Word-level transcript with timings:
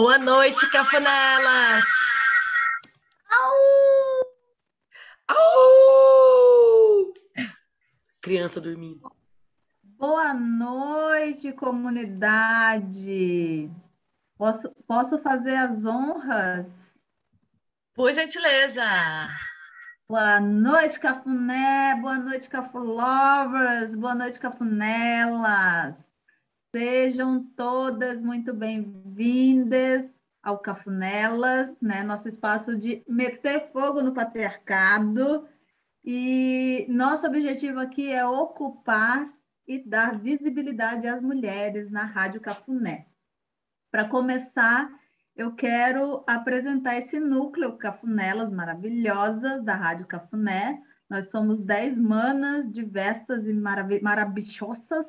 Boa 0.00 0.16
noite, 0.16 0.66
cafunelas! 0.70 1.84
Au! 3.28 3.52
Au! 5.28 7.12
Criança 8.22 8.62
dormindo. 8.62 9.14
Boa 9.98 10.32
noite, 10.32 11.52
comunidade! 11.52 12.90
Posso, 14.38 14.70
posso 14.88 15.18
fazer 15.18 15.56
as 15.56 15.84
honras? 15.84 16.66
Por 17.94 18.14
gentileza! 18.14 18.88
Boa 20.08 20.40
noite, 20.40 20.98
Cafuné! 20.98 21.94
Boa 22.00 22.16
noite, 22.16 22.48
Cafulovers! 22.48 23.94
Boa 23.94 24.14
noite, 24.14 24.40
Cafunelas! 24.40 26.02
Sejam 26.72 27.42
todas 27.56 28.22
muito 28.22 28.54
bem-vindas 28.54 30.08
ao 30.40 30.56
Cafunelas, 30.56 31.74
né? 31.82 32.04
Nosso 32.04 32.28
espaço 32.28 32.76
de 32.76 33.02
meter 33.08 33.72
fogo 33.72 34.00
no 34.00 34.14
patriarcado. 34.14 35.48
E 36.04 36.86
nosso 36.88 37.26
objetivo 37.26 37.80
aqui 37.80 38.12
é 38.12 38.24
ocupar 38.24 39.28
e 39.66 39.80
dar 39.80 40.16
visibilidade 40.20 41.08
às 41.08 41.20
mulheres 41.20 41.90
na 41.90 42.04
Rádio 42.04 42.40
Cafuné. 42.40 43.08
Para 43.90 44.08
começar, 44.08 44.88
eu 45.34 45.52
quero 45.52 46.22
apresentar 46.24 46.96
esse 46.98 47.18
núcleo 47.18 47.76
Cafunelas 47.78 48.52
maravilhosas 48.52 49.64
da 49.64 49.74
Rádio 49.74 50.06
Cafuné. 50.06 50.80
Nós 51.08 51.30
somos 51.30 51.58
dez 51.58 51.98
manas 51.98 52.70
diversas 52.70 53.44
e 53.44 53.52
marav 53.52 54.00
maravilhosas 54.00 55.04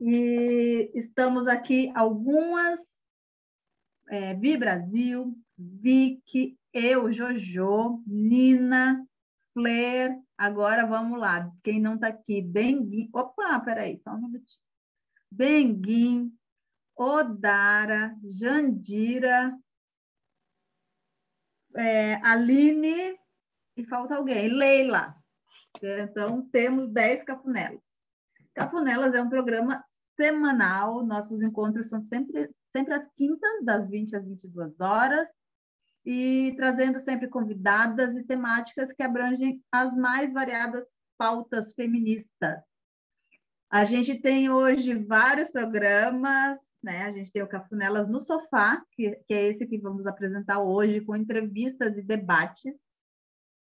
e 0.00 0.90
estamos 0.94 1.46
aqui 1.46 1.90
algumas, 1.94 2.80
é, 4.08 4.34
Vi 4.34 4.56
Brasil, 4.56 5.36
Vicky, 5.56 6.58
eu, 6.72 7.12
Jojo, 7.12 8.02
Nina, 8.06 9.04
Flair, 9.52 10.16
agora 10.36 10.86
vamos 10.86 11.18
lá, 11.18 11.50
quem 11.62 11.80
não 11.80 11.94
está 11.94 12.08
aqui, 12.08 12.40
Denguin, 12.40 13.10
opa, 13.12 13.58
peraí, 13.60 14.00
só 14.04 14.12
um 14.12 14.22
minutinho, 14.22 14.62
Denguin, 15.30 16.32
Odara, 16.96 18.16
Jandira, 18.24 19.56
é, 21.76 22.14
Aline, 22.24 23.18
e 23.76 23.84
falta 23.84 24.16
alguém, 24.16 24.48
Leila. 24.48 25.14
Então, 25.80 26.44
temos 26.50 26.88
10 26.88 27.22
cafunelas. 27.22 27.80
Cafunelas 28.52 29.14
é 29.14 29.22
um 29.22 29.28
programa 29.28 29.84
semanal. 30.18 31.04
Nossos 31.06 31.42
encontros 31.42 31.88
são 31.88 32.02
sempre, 32.02 32.50
sempre 32.76 32.94
às 32.94 33.08
quintas, 33.16 33.64
das 33.64 33.88
20 33.88 34.16
às 34.16 34.26
22 34.26 34.78
horas, 34.80 35.26
e 36.04 36.54
trazendo 36.56 37.00
sempre 37.00 37.28
convidadas 37.28 38.16
e 38.16 38.24
temáticas 38.24 38.92
que 38.92 39.02
abrangem 39.02 39.62
as 39.72 39.94
mais 39.94 40.32
variadas 40.32 40.84
pautas 41.16 41.72
feministas. 41.72 42.62
A 43.70 43.84
gente 43.84 44.14
tem 44.20 44.50
hoje 44.50 44.94
vários 44.94 45.50
programas, 45.50 46.58
né? 46.82 47.02
A 47.02 47.12
gente 47.12 47.30
tem 47.30 47.42
o 47.42 47.48
Cafunelas 47.48 48.08
no 48.08 48.20
Sofá, 48.20 48.82
que, 48.92 49.10
que 49.26 49.34
é 49.34 49.48
esse 49.48 49.66
que 49.66 49.78
vamos 49.78 50.06
apresentar 50.06 50.62
hoje, 50.62 51.02
com 51.02 51.14
entrevistas 51.14 51.96
e 51.98 52.02
debates. 52.02 52.74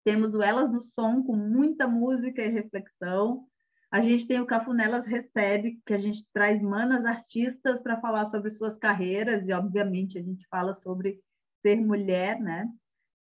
Temos 0.05 0.33
o 0.33 0.41
Elas 0.41 0.71
no 0.71 0.81
Som, 0.81 1.21
com 1.23 1.35
muita 1.35 1.85
música 1.87 2.41
e 2.41 2.47
reflexão. 2.47 3.45
A 3.91 4.01
gente 4.01 4.27
tem 4.27 4.39
o 4.39 4.45
Cafunelas 4.45 5.07
Recebe, 5.07 5.81
que 5.83 5.93
a 5.93 5.97
gente 5.97 6.23
traz 6.31 6.61
manas 6.61 7.05
artistas 7.05 7.81
para 7.81 7.99
falar 7.99 8.29
sobre 8.29 8.51
suas 8.51 8.77
carreiras, 8.77 9.47
e 9.47 9.51
obviamente 9.51 10.19
a 10.19 10.21
gente 10.21 10.47
fala 10.47 10.75
sobre 10.75 11.19
ser 11.65 11.77
mulher, 11.77 12.39
né? 12.39 12.69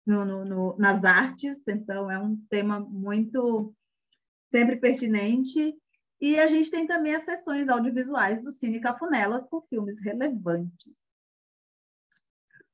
No, 0.07 0.25
no, 0.25 0.45
no, 0.45 0.77
nas 0.79 1.05
artes, 1.05 1.57
então 1.67 2.11
é 2.11 2.19
um 2.19 2.37
tema 2.51 2.81
muito 2.81 3.75
sempre 4.51 4.77
pertinente. 4.77 5.75
E 6.21 6.39
a 6.39 6.47
gente 6.47 6.71
tem 6.71 6.87
também 6.87 7.15
as 7.15 7.25
sessões 7.25 7.69
audiovisuais 7.69 8.43
do 8.43 8.51
Cine 8.51 8.81
Cafunelas 8.81 9.47
com 9.47 9.63
filmes 9.63 9.99
relevantes. 10.01 10.93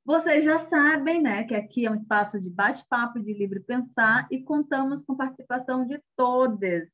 Vocês 0.05 0.45
já 0.45 0.59
sabem, 0.59 1.23
né, 1.23 1.45
que 1.45 1.55
aqui 1.55 1.87
é 1.87 1.91
um 1.91 1.95
espaço 1.95 2.41
de 2.41 2.51
bate-papo, 2.51 3.21
de 3.21 3.33
livre 3.33 3.61
pensar 3.61 4.27
e 4.31 4.43
contamos 4.43 5.03
com 5.05 5.17
participação 5.17 5.87
de 5.87 6.01
todas 6.17 6.89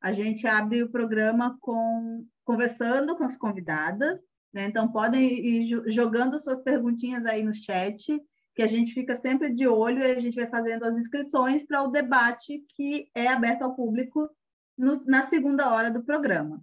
a 0.00 0.12
gente 0.12 0.46
abre 0.46 0.82
o 0.82 0.90
programa 0.90 1.56
com 1.60 2.26
conversando 2.44 3.16
com 3.16 3.24
as 3.24 3.36
convidadas, 3.36 4.18
né? 4.52 4.64
Então 4.64 4.90
podem 4.90 5.22
ir 5.22 5.90
jogando 5.90 6.38
suas 6.38 6.60
perguntinhas 6.60 7.26
aí 7.26 7.42
no 7.42 7.54
chat, 7.54 8.20
que 8.54 8.62
a 8.62 8.66
gente 8.66 8.92
fica 8.92 9.14
sempre 9.14 9.52
de 9.52 9.68
olho 9.68 10.00
e 10.00 10.10
a 10.10 10.18
gente 10.18 10.34
vai 10.34 10.48
fazendo 10.48 10.84
as 10.84 10.96
inscrições 10.96 11.64
para 11.64 11.82
o 11.82 11.90
debate 11.90 12.64
que 12.70 13.10
é 13.14 13.28
aberto 13.28 13.62
ao 13.62 13.74
público 13.74 14.28
no, 14.76 15.04
na 15.04 15.22
segunda 15.22 15.72
hora 15.72 15.90
do 15.90 16.02
programa. 16.02 16.62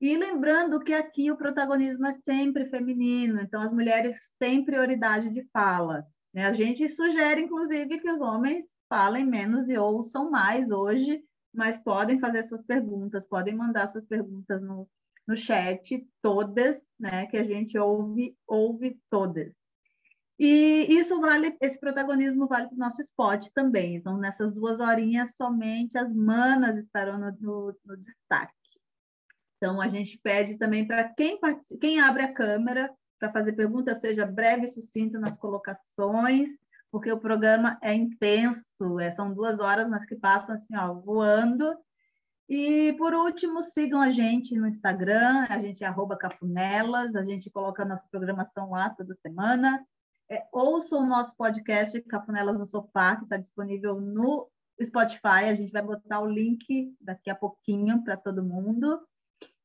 E 0.00 0.16
lembrando 0.16 0.78
que 0.78 0.94
aqui 0.94 1.30
o 1.30 1.36
protagonismo 1.36 2.06
é 2.06 2.12
sempre 2.24 2.66
feminino, 2.66 3.40
então 3.40 3.60
as 3.60 3.72
mulheres 3.72 4.30
têm 4.38 4.64
prioridade 4.64 5.28
de 5.30 5.42
fala. 5.52 6.06
Né? 6.32 6.46
A 6.46 6.52
gente 6.54 6.88
sugere, 6.88 7.40
inclusive, 7.40 7.98
que 7.98 8.10
os 8.10 8.20
homens 8.20 8.72
falem 8.88 9.26
menos 9.26 9.68
e 9.68 9.76
ouçam 9.76 10.30
mais 10.30 10.70
hoje, 10.70 11.20
mas 11.52 11.78
podem 11.78 12.20
fazer 12.20 12.44
suas 12.44 12.62
perguntas, 12.62 13.26
podem 13.26 13.54
mandar 13.54 13.88
suas 13.88 14.04
perguntas 14.06 14.60
no, 14.62 14.88
no 15.26 15.36
chat, 15.36 16.06
todas, 16.22 16.80
né, 16.98 17.26
que 17.26 17.36
a 17.36 17.44
gente 17.44 17.78
ouve, 17.78 18.36
ouve 18.46 19.00
todas. 19.10 19.52
E 20.38 20.86
isso 20.88 21.20
vale, 21.20 21.56
esse 21.60 21.80
protagonismo 21.80 22.46
vale 22.46 22.68
para 22.68 22.76
o 22.76 22.78
nosso 22.78 23.02
spot 23.02 23.48
também. 23.52 23.96
Então, 23.96 24.16
nessas 24.16 24.54
duas 24.54 24.78
horinhas, 24.78 25.34
somente 25.34 25.98
as 25.98 26.14
manas 26.14 26.76
estarão 26.76 27.18
no, 27.18 27.32
no, 27.40 27.76
no 27.84 27.96
destaque. 27.96 28.54
Então, 29.56 29.80
a 29.80 29.88
gente 29.88 30.16
pede 30.22 30.56
também 30.56 30.86
para 30.86 31.12
quem, 31.12 31.40
quem 31.80 31.98
abre 31.98 32.22
a 32.22 32.32
câmera 32.32 32.88
para 33.18 33.32
fazer 33.32 33.52
perguntas, 33.54 33.98
seja 33.98 34.24
breve 34.24 34.64
e 34.64 34.68
sucinto 34.68 35.18
nas 35.18 35.36
colocações, 35.36 36.48
porque 36.90 37.10
o 37.12 37.20
programa 37.20 37.78
é 37.82 37.94
intenso, 37.94 38.64
é, 39.00 39.10
são 39.12 39.32
duas 39.32 39.58
horas, 39.58 39.88
mas 39.88 40.06
que 40.06 40.16
passam 40.16 40.54
assim, 40.54 40.76
ó, 40.76 40.94
voando. 40.94 41.76
E, 42.48 42.94
por 42.94 43.12
último, 43.12 43.62
sigam 43.62 44.00
a 44.00 44.10
gente 44.10 44.56
no 44.56 44.66
Instagram, 44.66 45.46
a 45.50 45.58
gente 45.58 45.84
é 45.84 45.86
arroba 45.86 46.16
cafunelas, 46.16 47.14
a 47.14 47.22
gente 47.22 47.50
coloca 47.50 47.82
a 47.82 47.86
nossa 47.86 48.06
programação 48.10 48.70
lá 48.70 48.88
toda 48.88 49.14
semana. 49.16 49.84
É, 50.30 50.46
ouçam 50.52 51.02
o 51.02 51.06
nosso 51.06 51.34
podcast 51.36 52.00
Cafunelas 52.02 52.58
no 52.58 52.66
Sofá, 52.66 53.16
que 53.16 53.24
está 53.24 53.36
disponível 53.36 54.00
no 54.00 54.48
Spotify, 54.82 55.48
a 55.50 55.54
gente 55.54 55.72
vai 55.72 55.82
botar 55.82 56.20
o 56.20 56.26
link 56.26 56.94
daqui 57.00 57.30
a 57.30 57.34
pouquinho 57.34 58.02
para 58.04 58.16
todo 58.16 58.44
mundo. 58.44 59.00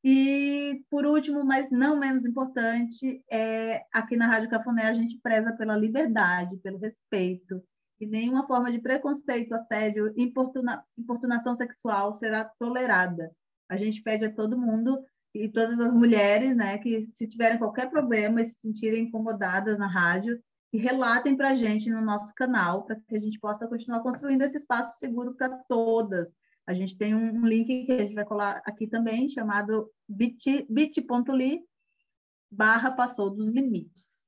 E, 0.06 0.84
por 0.90 1.06
último, 1.06 1.42
mas 1.46 1.70
não 1.70 1.98
menos 1.98 2.26
importante, 2.26 3.24
é, 3.30 3.86
aqui 3.90 4.18
na 4.18 4.26
Rádio 4.26 4.50
Cafuné 4.50 4.82
a 4.84 4.92
gente 4.92 5.18
preza 5.22 5.50
pela 5.56 5.74
liberdade, 5.78 6.58
pelo 6.58 6.76
respeito, 6.76 7.62
e 7.98 8.06
nenhuma 8.06 8.46
forma 8.46 8.70
de 8.70 8.80
preconceito, 8.80 9.54
assédio, 9.54 10.12
importuna, 10.14 10.84
importunação 10.98 11.56
sexual 11.56 12.12
será 12.12 12.44
tolerada. 12.58 13.32
A 13.66 13.78
gente 13.78 14.02
pede 14.02 14.26
a 14.26 14.32
todo 14.32 14.60
mundo 14.60 15.02
e 15.32 15.48
todas 15.48 15.80
as 15.80 15.90
mulheres, 15.90 16.54
né, 16.54 16.76
que 16.76 17.08
se 17.12 17.26
tiverem 17.26 17.58
qualquer 17.58 17.88
problema 17.88 18.42
e 18.42 18.46
se 18.46 18.56
sentirem 18.60 19.04
incomodadas 19.04 19.78
na 19.78 19.86
rádio, 19.86 20.38
que 20.70 20.76
relatem 20.76 21.34
para 21.34 21.50
a 21.50 21.54
gente 21.54 21.88
no 21.88 22.02
nosso 22.02 22.34
canal, 22.34 22.84
para 22.84 22.96
que 22.96 23.16
a 23.16 23.20
gente 23.20 23.40
possa 23.40 23.66
continuar 23.66 24.00
construindo 24.00 24.42
esse 24.42 24.58
espaço 24.58 24.98
seguro 24.98 25.34
para 25.34 25.48
todas, 25.66 26.28
a 26.66 26.72
gente 26.72 26.96
tem 26.96 27.14
um 27.14 27.44
link 27.46 27.86
que 27.86 27.92
a 27.92 28.04
gente 28.04 28.14
vai 28.14 28.24
colar 28.24 28.62
aqui 28.64 28.86
também, 28.86 29.28
chamado 29.28 29.90
bit.ly 30.08 30.66
bit 30.68 31.06
barra 32.50 32.90
passou 32.90 33.30
dos 33.30 33.50
limites. 33.50 34.26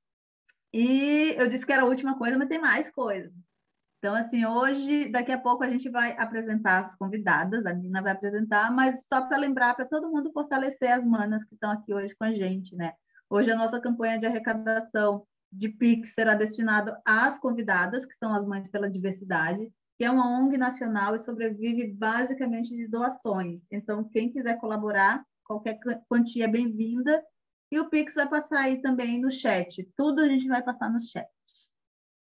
E 0.73 1.33
eu 1.37 1.47
disse 1.47 1.65
que 1.65 1.71
era 1.71 1.83
a 1.83 1.87
última 1.87 2.17
coisa, 2.17 2.37
mas 2.37 2.49
tem 2.49 2.59
mais 2.59 2.91
coisa. 2.91 3.33
Então, 3.97 4.13
assim, 4.13 4.45
hoje, 4.45 5.09
daqui 5.09 5.31
a 5.31 5.39
pouco 5.39 5.63
a 5.63 5.69
gente 5.69 5.89
vai 5.89 6.15
apresentar 6.17 6.85
as 6.85 6.95
convidadas, 6.97 7.65
a 7.65 7.73
Nina 7.73 8.01
vai 8.01 8.11
apresentar, 8.11 8.71
mas 8.71 9.05
só 9.11 9.21
para 9.21 9.37
lembrar 9.37 9.75
para 9.75 9.85
todo 9.85 10.09
mundo 10.11 10.31
fortalecer 10.31 10.91
as 10.91 11.03
manas 11.03 11.43
que 11.43 11.55
estão 11.55 11.71
aqui 11.71 11.93
hoje 11.93 12.15
com 12.15 12.25
a 12.25 12.31
gente, 12.31 12.75
né? 12.75 12.93
Hoje 13.29 13.49
a 13.49 13.55
nossa 13.55 13.81
campanha 13.81 14.19
de 14.19 14.25
arrecadação 14.25 15.25
de 15.51 15.69
PIX 15.69 16.13
será 16.13 16.35
destinada 16.35 17.01
às 17.03 17.39
convidadas, 17.39 18.05
que 18.05 18.15
são 18.17 18.33
as 18.35 18.45
Mães 18.45 18.69
pela 18.69 18.89
Diversidade, 18.89 19.71
que 19.97 20.05
é 20.05 20.11
uma 20.11 20.29
ONG 20.39 20.57
nacional 20.57 21.15
e 21.15 21.19
sobrevive 21.19 21.87
basicamente 21.87 22.75
de 22.75 22.87
doações. 22.87 23.61
Então, 23.71 24.07
quem 24.07 24.31
quiser 24.31 24.59
colaborar, 24.59 25.25
qualquer 25.43 25.79
quantia 26.07 26.45
é 26.45 26.47
bem-vinda. 26.47 27.23
E 27.71 27.79
o 27.79 27.89
Pix 27.89 28.13
vai 28.13 28.29
passar 28.29 28.59
aí 28.59 28.79
também 28.81 29.19
no 29.19 29.31
chat. 29.31 29.83
Tudo 29.95 30.21
a 30.21 30.27
gente 30.27 30.47
vai 30.47 30.61
passar 30.61 30.89
no 30.91 31.01
chat. 31.01 31.27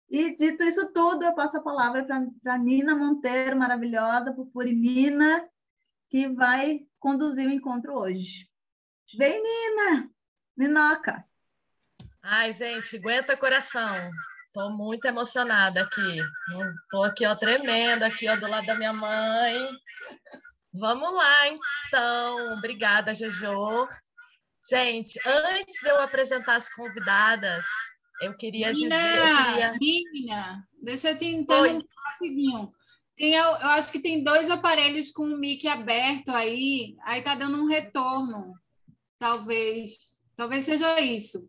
E 0.10 0.36
dito 0.36 0.64
isso 0.64 0.92
tudo, 0.94 1.26
eu 1.26 1.34
passo 1.34 1.58
a 1.58 1.62
palavra 1.62 2.06
para 2.42 2.58
Nina 2.58 2.96
Monteiro, 2.96 3.58
maravilhosa, 3.58 4.34
Pupuri 4.34 4.74
Nina, 4.74 5.46
que 6.10 6.30
vai 6.30 6.88
conduzir 7.00 7.48
o 7.48 7.52
encontro 7.52 7.98
hoje. 7.98 8.50
Vem, 9.18 9.42
Nina! 9.42 10.10
Ninoca! 10.56 11.26
Ai, 12.22 12.54
gente, 12.54 12.98
aguenta 12.98 13.36
coração. 13.36 14.00
Estou 14.56 14.72
muito 14.72 15.04
emocionada 15.04 15.82
aqui. 15.82 16.08
Estou 16.08 17.04
aqui, 17.04 17.26
ó, 17.26 17.36
tremendo 17.36 18.04
aqui, 18.04 18.26
ó, 18.30 18.38
do 18.38 18.48
lado 18.48 18.66
da 18.66 18.76
minha 18.76 18.94
mãe. 18.94 19.54
Vamos 20.80 21.14
lá, 21.14 21.48
então. 21.50 22.54
Obrigada, 22.54 23.14
Jojo. 23.14 23.86
Gente, 24.70 25.20
antes 25.28 25.82
de 25.82 25.90
eu 25.90 26.00
apresentar 26.00 26.56
as 26.56 26.74
convidadas, 26.74 27.66
eu 28.22 28.38
queria 28.38 28.72
Nina, 28.72 28.96
dizer. 28.96 29.18
Eu 29.18 29.38
queria... 29.44 29.78
Nina, 29.78 30.68
deixa 30.82 31.12
eu 31.12 31.18
te 31.18 31.26
interromper 31.26 31.86
rapidinho. 32.06 32.72
Tem, 33.18 33.34
eu 33.34 33.56
acho 33.56 33.92
que 33.92 34.00
tem 34.00 34.24
dois 34.24 34.50
aparelhos 34.50 35.12
com 35.12 35.24
o 35.24 35.38
mic 35.38 35.68
aberto 35.68 36.30
aí, 36.30 36.96
aí 37.04 37.22
tá 37.22 37.36
dando 37.36 37.62
um 37.62 37.68
retorno. 37.68 38.54
Talvez. 39.20 40.16
Talvez 40.38 40.64
seja 40.64 40.98
isso. 41.02 41.46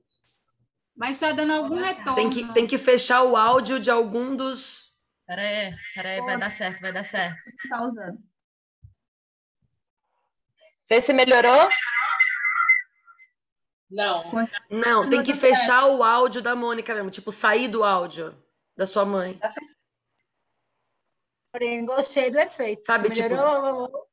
Mas 0.96 1.12
está 1.16 1.32
dando 1.32 1.52
algum 1.52 1.76
retorno. 1.78 2.14
Tem 2.14 2.30
que, 2.30 2.52
tem 2.54 2.66
que 2.66 2.78
fechar 2.78 3.22
o 3.22 3.36
áudio 3.36 3.78
de 3.78 3.90
algum 3.90 4.34
dos. 4.34 4.94
Peraí, 5.26 5.74
peraí, 5.94 6.20
vai 6.22 6.38
dar 6.38 6.50
certo, 6.50 6.80
vai 6.80 6.92
dar 6.92 7.04
certo. 7.04 7.38
Tá 7.68 7.82
usando. 7.82 8.18
Vê 10.88 11.02
se 11.02 11.12
melhorou. 11.12 11.68
Não. 13.90 14.24
Não, 14.70 15.08
tem 15.10 15.22
que 15.22 15.34
fechar 15.34 15.86
o 15.86 16.02
áudio 16.02 16.40
da 16.42 16.56
Mônica 16.56 16.94
mesmo, 16.94 17.10
tipo, 17.10 17.30
sair 17.30 17.68
do 17.68 17.84
áudio 17.84 18.34
da 18.76 18.86
sua 18.86 19.04
mãe. 19.04 19.38
Porém, 21.52 21.84
gostei 21.84 22.30
do 22.30 22.38
efeito. 22.38 22.84
Sabe, 22.86 23.10
tipo- 23.10 23.28
Melhorou. 23.28 24.08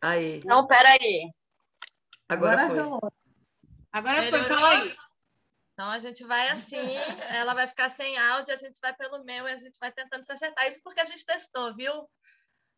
Aí, 0.00 0.40
Não, 0.44 0.66
peraí. 0.66 1.30
agora 2.28 2.66
foi. 2.66 2.80
rolou. 2.80 3.12
Agora 3.92 4.22
foi, 4.22 4.30
Melhorou? 4.32 4.48
fala 4.48 4.68
aí. 4.82 4.96
Então 5.72 5.88
a 5.88 5.98
gente 5.98 6.24
vai 6.24 6.48
assim, 6.48 6.96
ela 7.30 7.54
vai 7.54 7.66
ficar 7.66 7.88
sem 7.88 8.16
áudio, 8.18 8.54
a 8.54 8.56
gente 8.56 8.78
vai 8.80 8.94
pelo 8.94 9.24
meu 9.24 9.48
e 9.48 9.52
a 9.52 9.56
gente 9.56 9.78
vai 9.80 9.90
tentando 9.90 10.24
se 10.24 10.32
acertar. 10.32 10.66
Isso 10.66 10.80
porque 10.82 11.00
a 11.00 11.04
gente 11.04 11.24
testou, 11.24 11.74
viu? 11.74 12.08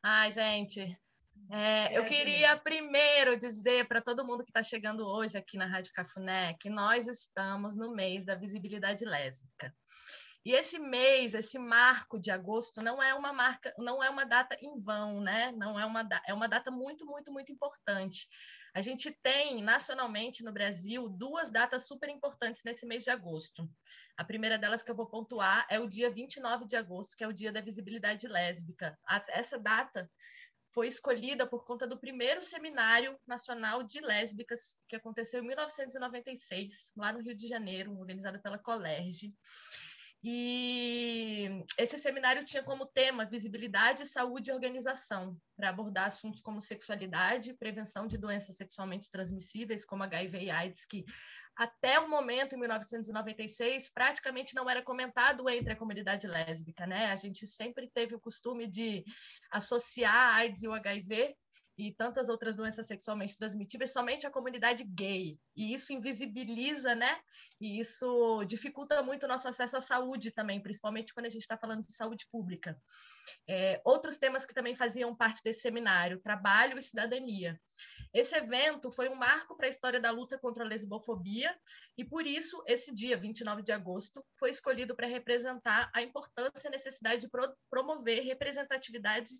Ai, 0.03 0.31
gente. 0.31 0.97
é, 1.51 1.99
eu 1.99 2.05
queria 2.05 2.57
primeiro 2.57 3.37
dizer 3.37 3.89
para 3.89 4.01
todo 4.01 4.25
mundo 4.25 4.45
que 4.45 4.51
está 4.51 4.63
chegando 4.63 5.07
hoje 5.07 5.37
aqui 5.37 5.57
na 5.57 5.67
Rádio 5.67 5.93
Cafuné 5.93 6.55
que 6.61 6.71
nós 6.71 7.09
estamos 7.09 7.75
no 7.75 7.93
mês 7.93 8.25
da 8.25 8.37
visibilidade 8.37 9.05
lésbica. 9.05 9.75
E 10.45 10.53
esse 10.53 10.79
mês, 10.79 11.33
esse 11.33 11.59
marco 11.59 12.21
de 12.21 12.31
agosto, 12.31 12.83
não 12.83 13.03
é 13.03 13.15
uma 13.15 13.33
marca, 13.33 13.75
não 13.79 14.05
é 14.05 14.11
uma 14.11 14.27
data 14.27 14.55
em 14.61 14.79
vão, 14.79 15.23
né? 15.23 15.53
Não 15.53 15.81
é 15.81 15.87
uma, 15.87 16.07
é 16.27 16.35
uma 16.35 16.47
data 16.47 16.71
muito, 16.71 17.07
muito, 17.07 17.33
muito 17.33 17.51
importante. 17.51 18.29
A 18.75 18.83
gente 18.83 19.13
tem 19.23 19.63
nacionalmente 19.63 20.43
no 20.43 20.53
Brasil 20.53 21.09
duas 21.09 21.49
datas 21.49 21.87
super 21.87 22.09
importantes 22.09 22.65
nesse 22.65 22.85
mês 22.85 23.05
de 23.05 23.11
agosto. 23.11 23.71
A 24.17 24.25
primeira 24.25 24.59
delas 24.59 24.83
que 24.83 24.91
eu 24.91 24.97
vou 24.97 25.07
pontuar 25.07 25.65
é 25.71 25.79
o 25.79 25.89
dia 25.89 26.11
29 26.11 26.67
de 26.67 26.75
agosto, 26.75 27.17
que 27.17 27.23
é 27.23 27.29
o 27.29 27.33
dia 27.33 27.53
da 27.53 27.61
visibilidade 27.61 28.27
lésbica. 28.27 28.99
Essa 29.29 29.61
data 29.61 30.11
foi 30.71 30.89
escolhida 30.89 31.47
por 31.47 31.65
conta 31.65 31.87
do 31.87 31.97
primeiro 31.97 32.43
seminário 32.43 33.17
nacional 33.25 33.85
de 33.85 34.01
lésbicas 34.01 34.77
que 34.89 34.97
aconteceu 34.97 35.41
em 35.41 35.47
1996, 35.47 36.91
lá 36.97 37.13
no 37.13 37.21
Rio 37.21 37.37
de 37.37 37.47
Janeiro, 37.47 37.97
organizado 37.97 38.43
pela 38.43 38.59
Colerge. 38.59 39.33
E 40.27 41.63
esse 41.77 41.99
seminário 41.99 42.47
tinha 42.47 42.63
como 42.63 42.87
tema 42.87 43.27
visibilidade, 43.27 44.07
saúde 44.07 44.51
e 44.51 44.55
organização, 44.55 45.37
para 45.55 45.69
abordar 45.69 46.07
assuntos 46.07 46.41
como 46.41 46.63
sexualidade, 46.63 47.53
prevenção 47.53 48.07
de 48.07 48.17
doenças 48.17 48.57
sexualmente 48.57 49.11
transmissíveis, 49.11 49.85
como 49.85 50.03
HIV 50.03 50.45
e 50.45 50.51
AIDS, 50.51 50.87
que 50.87 51.05
até 51.55 52.01
o 52.01 52.09
momento, 52.09 52.55
em 52.55 52.59
1996, 52.59 53.91
praticamente 53.91 54.55
não 54.55 54.69
era 54.69 54.83
comentado 54.83 55.47
entre 55.49 55.75
a 55.75 55.77
comunidade 55.77 56.27
lésbica, 56.27 56.87
né? 56.87 57.13
A 57.13 57.17
gente 57.17 57.47
sempre 57.47 57.89
teve 57.91 58.15
o 58.15 58.21
costume 58.21 58.67
de 58.67 59.05
associar 59.51 60.15
a 60.15 60.35
AIDS 60.37 60.63
e 60.63 60.69
o 60.69 60.73
HIV 60.73 61.37
e 61.77 61.93
tantas 61.93 62.29
outras 62.29 62.55
doenças 62.55 62.87
sexualmente 62.87 63.37
transmitíveis 63.37 63.93
somente 63.93 64.27
à 64.27 64.31
comunidade 64.31 64.85
gay. 64.85 65.39
E 65.57 65.75
isso 65.75 65.93
invisibiliza, 65.93 66.95
né? 66.95 67.19
E 67.61 67.81
isso 67.81 68.45
dificulta 68.45 69.03
muito 69.03 69.25
o 69.25 69.29
nosso 69.29 69.49
acesso 69.49 69.77
à 69.77 69.81
saúde 69.81 70.31
também, 70.31 70.61
principalmente 70.61 71.13
quando 71.13 71.27
a 71.27 71.31
gente 71.31 71.43
está 71.43 71.57
falando 71.57 71.83
de 71.87 71.93
saúde 71.93 72.27
pública. 72.31 72.81
É, 73.49 73.81
outros 73.85 74.19
temas 74.19 74.45
que 74.45 74.55
também 74.55 74.75
faziam 74.75 75.15
parte 75.15 75.43
desse 75.43 75.61
seminário, 75.61 76.21
trabalho 76.21 76.79
e 76.79 76.83
cidadania. 76.83 77.61
Esse 78.13 78.37
evento 78.37 78.93
foi 78.93 79.09
um 79.09 79.17
marco 79.17 79.57
para 79.57 79.67
a 79.67 79.71
história 79.71 80.01
da 80.01 80.11
luta 80.11 80.39
contra 80.39 80.65
a 80.65 80.67
lesbofobia 80.67 81.53
e, 81.99 82.05
por 82.05 82.27
isso, 82.27 82.63
esse 82.67 82.95
dia, 82.95 83.17
29 83.17 83.63
de 83.63 83.73
agosto, 83.73 84.25
foi 84.39 84.51
escolhido 84.51 84.95
para 84.95 85.07
representar 85.07 85.91
a 85.93 86.01
importância 86.01 86.69
e 86.69 86.71
necessidade 86.71 87.23
de 87.23 87.29
pro 87.29 87.53
promover 87.69 88.23
representatividade 88.23 89.31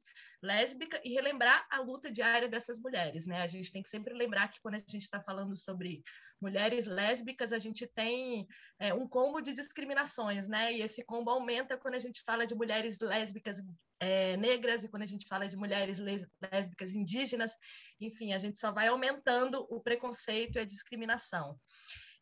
lésbica 0.43 1.01
e 1.05 1.15
relembrar 1.15 1.67
a 1.71 1.81
luta 1.81 2.11
diária 2.11 2.49
dessas 2.49 2.81
mulheres. 2.81 3.27
Né? 3.27 3.43
A 3.43 3.47
gente 3.47 3.71
tem 3.71 3.83
que 3.83 3.89
sempre 3.89 4.13
lembrar 4.13 4.49
que, 4.49 4.61
quando 4.61 4.75
a 4.75 4.79
gente 4.79 4.97
está 4.97 5.21
falando 5.21 5.57
sobre 5.57 6.03
mulheres 6.45 6.87
lésbicas, 6.87 7.53
a 7.55 7.59
gente 7.59 7.87
tem 7.87 8.47
é, 8.79 8.93
um 8.93 9.09
combo 9.09 9.41
de 9.41 9.53
discriminações, 9.53 10.47
né? 10.47 10.75
E 10.75 10.83
esse 10.83 11.03
combo 11.03 11.31
aumenta 11.31 11.79
quando 11.79 11.95
a 11.95 11.99
gente 12.07 12.21
fala 12.23 12.47
de 12.47 12.55
mulheres 12.55 13.01
lésbicas 13.01 13.63
é, 13.99 14.37
negras 14.37 14.85
e 14.85 14.89
quando 14.91 15.05
a 15.05 15.11
gente 15.13 15.27
fala 15.27 15.49
de 15.49 15.57
mulheres 15.57 15.99
lésbicas 15.99 16.95
indígenas, 16.95 17.57
enfim, 17.99 18.35
a 18.35 18.39
gente 18.39 18.59
só 18.59 18.71
vai 18.71 18.89
aumentando 18.89 19.67
o 19.71 19.81
preconceito 19.81 20.57
e 20.57 20.61
a 20.61 20.67
discriminação. 20.67 21.59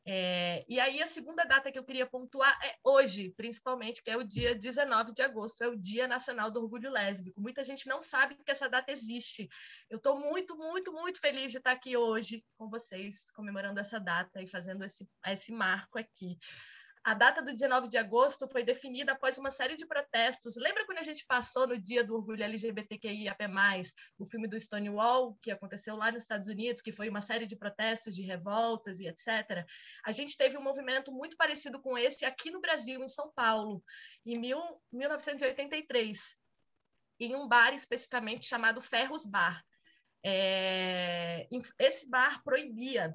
É, 0.05 0.65
e 0.69 0.81
aí 0.81 1.01
a 1.01 1.07
segunda 1.07 1.45
data 1.45 1.71
que 1.71 1.79
eu 1.79 1.85
queria 1.85 2.07
pontuar 2.07 2.59
é 2.65 2.75
hoje, 2.83 3.33
principalmente, 3.37 4.03
que 4.03 4.11
é 4.11 4.17
o 4.17 4.25
dia 4.25 4.55
19 4.55 5.13
de 5.13 5.23
agosto, 5.23 5.63
é 5.63 5.69
o 5.69 5.77
Dia 5.77 6.09
Nacional 6.09 6.51
do 6.51 6.61
Orgulho 6.61 6.91
Lésbico. 6.91 7.41
Muita 7.41 7.63
gente 7.63 7.87
não 7.87 8.01
sabe 8.01 8.35
que 8.35 8.51
essa 8.51 8.69
data 8.69 8.91
existe. 8.91 9.49
Eu 9.89 9.99
estou 9.99 10.19
muito, 10.19 10.57
muito, 10.57 10.93
muito 10.93 11.21
feliz 11.21 11.53
de 11.53 11.59
estar 11.59 11.73
aqui 11.73 11.97
hoje 11.97 12.45
com 12.57 12.69
vocês, 12.69 13.31
comemorando 13.31 13.79
essa 13.79 14.01
data 14.01 14.43
e 14.43 14.49
fazendo 14.49 14.85
esse, 14.85 15.09
esse 15.27 15.53
marco 15.53 15.99
aqui. 15.99 16.37
A 17.05 17.15
data 17.15 17.43
do 17.43 17.53
19 17.53 17.89
de 17.89 17.99
agosto 17.99 18.49
foi 18.49 18.63
definida 18.63 19.11
após 19.11 19.37
uma 19.37 19.51
série 19.51 19.77
de 19.77 19.85
protestos. 19.85 20.55
Lembra 20.57 20.87
quando 20.87 20.99
a 20.99 21.03
gente 21.03 21.27
passou 21.27 21.67
no 21.67 21.77
dia 21.77 22.05
do 22.05 22.15
orgulho 22.15 22.45
LGBTQIAP+, 22.45 23.45
o 24.17 24.25
filme 24.25 24.47
do 24.47 24.59
Stonewall, 24.59 25.37
que 25.43 25.51
aconteceu 25.51 25.97
lá 25.97 26.13
nos 26.13 26.23
Estados 26.23 26.47
Unidos, 26.47 26.81
que 26.81 26.93
foi 26.93 27.09
uma 27.09 27.21
série 27.21 27.45
de 27.45 27.57
protestos, 27.57 28.15
de 28.15 28.23
revoltas 28.23 29.01
e 29.01 29.09
etc. 29.09 29.67
A 30.05 30.13
gente 30.13 30.37
teve 30.37 30.57
um 30.57 30.63
movimento 30.63 31.11
muito 31.11 31.37
parecido 31.37 31.83
com 31.83 31.99
esse 31.99 32.25
aqui 32.25 32.53
no 32.53 32.61
Brasil, 32.61 33.03
em 33.03 33.09
São 33.09 33.33
Paulo, 33.35 33.83
em 34.25 34.39
mil, 34.39 34.61
1983, 34.93 36.37
em 37.19 37.35
um 37.35 37.49
bar 37.49 37.75
especificamente 37.75 38.47
chamado 38.47 38.81
Ferros 38.81 39.27
Bar. 39.27 39.61
É, 40.25 41.49
esse 41.81 42.09
bar 42.09 42.45
proibia 42.45 43.13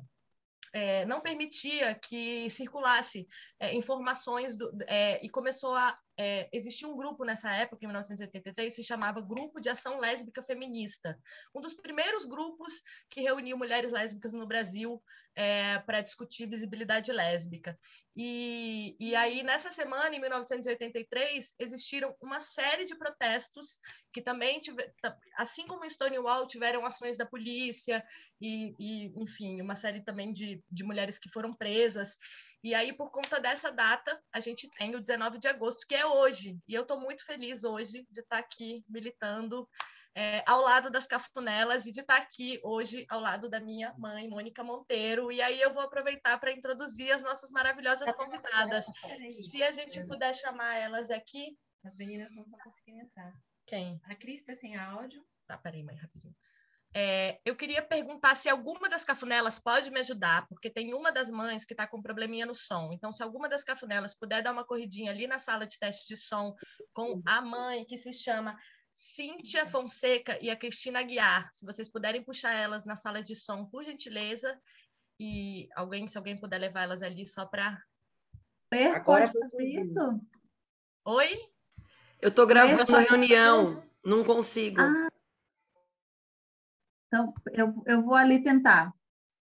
é, 0.74 1.06
não 1.06 1.22
permitia 1.22 1.96
que 1.96 2.50
circulasse 2.50 3.28
é, 3.60 3.74
informações 3.76 4.56
do, 4.56 4.72
é, 4.88 5.26
e 5.26 5.30
começou 5.30 5.76
a 5.76 5.98
existir 6.52 6.86
um 6.86 6.96
grupo 6.96 7.24
nessa 7.24 7.52
época, 7.54 7.84
em 7.84 7.88
1983, 7.88 8.74
se 8.74 8.84
chamava 8.84 9.22
Grupo 9.22 9.60
de 9.60 9.70
Ação 9.70 10.00
Lésbica 10.00 10.42
Feminista, 10.42 11.20
um 11.54 11.62
dos 11.62 11.74
primeiros 11.74 12.26
grupos 12.26 12.82
que 13.10 13.22
reuniu 13.22 13.58
mulheres 13.58 13.92
lésbicas 13.92 14.34
no 14.34 14.48
Brasil 14.48 15.02
para 15.86 16.02
discutir 16.02 16.50
visibilidade 16.50 17.12
lésbica. 17.12 17.78
E, 18.16 18.96
e 19.00 19.16
aí, 19.16 19.44
nessa 19.44 19.70
semana, 19.70 20.16
em 20.16 20.20
1983, 20.20 21.54
existiram 21.60 22.16
uma 22.20 22.40
série 22.40 22.84
de 22.84 22.96
protestos 22.96 23.80
que 24.12 24.24
também, 24.24 24.60
tive, 24.60 24.92
assim 25.38 25.68
como 25.68 25.86
em 25.86 25.90
Stonewall, 25.90 26.48
tiveram 26.48 26.84
ações 26.84 27.16
da 27.16 27.28
polícia 27.28 28.04
e, 28.42 28.74
e 28.80 29.06
enfim, 29.22 29.62
uma 29.62 29.76
série 29.76 30.02
também 30.02 30.34
de, 30.34 30.64
de 30.72 30.84
mulheres 30.84 31.20
que 31.20 31.30
foram 31.30 31.54
presas. 31.54 32.18
E 32.64 32.74
aí, 32.74 32.92
por 32.92 33.12
conta 33.12 33.40
dessa 33.40 33.72
data, 33.72 34.22
a 34.32 34.40
gente 34.40 34.70
tem 34.78 34.96
o 34.96 35.00
19 35.00 35.38
de 35.38 35.48
agosto, 35.48 35.86
que 35.88 35.96
é 35.96 36.06
hoje. 36.06 36.58
E 36.68 36.74
eu 36.74 36.82
estou 36.82 37.00
muito 37.00 37.24
feliz 37.26 37.64
hoje 37.64 38.06
de 38.10 38.22
estar 38.22 38.40
aqui 38.40 38.84
militando 38.90 39.68
é, 40.16 40.44
ao 40.48 40.62
lado 40.62 40.90
das 40.90 41.06
cafunelas 41.06 41.86
e 41.86 41.92
de 41.92 42.00
estar 42.00 42.18
aqui 42.18 42.60
hoje 42.64 43.06
ao 43.08 43.20
lado 43.20 43.48
da 43.48 43.60
minha 43.60 43.94
mãe, 44.00 44.28
Mônica 44.28 44.64
Monteiro. 44.64 45.32
E 45.32 45.42
aí 45.42 45.62
eu 45.62 45.72
vou 45.72 45.84
aproveitar 45.84 46.40
para 46.40 46.52
introduzir 46.52 47.12
as 47.12 47.22
nossas 47.22 47.52
maravilhosas 47.52 48.12
convidadas. 48.14 48.86
Se 49.30 49.62
a 49.62 49.72
gente 49.72 50.04
puder 50.06 50.34
chamar 50.34 50.76
elas 50.78 51.12
aqui. 51.12 51.56
As 51.86 51.96
meninas 51.96 52.36
não 52.36 52.44
estão 52.44 52.60
conseguindo 52.60 53.02
entrar. 53.02 53.32
Quem? 53.68 54.02
A 54.06 54.16
Cris 54.16 54.40
está 54.40 54.56
sem 54.56 54.76
áudio. 54.76 55.24
Tá, 55.46 55.58
peraí, 55.58 55.84
mãe, 55.84 55.96
rapidinho. 55.96 56.36
É, 57.00 57.40
eu 57.46 57.56
queria 57.56 57.84
perguntar 57.84 58.34
se 58.34 58.50
alguma 58.50 58.90
das 58.90 59.06
cafunelas 59.06 59.60
pode 59.60 59.92
me 59.92 60.00
ajudar, 60.00 60.48
porque 60.48 60.68
tem 60.68 60.96
uma 60.96 61.12
das 61.12 61.30
mães 61.30 61.64
que 61.64 61.76
está 61.76 61.86
com 61.86 62.00
um 62.00 62.02
probleminha 62.02 62.44
no 62.44 62.56
som. 62.56 62.90
Então, 62.92 63.14
se 63.14 63.22
alguma 63.22 63.48
das 63.48 63.64
cafunelas 63.64 64.18
puder 64.18 64.42
dar 64.42 64.52
uma 64.52 64.66
corridinha 64.66 65.12
ali 65.12 65.28
na 65.28 65.38
sala 65.38 65.68
de 65.68 65.78
teste 65.78 66.08
de 66.08 66.18
som 66.18 66.56
com 66.96 67.22
a 67.24 67.40
mãe, 67.40 67.86
que 67.86 68.00
se 68.00 68.12
chama 68.12 68.58
Cíntia 68.92 69.64
Fonseca 69.64 70.40
e 70.42 70.50
a 70.50 70.56
Cristina 70.56 71.04
Guiar, 71.04 71.48
se 71.54 71.68
vocês 71.68 71.88
puderem 71.88 72.24
puxar 72.24 72.54
elas 72.54 72.84
na 72.84 72.96
sala 72.96 73.22
de 73.22 73.36
som, 73.36 73.64
por 73.68 73.84
gentileza. 73.84 74.60
e 75.20 75.70
alguém, 75.76 76.08
se 76.08 76.18
alguém 76.18 76.36
puder 76.36 76.58
levar 76.58 76.82
elas 76.82 77.04
ali 77.04 77.28
só 77.28 77.46
para. 77.46 77.80
Agora 78.74 79.32
pode 79.32 79.40
fazer 79.40 79.64
isso? 79.64 80.00
Oi? 81.06 81.30
Eu 82.20 82.34
tô 82.34 82.48
gravando 82.48 82.96
a 82.96 83.02
reunião, 83.02 83.84
não 84.04 84.24
consigo. 84.24 84.82
Ah. 84.82 85.07
Então, 87.08 87.34
eu, 87.54 87.84
eu 87.86 88.02
vou 88.02 88.16
ali 88.16 88.44
tentar. 88.44 88.94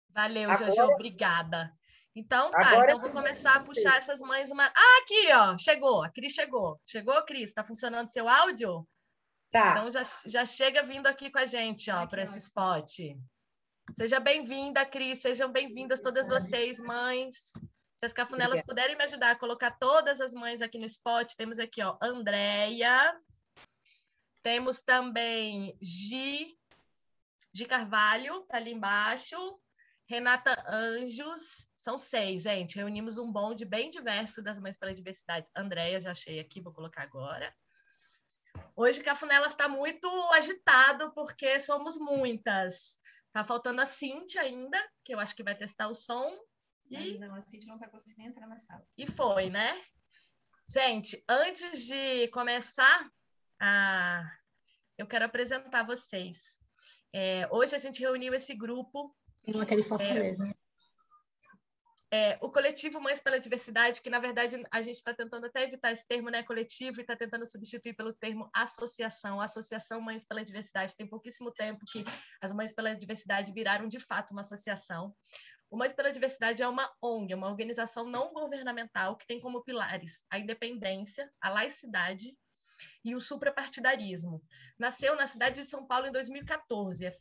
Valeu, 0.10 0.50
Agora- 0.50 0.72
Jojo, 0.72 0.92
obrigada. 0.94 1.74
Então 2.18 2.50
tá, 2.52 2.66
Agora 2.70 2.92
então 2.92 3.02
vou 3.02 3.12
começar 3.12 3.56
a 3.56 3.60
puxar 3.60 3.98
essas 3.98 4.22
mães 4.22 4.50
uma. 4.50 4.66
Ah, 4.66 5.00
aqui, 5.02 5.34
ó, 5.34 5.58
chegou, 5.58 6.02
a 6.02 6.10
Cris 6.10 6.32
chegou. 6.34 6.80
Chegou, 6.86 7.22
Cris? 7.26 7.54
Tá 7.54 7.62
funcionando 7.64 8.10
seu 8.10 8.30
áudio? 8.30 8.88
Tá. 9.52 9.72
Então 9.72 9.90
já, 9.90 10.02
já 10.26 10.46
chega 10.46 10.82
vindo 10.84 11.08
aqui 11.08 11.30
com 11.30 11.40
a 11.40 11.46
gente, 11.46 11.92
ó, 11.92 12.08
para 12.08 12.24
esse 12.24 12.38
spot. 12.38 12.90
Seja 13.94 14.20
bem-vinda, 14.20 14.86
Cris, 14.86 15.22
sejam 15.22 15.52
bem-vindas 15.52 16.00
todas 16.00 16.28
vocês, 16.30 16.80
mães. 16.80 17.52
Se 17.98 18.06
as 18.06 18.14
cafunelas 18.14 18.60
Obrigada. 18.60 18.68
puderem 18.68 18.98
me 18.98 19.04
ajudar 19.04 19.32
a 19.32 19.36
colocar 19.36 19.72
todas 19.72 20.22
as 20.22 20.34
mães 20.34 20.62
aqui 20.62 20.78
no 20.78 20.86
spot, 20.86 21.34
temos 21.36 21.60
aqui, 21.60 21.82
ó, 21.84 21.98
Andréia. 22.02 23.14
Temos 24.42 24.82
também 24.82 25.78
Gi, 25.82 26.56
Gi 27.56 27.66
Carvalho, 27.66 28.42
tá 28.50 28.58
ali 28.58 28.74
embaixo. 28.74 29.38
Renata 30.10 30.62
Anjos, 30.68 31.70
são 31.78 31.98
seis, 31.98 32.44
gente. 32.44 32.76
Reunimos 32.76 33.18
um 33.18 33.32
bonde 33.32 33.64
bem 33.64 33.90
diverso 33.90 34.44
das 34.44 34.60
Mães 34.60 34.76
pela 34.78 34.94
Diversidade. 34.94 35.50
Andréia, 35.56 36.00
já 36.02 36.12
achei 36.12 36.38
aqui, 36.38 36.60
vou 36.60 36.74
colocar 36.74 37.04
agora. 37.04 37.56
Hoje 38.76 39.02
Cafunelas 39.02 39.54
está 39.54 39.70
muito 39.70 40.06
agitado 40.34 41.14
porque 41.14 41.58
somos 41.62 41.98
muitas. 41.98 43.00
Tá 43.32 43.46
faltando 43.46 43.80
a 43.80 43.86
Cintia 43.86 44.42
ainda, 44.42 44.78
que 45.02 45.16
eu 45.16 45.20
acho 45.20 45.34
que 45.34 45.44
vai 45.44 45.56
testar 45.56 45.88
o 45.88 45.96
som. 45.96 46.38
E, 46.92 47.18
Não, 47.18 47.36
a 47.36 47.42
Cintia 47.42 47.72
não 47.72 47.80
tá 47.80 47.88
conseguindo 47.88 48.30
entrar 48.30 48.48
na 48.48 48.58
sala. 48.58 48.86
e 48.98 49.08
foi, 49.08 49.50
né? 49.50 49.82
Gente, 50.68 51.24
antes 51.28 51.86
de 51.86 52.28
começar, 52.30 53.10
a... 53.62 54.30
eu 54.98 55.08
quero 55.08 55.24
apresentar 55.24 55.84
vocês. 55.84 56.60
É, 57.18 57.48
hoje 57.50 57.74
a 57.74 57.78
gente 57.78 58.02
reuniu 58.02 58.34
esse 58.34 58.54
grupo 58.54 59.16
Tem 59.46 59.56
é 59.56 59.84
Fortaleza. 59.84 60.44
né? 60.44 60.54
É, 62.12 62.38
o 62.42 62.52
coletivo 62.52 63.00
Mães 63.00 63.22
pela 63.22 63.40
Diversidade, 63.40 64.02
que 64.02 64.10
na 64.10 64.20
verdade 64.20 64.62
a 64.70 64.82
gente 64.82 64.98
está 64.98 65.14
tentando 65.14 65.46
até 65.46 65.64
evitar 65.64 65.94
esse 65.94 66.06
termo, 66.06 66.30
né, 66.30 66.44
coletivo, 66.44 67.00
e 67.00 67.02
está 67.02 67.16
tentando 67.16 67.50
substituir 67.50 67.94
pelo 67.94 68.14
termo 68.14 68.50
associação. 68.54 69.40
A 69.40 69.46
Associação 69.46 70.02
Mães 70.02 70.26
pela 70.26 70.44
Diversidade 70.44 70.94
tem 70.98 71.08
pouquíssimo 71.08 71.54
tempo 71.54 71.80
que 71.90 72.04
as 72.42 72.52
Mães 72.52 72.74
pela 72.74 72.94
Diversidade 72.94 73.54
viraram 73.54 73.88
de 73.88 74.00
fato 74.00 74.32
uma 74.32 74.42
associação. 74.42 75.16
O 75.72 75.78
Mães 75.78 75.94
pela 75.94 76.12
Diversidade 76.12 76.62
é 76.62 76.68
uma 76.68 76.94
ONG, 77.02 77.34
uma 77.34 77.48
organização 77.48 78.10
não 78.10 78.34
governamental 78.34 79.16
que 79.16 79.26
tem 79.26 79.40
como 79.40 79.64
pilares 79.64 80.26
a 80.30 80.38
independência, 80.38 81.32
a 81.40 81.50
laicidade 81.50 82.36
e 83.04 83.16
o 83.16 83.20
suprapartidarismo. 83.20 84.44
Nasceu 84.78 85.16
na 85.16 85.28
cidade 85.28 85.62
de 85.62 85.68
São 85.68 85.86
Paulo 85.86 86.08
em 86.08 86.12
2014. 86.12 87.06
É 87.06 87.12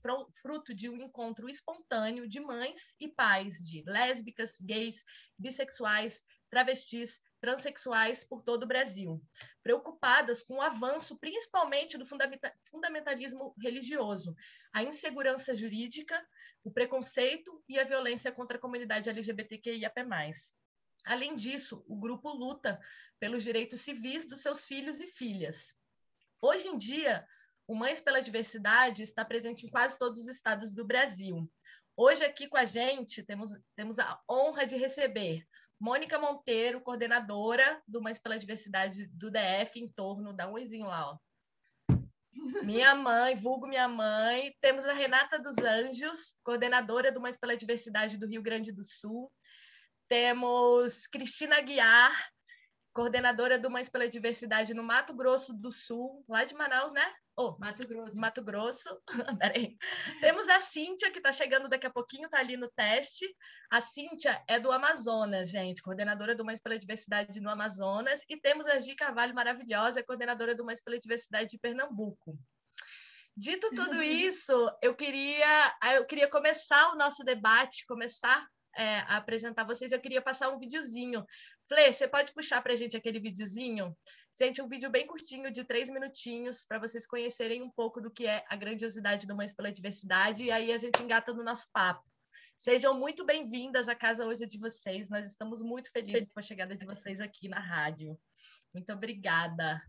fruto 0.40 0.74
de 0.74 0.88
um 0.88 0.96
encontro 0.96 1.48
espontâneo 1.48 2.28
de 2.28 2.40
mães 2.40 2.94
e 3.00 3.08
pais 3.08 3.58
de 3.58 3.82
lésbicas, 3.86 4.60
gays, 4.60 5.04
bissexuais, 5.38 6.24
travestis, 6.50 7.20
transexuais 7.40 8.24
por 8.24 8.42
todo 8.42 8.62
o 8.62 8.66
Brasil, 8.66 9.20
preocupadas 9.62 10.42
com 10.42 10.54
o 10.54 10.62
avanço 10.62 11.18
principalmente 11.18 11.98
do 11.98 12.06
fundamenta- 12.06 12.54
fundamentalismo 12.70 13.54
religioso, 13.60 14.34
a 14.72 14.82
insegurança 14.82 15.54
jurídica, 15.54 16.16
o 16.64 16.70
preconceito 16.70 17.62
e 17.68 17.78
a 17.78 17.84
violência 17.84 18.32
contra 18.32 18.56
a 18.56 18.60
comunidade 18.60 19.10
LGBTQIAP+. 19.10 20.00
Além 21.04 21.36
disso, 21.36 21.84
o 21.86 21.96
grupo 21.96 22.32
luta 22.32 22.80
pelos 23.20 23.44
direitos 23.44 23.82
civis 23.82 24.26
dos 24.26 24.40
seus 24.40 24.64
filhos 24.64 25.00
e 25.00 25.06
filhas. 25.06 25.76
Hoje 26.40 26.68
em 26.68 26.76
dia, 26.76 27.26
o 27.66 27.74
Mães 27.74 28.00
pela 28.00 28.20
Diversidade 28.20 29.02
está 29.02 29.24
presente 29.24 29.66
em 29.66 29.70
quase 29.70 29.98
todos 29.98 30.22
os 30.22 30.28
estados 30.28 30.72
do 30.72 30.84
Brasil. 30.84 31.50
Hoje, 31.96 32.24
aqui 32.24 32.48
com 32.48 32.56
a 32.56 32.64
gente, 32.64 33.22
temos, 33.22 33.50
temos 33.76 33.98
a 33.98 34.20
honra 34.28 34.66
de 34.66 34.76
receber 34.76 35.46
Mônica 35.80 36.18
Monteiro, 36.18 36.80
coordenadora 36.80 37.82
do 37.86 38.00
Mães 38.00 38.18
pela 38.18 38.38
Diversidade 38.38 39.06
do 39.08 39.30
DF, 39.30 39.78
em 39.78 39.88
torno, 39.88 40.32
dá 40.32 40.48
um 40.48 40.54
oizinho 40.54 40.86
lá, 40.86 41.10
ó. 41.12 41.18
Minha 42.62 42.94
mãe, 42.94 43.34
vulgo 43.34 43.66
minha 43.66 43.86
mãe. 43.86 44.54
Temos 44.60 44.86
a 44.86 44.92
Renata 44.92 45.38
dos 45.38 45.58
Anjos, 45.58 46.36
coordenadora 46.42 47.12
do 47.12 47.20
Mães 47.20 47.36
pela 47.36 47.56
Diversidade 47.56 48.16
do 48.16 48.26
Rio 48.26 48.42
Grande 48.42 48.72
do 48.72 48.82
Sul. 48.84 49.30
Temos 50.08 51.06
Cristina 51.06 51.60
Guiar, 51.60 52.12
coordenadora 52.92 53.58
do 53.58 53.70
Mães 53.70 53.88
pela 53.88 54.08
Diversidade 54.08 54.74
no 54.74 54.82
Mato 54.82 55.14
Grosso 55.14 55.52
do 55.52 55.72
Sul, 55.72 56.24
lá 56.28 56.44
de 56.44 56.54
Manaus, 56.54 56.92
né? 56.92 57.04
Oh, 57.36 57.56
Mato 57.58 57.86
Grosso. 57.88 58.16
Mato 58.16 58.44
Grosso. 58.44 59.02
Peraí. 59.40 59.76
Temos 60.20 60.48
a 60.48 60.60
Cíntia, 60.60 61.10
que 61.10 61.18
está 61.18 61.32
chegando 61.32 61.68
daqui 61.68 61.86
a 61.86 61.92
pouquinho, 61.92 62.26
está 62.26 62.38
ali 62.38 62.56
no 62.56 62.70
teste. 62.70 63.26
A 63.68 63.80
Cíntia 63.80 64.40
é 64.48 64.60
do 64.60 64.70
Amazonas, 64.70 65.50
gente, 65.50 65.82
coordenadora 65.82 66.36
do 66.36 66.44
Mães 66.44 66.60
pela 66.60 66.78
Diversidade 66.78 67.40
no 67.40 67.50
Amazonas. 67.50 68.20
E 68.28 68.36
temos 68.36 68.68
a 68.68 68.78
Gi 68.78 68.94
Carvalho, 68.94 69.34
maravilhosa, 69.34 70.04
coordenadora 70.04 70.54
do 70.54 70.64
Mães 70.64 70.80
pela 70.80 70.98
Diversidade 70.98 71.50
de 71.50 71.58
Pernambuco. 71.58 72.38
Dito 73.36 73.68
tudo 73.70 74.00
isso, 74.00 74.70
eu 74.80 74.94
queria, 74.94 75.76
eu 75.96 76.06
queria 76.06 76.30
começar 76.30 76.92
o 76.92 76.96
nosso 76.96 77.24
debate, 77.24 77.84
começar 77.84 78.46
é, 78.76 78.98
apresentar 79.08 79.64
vocês. 79.64 79.92
Eu 79.92 80.00
queria 80.00 80.22
passar 80.22 80.50
um 80.50 80.58
videozinho. 80.58 81.24
Flê, 81.68 81.92
você 81.92 82.06
pode 82.06 82.32
puxar 82.32 82.62
para 82.62 82.72
a 82.72 82.76
gente 82.76 82.96
aquele 82.96 83.20
videozinho? 83.20 83.96
Gente, 84.38 84.60
um 84.60 84.68
vídeo 84.68 84.90
bem 84.90 85.06
curtinho, 85.06 85.50
de 85.50 85.64
três 85.64 85.88
minutinhos, 85.88 86.64
para 86.64 86.78
vocês 86.78 87.06
conhecerem 87.06 87.62
um 87.62 87.70
pouco 87.70 88.00
do 88.00 88.10
que 88.10 88.26
é 88.26 88.44
a 88.48 88.56
grandiosidade 88.56 89.26
do 89.26 89.36
Mães 89.36 89.54
pela 89.54 89.72
Diversidade, 89.72 90.42
e 90.42 90.50
aí 90.50 90.72
a 90.72 90.78
gente 90.78 91.00
engata 91.02 91.32
no 91.32 91.44
nosso 91.44 91.70
papo. 91.72 92.02
Sejam 92.56 92.98
muito 92.98 93.24
bem-vindas, 93.24 93.88
a 93.88 93.94
casa 93.94 94.26
hoje 94.26 94.46
de 94.46 94.58
vocês, 94.58 95.08
nós 95.08 95.26
estamos 95.26 95.62
muito 95.62 95.90
felizes 95.90 96.32
com 96.32 96.40
a 96.40 96.42
chegada 96.42 96.74
de 96.74 96.84
vocês 96.84 97.20
aqui 97.20 97.48
na 97.48 97.60
rádio. 97.60 98.18
Muito 98.72 98.92
obrigada. 98.92 99.80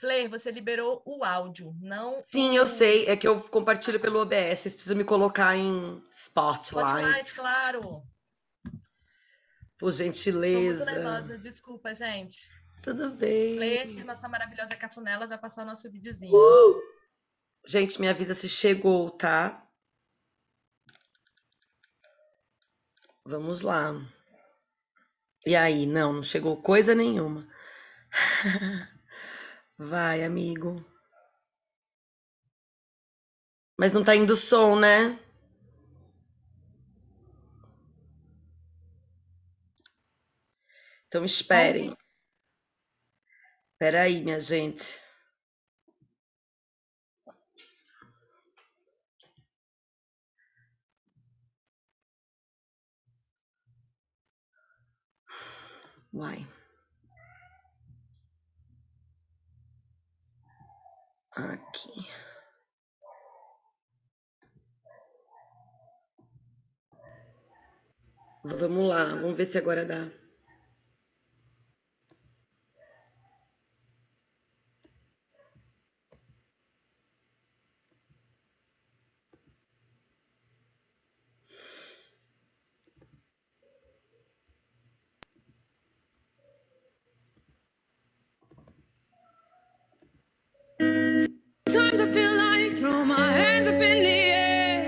Flair, 0.00 0.28
você 0.28 0.50
liberou 0.50 1.02
o 1.06 1.24
áudio, 1.24 1.74
não 1.80 2.14
Sim, 2.30 2.54
eu 2.54 2.66
sei. 2.66 3.06
É 3.06 3.16
que 3.16 3.26
eu 3.26 3.40
compartilho 3.40 3.98
pelo 3.98 4.20
OBS. 4.20 4.58
Vocês 4.58 4.74
precisam 4.74 4.96
me 4.96 5.04
colocar 5.04 5.56
em 5.56 6.02
Spotlight, 6.10 6.66
Spotlight. 6.66 7.34
claro. 7.34 7.80
Por 9.78 9.88
Estou 9.88 9.88
muito 9.88 9.96
gentileza. 9.96 10.84
nervosa, 10.84 11.38
desculpa, 11.38 11.94
gente. 11.94 12.50
Tudo 12.82 13.10
bem. 13.10 13.56
Flair, 13.56 14.04
nossa 14.04 14.28
maravilhosa 14.28 14.76
cafunela, 14.76 15.26
vai 15.26 15.38
passar 15.38 15.62
o 15.62 15.66
nosso 15.66 15.90
videozinho. 15.90 16.34
Uh! 16.34 16.82
Gente, 17.66 18.00
me 18.00 18.08
avisa 18.08 18.34
se 18.34 18.48
chegou, 18.48 19.10
tá? 19.10 19.66
Vamos 23.24 23.62
lá. 23.62 23.94
E 25.44 25.56
aí? 25.56 25.86
Não, 25.86 26.12
não 26.12 26.22
chegou 26.22 26.60
coisa 26.60 26.94
nenhuma. 26.94 27.48
Vai, 29.78 30.24
amigo. 30.24 30.84
Mas 33.78 33.92
não 33.92 34.02
tá 34.02 34.16
indo 34.16 34.34
som, 34.34 34.78
né? 34.78 35.18
Então 41.06 41.24
esperem. 41.24 41.94
Espera 43.72 44.02
aí, 44.02 44.22
minha 44.22 44.40
gente. 44.40 44.98
Vai. 56.12 56.55
Aqui. 61.36 61.90
Vamos 68.42 68.84
lá, 68.84 69.04
vamos 69.04 69.36
ver 69.36 69.44
se 69.44 69.58
agora 69.58 69.84
dá. 69.84 70.08
throw 92.86 93.04
my 93.04 93.32
hands 93.32 93.66
up 93.66 93.74
in 93.74 93.98
the 94.04 94.18
air. 94.44 94.78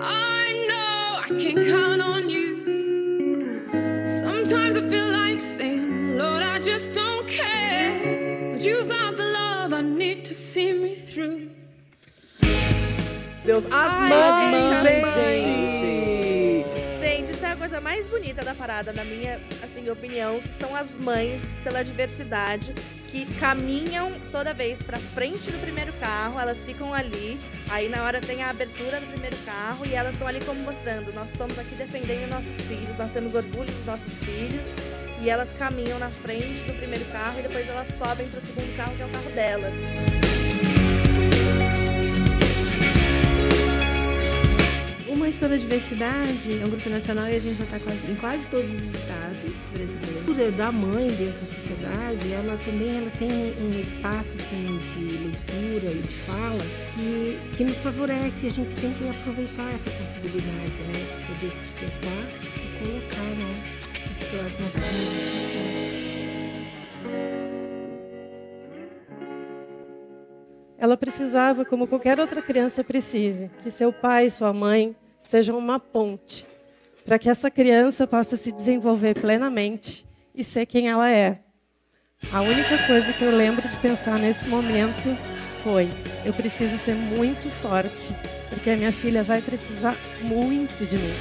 I 0.00 0.66
know 0.68 1.20
I 1.24 1.28
can 1.42 1.56
count 1.72 2.02
on 2.02 2.28
you. 2.28 2.48
Sometimes 4.04 4.76
I 4.76 4.88
feel 4.88 5.10
like 5.12 5.38
saying, 5.38 6.18
Lord, 6.18 6.42
I 6.42 6.58
just 6.58 6.92
don't 6.92 7.28
care. 7.28 8.50
But 8.52 8.62
you've 8.62 8.88
got 8.88 9.16
the 9.16 9.24
love 9.24 9.72
I 9.72 9.82
need 9.82 10.24
to 10.24 10.34
see 10.34 10.72
me 10.72 10.96
through. 10.96 11.50
Seus 13.44 13.64
asmas, 13.82 14.36
coisa 17.70 17.80
mais 17.80 18.04
bonita 18.08 18.42
da 18.42 18.52
parada, 18.52 18.92
na 18.92 19.04
minha 19.04 19.40
assim, 19.62 19.88
opinião, 19.88 20.42
são 20.58 20.74
as 20.74 20.96
mães 20.96 21.40
pela 21.62 21.84
diversidade 21.84 22.74
que 23.12 23.24
caminham 23.38 24.10
toda 24.32 24.52
vez 24.52 24.82
para 24.82 24.98
frente 24.98 25.52
do 25.52 25.58
primeiro 25.60 25.92
carro, 25.92 26.40
elas 26.40 26.60
ficam 26.64 26.92
ali, 26.92 27.38
aí 27.70 27.88
na 27.88 28.02
hora 28.02 28.20
tem 28.20 28.42
a 28.42 28.50
abertura 28.50 28.98
do 28.98 29.06
primeiro 29.06 29.36
carro 29.44 29.86
e 29.86 29.94
elas 29.94 30.14
estão 30.14 30.26
ali 30.26 30.40
como 30.44 30.58
mostrando, 30.62 31.14
nós 31.14 31.30
estamos 31.30 31.56
aqui 31.60 31.76
defendendo 31.76 32.28
nossos 32.28 32.56
filhos, 32.62 32.96
nós 32.96 33.12
temos 33.12 33.36
orgulho 33.36 33.70
dos 33.70 33.86
nossos 33.86 34.14
filhos 34.14 34.66
e 35.20 35.30
elas 35.30 35.48
caminham 35.56 36.00
na 36.00 36.10
frente 36.10 36.64
do 36.64 36.76
primeiro 36.76 37.04
carro 37.12 37.38
e 37.38 37.42
depois 37.42 37.68
elas 37.68 37.86
sobem 37.94 38.28
para 38.30 38.40
o 38.40 38.42
segundo 38.42 38.76
carro 38.76 38.96
que 38.96 39.02
é 39.02 39.06
o 39.06 39.10
carro 39.10 39.30
delas. 39.30 40.49
Pela 45.40 45.58
Diversidade 45.58 46.60
é 46.60 46.66
um 46.66 46.68
grupo 46.68 46.90
nacional 46.90 47.26
e 47.26 47.36
a 47.36 47.40
gente 47.40 47.56
já 47.56 47.64
está 47.64 47.78
em 47.78 48.14
quase 48.16 48.46
todos 48.48 48.70
os 48.70 48.82
estados 48.94 49.66
brasileiros. 49.72 50.10
A 50.10 50.24
cultura 50.24 50.50
da 50.52 50.70
mãe 50.70 51.08
dentro 51.08 51.40
da 51.40 51.46
sociedade, 51.46 52.32
ela 52.32 52.58
também 52.62 52.98
ela 52.98 53.10
tem 53.18 53.30
um 53.30 53.80
espaço 53.80 54.36
assim, 54.38 54.78
de 54.92 55.00
leitura 55.00 55.92
e 55.92 56.02
de 56.06 56.14
fala 56.14 56.62
que, 56.94 57.56
que 57.56 57.64
nos 57.64 57.82
favorece. 57.82 58.48
A 58.48 58.50
gente 58.50 58.74
tem 58.74 58.92
que 58.92 59.08
aproveitar 59.08 59.72
essa 59.72 59.90
possibilidade 59.90 60.78
né, 60.82 60.92
de 61.10 61.26
poder 61.26 61.52
se 61.52 61.64
expressar 61.64 62.22
e 62.56 62.78
colocar 62.78 63.30
né, 63.38 63.54
as 64.46 64.58
nossas. 64.58 64.82
Ela 70.76 70.96
precisava, 70.98 71.64
como 71.64 71.86
qualquer 71.86 72.20
outra 72.20 72.42
criança 72.42 72.84
precise, 72.84 73.50
que 73.62 73.70
seu 73.70 73.90
pai 73.90 74.28
sua 74.28 74.52
mãe 74.52 74.94
sejam 75.22 75.56
uma 75.56 75.78
ponte 75.78 76.46
para 77.04 77.18
que 77.18 77.28
essa 77.28 77.50
criança 77.50 78.06
possa 78.06 78.36
se 78.36 78.52
desenvolver 78.52 79.20
plenamente 79.20 80.04
e 80.34 80.44
ser 80.44 80.66
quem 80.66 80.88
ela 80.88 81.10
é. 81.10 81.40
A 82.32 82.42
única 82.42 82.78
coisa 82.86 83.12
que 83.12 83.24
eu 83.24 83.34
lembro 83.34 83.66
de 83.66 83.76
pensar 83.78 84.18
nesse 84.18 84.48
momento 84.48 85.16
foi: 85.62 85.88
eu 86.24 86.32
preciso 86.32 86.76
ser 86.78 86.94
muito 86.94 87.48
forte, 87.62 88.14
porque 88.50 88.70
a 88.70 88.76
minha 88.76 88.92
filha 88.92 89.22
vai 89.22 89.40
precisar 89.40 89.96
muito 90.22 90.86
de 90.86 90.96
mim. 90.98 91.14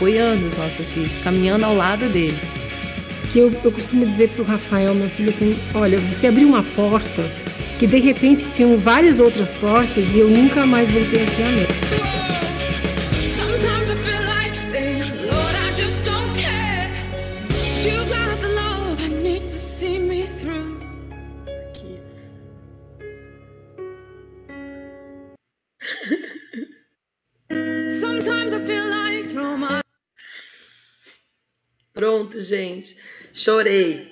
Apoiando 0.00 0.46
os 0.46 0.56
nossos 0.56 0.88
filhos, 0.88 1.12
caminhando 1.22 1.66
ao 1.66 1.76
lado 1.76 2.08
deles. 2.08 2.38
que 3.30 3.38
eu, 3.38 3.52
eu 3.62 3.70
costumo 3.70 4.06
dizer 4.06 4.30
para 4.30 4.42
o 4.42 4.46
Rafael, 4.46 4.94
meu 4.94 5.10
filho, 5.10 5.28
assim, 5.28 5.56
olha, 5.74 5.98
você 5.98 6.26
abriu 6.26 6.48
uma 6.48 6.62
porta 6.62 7.22
que 7.78 7.86
de 7.86 8.00
repente 8.00 8.48
tinham 8.50 8.78
várias 8.78 9.20
outras 9.20 9.50
portas 9.54 10.04
e 10.14 10.18
eu 10.18 10.28
nunca 10.28 10.64
mais 10.66 10.88
voltei 10.90 11.22
a 11.22 11.26
ser 11.26 11.42
a 11.42 11.48
mesma. 11.50 11.99
Pronto, 32.30 32.40
gente. 32.40 32.96
Chorei. 33.34 34.08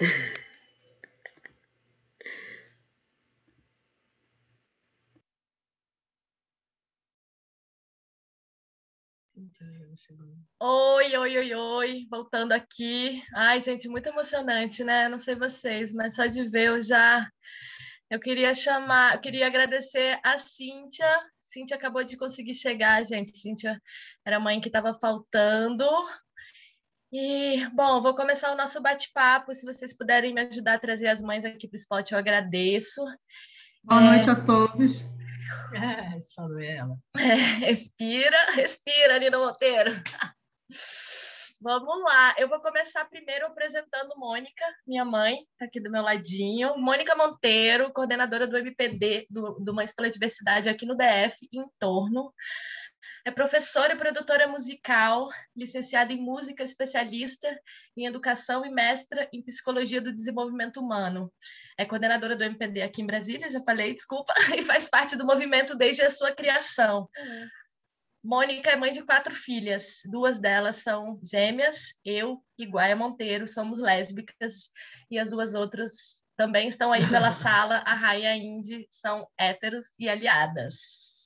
Oi, 10.61 11.17
oi, 11.17 11.39
oi, 11.39 11.55
oi, 11.55 12.07
voltando 12.11 12.51
aqui. 12.51 13.23
Ai, 13.33 13.61
gente, 13.61 13.89
muito 13.89 14.09
emocionante, 14.09 14.83
né? 14.83 15.09
Não 15.09 15.19
sei 15.19 15.37
vocês, 15.37 15.93
mas 15.93 16.17
só 16.17 16.27
de 16.27 16.43
ver 16.49 16.69
eu 16.69 16.83
já. 16.83 17.31
Eu 18.11 18.19
queria 18.19 18.53
chamar, 18.53 19.15
eu 19.15 19.21
queria 19.21 19.47
agradecer 19.47 20.19
a 20.25 20.37
Cíntia. 20.39 21.07
Cíntia 21.45 21.77
acabou 21.77 22.03
de 22.03 22.17
conseguir 22.17 22.55
chegar, 22.55 23.05
gente. 23.05 23.39
Cíntia 23.39 23.81
era 24.27 24.39
a 24.39 24.41
mãe 24.41 24.61
que 24.61 24.69
estava 24.69 24.93
faltando. 24.93 25.87
E, 27.11 27.67
bom, 27.73 28.03
vou 28.03 28.15
começar 28.15 28.53
o 28.53 28.57
nosso 28.57 28.83
bate-papo. 28.83 29.55
Se 29.55 29.65
vocês 29.65 29.97
puderem 29.97 30.35
me 30.35 30.43
ajudar 30.43 30.75
a 30.75 30.79
trazer 30.79 31.09
as 31.09 31.23
mães 31.23 31.43
aqui 31.43 31.67
para 31.67 31.77
o 31.77 31.81
spot, 31.81 32.11
eu 32.11 32.19
agradeço. 32.19 33.03
Boa 33.83 34.01
noite 34.03 34.29
a 34.29 34.37
todos. 34.37 35.07
É, 35.75 36.19
falou 36.37 36.61
ela. 36.61 36.95
É, 37.17 37.35
respira, 37.65 38.53
respira, 38.53 39.19
Nina 39.19 39.39
Monteiro. 39.39 39.91
Vamos 41.61 42.03
lá, 42.05 42.35
eu 42.39 42.47
vou 42.47 42.61
começar 42.61 43.05
primeiro 43.07 43.47
apresentando 43.47 44.15
Mônica, 44.17 44.65
minha 44.87 45.05
mãe, 45.05 45.39
está 45.53 45.65
aqui 45.65 45.81
do 45.81 45.91
meu 45.91 46.03
ladinho. 46.03 46.79
Mônica 46.79 47.17
Monteiro, 47.17 47.93
coordenadora 47.93 48.47
do 48.47 48.57
MPD, 48.57 49.27
do, 49.29 49.59
do 49.59 49.75
Mães 49.75 49.93
pela 49.93 50.11
Diversidade 50.11 50.69
aqui 50.69 50.87
no 50.87 50.97
DF, 50.97 51.49
em 51.53 51.67
torno. 51.79 52.33
É 53.25 53.31
professora 53.31 53.93
e 53.93 53.97
produtora 53.97 54.47
musical, 54.49 55.29
licenciada 55.57 56.13
em 56.13 56.21
música, 56.21 56.63
especialista 56.63 57.49
em 57.97 58.07
educação 58.07 58.65
e 58.65 58.71
mestra 58.71 59.29
em 59.33 59.43
psicologia 59.43 60.01
do 60.01 60.15
desenvolvimento 60.15 60.81
humano. 60.81 61.33
É 61.79 61.85
coordenadora 61.85 62.37
do 62.37 62.45
MPD 62.45 62.83
aqui 62.83 63.03
em 63.03 63.07
Brasília, 63.07 63.51
já 63.51 63.63
falei, 63.63 63.95
desculpa, 63.95 64.33
e 64.57 64.63
faz 64.63 64.89
parte 64.89 65.17
do 65.17 65.27
movimento 65.27 65.75
desde 65.77 66.03
a 66.03 66.11
sua 66.11 66.33
criação. 66.33 67.09
Mônica 68.23 68.71
é 68.71 68.77
mãe 68.77 68.93
de 68.93 69.03
quatro 69.03 69.35
filhas, 69.35 70.01
duas 70.05 70.39
delas 70.39 70.77
são 70.77 71.21
gêmeas, 71.23 71.95
eu 72.05 72.43
e 72.59 72.67
Guaia 72.67 72.97
Monteiro 72.97 73.47
somos 73.47 73.79
lésbicas, 73.79 74.71
e 75.11 75.19
as 75.19 75.31
duas 75.31 75.55
outras 75.55 76.25
também 76.37 76.69
estão 76.69 76.93
aí 76.93 77.09
pela 77.09 77.31
sala, 77.33 77.83
a 77.87 77.95
Raia 77.95 78.23
e 78.23 78.27
a 78.27 78.37
Indy 78.37 78.87
são 78.91 79.27
héteros 79.39 79.87
e 79.99 80.09
aliadas. 80.09 81.18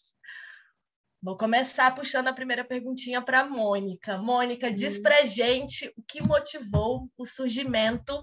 Vou 1.23 1.37
começar 1.37 1.95
puxando 1.95 2.27
a 2.27 2.33
primeira 2.33 2.65
perguntinha 2.65 3.23
para 3.23 3.41
a 3.41 3.49
Mônica. 3.49 4.19
Mônica, 4.19 4.73
diz 4.73 4.99
para 4.99 5.25
gente 5.25 5.87
o 5.97 6.03
que 6.03 6.21
motivou 6.21 7.09
o 7.17 7.25
surgimento 7.25 8.21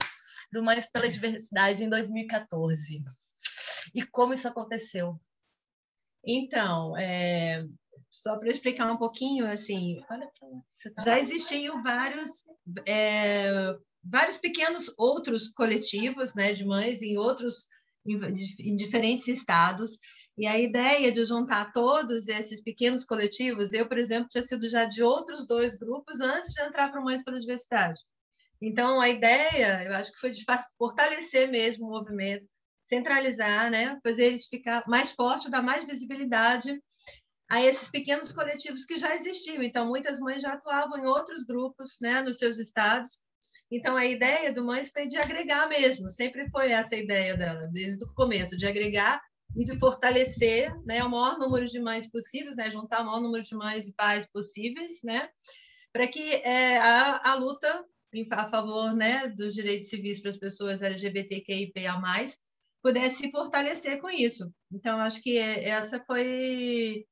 do 0.52 0.62
Mães 0.62 0.92
pela 0.92 1.10
Diversidade 1.10 1.84
em 1.84 1.90
2014 1.90 3.00
e 3.96 4.06
como 4.06 4.34
isso 4.34 4.48
aconteceu. 4.48 5.20
Então, 6.26 6.98
é, 6.98 7.66
só 8.12 8.38
para 8.38 8.50
explicar 8.50 8.92
um 8.92 8.98
pouquinho, 8.98 9.48
assim, 9.48 10.02
tá 10.08 10.20
já 11.06 11.18
existiam 11.18 11.82
vários, 11.82 12.44
é, 12.86 13.50
vários 14.04 14.38
pequenos 14.38 14.94
outros 14.98 15.48
coletivos, 15.48 16.36
né, 16.36 16.54
de 16.54 16.66
mães 16.66 17.02
em 17.02 17.18
outros, 17.18 17.68
em, 18.06 18.20
em 18.60 18.76
diferentes 18.76 19.28
estados. 19.28 20.00
E 20.40 20.48
a 20.48 20.58
ideia 20.58 21.12
de 21.12 21.26
juntar 21.26 21.74
todos 21.74 22.30
esses 22.30 22.64
pequenos 22.64 23.04
coletivos, 23.04 23.74
eu, 23.74 23.90
por 23.90 23.98
exemplo, 23.98 24.30
tinha 24.30 24.42
sido 24.42 24.70
já 24.70 24.86
de 24.86 25.04
outros 25.04 25.46
dois 25.46 25.76
grupos 25.76 26.22
antes 26.22 26.54
de 26.54 26.62
entrar 26.62 26.90
para 26.90 27.02
Mães 27.02 27.22
pela 27.22 27.42
Diversidade. 27.42 28.00
Então, 28.62 29.02
a 29.02 29.10
ideia, 29.10 29.84
eu 29.84 29.94
acho 29.96 30.14
que 30.14 30.18
foi 30.18 30.32
de 30.32 30.46
fortalecer 30.78 31.52
mesmo 31.52 31.88
o 31.88 31.90
movimento, 31.90 32.48
centralizar, 32.86 33.70
né? 33.70 34.00
Fazer 34.02 34.28
eles 34.28 34.48
ficar 34.48 34.82
mais 34.88 35.12
fortes, 35.12 35.52
dar 35.52 35.62
mais 35.62 35.84
visibilidade 35.84 36.82
a 37.52 37.62
esses 37.62 37.90
pequenos 37.90 38.32
coletivos 38.32 38.86
que 38.86 38.98
já 38.98 39.14
existiam. 39.14 39.62
Então, 39.62 39.90
muitas 39.90 40.22
mães 40.22 40.42
já 40.42 40.54
atuavam 40.54 41.00
em 41.00 41.06
outros 41.06 41.44
grupos, 41.44 41.98
né, 42.00 42.22
nos 42.22 42.38
seus 42.38 42.58
estados. 42.60 43.20
Então, 43.70 43.98
a 43.98 44.06
ideia 44.06 44.54
do 44.54 44.64
Mães 44.64 44.90
foi 44.90 45.06
de 45.06 45.18
agregar 45.18 45.68
mesmo, 45.68 46.10
sempre 46.10 46.50
foi 46.50 46.72
essa 46.72 46.96
a 46.96 46.98
ideia 46.98 47.36
dela, 47.36 47.68
desde 47.74 48.06
o 48.06 48.14
começo, 48.14 48.58
de 48.58 48.66
agregar 48.66 49.22
e 49.56 49.66
de 49.66 49.78
fortalecer 49.80 50.74
né, 50.86 51.04
o 51.04 51.10
maior 51.10 51.38
número 51.38 51.66
de 51.66 51.80
mães 51.80 52.10
possíveis, 52.10 52.56
né, 52.56 52.70
juntar 52.72 53.02
o 53.02 53.06
maior 53.06 53.22
número 53.22 53.44
de 53.44 53.56
mães 53.56 53.88
e 53.88 53.94
pais 53.94 54.26
possíveis, 54.26 55.02
né, 55.04 55.30
para 55.92 56.08
que 56.08 56.22
é, 56.22 56.78
a, 56.78 57.32
a 57.32 57.36
luta 57.36 57.86
a 58.32 58.48
favor 58.48 58.96
né, 58.96 59.28
dos 59.28 59.54
direitos 59.54 59.90
civis 59.90 60.20
para 60.20 60.32
as 60.32 60.38
pessoas 60.38 60.82
LGBTQIA+, 60.82 62.02
pudesse 62.82 63.18
se 63.18 63.32
fortalecer 63.32 64.02
com 64.02 64.10
isso. 64.10 64.52
Então, 64.72 65.00
acho 65.00 65.22
que 65.22 65.38
essa 65.38 66.04
foi, 66.06 67.06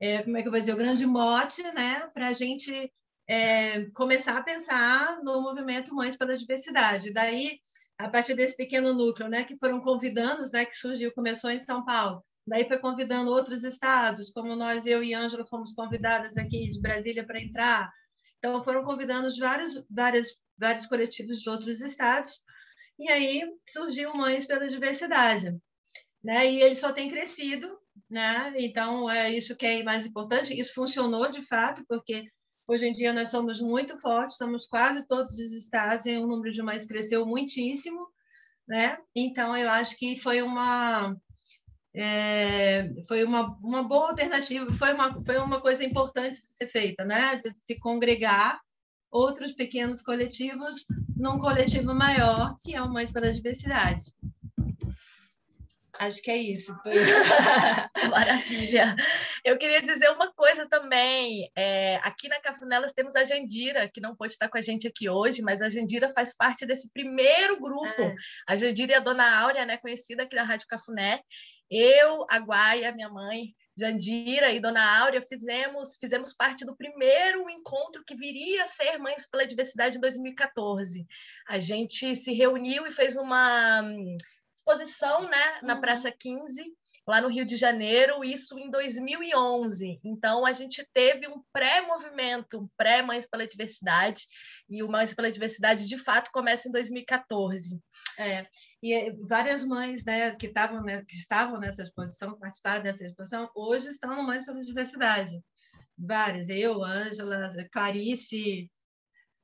é, 0.00 0.22
como 0.22 0.36
é 0.36 0.42
que 0.42 0.48
eu 0.48 0.52
vou 0.52 0.60
dizer, 0.60 0.74
o 0.74 0.78
grande 0.78 1.06
mote 1.06 1.62
né, 1.72 2.06
para 2.12 2.28
a 2.28 2.32
gente 2.32 2.92
é, 3.26 3.86
começar 3.90 4.36
a 4.36 4.42
pensar 4.42 5.20
no 5.22 5.40
movimento 5.40 5.94
Mães 5.94 6.16
pela 6.16 6.36
Diversidade. 6.36 7.12
Daí, 7.12 7.58
a 7.98 8.08
partir 8.08 8.34
desse 8.34 8.56
pequeno 8.56 8.92
núcleo, 8.92 9.28
né, 9.28 9.44
que 9.44 9.56
foram 9.58 9.80
convidando, 9.80 10.42
né, 10.52 10.64
que 10.64 10.74
surgiu, 10.74 11.12
começou 11.12 11.50
em 11.50 11.58
São 11.58 11.84
Paulo, 11.84 12.20
daí 12.46 12.66
foi 12.66 12.78
convidando 12.78 13.30
outros 13.30 13.64
estados, 13.64 14.30
como 14.30 14.54
nós, 14.54 14.86
eu 14.86 15.02
e 15.02 15.14
Ângela, 15.14 15.46
fomos 15.46 15.72
convidadas 15.72 16.36
aqui 16.36 16.70
de 16.70 16.80
Brasília 16.80 17.26
para 17.26 17.40
entrar. 17.40 17.90
Então, 18.38 18.62
foram 18.62 18.84
convidando 18.84 19.28
vários, 19.38 19.84
vários, 19.90 20.38
vários 20.58 20.86
coletivos 20.86 21.40
de 21.40 21.48
outros 21.48 21.80
estados, 21.80 22.44
e 22.98 23.10
aí 23.10 23.42
surgiu 23.66 24.14
Mães 24.14 24.46
pela 24.46 24.68
Diversidade. 24.68 25.56
Né? 26.22 26.50
E 26.50 26.60
ele 26.60 26.74
só 26.74 26.92
tem 26.92 27.10
crescido, 27.10 27.78
né? 28.10 28.52
Então, 28.56 29.08
é 29.08 29.30
isso 29.30 29.54
que 29.54 29.64
é 29.64 29.82
mais 29.82 30.06
importante. 30.06 30.58
Isso 30.58 30.74
funcionou 30.74 31.30
de 31.30 31.42
fato, 31.42 31.84
porque 31.88 32.24
Hoje 32.68 32.86
em 32.86 32.92
dia 32.92 33.12
nós 33.12 33.30
somos 33.30 33.60
muito 33.60 33.96
fortes, 33.98 34.36
somos 34.36 34.66
quase 34.66 35.06
todos 35.06 35.34
os 35.34 35.52
estados 35.52 36.04
e 36.06 36.16
o 36.16 36.26
número 36.26 36.52
de 36.52 36.62
mães 36.62 36.86
cresceu 36.86 37.24
muitíssimo, 37.24 38.08
né? 38.66 38.98
Então 39.14 39.56
eu 39.56 39.70
acho 39.70 39.96
que 39.96 40.18
foi 40.18 40.42
uma 40.42 41.16
é, 41.94 42.90
foi 43.08 43.24
uma, 43.24 43.56
uma 43.62 43.82
boa 43.82 44.10
alternativa, 44.10 44.70
foi 44.74 44.92
uma, 44.92 45.24
foi 45.24 45.38
uma 45.38 45.60
coisa 45.60 45.84
importante 45.84 46.34
de 46.34 46.40
ser 46.40 46.68
feita, 46.68 47.04
né? 47.04 47.36
De 47.36 47.50
se 47.50 47.78
congregar 47.78 48.60
outros 49.10 49.52
pequenos 49.52 50.02
coletivos 50.02 50.84
num 51.16 51.38
coletivo 51.38 51.94
maior, 51.94 52.56
que 52.62 52.74
é 52.74 52.82
o 52.82 52.92
Mães 52.92 53.10
para 53.10 53.28
a 53.28 53.32
Diversidade. 53.32 54.02
Acho 55.98 56.22
que 56.22 56.30
é 56.30 56.36
isso. 56.38 56.72
Maravilha. 58.10 58.96
Eu 59.44 59.58
queria 59.58 59.82
dizer 59.82 60.10
uma 60.10 60.32
coisa 60.32 60.68
também. 60.68 61.50
É, 61.56 61.96
aqui 62.02 62.28
na 62.28 62.40
Cafunelas 62.40 62.92
temos 62.92 63.16
a 63.16 63.24
Jandira, 63.24 63.88
que 63.88 64.00
não 64.00 64.14
pode 64.14 64.32
estar 64.32 64.48
com 64.48 64.58
a 64.58 64.62
gente 64.62 64.86
aqui 64.86 65.08
hoje, 65.08 65.42
mas 65.42 65.62
a 65.62 65.68
Jandira 65.68 66.10
faz 66.10 66.36
parte 66.36 66.66
desse 66.66 66.92
primeiro 66.92 67.60
grupo. 67.60 68.02
É. 68.02 68.14
A 68.48 68.56
Jandira 68.56 68.92
e 68.92 68.94
a 68.94 69.00
Dona 69.00 69.40
Áurea, 69.40 69.64
né, 69.64 69.76
conhecida 69.78 70.22
aqui 70.22 70.36
da 70.36 70.42
Rádio 70.42 70.66
Cafuné. 70.68 71.20
Eu, 71.70 72.24
a 72.30 72.38
Guaia, 72.38 72.92
minha 72.92 73.08
mãe, 73.08 73.54
Jandira 73.76 74.50
e 74.52 74.60
Dona 74.60 75.00
Áurea 75.00 75.20
fizemos, 75.20 75.96
fizemos 76.00 76.32
parte 76.32 76.64
do 76.64 76.76
primeiro 76.76 77.50
encontro 77.50 78.02
que 78.06 78.14
viria 78.14 78.62
a 78.62 78.66
ser 78.66 78.98
Mães 78.98 79.28
pela 79.28 79.46
Diversidade 79.46 79.98
em 79.98 80.00
2014. 80.00 81.06
A 81.46 81.58
gente 81.58 82.16
se 82.16 82.32
reuniu 82.32 82.86
e 82.86 82.92
fez 82.92 83.16
uma 83.16 83.82
exposição 84.66 85.28
né, 85.28 85.60
na 85.62 85.74
uhum. 85.74 85.80
Praça 85.80 86.10
15, 86.10 86.62
lá 87.06 87.20
no 87.20 87.28
Rio 87.28 87.44
de 87.44 87.56
Janeiro, 87.56 88.24
isso 88.24 88.58
em 88.58 88.68
2011. 88.68 90.00
Então, 90.04 90.44
a 90.44 90.52
gente 90.52 90.84
teve 90.92 91.28
um 91.28 91.40
pré-movimento, 91.52 92.58
um 92.58 92.68
pré-Mães 92.76 93.28
pela 93.28 93.46
Diversidade, 93.46 94.22
e 94.68 94.82
o 94.82 94.88
Mães 94.88 95.14
pela 95.14 95.30
Diversidade, 95.30 95.86
de 95.86 95.96
fato, 95.96 96.32
começa 96.32 96.68
em 96.68 96.72
2014. 96.72 97.80
É, 98.18 98.46
e 98.82 98.92
eh, 98.92 99.14
várias 99.28 99.62
mães 99.64 100.04
né, 100.04 100.34
que, 100.34 100.48
tavam, 100.48 100.82
né, 100.82 101.04
que 101.06 101.14
estavam 101.14 101.60
nessa 101.60 101.82
exposição, 101.82 102.36
participaram 102.36 102.82
dessa 102.82 103.04
exposição, 103.04 103.48
hoje 103.54 103.86
estão 103.88 104.16
no 104.16 104.24
Mães 104.24 104.44
pela 104.44 104.60
Diversidade. 104.60 105.40
Várias, 105.96 106.48
eu, 106.48 106.84
Ângela, 106.84 107.48
Clarice, 107.72 108.68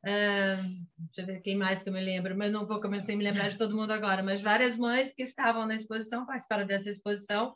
Deixa 0.05 1.21
eu 1.21 1.27
ver 1.27 1.41
quem 1.41 1.57
mais 1.57 1.83
que 1.83 1.89
eu 1.89 1.93
me 1.93 2.01
lembro, 2.01 2.37
mas 2.37 2.51
não 2.51 2.67
vou 2.67 2.81
começar 2.81 3.13
a 3.13 3.17
me 3.17 3.23
lembrar 3.23 3.49
de 3.49 3.59
todo 3.59 3.77
mundo 3.77 3.93
agora, 3.93 4.23
mas 4.23 4.41
várias 4.41 4.77
mães 4.77 5.13
que 5.13 5.23
estavam 5.23 5.67
na 5.67 5.75
exposição, 5.75 6.27
participaram 6.27 6.67
dessa 6.67 6.91
exposição, 6.91 7.55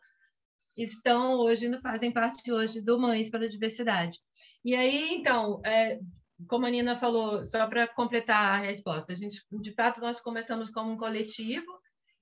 estão 0.77 1.39
hoje, 1.39 1.69
fazem 1.81 2.13
parte 2.13 2.53
hoje 2.53 2.81
do 2.81 3.01
Mães 3.01 3.31
para 3.31 3.47
a 3.47 3.49
Diversidade. 3.49 4.19
E 4.65 4.77
aí, 4.77 5.15
então, 5.15 5.61
é, 5.65 5.99
como 6.47 6.67
a 6.67 6.71
Nina 6.71 6.97
falou, 6.97 7.43
só 7.43 7.67
para 7.67 7.89
completar 7.89 8.61
a 8.61 8.65
resposta, 8.65 9.13
a 9.13 9.17
gente, 9.17 9.43
de 9.51 9.73
fato, 9.73 10.01
nós 10.01 10.21
começamos 10.21 10.71
como 10.71 10.93
um 10.93 10.97
coletivo, 10.97 11.67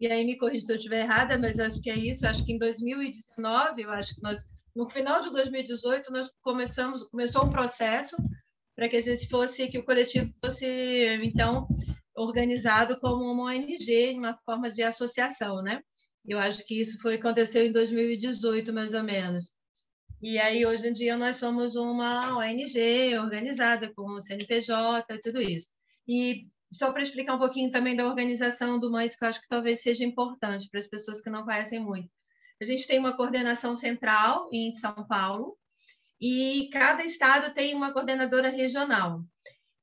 e 0.01 0.07
aí 0.07 0.25
me 0.25 0.39
corrija 0.39 0.67
se 0.67 0.73
eu 0.73 0.77
estiver 0.77 1.01
errada, 1.01 1.37
mas 1.37 1.59
acho 1.59 1.83
que 1.83 1.91
é 1.91 1.97
isso, 1.97 2.27
acho 2.27 2.45
que 2.45 2.53
em 2.53 2.59
2019, 2.59 3.83
eu 3.83 3.91
acho 3.91 4.15
que 4.15 4.23
nós, 4.23 4.45
no 4.75 4.89
final 4.89 5.21
de 5.21 5.31
2018, 5.31 6.11
nós 6.13 6.31
começamos, 6.41 7.03
começou 7.09 7.45
um 7.45 7.51
processo 7.51 8.17
para 8.77 8.89
que 8.89 8.97
a 8.97 9.03
gente 9.03 9.29
fosse, 9.29 9.69
que 9.69 9.79
o 9.79 9.85
coletivo 9.85 10.33
fosse, 10.41 10.67
então, 11.23 11.67
organizado 12.15 12.99
como 13.01 13.31
uma 13.31 13.45
ONG, 13.53 14.15
uma 14.17 14.37
forma 14.45 14.71
de 14.71 14.83
associação, 14.83 15.63
né? 15.63 15.81
Eu 16.27 16.39
acho 16.39 16.65
que 16.67 16.81
isso 16.81 17.01
foi 17.01 17.17
aconteceu 17.17 17.67
em 17.67 17.73
2018, 17.73 18.73
mais 18.73 18.95
ou 18.95 19.03
menos. 19.03 19.53
E 20.23 20.39
aí, 20.39 20.65
hoje 20.65 20.89
em 20.89 20.93
dia, 20.93 21.17
nós 21.19 21.37
somos 21.37 21.77
uma 21.77 22.39
ONG 22.39 23.19
organizada 23.19 23.93
com 23.95 24.13
o 24.13 24.23
CNPJ 24.23 25.15
e 25.15 25.21
tudo 25.21 25.41
isso. 25.41 25.69
E 26.09 26.45
só 26.73 26.93
para 26.93 27.03
explicar 27.03 27.35
um 27.35 27.39
pouquinho 27.39 27.71
também 27.71 27.95
da 27.95 28.07
organização 28.07 28.79
do 28.79 28.91
Mães, 28.91 29.15
que 29.15 29.25
eu 29.25 29.29
acho 29.29 29.41
que 29.41 29.49
talvez 29.49 29.83
seja 29.83 30.05
importante 30.05 30.69
para 30.71 30.81
as 30.81 30.87
pessoas 30.87 31.21
que 31.21 31.31
não 31.31 31.45
conhecem 31.45 31.79
muito. 31.79 32.11
A 32.61 32.65
gente 32.65 32.87
tem 32.87 32.99
uma 32.99 33.17
coordenação 33.17 33.77
central 33.77 34.49
em 34.53 34.73
São 34.73 35.07
Paulo, 35.07 35.57
e 36.27 36.71
cada 36.71 37.05
estado 37.05 37.53
tem 37.53 37.75
uma 37.75 37.93
coordenadora 37.93 38.49
regional. 38.49 39.23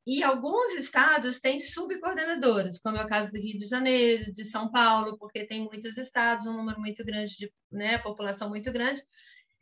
E 0.08 0.24
alguns 0.24 0.74
estados 0.74 1.40
têm 1.40 1.60
subcoordenadoras, 1.60 2.80
como 2.80 2.98
é 2.98 3.04
o 3.04 3.08
caso 3.08 3.32
do 3.32 3.38
Rio 3.38 3.60
de 3.60 3.68
Janeiro, 3.68 4.34
de 4.34 4.44
São 4.44 4.72
Paulo, 4.72 5.20
porque 5.20 5.46
tem 5.46 5.64
muitos 5.64 5.98
estados, 5.98 6.48
um 6.48 6.58
número 6.58 6.80
muito 6.80 7.06
grande 7.06 7.38
de 7.38 7.54
né, 7.72 8.00
população 8.00 8.50
muito 8.50 8.72
grande. 8.72 9.04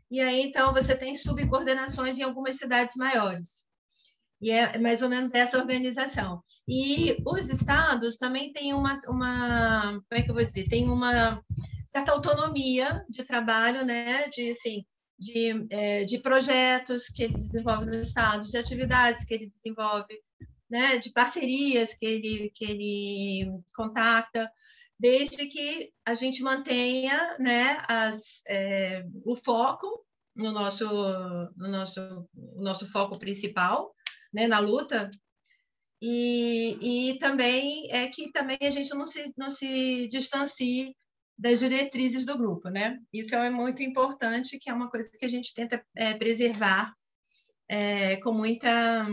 E 0.09 0.21
aí, 0.21 0.41
então, 0.41 0.73
você 0.73 0.95
tem 0.95 1.17
subcoordenações 1.17 2.17
em 2.17 2.23
algumas 2.23 2.55
cidades 2.55 2.95
maiores. 2.95 3.65
E 4.41 4.49
é 4.49 4.77
mais 4.77 5.01
ou 5.01 5.09
menos 5.09 5.33
essa 5.33 5.57
organização. 5.57 6.41
E 6.65 7.17
os 7.27 7.49
estados 7.49 8.17
também 8.17 8.53
têm 8.53 8.73
uma, 8.73 8.97
uma 9.09 9.81
como 9.91 10.05
é 10.11 10.21
que 10.21 10.31
eu 10.31 10.35
vou 10.35 10.45
dizer, 10.45 10.69
tem 10.69 10.87
uma 10.87 11.43
certa 11.87 12.13
autonomia 12.13 13.05
de 13.09 13.25
trabalho, 13.25 13.83
né, 13.83 14.29
de 14.29 14.51
assim, 14.51 14.85
de, 15.19 15.67
é, 15.69 16.05
de 16.05 16.19
projetos 16.19 17.07
que 17.07 17.23
ele 17.23 17.33
desenvolve 17.33 17.85
no 17.85 18.01
Estado, 18.01 18.49
de 18.49 18.57
atividades 18.57 19.25
que 19.25 19.33
ele 19.33 19.51
desenvolve, 19.55 20.19
né, 20.69 20.97
de 20.99 21.11
parcerias 21.11 21.93
que 21.93 22.05
ele, 22.05 22.51
que 22.55 22.65
ele 22.65 23.51
contacta, 23.75 24.49
desde 24.97 25.47
que 25.47 25.91
a 26.05 26.13
gente 26.13 26.41
mantenha 26.41 27.35
né, 27.39 27.83
as, 27.87 28.41
é, 28.47 29.03
o 29.25 29.35
foco 29.35 30.05
no 30.35 30.51
nosso, 30.51 30.85
no 31.57 31.67
nosso, 31.67 32.01
no 32.33 32.63
nosso 32.63 32.89
foco 32.91 33.19
principal, 33.19 33.93
né, 34.33 34.47
na 34.47 34.59
luta, 34.59 35.09
e, 36.01 37.09
e 37.11 37.19
também 37.19 37.91
é 37.91 38.07
que 38.07 38.31
também 38.31 38.57
a 38.61 38.69
gente 38.69 38.89
não 38.91 39.05
se, 39.05 39.33
não 39.37 39.49
se 39.49 40.07
distancie 40.07 40.95
das 41.39 41.59
diretrizes 41.59 42.25
do 42.25 42.37
grupo, 42.37 42.69
né? 42.69 42.99
Isso 43.13 43.33
é 43.33 43.49
muito 43.49 43.81
importante, 43.81 44.59
que 44.59 44.69
é 44.69 44.73
uma 44.73 44.89
coisa 44.89 45.09
que 45.09 45.25
a 45.25 45.29
gente 45.29 45.53
tenta 45.53 45.81
é, 45.95 46.13
preservar 46.15 46.93
é, 47.69 48.17
com 48.17 48.33
muita 48.33 49.07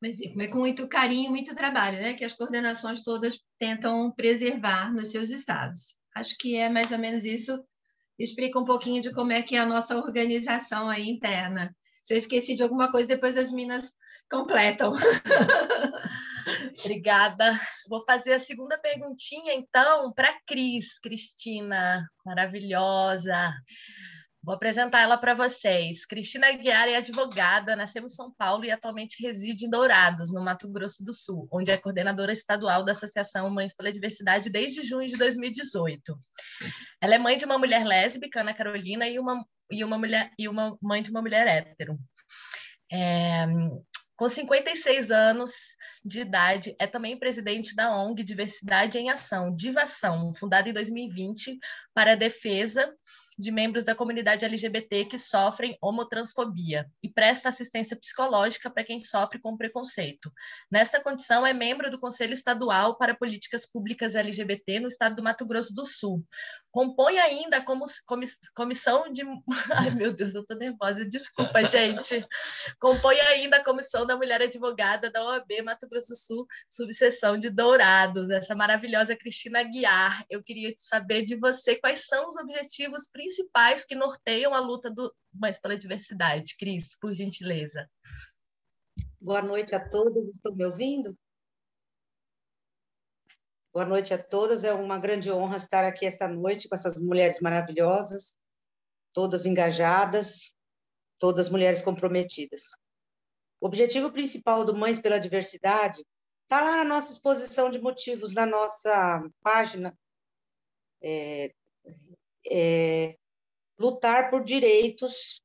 mas, 0.00 0.18
com 0.50 0.58
muito 0.58 0.86
carinho, 0.86 1.30
muito 1.30 1.54
trabalho, 1.54 1.98
né? 1.98 2.14
Que 2.14 2.24
as 2.24 2.32
coordenações 2.34 3.02
todas 3.02 3.40
tentam 3.58 4.12
preservar 4.12 4.92
nos 4.92 5.10
seus 5.10 5.30
estados. 5.30 5.96
Acho 6.14 6.36
que 6.38 6.54
é 6.54 6.68
mais 6.68 6.92
ou 6.92 6.98
menos 6.98 7.24
isso. 7.24 7.58
Explica 8.16 8.60
um 8.60 8.64
pouquinho 8.64 9.02
de 9.02 9.12
como 9.12 9.32
é 9.32 9.42
que 9.42 9.56
é 9.56 9.58
a 9.58 9.66
nossa 9.66 9.96
organização 9.96 10.88
aí 10.88 11.08
interna. 11.08 11.74
Se 12.04 12.14
eu 12.14 12.18
esqueci 12.18 12.54
de 12.54 12.62
alguma 12.62 12.92
coisa, 12.92 13.08
depois 13.08 13.36
as 13.36 13.50
minas 13.50 13.90
completam. 14.30 14.92
Obrigada. 16.84 17.58
Vou 17.88 18.04
fazer 18.04 18.34
a 18.34 18.38
segunda 18.38 18.76
perguntinha, 18.78 19.54
então, 19.54 20.12
para 20.12 20.36
Cris, 20.46 20.98
Cristina, 20.98 22.06
maravilhosa. 22.24 23.52
Vou 24.44 24.54
apresentar 24.54 25.00
ela 25.00 25.16
para 25.16 25.32
vocês. 25.32 26.04
Cristina 26.04 26.48
Aguiar 26.48 26.86
é 26.86 26.96
advogada, 26.96 27.74
nasceu 27.74 28.04
em 28.04 28.08
São 28.08 28.30
Paulo 28.30 28.66
e 28.66 28.70
atualmente 28.70 29.22
reside 29.22 29.64
em 29.64 29.70
Dourados, 29.70 30.30
no 30.34 30.42
Mato 30.42 30.68
Grosso 30.68 31.02
do 31.02 31.14
Sul, 31.14 31.48
onde 31.50 31.70
é 31.70 31.78
coordenadora 31.78 32.30
estadual 32.30 32.84
da 32.84 32.92
Associação 32.92 33.48
Mães 33.48 33.74
pela 33.74 33.90
Diversidade 33.90 34.50
desde 34.50 34.82
junho 34.82 35.08
de 35.08 35.16
2018. 35.16 36.14
Ela 37.00 37.14
é 37.14 37.18
mãe 37.18 37.38
de 37.38 37.46
uma 37.46 37.56
mulher 37.56 37.86
lésbica, 37.86 38.42
Ana 38.42 38.52
Carolina, 38.52 39.08
e 39.08 39.18
uma, 39.18 39.42
e 39.70 39.82
uma, 39.82 39.96
mulher, 39.96 40.30
e 40.38 40.46
uma 40.46 40.76
mãe 40.82 41.02
de 41.02 41.10
uma 41.10 41.22
mulher 41.22 41.46
hétero. 41.46 41.98
É, 42.92 43.46
com 44.16 44.28
56 44.28 45.10
anos 45.10 45.52
de 46.04 46.20
idade, 46.20 46.76
é 46.78 46.86
também 46.86 47.18
presidente 47.18 47.74
da 47.74 47.96
ONG 47.96 48.22
Diversidade 48.22 48.98
em 48.98 49.10
Ação, 49.10 49.54
Divação, 49.54 50.32
fundada 50.34 50.68
em 50.68 50.72
2020 50.72 51.58
para 51.92 52.12
a 52.12 52.16
defesa 52.16 52.94
de 53.36 53.50
membros 53.50 53.84
da 53.84 53.94
comunidade 53.94 54.44
LGBT 54.44 55.06
que 55.06 55.18
sofrem 55.18 55.76
homotransfobia 55.82 56.88
e 57.02 57.08
presta 57.08 57.48
assistência 57.48 57.96
psicológica 57.96 58.70
para 58.70 58.84
quem 58.84 59.00
sofre 59.00 59.40
com 59.40 59.56
preconceito. 59.56 60.32
Nesta 60.70 61.00
condição, 61.00 61.44
é 61.44 61.52
membro 61.52 61.90
do 61.90 61.98
Conselho 61.98 62.32
Estadual 62.32 62.96
para 62.96 63.14
Políticas 63.14 63.66
Públicas 63.66 64.14
LGBT 64.14 64.80
no 64.80 64.88
estado 64.88 65.16
do 65.16 65.22
Mato 65.22 65.44
Grosso 65.46 65.74
do 65.74 65.84
Sul. 65.84 66.24
Compõe 66.74 67.20
ainda 67.20 67.62
como 67.62 67.84
comissão 68.52 69.04
de. 69.12 69.22
Ai, 69.72 69.90
meu 69.92 70.12
Deus, 70.12 70.34
eu 70.34 70.40
estou 70.40 70.56
nervosa, 70.56 71.08
desculpa, 71.08 71.62
gente. 71.62 72.26
Compõe 72.80 73.20
ainda 73.20 73.58
a 73.58 73.64
comissão 73.64 74.04
da 74.04 74.16
mulher 74.16 74.42
advogada 74.42 75.08
da 75.08 75.24
OAB 75.24 75.62
Mato 75.64 75.88
Grosso 75.88 76.08
do 76.08 76.16
Sul, 76.16 76.46
subseção 76.68 77.38
de 77.38 77.48
Dourados, 77.48 78.28
essa 78.28 78.56
maravilhosa 78.56 79.14
Cristina 79.14 79.62
Guiar. 79.62 80.26
Eu 80.28 80.42
queria 80.42 80.74
saber 80.76 81.22
de 81.22 81.36
você 81.36 81.76
quais 81.76 82.08
são 82.08 82.26
os 82.26 82.36
objetivos 82.36 83.06
principais 83.06 83.84
que 83.84 83.94
norteiam 83.94 84.52
a 84.52 84.58
luta 84.58 84.90
do 84.90 85.14
Mães 85.32 85.60
pela 85.60 85.78
Diversidade. 85.78 86.56
Cris, 86.58 86.98
por 86.98 87.14
gentileza. 87.14 87.88
Boa 89.20 89.40
noite 89.40 89.76
a 89.76 89.88
todos, 89.88 90.28
estão 90.30 90.52
me 90.52 90.66
ouvindo? 90.66 91.16
Boa 93.74 93.84
noite 93.84 94.14
a 94.14 94.22
todas, 94.22 94.62
é 94.62 94.72
uma 94.72 95.00
grande 95.00 95.32
honra 95.32 95.56
estar 95.56 95.84
aqui 95.84 96.06
esta 96.06 96.28
noite 96.28 96.68
com 96.68 96.76
essas 96.76 96.96
mulheres 96.96 97.40
maravilhosas, 97.40 98.38
todas 99.12 99.46
engajadas, 99.46 100.54
todas 101.18 101.48
mulheres 101.48 101.82
comprometidas. 101.82 102.70
O 103.60 103.66
objetivo 103.66 104.12
principal 104.12 104.64
do 104.64 104.76
Mães 104.76 105.00
pela 105.00 105.18
Diversidade 105.18 106.06
está 106.44 106.60
lá 106.60 106.76
na 106.76 106.84
nossa 106.84 107.10
exposição 107.10 107.68
de 107.68 107.80
motivos, 107.80 108.32
na 108.32 108.46
nossa 108.46 109.28
página 109.42 109.92
é, 111.02 111.52
é, 112.48 113.18
lutar 113.76 114.30
por 114.30 114.44
direitos 114.44 115.42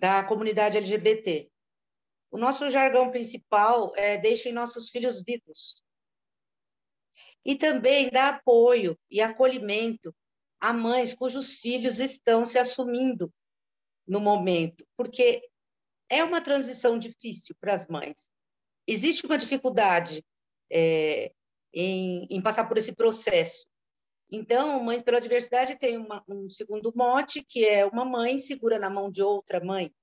da 0.00 0.24
comunidade 0.24 0.76
LGBT. 0.76 1.48
O 2.32 2.36
nosso 2.36 2.68
jargão 2.68 3.12
principal 3.12 3.92
é 3.94 4.18
deixem 4.18 4.52
nossos 4.52 4.90
filhos 4.90 5.22
vivos. 5.22 5.85
E 7.46 7.54
também 7.54 8.10
dá 8.10 8.28
apoio 8.30 8.98
e 9.10 9.20
acolhimento 9.20 10.14
a 10.60 10.72
mães 10.72 11.14
cujos 11.14 11.54
filhos 11.60 12.00
estão 12.00 12.44
se 12.44 12.58
assumindo 12.58 13.32
no 14.06 14.20
momento, 14.20 14.84
porque 14.96 15.48
é 16.08 16.24
uma 16.24 16.40
transição 16.40 16.98
difícil 16.98 17.54
para 17.60 17.72
as 17.74 17.86
mães. 17.86 18.30
Existe 18.86 19.24
uma 19.26 19.38
dificuldade 19.38 20.24
é, 20.70 21.32
em, 21.72 22.26
em 22.30 22.42
passar 22.42 22.66
por 22.66 22.78
esse 22.78 22.94
processo, 22.94 23.66
então, 24.30 24.82
Mães 24.82 25.02
pela 25.02 25.20
Diversidade 25.20 25.78
tem 25.78 25.96
uma, 25.96 26.22
um 26.28 26.48
segundo 26.50 26.92
mote, 26.94 27.44
que 27.44 27.64
é 27.64 27.86
uma 27.86 28.04
mãe 28.04 28.38
segura 28.38 28.78
na 28.78 28.90
mão 28.90 29.10
de 29.10 29.22
outra 29.22 29.64
mãe. 29.64 29.94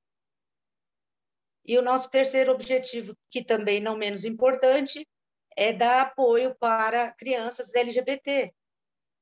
E 1.66 1.78
o 1.78 1.82
nosso 1.82 2.10
terceiro 2.10 2.52
objetivo, 2.52 3.16
que 3.30 3.44
também 3.44 3.80
não 3.80 3.98
menos 3.98 4.26
importante, 4.26 5.06
é 5.56 5.74
dar 5.74 6.02
apoio 6.02 6.56
para 6.56 7.12
crianças 7.12 7.74
LGBT. 7.74 8.54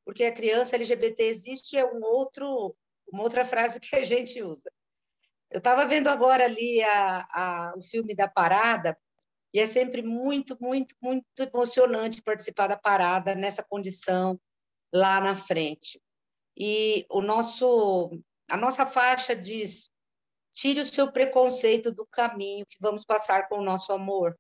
Porque 0.06 0.24
a 0.24 0.34
criança 0.34 0.76
LGBT 0.76 1.24
existe 1.24 1.78
é 1.78 1.86
um 1.86 2.04
outro, 2.04 2.76
uma 3.12 3.24
outra 3.24 3.46
frase 3.46 3.80
que 3.80 3.96
a 3.96 4.04
gente 4.04 4.42
usa. 4.42 4.72
Eu 5.50 5.60
estava 5.60 5.86
vendo 5.86 6.08
agora 6.08 6.46
ali 6.46 6.82
a, 6.82 7.28
a, 7.30 7.74
o 7.76 7.82
filme 7.82 8.16
da 8.16 8.28
Parada, 8.28 8.98
e 9.54 9.60
é 9.60 9.66
sempre 9.66 10.02
muito, 10.02 10.58
muito, 10.62 10.96
muito 11.02 11.26
emocionante 11.40 12.22
participar 12.22 12.68
da 12.68 12.78
parada 12.78 13.36
nessa 13.36 13.62
condição 13.62 14.40
lá 14.94 15.20
na 15.20 15.36
frente. 15.36 16.02
E 16.58 17.06
o 17.10 17.22
nosso, 17.22 18.18
a 18.50 18.56
nossa 18.56 18.86
faixa 18.86 19.36
diz: 19.36 19.92
tire 20.54 20.80
o 20.80 20.86
seu 20.86 21.12
preconceito 21.12 21.92
do 21.92 22.06
caminho 22.06 22.66
que 22.66 22.78
vamos 22.80 23.04
passar 23.04 23.50
com 23.50 23.58
o 23.58 23.64
nosso 23.64 23.92
amor. 23.92 24.38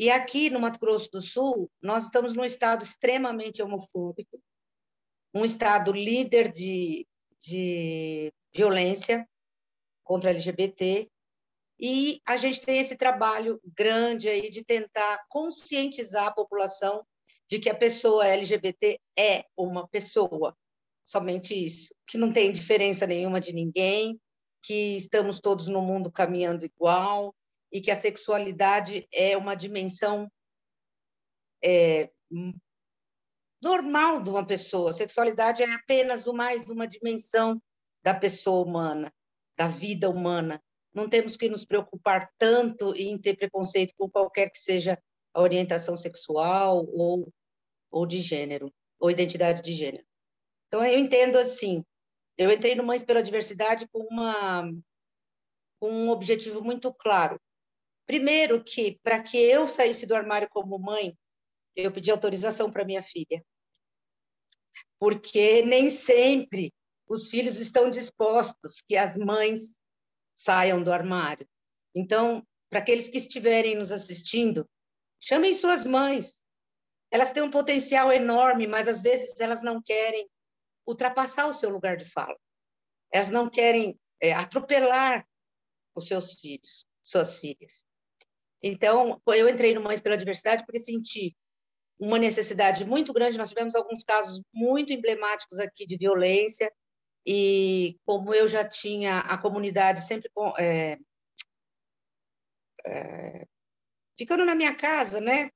E 0.00 0.08
aqui 0.10 0.48
no 0.48 0.58
Mato 0.58 0.80
Grosso 0.80 1.10
do 1.10 1.20
Sul, 1.20 1.70
nós 1.82 2.04
estamos 2.04 2.32
num 2.32 2.42
estado 2.42 2.82
extremamente 2.82 3.62
homofóbico, 3.62 4.42
um 5.34 5.44
estado 5.44 5.92
líder 5.92 6.50
de, 6.50 7.06
de 7.38 8.32
violência 8.50 9.28
contra 10.02 10.30
LGBT, 10.30 11.06
e 11.78 12.18
a 12.26 12.38
gente 12.38 12.62
tem 12.62 12.80
esse 12.80 12.96
trabalho 12.96 13.60
grande 13.76 14.26
aí 14.26 14.48
de 14.48 14.64
tentar 14.64 15.22
conscientizar 15.28 16.28
a 16.28 16.32
população 16.32 17.04
de 17.46 17.58
que 17.58 17.68
a 17.68 17.76
pessoa 17.76 18.26
LGBT 18.26 18.98
é 19.18 19.44
uma 19.54 19.86
pessoa, 19.86 20.56
somente 21.04 21.52
isso, 21.52 21.94
que 22.06 22.16
não 22.16 22.32
tem 22.32 22.50
diferença 22.50 23.06
nenhuma 23.06 23.38
de 23.38 23.52
ninguém, 23.52 24.18
que 24.62 24.96
estamos 24.96 25.40
todos 25.40 25.68
no 25.68 25.82
mundo 25.82 26.10
caminhando 26.10 26.64
igual 26.64 27.34
e 27.72 27.80
que 27.80 27.90
a 27.90 27.96
sexualidade 27.96 29.06
é 29.12 29.36
uma 29.36 29.54
dimensão 29.54 30.30
é, 31.62 32.10
normal 33.62 34.22
de 34.22 34.30
uma 34.30 34.46
pessoa. 34.46 34.90
A 34.90 34.94
sexualidade 34.94 35.62
é 35.62 35.72
apenas 35.74 36.26
mais 36.26 36.68
uma 36.68 36.86
dimensão 36.86 37.60
da 38.02 38.14
pessoa 38.14 38.66
humana, 38.66 39.12
da 39.56 39.68
vida 39.68 40.08
humana. 40.08 40.62
Não 40.92 41.08
temos 41.08 41.36
que 41.36 41.48
nos 41.48 41.64
preocupar 41.64 42.30
tanto 42.38 42.94
em 42.96 43.16
ter 43.18 43.36
preconceito 43.36 43.94
com 43.96 44.10
qualquer 44.10 44.50
que 44.50 44.58
seja 44.58 44.98
a 45.32 45.40
orientação 45.40 45.96
sexual 45.96 46.84
ou 46.92 47.32
ou 47.90 48.06
de 48.06 48.20
gênero, 48.20 48.72
ou 48.98 49.10
identidade 49.10 49.62
de 49.62 49.74
gênero. 49.74 50.04
Então, 50.66 50.84
eu 50.84 50.98
entendo 50.98 51.36
assim, 51.36 51.84
eu 52.38 52.50
entrei 52.50 52.74
no 52.74 52.84
Mães 52.84 53.02
pela 53.02 53.22
Diversidade 53.22 53.88
com, 53.88 54.00
uma, 54.04 54.70
com 55.80 55.90
um 55.90 56.08
objetivo 56.10 56.62
muito 56.62 56.92
claro. 56.94 57.40
Primeiro 58.06 58.62
que, 58.62 58.98
para 59.02 59.22
que 59.22 59.36
eu 59.36 59.68
saísse 59.68 60.06
do 60.06 60.14
armário 60.14 60.48
como 60.50 60.78
mãe, 60.78 61.16
eu 61.76 61.92
pedi 61.92 62.10
autorização 62.10 62.70
para 62.70 62.84
minha 62.84 63.02
filha. 63.02 63.44
Porque 64.98 65.62
nem 65.62 65.88
sempre 65.88 66.72
os 67.08 67.28
filhos 67.28 67.58
estão 67.58 67.90
dispostos 67.90 68.82
que 68.86 68.96
as 68.96 69.16
mães 69.16 69.78
saiam 70.34 70.82
do 70.82 70.92
armário. 70.92 71.48
Então, 71.94 72.46
para 72.68 72.78
aqueles 72.78 73.08
que 73.08 73.18
estiverem 73.18 73.74
nos 73.74 73.90
assistindo, 73.90 74.68
chamem 75.18 75.54
suas 75.54 75.84
mães, 75.84 76.44
elas 77.10 77.32
têm 77.32 77.42
um 77.42 77.50
potencial 77.50 78.12
enorme, 78.12 78.66
mas 78.66 78.86
às 78.86 79.02
vezes 79.02 79.40
elas 79.40 79.62
não 79.62 79.82
querem 79.82 80.28
ultrapassar 80.86 81.46
o 81.46 81.54
seu 81.54 81.68
lugar 81.68 81.96
de 81.96 82.04
fala. 82.04 82.38
Elas 83.12 83.30
não 83.30 83.50
querem 83.50 83.98
é, 84.20 84.32
atropelar 84.32 85.26
os 85.94 86.06
seus 86.06 86.34
filhos, 86.34 86.86
suas 87.02 87.38
filhas. 87.38 87.84
Então, 88.62 89.20
eu 89.26 89.48
entrei 89.48 89.74
no 89.74 89.80
Mães 89.80 90.00
pela 90.00 90.16
Diversidade 90.16 90.64
porque 90.64 90.78
senti 90.78 91.34
uma 91.98 92.18
necessidade 92.18 92.84
muito 92.84 93.12
grande. 93.12 93.38
Nós 93.38 93.50
tivemos 93.50 93.74
alguns 93.74 94.02
casos 94.02 94.40
muito 94.52 94.92
emblemáticos 94.92 95.58
aqui 95.58 95.86
de 95.86 95.96
violência, 95.96 96.70
e 97.26 97.98
como 98.04 98.34
eu 98.34 98.48
já 98.48 98.66
tinha 98.66 99.18
a 99.18 99.36
comunidade 99.36 100.00
sempre 100.00 100.30
é, 100.58 100.98
é, 102.86 103.46
ficando 104.18 104.44
na 104.44 104.54
minha 104.54 104.74
casa, 104.74 105.20
né? 105.20 105.50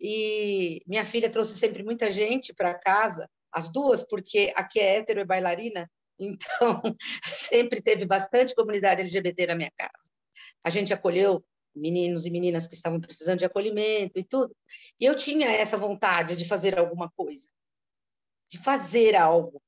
E 0.00 0.82
minha 0.86 1.04
filha 1.04 1.30
trouxe 1.30 1.56
sempre 1.58 1.82
muita 1.82 2.10
gente 2.10 2.52
para 2.54 2.78
casa, 2.78 3.28
as 3.52 3.70
duas, 3.70 4.02
porque 4.02 4.52
aqui 4.56 4.80
é 4.80 4.96
hétero 4.96 5.20
e 5.20 5.24
bailarina, 5.24 5.90
então 6.18 6.82
sempre 7.24 7.82
teve 7.82 8.06
bastante 8.06 8.54
comunidade 8.54 9.02
LGBT 9.02 9.46
na 9.46 9.54
minha 9.54 9.72
casa. 9.76 10.10
A 10.64 10.70
gente 10.70 10.94
acolheu 10.94 11.44
meninos 11.74 12.26
e 12.26 12.30
meninas 12.30 12.66
que 12.66 12.74
estavam 12.74 13.00
precisando 13.00 13.38
de 13.38 13.44
acolhimento 13.44 14.18
e 14.18 14.24
tudo. 14.24 14.54
E 15.00 15.04
eu 15.04 15.16
tinha 15.16 15.50
essa 15.50 15.76
vontade 15.76 16.36
de 16.36 16.44
fazer 16.44 16.78
alguma 16.78 17.10
coisa, 17.10 17.48
de 18.50 18.58
fazer 18.58 19.16
algo. 19.16 19.60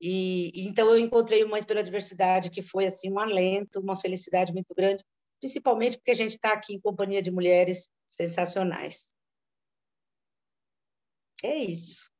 E, 0.00 0.50
e 0.54 0.68
então 0.68 0.88
eu 0.90 0.98
encontrei 0.98 1.44
uma 1.44 1.58
pela 1.64 1.82
diversidade 1.82 2.50
que 2.50 2.62
foi 2.62 2.86
assim 2.86 3.10
um 3.10 3.18
alento, 3.18 3.80
uma 3.80 3.96
felicidade 3.96 4.52
muito 4.52 4.74
grande, 4.74 5.04
principalmente 5.40 5.96
porque 5.96 6.10
a 6.10 6.16
gente 6.16 6.32
está 6.32 6.52
aqui 6.52 6.74
em 6.74 6.80
companhia 6.80 7.22
de 7.22 7.30
mulheres 7.30 7.90
sensacionais. 8.08 9.14
É 11.42 11.56
isso. 11.56 12.13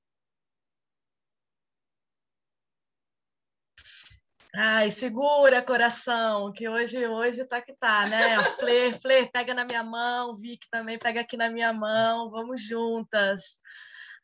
Ai, 4.56 4.92
segura, 4.92 5.60
coração, 5.62 6.52
que 6.52 6.68
hoje 6.68 7.04
hoje 7.08 7.44
tá 7.44 7.60
que 7.60 7.72
tá, 7.74 8.06
né? 8.06 8.40
Fler, 8.56 8.96
Fler, 9.00 9.28
pega 9.32 9.52
na 9.52 9.64
minha 9.64 9.82
mão, 9.82 10.32
Vic 10.32 10.68
também 10.70 10.96
pega 10.96 11.22
aqui 11.22 11.36
na 11.36 11.50
minha 11.50 11.72
mão, 11.72 12.30
vamos 12.30 12.62
juntas. 12.62 13.58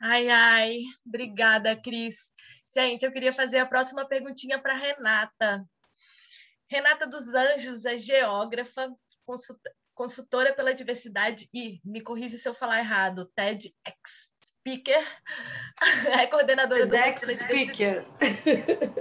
Ai, 0.00 0.28
ai, 0.28 0.78
obrigada, 1.04 1.74
Cris. 1.74 2.32
Gente, 2.72 3.04
eu 3.04 3.12
queria 3.12 3.32
fazer 3.32 3.58
a 3.58 3.66
próxima 3.66 4.06
perguntinha 4.06 4.56
para 4.60 4.74
Renata. 4.74 5.64
Renata 6.70 7.08
dos 7.08 7.26
Anjos 7.34 7.84
é 7.84 7.98
geógrafa, 7.98 8.88
consultora 9.94 10.54
pela 10.54 10.72
diversidade 10.72 11.48
e, 11.52 11.80
me 11.84 12.00
corrija 12.00 12.38
se 12.38 12.48
eu 12.48 12.54
falar 12.54 12.78
errado, 12.78 13.28
TEDx 13.34 14.29
Speaker, 14.58 15.04
é 16.20 16.26
coordenadora 16.26 16.88
TEDx 16.88 17.20
do 17.26 17.34
Speaker. 17.34 18.04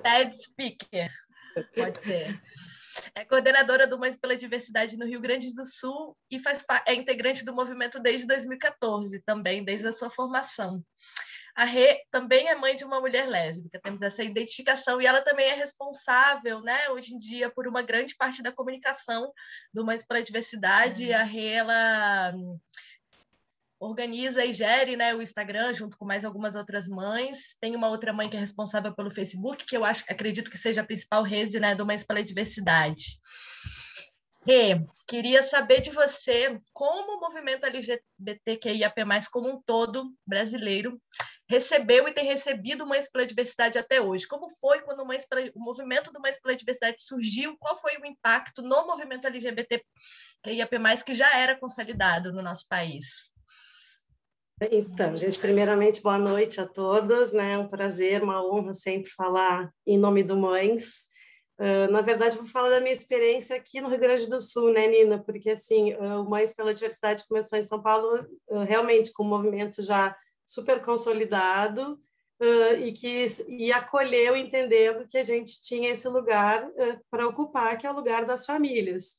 TED 0.03 0.35
Speaker, 0.35 1.11
pode 1.75 1.99
ser. 1.99 2.39
É 3.15 3.25
coordenadora 3.25 3.87
do 3.87 3.97
Mães 3.97 4.15
pela 4.15 4.35
Diversidade 4.35 4.97
no 4.97 5.05
Rio 5.05 5.21
Grande 5.21 5.53
do 5.53 5.65
Sul 5.65 6.17
e 6.29 6.39
faz 6.39 6.63
é 6.85 6.93
integrante 6.93 7.45
do 7.45 7.53
movimento 7.53 7.99
desde 7.99 8.27
2014, 8.27 9.21
também 9.23 9.63
desde 9.63 9.87
a 9.87 9.91
sua 9.91 10.09
formação. 10.09 10.83
A 11.55 11.65
Rê 11.65 12.03
também 12.09 12.47
é 12.47 12.55
mãe 12.55 12.73
de 12.73 12.85
uma 12.85 13.01
mulher 13.01 13.27
lésbica, 13.27 13.81
temos 13.83 14.01
essa 14.01 14.23
identificação, 14.23 15.01
e 15.01 15.05
ela 15.05 15.21
também 15.21 15.49
é 15.49 15.53
responsável, 15.55 16.61
né, 16.61 16.89
hoje 16.89 17.13
em 17.13 17.19
dia, 17.19 17.49
por 17.49 17.67
uma 17.67 17.81
grande 17.81 18.15
parte 18.15 18.41
da 18.41 18.51
comunicação 18.51 19.33
do 19.73 19.85
Mães 19.85 20.05
pela 20.05 20.23
Diversidade. 20.23 21.09
Uhum. 21.09 21.15
A 21.15 21.23
Rê, 21.23 21.47
ela 21.47 22.33
organiza 23.79 24.43
e 24.43 24.51
gere 24.51 24.97
né, 24.97 25.15
o 25.15 25.21
Instagram 25.21 25.73
junto 25.73 25.97
com 25.97 26.05
mais 26.05 26.25
algumas 26.25 26.55
outras 26.55 26.87
mães. 26.87 27.55
Tem 27.61 27.75
uma 27.75 27.87
outra 27.87 28.11
mãe 28.11 28.29
que 28.29 28.35
é 28.35 28.39
responsável 28.39 28.93
pelo 28.93 29.09
Facebook, 29.09 29.65
que 29.65 29.77
eu 29.77 29.85
acho, 29.85 30.03
acredito 30.09 30.51
que 30.51 30.57
seja 30.57 30.81
a 30.81 30.85
principal 30.85 31.23
rede 31.23 31.59
né, 31.59 31.73
do 31.73 31.85
Mães 31.85 32.03
pela 32.03 32.23
Diversidade. 32.23 33.19
Rê, 34.45 34.81
queria 35.07 35.43
saber 35.43 35.81
de 35.81 35.91
você 35.91 36.59
como 36.73 37.17
o 37.17 37.19
movimento 37.19 37.65
LGBTQIAP+, 37.65 38.95
como 39.31 39.49
um 39.49 39.61
todo 39.61 40.11
brasileiro, 40.25 40.99
recebeu 41.47 42.07
e 42.07 42.13
tem 42.13 42.25
recebido 42.25 42.85
Mães 42.85 43.09
pela 43.09 43.25
Diversidade 43.25 43.77
até 43.77 44.01
hoje. 44.01 44.27
Como 44.27 44.49
foi 44.49 44.81
quando 44.81 45.05
Mães 45.05 45.25
pela, 45.27 45.41
o 45.55 45.59
movimento 45.59 46.11
do 46.11 46.19
Mães 46.19 46.41
pela 46.41 46.55
Diversidade 46.55 47.01
surgiu? 47.01 47.57
Qual 47.57 47.77
foi 47.77 47.97
o 47.97 48.05
impacto 48.05 48.61
no 48.61 48.85
movimento 48.85 49.25
LGBTQIAP+, 49.25 51.03
que 51.05 51.13
já 51.13 51.37
era 51.37 51.57
consolidado 51.57 52.31
no 52.33 52.41
nosso 52.41 52.67
país? 52.67 53.38
Então, 54.61 55.15
gente, 55.15 55.39
primeiramente, 55.39 56.01
boa 56.01 56.17
noite 56.17 56.59
a 56.59 56.67
todas, 56.67 57.31
né? 57.31 57.57
Um 57.57 57.69
prazer, 57.69 58.21
uma 58.21 58.45
honra 58.45 58.73
sempre 58.73 59.09
falar 59.09 59.71
em 59.87 59.97
nome 59.97 60.21
do 60.21 60.35
Mães. 60.35 61.07
Uh, 61.57 61.89
na 61.89 62.01
verdade, 62.01 62.35
vou 62.35 62.45
falar 62.45 62.69
da 62.69 62.81
minha 62.81 62.91
experiência 62.91 63.55
aqui 63.55 63.79
no 63.79 63.87
Rio 63.87 63.99
Grande 63.99 64.27
do 64.27 64.39
Sul, 64.41 64.73
né, 64.73 64.85
Nina? 64.85 65.23
Porque, 65.23 65.51
assim, 65.51 65.93
uh, 65.93 66.21
o 66.21 66.29
Mães 66.29 66.53
pela 66.53 66.73
Diversidade 66.73 67.25
começou 67.25 67.57
em 67.57 67.63
São 67.63 67.81
Paulo 67.81 68.21
uh, 68.49 68.59
realmente 68.59 69.13
com 69.13 69.23
um 69.23 69.29
movimento 69.29 69.81
já 69.81 70.13
super 70.45 70.83
consolidado 70.83 71.97
e 72.79 72.93
que 72.93 73.25
e 73.49 73.69
acolheu 73.69 74.33
entendendo 74.33 75.05
que 75.05 75.17
a 75.17 75.23
gente 75.23 75.61
tinha 75.61 75.91
esse 75.91 76.07
lugar 76.07 76.65
para 77.11 77.27
ocupar, 77.27 77.77
que 77.77 77.85
é 77.85 77.91
o 77.91 77.95
lugar 77.95 78.25
das 78.25 78.45
famílias, 78.45 79.17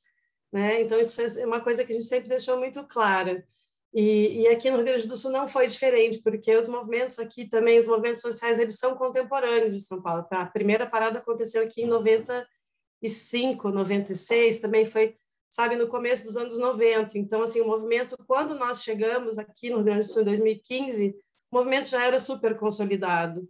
né? 0.50 0.80
Então, 0.80 0.98
isso 0.98 1.14
foi 1.14 1.44
uma 1.44 1.60
coisa 1.60 1.84
que 1.84 1.92
a 1.92 1.94
gente 1.94 2.08
sempre 2.08 2.30
deixou 2.30 2.58
muito 2.58 2.82
clara. 2.88 3.46
E, 3.92 4.42
e, 4.42 4.48
aqui 4.48 4.70
no 4.70 4.76
Rio 4.76 4.86
Grande 4.86 5.08
do 5.08 5.16
Sul 5.16 5.32
não 5.32 5.48
foi 5.48 5.66
diferente, 5.66 6.22
porque 6.22 6.54
os 6.56 6.68
movimentos 6.68 7.18
aqui 7.18 7.48
também, 7.48 7.78
os 7.78 7.88
movimentos 7.88 8.22
sociais, 8.22 8.60
eles 8.60 8.76
são 8.76 8.94
contemporâneos 8.94 9.74
de 9.74 9.80
São 9.80 10.00
Paulo. 10.00 10.24
A 10.30 10.46
primeira 10.46 10.86
parada 10.86 11.18
aconteceu 11.18 11.62
aqui 11.62 11.82
em 11.82 11.86
95, 11.86 13.70
96, 13.70 14.60
também 14.60 14.86
foi, 14.86 15.16
sabe, 15.50 15.74
no 15.74 15.88
começo 15.88 16.24
dos 16.24 16.36
anos 16.36 16.56
90. 16.56 17.18
Então, 17.18 17.42
assim, 17.42 17.60
o 17.60 17.66
movimento, 17.66 18.16
quando 18.28 18.54
nós 18.54 18.80
chegamos 18.80 19.38
aqui 19.38 19.70
no 19.70 19.76
Rio 19.76 19.86
Grande 19.86 20.06
do 20.06 20.12
Sul 20.12 20.22
em 20.22 20.26
2015, 20.26 21.16
o 21.50 21.56
movimento 21.56 21.88
já 21.88 22.06
era 22.06 22.20
super 22.20 22.56
consolidado. 22.56 23.48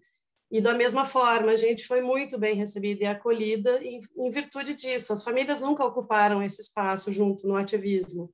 E 0.51 0.59
da 0.59 0.73
mesma 0.73 1.05
forma, 1.05 1.53
a 1.53 1.57
gente 1.57 1.87
foi 1.87 2.01
muito 2.01 2.39
bem 2.39 2.57
recebida 2.57 3.05
e 3.05 3.07
acolhida 3.07 3.79
em, 3.85 4.01
em 4.17 4.31
virtude 4.31 4.73
disso. 4.73 5.13
As 5.13 5.23
famílias 5.23 5.61
nunca 5.61 5.85
ocuparam 5.85 6.43
esse 6.43 6.63
espaço 6.63 7.13
junto 7.13 7.47
no 7.47 7.57
ativismo 7.57 8.33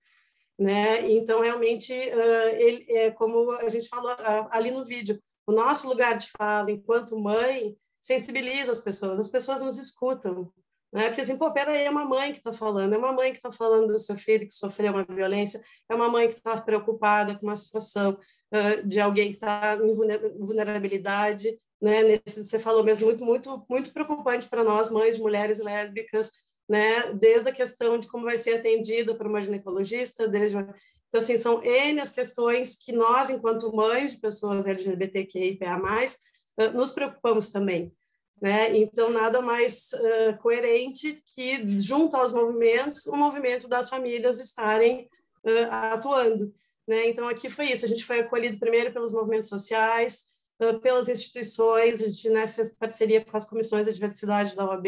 né? 0.58 1.08
Então 1.10 1.40
realmente 1.40 1.92
uh, 1.92 2.56
ele 2.56 2.86
é 2.88 3.10
como 3.10 3.52
a 3.52 3.68
gente 3.68 3.88
falou 3.88 4.12
uh, 4.12 4.48
ali 4.50 4.70
no 4.70 4.84
vídeo, 4.84 5.20
o 5.46 5.52
nosso 5.52 5.88
lugar 5.88 6.16
de 6.18 6.30
fala 6.30 6.70
enquanto 6.70 7.18
mãe 7.18 7.76
sensibiliza 8.00 8.72
as 8.72 8.80
pessoas, 8.80 9.18
as 9.18 9.28
pessoas 9.28 9.60
nos 9.60 9.78
escutam, 9.78 10.52
né? 10.92 11.08
Porque 11.08 11.20
assim, 11.20 11.36
pô, 11.36 11.52
peraí, 11.52 11.84
é 11.84 11.90
uma 11.90 12.04
mãe 12.04 12.32
que 12.32 12.38
está 12.38 12.52
falando, 12.52 12.94
é 12.94 12.98
uma 12.98 13.12
mãe 13.12 13.32
que 13.32 13.38
está 13.38 13.52
falando 13.52 13.92
do 13.92 13.98
seu 13.98 14.16
filho 14.16 14.46
que 14.46 14.54
sofreu 14.54 14.92
uma 14.92 15.04
violência, 15.04 15.62
é 15.88 15.94
uma 15.94 16.08
mãe 16.08 16.28
que 16.28 16.34
está 16.34 16.60
preocupada 16.60 17.36
com 17.36 17.46
uma 17.46 17.56
situação 17.56 18.18
uh, 18.52 18.86
de 18.86 19.00
alguém 19.00 19.30
que 19.30 19.36
está 19.36 19.76
em 19.76 19.94
vulnerabilidade, 20.38 21.58
né? 21.80 22.02
Nesse, 22.02 22.44
você 22.44 22.58
falou 22.58 22.82
mesmo 22.82 23.06
muito, 23.06 23.24
muito, 23.24 23.66
muito 23.68 23.92
preocupante 23.92 24.48
para 24.48 24.64
nós, 24.64 24.90
mães 24.90 25.16
de 25.16 25.22
mulheres 25.22 25.58
lésbicas, 25.58 26.32
né? 26.68 27.12
Desde 27.12 27.48
a 27.48 27.52
questão 27.52 27.98
de 27.98 28.09
como 28.09 28.24
vai 28.24 28.37
ser 28.37 28.55
atendida 28.55 29.14
por 29.14 29.26
uma 29.26 29.40
ginecologista, 29.40 30.26
desde 30.26 30.57
então 31.09 31.20
assim 31.20 31.37
são 31.37 31.62
n 31.62 32.00
as 32.00 32.11
questões 32.11 32.76
que 32.76 32.92
nós, 32.92 33.31
enquanto 33.31 33.74
mães 33.74 34.12
de 34.12 34.18
pessoas 34.18 34.66
LGBTQIA+, 34.66 35.81
nos 36.74 36.90
preocupamos 36.90 37.50
também, 37.50 37.92
né? 38.40 38.76
Então 38.76 39.11
nada 39.11 39.40
mais 39.40 39.90
uh, 39.92 40.37
coerente 40.42 41.22
que 41.35 41.79
junto 41.79 42.16
aos 42.16 42.33
movimentos, 42.33 43.07
o 43.07 43.16
movimento 43.16 43.68
das 43.68 43.88
famílias 43.88 44.40
estarem 44.40 45.09
uh, 45.44 45.72
atuando, 45.92 46.52
né? 46.87 47.09
Então 47.09 47.29
aqui 47.29 47.48
foi 47.48 47.66
isso, 47.66 47.85
a 47.85 47.88
gente 47.88 48.05
foi 48.05 48.20
acolhido 48.20 48.59
primeiro 48.59 48.92
pelos 48.92 49.12
movimentos 49.12 49.48
sociais, 49.48 50.24
pelas 50.83 51.09
instituições, 51.09 52.02
a 52.02 52.07
gente 52.07 52.31
né, 52.31 52.48
fez 52.48 52.74
parceria 52.74 53.22
com 53.22 53.37
as 53.37 53.44
comissões 53.44 53.85
de 53.85 53.92
diversidade 53.92 54.57
da 54.57 54.64
OAB, 54.64 54.87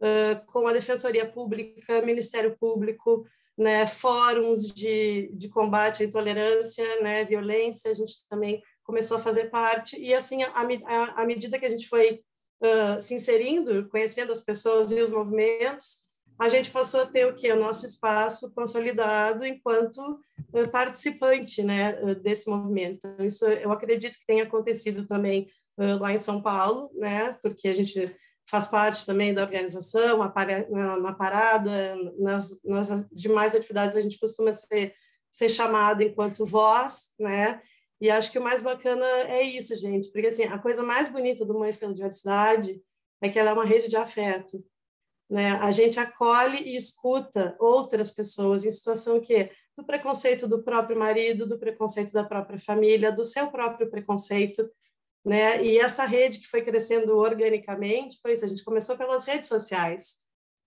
uh, 0.00 0.44
com 0.46 0.66
a 0.66 0.72
Defensoria 0.72 1.26
Pública, 1.26 2.02
Ministério 2.02 2.56
Público, 2.58 3.26
né, 3.56 3.86
fóruns 3.86 4.72
de, 4.72 5.30
de 5.34 5.48
combate 5.48 6.02
à 6.02 6.06
intolerância, 6.06 7.00
né, 7.02 7.24
violência, 7.24 7.90
a 7.90 7.94
gente 7.94 8.26
também 8.28 8.62
começou 8.82 9.18
a 9.18 9.20
fazer 9.20 9.50
parte, 9.50 10.00
e 10.00 10.14
assim, 10.14 10.42
à 10.42 11.26
medida 11.26 11.58
que 11.58 11.66
a 11.66 11.68
gente 11.68 11.86
foi 11.86 12.22
uh, 12.62 13.00
se 13.00 13.14
inserindo, 13.14 13.88
conhecendo 13.90 14.32
as 14.32 14.40
pessoas 14.40 14.90
e 14.90 15.00
os 15.00 15.10
movimentos, 15.10 15.98
a 16.38 16.48
gente 16.48 16.70
passou 16.70 17.02
a 17.02 17.06
ter 17.06 17.26
o 17.26 17.34
que? 17.34 17.52
O 17.52 17.60
nosso 17.60 17.84
espaço 17.84 18.50
consolidado 18.54 19.44
enquanto 19.44 20.18
participante 20.72 21.62
né, 21.62 22.14
desse 22.14 22.48
movimento. 22.48 22.98
Então, 23.04 23.26
isso 23.26 23.44
eu 23.44 23.70
acredito 23.70 24.18
que 24.18 24.26
tenha 24.26 24.44
acontecido 24.44 25.06
também 25.06 25.50
lá 25.76 26.14
em 26.14 26.18
São 26.18 26.40
Paulo, 26.40 26.90
né, 26.94 27.36
porque 27.42 27.68
a 27.68 27.74
gente 27.74 28.16
faz 28.50 28.66
parte 28.66 29.06
também 29.06 29.32
da 29.32 29.42
organização, 29.42 30.18
na, 30.18 30.28
parada, 31.12 31.96
nas, 32.18 32.60
nas, 32.64 32.88
demais 33.12 33.54
atividades 33.54 33.96
a 33.96 34.00
gente 34.00 34.18
costuma 34.18 34.52
ser, 34.52 34.92
ser 35.30 35.48
chamado 35.48 36.02
enquanto 36.02 36.44
voz, 36.44 37.12
né? 37.18 37.62
E 38.00 38.10
acho 38.10 38.32
que 38.32 38.38
o 38.38 38.42
mais 38.42 38.60
bacana 38.60 39.06
é 39.28 39.42
isso, 39.42 39.76
gente, 39.76 40.10
porque 40.10 40.26
assim, 40.26 40.44
a 40.44 40.58
coisa 40.58 40.82
mais 40.82 41.08
bonita 41.08 41.44
do 41.44 41.56
Mães 41.56 41.76
pela 41.76 41.94
Diversidade 41.94 42.82
é 43.22 43.28
que 43.28 43.38
ela 43.38 43.50
é 43.50 43.52
uma 43.52 43.64
rede 43.64 43.88
de 43.88 43.96
afeto, 43.96 44.64
né? 45.30 45.52
A 45.52 45.70
gente 45.70 46.00
acolhe 46.00 46.58
e 46.58 46.76
escuta 46.76 47.54
outras 47.60 48.10
pessoas 48.10 48.64
em 48.64 48.70
situação 48.70 49.20
que 49.20 49.48
do 49.76 49.84
preconceito 49.84 50.48
do 50.48 50.62
próprio 50.62 50.98
marido, 50.98 51.46
do 51.46 51.58
preconceito 51.58 52.12
da 52.12 52.24
própria 52.24 52.58
família, 52.58 53.12
do 53.12 53.22
seu 53.22 53.48
próprio 53.48 53.88
preconceito, 53.88 54.68
né? 55.24 55.62
E 55.62 55.78
essa 55.78 56.04
rede 56.04 56.38
que 56.38 56.48
foi 56.48 56.62
crescendo 56.62 57.16
organicamente, 57.16 58.18
foi 58.22 58.32
isso, 58.32 58.44
a 58.44 58.48
gente 58.48 58.64
começou 58.64 58.96
pelas 58.96 59.24
redes 59.24 59.48
sociais, 59.48 60.16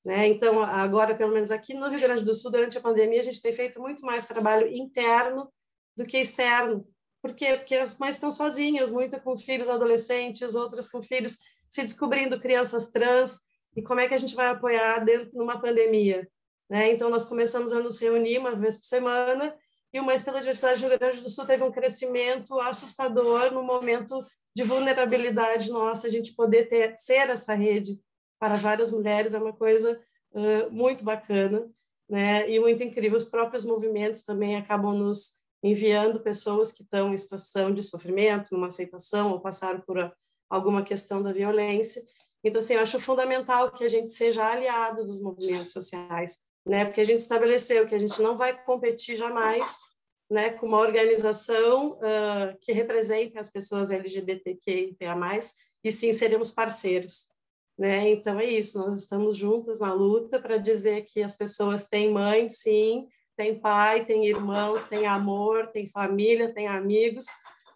né? 0.06 0.28
Então, 0.28 0.62
agora, 0.62 1.16
pelo 1.16 1.34
menos 1.34 1.50
aqui 1.52 1.74
no 1.74 1.88
Rio 1.90 2.00
Grande 2.00 2.24
do 2.24 2.34
Sul, 2.34 2.52
durante 2.52 2.78
a 2.78 2.82
pandemia, 2.82 3.22
a 3.22 3.24
gente 3.24 3.42
tem 3.42 3.54
feito 3.54 3.82
muito 3.82 4.06
mais 4.06 4.28
trabalho 4.28 4.68
interno 4.68 5.52
do 5.96 6.06
que 6.06 6.18
externo. 6.18 6.88
Por 7.22 7.34
quê? 7.34 7.56
Porque 7.56 7.76
as 7.76 7.98
mães 7.98 8.16
estão 8.16 8.30
sozinhas, 8.30 8.92
muitas 8.92 9.22
com 9.24 9.38
filhos 9.38 9.70
adolescentes, 9.70 10.56
outras 10.56 10.90
com 10.90 11.02
filhos 11.02 11.38
se 11.70 11.82
descobrindo 11.82 12.40
crianças 12.40 12.90
trans, 12.90 13.40
e 13.76 13.82
como 13.82 14.00
é 14.00 14.08
que 14.08 14.14
a 14.14 14.18
gente 14.18 14.36
vai 14.36 14.48
apoiar 14.48 15.00
dentro 15.00 15.32
numa 15.34 15.60
pandemia? 15.60 16.28
Né? 16.70 16.92
Então, 16.92 17.10
nós 17.10 17.26
começamos 17.26 17.74
a 17.74 17.80
nos 17.80 17.98
reunir 17.98 18.38
uma 18.38 18.54
vez 18.54 18.78
por 18.78 18.86
semana, 18.86 19.56
e 19.94 20.00
o 20.00 20.04
Mães 20.04 20.24
pela 20.24 20.40
Diversidade 20.40 20.82
do 20.82 20.90
Rio 20.90 20.98
Grande 20.98 21.22
do 21.22 21.30
Sul 21.30 21.46
teve 21.46 21.64
um 21.64 21.72
crescimento 21.72 22.60
assustador 22.60 23.52
no 23.52 23.64
momento 23.64 24.26
de 24.56 24.64
vulnerabilidade 24.64 25.72
nossa, 25.72 26.08
a 26.08 26.10
gente 26.10 26.34
poder 26.34 26.66
ter, 26.66 26.98
ser 26.98 27.30
essa 27.30 27.54
rede 27.54 28.00
para 28.40 28.56
várias 28.56 28.92
mulheres 28.92 29.34
é 29.34 29.40
uma 29.40 29.54
coisa 29.54 30.00
uh, 30.32 30.72
muito 30.72 31.04
bacana, 31.04 31.70
né? 32.10 32.50
E 32.50 32.60
muito 32.60 32.84
incrível. 32.84 33.18
Os 33.18 33.24
próprios 33.24 33.64
movimentos 33.64 34.24
também 34.24 34.58
acabam 34.58 34.94
nos 34.94 35.42
enviando 35.64 36.20
pessoas 36.20 36.72
que 36.72 36.84
estão 36.84 37.14
em 37.14 37.18
situação 37.18 37.74
de 37.74 37.82
sofrimento, 37.82 38.50
numa 38.52 38.68
aceitação 38.68 39.32
ou 39.32 39.40
passaram 39.40 39.80
por 39.80 40.14
alguma 40.50 40.84
questão 40.84 41.24
da 41.24 41.32
violência. 41.32 42.04
Então, 42.44 42.60
assim, 42.60 42.74
eu 42.74 42.82
acho 42.82 43.00
fundamental 43.00 43.72
que 43.72 43.86
a 43.86 43.90
gente 43.90 44.12
seja 44.12 44.46
aliado 44.46 45.06
dos 45.06 45.22
movimentos 45.22 45.72
sociais, 45.72 46.40
né? 46.66 46.86
Porque 46.86 47.02
a 47.02 47.06
gente 47.06 47.20
estabeleceu 47.20 47.86
que 47.86 47.96
a 47.96 48.00
gente 48.00 48.22
não 48.22 48.38
vai 48.38 48.58
competir 48.64 49.16
jamais, 49.16 49.78
né, 50.30 50.52
com 50.52 50.66
uma 50.66 50.80
organização 50.80 51.94
uh, 51.94 52.58
que 52.62 52.72
represente 52.72 53.38
as 53.38 53.50
pessoas 53.50 53.92
LGBTQIA+, 53.92 54.96
e 55.84 55.92
sim 55.92 56.14
seremos 56.14 56.52
parceiros, 56.52 57.26
né? 57.78 58.10
Então 58.10 58.40
é 58.40 58.46
isso, 58.46 58.80
nós 58.80 58.98
estamos 58.98 59.36
juntas 59.36 59.80
na 59.80 59.94
luta 59.94 60.40
para 60.40 60.58
dizer 60.58 61.06
que 61.06 61.22
as 61.22 61.36
pessoas 61.36 61.88
têm 61.88 62.12
mãe, 62.12 62.48
sim, 62.48 63.08
tem 63.36 63.60
pai, 63.60 64.06
tem 64.06 64.26
irmãos, 64.26 64.86
tem 64.86 65.06
amor, 65.06 65.68
tem 65.68 65.90
família, 65.90 66.54
tem 66.54 66.68
amigos, 66.68 67.26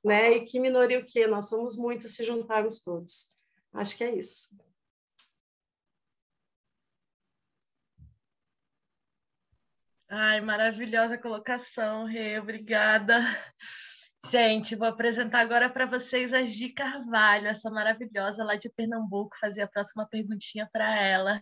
né? 0.04 0.32
E 0.32 0.46
que 0.46 0.60
minoria 0.60 1.00
o 1.00 1.06
quê? 1.06 1.28
Nós 1.28 1.50
somos 1.50 1.76
muitas 1.76 2.12
se 2.12 2.24
juntarmos 2.24 2.80
todos. 2.80 3.34
Acho 3.74 3.98
que 3.98 4.04
é 4.04 4.16
isso. 4.16 4.56
Ai, 10.10 10.40
maravilhosa 10.40 11.18
colocação, 11.18 12.06
Rê, 12.06 12.40
obrigada. 12.40 13.20
Gente, 14.32 14.74
vou 14.74 14.88
apresentar 14.88 15.42
agora 15.42 15.70
para 15.70 15.86
vocês 15.86 16.34
a 16.34 16.46
Gi 16.46 16.70
Carvalho, 16.70 17.48
essa 17.48 17.70
maravilhosa 17.70 18.42
lá 18.44 18.56
de 18.56 18.70
Pernambuco, 18.70 19.38
fazer 19.38 19.64
a 19.64 19.68
próxima 19.68 20.08
perguntinha 20.08 20.68
para 20.72 20.96
ela. 20.96 21.38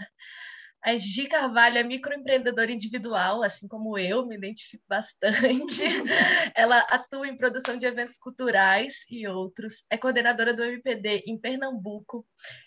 A 0.84 0.98
Gi 0.98 1.28
Carvalho 1.28 1.78
é 1.78 1.84
microempreendedora 1.84 2.72
individual, 2.72 3.44
assim 3.44 3.68
como 3.68 4.00
eu, 4.00 4.26
me 4.26 4.36
identifico 4.36 4.84
bastante. 4.88 5.84
Ela 6.56 6.80
atua 6.80 7.28
em 7.28 7.38
produção 7.38 7.78
de 7.78 7.86
eventos 7.86 8.18
culturais 8.18 9.06
e 9.10 9.28
outros. 9.28 9.86
É 9.92 9.98
coordenadora 9.98 10.54
do 10.54 10.64
MPD 10.64 11.24
em 11.28 11.40
Pernambuco, 11.40 12.26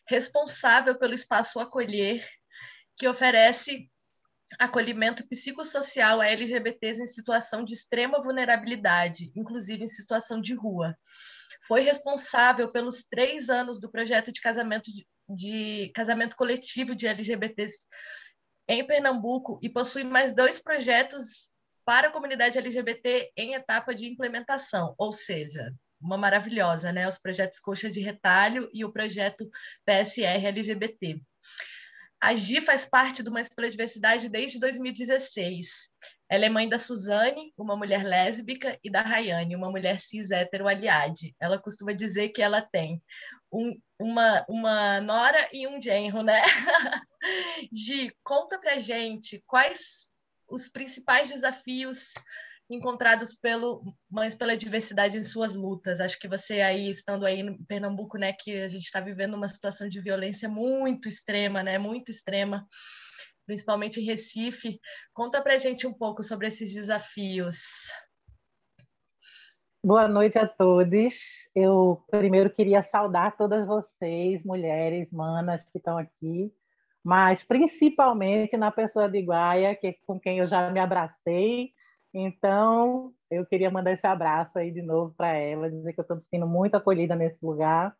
responsável 0.08 0.96
pelo 0.96 1.14
Espaço 1.14 1.60
Acolher, 1.60 2.24
que 2.96 3.06
oferece 3.06 3.88
acolhimento 4.58 5.26
psicossocial 5.28 6.20
a 6.20 6.26
LGBTs 6.26 7.02
em 7.02 7.06
situação 7.06 7.64
de 7.64 7.74
extrema 7.74 8.20
vulnerabilidade, 8.20 9.30
inclusive 9.34 9.84
em 9.84 9.88
situação 9.88 10.40
de 10.40 10.54
rua. 10.54 10.96
Foi 11.66 11.80
responsável 11.80 12.70
pelos 12.70 13.04
três 13.04 13.50
anos 13.50 13.80
do 13.80 13.90
projeto 13.90 14.32
de 14.32 14.40
casamento, 14.40 14.92
de, 14.92 15.06
de 15.28 15.90
casamento 15.94 16.36
coletivo 16.36 16.94
de 16.94 17.06
LGBTs 17.06 17.88
em 18.68 18.86
Pernambuco 18.86 19.58
e 19.62 19.68
possui 19.68 20.04
mais 20.04 20.34
dois 20.34 20.60
projetos 20.60 21.52
para 21.84 22.08
a 22.08 22.10
comunidade 22.10 22.58
LGBT 22.58 23.32
em 23.36 23.54
etapa 23.54 23.94
de 23.94 24.06
implementação, 24.06 24.94
ou 24.98 25.12
seja, 25.12 25.72
uma 26.00 26.18
maravilhosa, 26.18 26.92
né? 26.92 27.08
Os 27.08 27.18
projetos 27.18 27.58
Coxa 27.58 27.90
de 27.90 28.00
Retalho 28.00 28.68
e 28.72 28.84
o 28.84 28.92
projeto 28.92 29.50
PSR 29.84 30.46
LGBT. 30.46 31.20
A 32.20 32.34
Gi 32.34 32.60
faz 32.60 32.84
parte 32.84 33.22
do 33.22 33.30
Mães 33.30 33.48
pela 33.48 33.70
Diversidade 33.70 34.28
desde 34.28 34.58
2016. 34.58 35.92
Ela 36.28 36.46
é 36.46 36.48
mãe 36.48 36.68
da 36.68 36.76
Suzane, 36.76 37.52
uma 37.56 37.76
mulher 37.76 38.04
lésbica, 38.04 38.78
e 38.82 38.90
da 38.90 39.02
Rayane, 39.02 39.54
uma 39.54 39.70
mulher 39.70 40.00
cis 40.00 40.30
hétero 40.30 40.66
aliade. 40.66 41.34
Ela 41.40 41.58
costuma 41.58 41.92
dizer 41.92 42.30
que 42.30 42.42
ela 42.42 42.60
tem 42.60 43.00
um, 43.52 43.80
uma, 44.00 44.44
uma 44.48 45.00
nora 45.00 45.48
e 45.52 45.66
um 45.68 45.80
genro, 45.80 46.22
né? 46.22 46.42
Gi, 47.72 48.12
conta 48.24 48.58
pra 48.58 48.80
gente 48.80 49.42
quais 49.46 50.10
os 50.48 50.68
principais 50.68 51.28
desafios 51.28 52.12
encontrados 52.70 53.34
pelo 53.34 53.82
Mães 54.10 54.34
pela 54.34 54.56
Diversidade 54.56 55.16
em 55.16 55.22
suas 55.22 55.54
lutas. 55.54 56.00
Acho 56.00 56.18
que 56.18 56.28
você 56.28 56.60
aí, 56.60 56.90
estando 56.90 57.24
aí 57.24 57.40
em 57.40 57.64
Pernambuco, 57.64 58.18
né, 58.18 58.32
que 58.32 58.56
a 58.60 58.68
gente 58.68 58.84
está 58.84 59.00
vivendo 59.00 59.34
uma 59.34 59.48
situação 59.48 59.88
de 59.88 60.00
violência 60.00 60.48
muito 60.48 61.08
extrema, 61.08 61.62
né, 61.62 61.78
muito 61.78 62.10
extrema, 62.10 62.66
principalmente 63.46 64.00
em 64.00 64.04
Recife. 64.04 64.78
Conta 65.14 65.40
para 65.40 65.56
gente 65.56 65.86
um 65.86 65.94
pouco 65.94 66.22
sobre 66.22 66.46
esses 66.46 66.74
desafios. 66.74 67.56
Boa 69.82 70.06
noite 70.06 70.38
a 70.38 70.46
todos. 70.46 71.14
Eu 71.54 72.04
primeiro 72.10 72.50
queria 72.50 72.82
saudar 72.82 73.36
todas 73.36 73.64
vocês, 73.64 74.44
mulheres, 74.44 75.10
manas 75.10 75.64
que 75.64 75.78
estão 75.78 75.96
aqui, 75.96 76.52
mas 77.02 77.42
principalmente 77.42 78.56
na 78.58 78.70
pessoa 78.70 79.08
de 79.08 79.20
Guaia, 79.22 79.74
que 79.74 79.96
com 80.06 80.20
quem 80.20 80.40
eu 80.40 80.46
já 80.46 80.68
me 80.70 80.80
abracei 80.80 81.72
então, 82.20 83.14
eu 83.30 83.44
queria 83.46 83.70
mandar 83.70 83.92
esse 83.92 84.06
abraço 84.06 84.58
aí 84.58 84.70
de 84.70 84.82
novo 84.82 85.14
para 85.14 85.36
ela, 85.36 85.70
dizer 85.70 85.92
que 85.92 86.00
eu 86.00 86.02
estou 86.02 86.16
me 86.16 86.22
sentindo 86.22 86.46
muito 86.46 86.74
acolhida 86.76 87.14
nesse 87.14 87.44
lugar. 87.44 87.96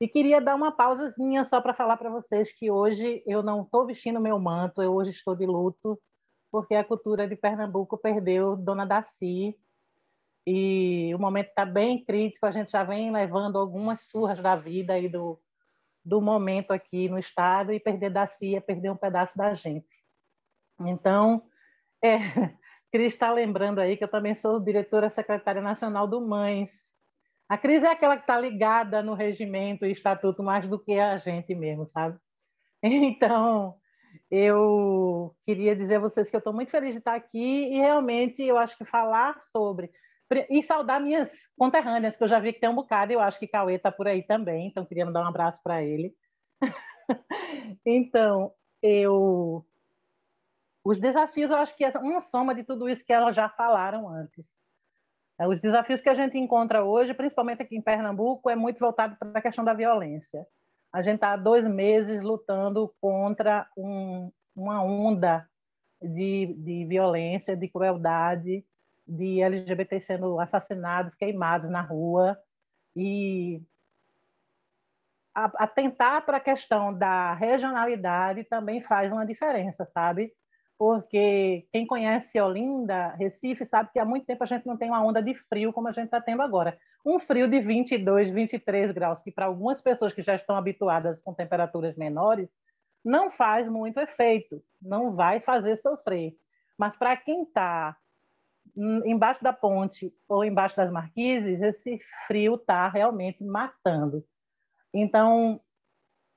E 0.00 0.08
queria 0.08 0.40
dar 0.40 0.54
uma 0.54 0.72
pausazinha 0.72 1.44
só 1.44 1.60
para 1.60 1.74
falar 1.74 1.96
para 1.96 2.10
vocês 2.10 2.52
que 2.52 2.70
hoje 2.70 3.22
eu 3.26 3.42
não 3.42 3.62
estou 3.62 3.86
vestindo 3.86 4.20
meu 4.20 4.38
manto, 4.38 4.82
eu 4.82 4.92
hoje 4.92 5.10
estou 5.10 5.36
de 5.36 5.46
luto, 5.46 6.00
porque 6.50 6.74
a 6.74 6.84
cultura 6.84 7.28
de 7.28 7.36
Pernambuco 7.36 7.96
perdeu 7.96 8.56
Dona 8.56 8.84
Daci. 8.84 9.56
E 10.44 11.14
o 11.14 11.18
momento 11.18 11.50
está 11.50 11.64
bem 11.64 12.04
crítico, 12.04 12.46
a 12.46 12.50
gente 12.50 12.72
já 12.72 12.82
vem 12.82 13.12
levando 13.12 13.56
algumas 13.58 14.00
surras 14.08 14.42
da 14.42 14.56
vida 14.56 14.98
e 14.98 15.08
do, 15.08 15.40
do 16.04 16.20
momento 16.20 16.72
aqui 16.72 17.08
no 17.08 17.18
Estado, 17.18 17.72
e 17.72 17.78
perder 17.78 18.10
Daci 18.10 18.56
é 18.56 18.60
perder 18.60 18.90
um 18.90 18.96
pedaço 18.96 19.38
da 19.38 19.54
gente. 19.54 19.86
Então, 20.80 21.44
é, 22.02 22.18
Cris 22.92 23.14
está 23.14 23.32
lembrando 23.32 23.80
aí 23.80 23.96
que 23.96 24.04
eu 24.04 24.08
também 24.08 24.34
sou 24.34 24.60
diretora 24.60 25.08
secretária 25.08 25.62
nacional 25.62 26.06
do 26.06 26.20
Mães. 26.20 26.70
A 27.48 27.56
Cris 27.56 27.82
é 27.82 27.88
aquela 27.88 28.16
que 28.16 28.24
está 28.24 28.38
ligada 28.38 29.02
no 29.02 29.14
regimento 29.14 29.86
e 29.86 29.92
estatuto 29.92 30.42
mais 30.42 30.68
do 30.68 30.78
que 30.78 30.98
a 31.00 31.16
gente 31.18 31.54
mesmo, 31.54 31.86
sabe? 31.86 32.18
Então, 32.84 33.76
eu 34.28 35.34
queria 35.46 35.76
dizer 35.76 35.96
a 35.96 36.00
vocês 36.00 36.28
que 36.28 36.34
eu 36.34 36.38
estou 36.38 36.52
muito 36.52 36.70
feliz 36.70 36.92
de 36.92 36.98
estar 36.98 37.14
aqui 37.14 37.72
e 37.72 37.78
realmente 37.78 38.42
eu 38.42 38.58
acho 38.58 38.76
que 38.76 38.84
falar 38.84 39.40
sobre 39.52 39.90
e 40.50 40.62
saudar 40.62 41.00
minhas 41.00 41.30
conterrâneas, 41.56 42.16
que 42.16 42.22
eu 42.24 42.28
já 42.28 42.40
vi 42.40 42.52
que 42.52 42.60
tem 42.60 42.68
um 42.68 42.74
bocado, 42.74 43.12
e 43.12 43.14
eu 43.14 43.20
acho 43.20 43.38
que 43.38 43.46
Cauê 43.46 43.74
está 43.74 43.92
por 43.92 44.08
aí 44.08 44.22
também, 44.22 44.66
então 44.66 44.84
queria 44.84 45.04
mandar 45.04 45.22
um 45.22 45.28
abraço 45.28 45.60
para 45.62 45.82
ele. 45.82 46.14
então, 47.86 48.52
eu 48.82 49.64
os 50.84 50.98
desafios, 50.98 51.50
eu 51.50 51.56
acho 51.56 51.76
que 51.76 51.84
é 51.84 51.90
uma 51.98 52.20
soma 52.20 52.54
de 52.54 52.64
tudo 52.64 52.88
isso 52.88 53.04
que 53.04 53.12
elas 53.12 53.36
já 53.36 53.48
falaram 53.48 54.08
antes. 54.08 54.44
É, 55.38 55.46
os 55.46 55.60
desafios 55.60 56.00
que 56.00 56.08
a 56.08 56.14
gente 56.14 56.38
encontra 56.38 56.84
hoje, 56.84 57.14
principalmente 57.14 57.62
aqui 57.62 57.76
em 57.76 57.82
Pernambuco, 57.82 58.50
é 58.50 58.56
muito 58.56 58.78
voltado 58.78 59.16
para 59.16 59.38
a 59.38 59.42
questão 59.42 59.64
da 59.64 59.74
violência. 59.74 60.46
A 60.92 61.00
gente 61.00 61.16
está 61.16 61.32
há 61.32 61.36
dois 61.36 61.66
meses 61.66 62.20
lutando 62.20 62.94
contra 63.00 63.66
um, 63.76 64.30
uma 64.54 64.82
onda 64.82 65.48
de, 66.00 66.54
de 66.58 66.84
violência, 66.86 67.56
de 67.56 67.68
crueldade, 67.68 68.64
de 69.06 69.40
LGBT 69.40 70.00
sendo 70.00 70.38
assassinados, 70.38 71.14
queimados 71.14 71.68
na 71.68 71.80
rua. 71.80 72.38
E 72.94 73.62
atentar 75.34 76.26
para 76.26 76.36
a 76.36 76.40
questão 76.40 76.92
da 76.92 77.32
regionalidade 77.32 78.44
também 78.44 78.82
faz 78.82 79.10
uma 79.10 79.24
diferença, 79.24 79.86
sabe? 79.86 80.32
Porque 80.82 81.64
quem 81.70 81.86
conhece 81.86 82.40
Olinda, 82.40 83.10
Recife, 83.10 83.64
sabe 83.64 83.90
que 83.92 84.00
há 84.00 84.04
muito 84.04 84.26
tempo 84.26 84.42
a 84.42 84.46
gente 84.48 84.66
não 84.66 84.76
tem 84.76 84.88
uma 84.88 85.00
onda 85.00 85.22
de 85.22 85.32
frio 85.32 85.72
como 85.72 85.86
a 85.86 85.92
gente 85.92 86.06
está 86.06 86.20
tendo 86.20 86.42
agora. 86.42 86.76
Um 87.06 87.20
frio 87.20 87.46
de 87.46 87.60
22, 87.60 88.30
23 88.30 88.90
graus, 88.90 89.22
que 89.22 89.30
para 89.30 89.46
algumas 89.46 89.80
pessoas 89.80 90.12
que 90.12 90.22
já 90.22 90.34
estão 90.34 90.56
habituadas 90.56 91.20
com 91.20 91.32
temperaturas 91.32 91.94
menores, 91.94 92.48
não 93.04 93.30
faz 93.30 93.68
muito 93.68 94.00
efeito, 94.00 94.60
não 94.82 95.14
vai 95.14 95.38
fazer 95.38 95.76
sofrer. 95.76 96.36
Mas 96.76 96.96
para 96.96 97.16
quem 97.16 97.44
está 97.44 97.96
embaixo 99.06 99.40
da 99.40 99.52
ponte 99.52 100.12
ou 100.28 100.44
embaixo 100.44 100.76
das 100.76 100.90
marquises, 100.90 101.62
esse 101.62 102.00
frio 102.26 102.56
está 102.56 102.88
realmente 102.88 103.44
matando. 103.44 104.24
Então, 104.92 105.60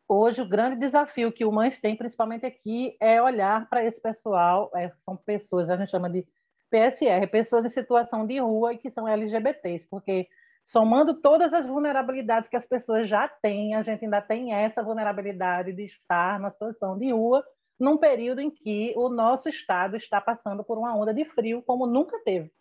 hoje 0.07 0.41
o 0.41 0.47
grande 0.47 0.77
desafio 0.77 1.31
que 1.31 1.45
o 1.45 1.51
Mães 1.51 1.79
tem, 1.79 1.95
principalmente 1.95 2.45
aqui, 2.45 2.95
é 2.99 3.21
olhar 3.21 3.67
para 3.69 3.83
esse 3.83 4.01
pessoal, 4.01 4.71
é, 4.75 4.91
são 4.99 5.15
pessoas, 5.15 5.69
a 5.69 5.77
gente 5.77 5.91
chama 5.91 6.09
de 6.09 6.25
PSR, 6.69 7.27
pessoas 7.27 7.65
em 7.65 7.69
situação 7.69 8.25
de 8.25 8.39
rua 8.39 8.73
e 8.73 8.77
que 8.77 8.89
são 8.89 9.07
LGBTs, 9.07 9.87
porque 9.89 10.27
somando 10.63 11.21
todas 11.21 11.53
as 11.53 11.65
vulnerabilidades 11.67 12.49
que 12.49 12.55
as 12.55 12.65
pessoas 12.65 13.07
já 13.07 13.27
têm, 13.27 13.75
a 13.75 13.83
gente 13.83 14.03
ainda 14.03 14.21
tem 14.21 14.53
essa 14.53 14.83
vulnerabilidade 14.83 15.71
de 15.73 15.85
estar 15.85 16.39
na 16.39 16.49
situação 16.49 16.97
de 16.97 17.11
rua 17.11 17.43
num 17.79 17.97
período 17.97 18.41
em 18.41 18.49
que 18.49 18.93
o 18.95 19.09
nosso 19.09 19.49
estado 19.49 19.95
está 19.95 20.19
passando 20.19 20.63
por 20.63 20.77
uma 20.77 20.95
onda 20.95 21.13
de 21.13 21.25
frio 21.25 21.61
como 21.61 21.85
nunca 21.85 22.17
teve. 22.23 22.51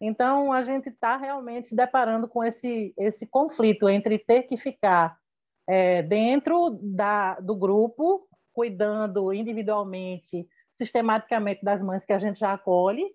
Então, 0.00 0.52
a 0.52 0.64
gente 0.64 0.88
está 0.88 1.16
realmente 1.16 1.68
se 1.68 1.76
deparando 1.76 2.26
com 2.26 2.42
esse, 2.42 2.92
esse 2.98 3.24
conflito 3.24 3.88
entre 3.88 4.18
ter 4.18 4.42
que 4.42 4.56
ficar 4.56 5.16
é, 5.68 6.02
dentro 6.02 6.70
da, 6.82 7.38
do 7.40 7.54
grupo, 7.56 8.28
cuidando 8.52 9.32
individualmente, 9.32 10.46
sistematicamente 10.72 11.64
das 11.64 11.82
mães 11.82 12.04
que 12.04 12.12
a 12.12 12.18
gente 12.18 12.40
já 12.40 12.52
acolhe, 12.52 13.14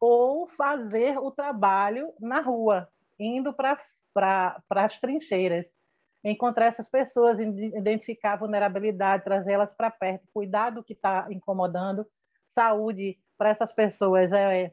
ou 0.00 0.46
fazer 0.46 1.18
o 1.18 1.30
trabalho 1.30 2.12
na 2.18 2.40
rua, 2.40 2.88
indo 3.18 3.52
para 3.52 4.62
as 4.70 4.98
trincheiras. 4.98 5.66
encontrar 6.22 6.66
essas 6.66 6.88
pessoas, 6.88 7.38
identificar 7.38 8.34
a 8.34 8.36
vulnerabilidade, 8.36 9.24
trazer 9.24 9.52
elas 9.52 9.74
para 9.74 9.90
perto, 9.90 10.28
cuidar 10.34 10.70
do 10.70 10.84
que 10.84 10.92
está 10.92 11.26
incomodando, 11.30 12.06
saúde 12.54 13.18
para 13.38 13.48
essas 13.48 13.72
pessoas 13.72 14.32
é 14.32 14.72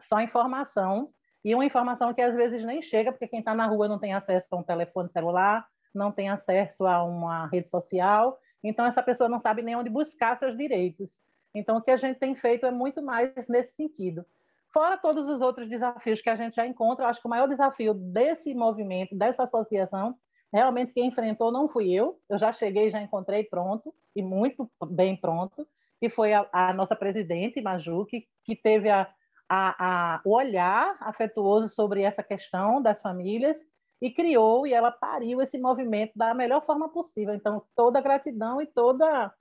só 0.00 0.20
informação 0.20 1.12
e 1.44 1.54
uma 1.54 1.64
informação 1.64 2.12
que 2.12 2.20
às 2.20 2.34
vezes 2.34 2.64
nem 2.64 2.82
chega 2.82 3.12
porque 3.12 3.28
quem 3.28 3.38
está 3.38 3.54
na 3.54 3.66
rua 3.66 3.86
não 3.86 4.00
tem 4.00 4.12
acesso 4.12 4.48
a 4.50 4.56
um 4.56 4.64
telefone 4.64 5.08
celular, 5.10 5.64
não 5.96 6.12
tem 6.12 6.28
acesso 6.28 6.86
a 6.86 7.02
uma 7.02 7.46
rede 7.46 7.70
social, 7.70 8.38
então 8.62 8.84
essa 8.84 9.02
pessoa 9.02 9.28
não 9.28 9.40
sabe 9.40 9.62
nem 9.62 9.76
onde 9.76 9.90
buscar 9.90 10.36
seus 10.36 10.56
direitos. 10.56 11.10
Então 11.54 11.78
o 11.78 11.82
que 11.82 11.90
a 11.90 11.96
gente 11.96 12.18
tem 12.18 12.34
feito 12.34 12.66
é 12.66 12.70
muito 12.70 13.02
mais 13.02 13.48
nesse 13.48 13.74
sentido. 13.74 14.24
Fora 14.72 14.98
todos 14.98 15.28
os 15.28 15.40
outros 15.40 15.68
desafios 15.68 16.20
que 16.20 16.28
a 16.28 16.36
gente 16.36 16.56
já 16.56 16.66
encontra, 16.66 17.06
acho 17.06 17.20
que 17.20 17.26
o 17.26 17.30
maior 17.30 17.48
desafio 17.48 17.94
desse 17.94 18.54
movimento, 18.54 19.16
dessa 19.16 19.44
associação, 19.44 20.14
realmente 20.52 20.92
quem 20.92 21.06
enfrentou 21.06 21.50
não 21.50 21.68
fui 21.68 21.90
eu, 21.90 22.20
eu 22.28 22.36
já 22.36 22.52
cheguei, 22.52 22.90
já 22.90 23.00
encontrei 23.00 23.44
pronto, 23.44 23.94
e 24.14 24.22
muito 24.22 24.70
bem 24.90 25.16
pronto, 25.16 25.66
que 25.98 26.08
foi 26.08 26.34
a, 26.34 26.46
a 26.52 26.72
nossa 26.74 26.94
presidente, 26.94 27.60
Maju, 27.62 28.04
que, 28.04 28.26
que 28.44 28.54
teve 28.54 28.90
a, 28.90 29.08
a, 29.48 30.16
a, 30.16 30.20
o 30.24 30.34
olhar 30.34 30.96
afetuoso 31.00 31.68
sobre 31.68 32.02
essa 32.02 32.22
questão 32.22 32.82
das 32.82 33.00
famílias 33.00 33.56
e 34.00 34.10
criou 34.10 34.66
e 34.66 34.74
ela 34.74 34.90
pariu 34.90 35.40
esse 35.40 35.58
movimento 35.58 36.12
da 36.14 36.34
melhor 36.34 36.64
forma 36.64 36.88
possível. 36.88 37.34
Então, 37.34 37.62
toda 37.74 38.00
gratidão 38.00 38.60
e 38.60 38.66
toda 38.66 39.32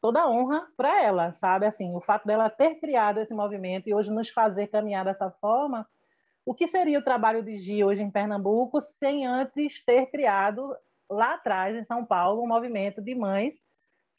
toda 0.00 0.28
honra 0.28 0.68
para 0.76 1.02
ela, 1.02 1.32
sabe? 1.32 1.66
Assim, 1.66 1.96
o 1.96 2.00
fato 2.00 2.26
dela 2.26 2.48
ter 2.48 2.76
criado 2.76 3.18
esse 3.18 3.34
movimento 3.34 3.88
e 3.88 3.94
hoje 3.94 4.10
nos 4.10 4.28
fazer 4.28 4.68
caminhar 4.68 5.04
dessa 5.04 5.30
forma, 5.30 5.88
o 6.44 6.54
que 6.54 6.66
seria 6.66 6.98
o 6.98 7.02
trabalho 7.02 7.42
de 7.42 7.58
Gi 7.58 7.82
hoje 7.82 8.02
em 8.02 8.10
Pernambuco 8.10 8.80
sem 8.80 9.26
antes 9.26 9.84
ter 9.84 10.06
criado 10.06 10.76
lá 11.10 11.34
atrás 11.34 11.74
em 11.74 11.84
São 11.84 12.04
Paulo 12.04 12.42
um 12.42 12.46
movimento 12.46 13.02
de 13.02 13.14
mães 13.16 13.60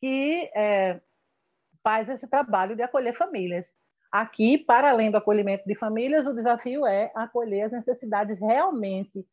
que 0.02 0.52
é, 0.54 1.00
faz 1.82 2.10
esse 2.10 2.28
trabalho 2.28 2.76
de 2.76 2.84
acolher 2.84 3.14
famílias. 3.14 3.74
Aqui, 4.12 4.58
para 4.58 4.90
além 4.90 5.10
do 5.10 5.18
acolhimento 5.18 5.66
de 5.66 5.76
famílias, 5.76 6.28
o 6.28 6.34
desafio 6.34 6.86
é 6.86 7.12
acolher 7.16 7.64
as 7.64 7.72
necessidades 7.72 8.40
realmente 8.40 9.26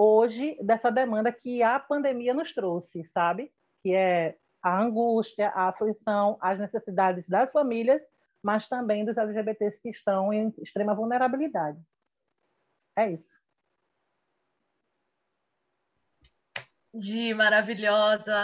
hoje 0.00 0.56
dessa 0.62 0.90
demanda 0.90 1.30
que 1.30 1.62
a 1.62 1.78
pandemia 1.78 2.32
nos 2.32 2.54
trouxe, 2.54 3.04
sabe? 3.04 3.52
Que 3.82 3.94
é 3.94 4.36
a 4.62 4.80
angústia, 4.80 5.50
a 5.50 5.68
aflição, 5.68 6.38
as 6.40 6.58
necessidades 6.58 7.28
das 7.28 7.52
famílias, 7.52 8.00
mas 8.42 8.66
também 8.66 9.04
dos 9.04 9.18
LGBTs 9.18 9.80
que 9.82 9.90
estão 9.90 10.32
em 10.32 10.54
extrema 10.62 10.94
vulnerabilidade. 10.94 11.78
É 12.96 13.12
isso. 13.12 13.40
Gi, 16.94 17.34
maravilhosa. 17.34 18.34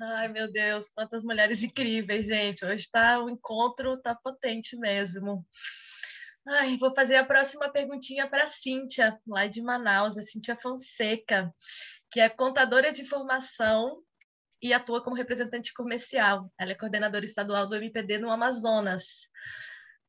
Ai, 0.00 0.28
meu 0.28 0.50
Deus, 0.50 0.88
quantas 0.88 1.22
mulheres 1.24 1.62
incríveis, 1.62 2.28
gente. 2.28 2.64
Hoje 2.64 2.88
tá, 2.90 3.22
o 3.22 3.28
encontro 3.28 4.00
tá 4.00 4.14
potente 4.14 4.76
mesmo. 4.76 5.44
Ai, 6.46 6.76
vou 6.76 6.92
fazer 6.92 7.14
a 7.14 7.24
próxima 7.24 7.70
perguntinha 7.70 8.28
para 8.28 8.42
a 8.42 8.48
Cíntia, 8.48 9.16
lá 9.24 9.46
de 9.46 9.62
Manaus, 9.62 10.18
a 10.18 10.22
Cíntia 10.22 10.56
Fonseca, 10.56 11.54
que 12.10 12.18
é 12.18 12.28
contadora 12.28 12.90
de 12.90 13.04
formação 13.04 14.02
e 14.60 14.72
atua 14.72 15.00
como 15.02 15.14
representante 15.14 15.72
comercial. 15.72 16.52
Ela 16.58 16.72
é 16.72 16.74
coordenadora 16.74 17.24
estadual 17.24 17.68
do 17.68 17.76
MPD 17.76 18.18
no 18.18 18.30
Amazonas. 18.30 19.28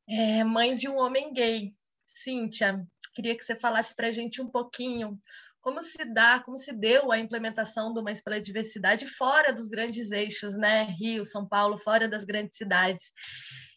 É 0.08 0.42
mãe 0.42 0.74
de 0.74 0.88
um 0.88 0.96
homem 0.96 1.32
gay. 1.32 1.72
Cíntia, 2.04 2.84
queria 3.14 3.36
que 3.36 3.44
você 3.44 3.54
falasse 3.54 3.94
para 3.94 4.08
a 4.08 4.12
gente 4.12 4.42
um 4.42 4.50
pouquinho 4.50 5.18
como 5.60 5.80
se 5.80 6.04
dá, 6.12 6.40
como 6.40 6.58
se 6.58 6.72
deu 6.74 7.10
a 7.10 7.18
implementação 7.18 7.94
do 7.94 8.02
Mais 8.02 8.20
pela 8.20 8.40
Diversidade 8.40 9.06
fora 9.06 9.52
dos 9.52 9.68
grandes 9.68 10.10
eixos, 10.10 10.58
né? 10.58 10.82
Rio, 10.98 11.24
São 11.24 11.48
Paulo, 11.48 11.78
fora 11.78 12.06
das 12.06 12.24
grandes 12.24 12.58
cidades 12.58 13.12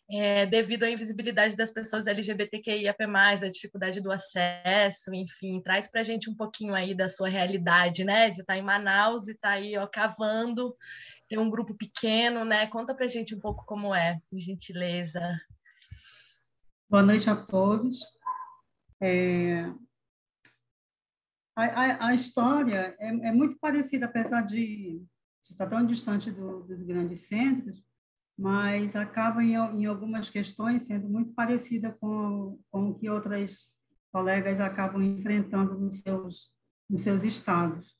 é, 0.09 0.45
devido 0.45 0.83
à 0.83 0.89
invisibilidade 0.89 1.55
das 1.55 1.71
pessoas 1.71 2.07
LGBTQIAP+, 2.07 3.03
a 3.03 3.49
dificuldade 3.49 3.99
do 3.99 4.11
acesso, 4.11 5.13
enfim, 5.13 5.61
traz 5.61 5.89
para 5.89 6.01
a 6.01 6.03
gente 6.03 6.29
um 6.29 6.35
pouquinho 6.35 6.73
aí 6.73 6.95
da 6.95 7.09
sua 7.09 7.27
realidade, 7.27 8.03
né, 8.05 8.29
de 8.29 8.41
estar 8.41 8.53
tá 8.53 8.57
em 8.57 8.63
Manaus 8.63 9.27
e 9.27 9.31
estar 9.31 9.49
tá 9.49 9.55
aí, 9.55 9.77
ó, 9.77 9.85
cavando, 9.85 10.75
tem 11.27 11.37
um 11.37 11.49
grupo 11.49 11.75
pequeno, 11.75 12.45
né, 12.45 12.67
conta 12.67 12.95
para 12.95 13.05
a 13.05 13.09
gente 13.09 13.35
um 13.35 13.39
pouco 13.39 13.65
como 13.65 13.93
é, 13.93 14.17
por 14.29 14.39
gentileza. 14.39 15.21
Boa 16.89 17.03
noite 17.03 17.29
a 17.29 17.35
todos. 17.35 17.99
É... 19.01 19.65
A, 21.53 21.65
a, 21.65 22.07
a, 22.07 22.13
história 22.13 22.95
é, 22.99 23.07
é, 23.07 23.31
muito 23.31 23.57
parecida, 23.57 24.05
apesar 24.05 24.41
de, 24.41 25.03
de 25.43 25.51
estar 25.51 25.67
tão 25.67 25.85
distante 25.85 26.31
do, 26.31 26.61
dos 26.63 26.83
grandes 26.83 27.21
centros, 27.21 27.83
mas 28.37 28.95
acaba 28.95 29.43
em, 29.43 29.53
em 29.53 29.85
algumas 29.85 30.29
questões 30.29 30.83
sendo 30.83 31.09
muito 31.09 31.33
parecida 31.33 31.97
com, 31.99 32.59
com 32.69 32.89
o 32.89 32.95
que 32.95 33.09
outras 33.09 33.73
colegas 34.11 34.59
acabam 34.59 35.01
enfrentando 35.01 35.77
nos 35.77 35.99
seus, 35.99 36.51
nos 36.89 37.01
seus 37.01 37.23
estados. 37.23 37.97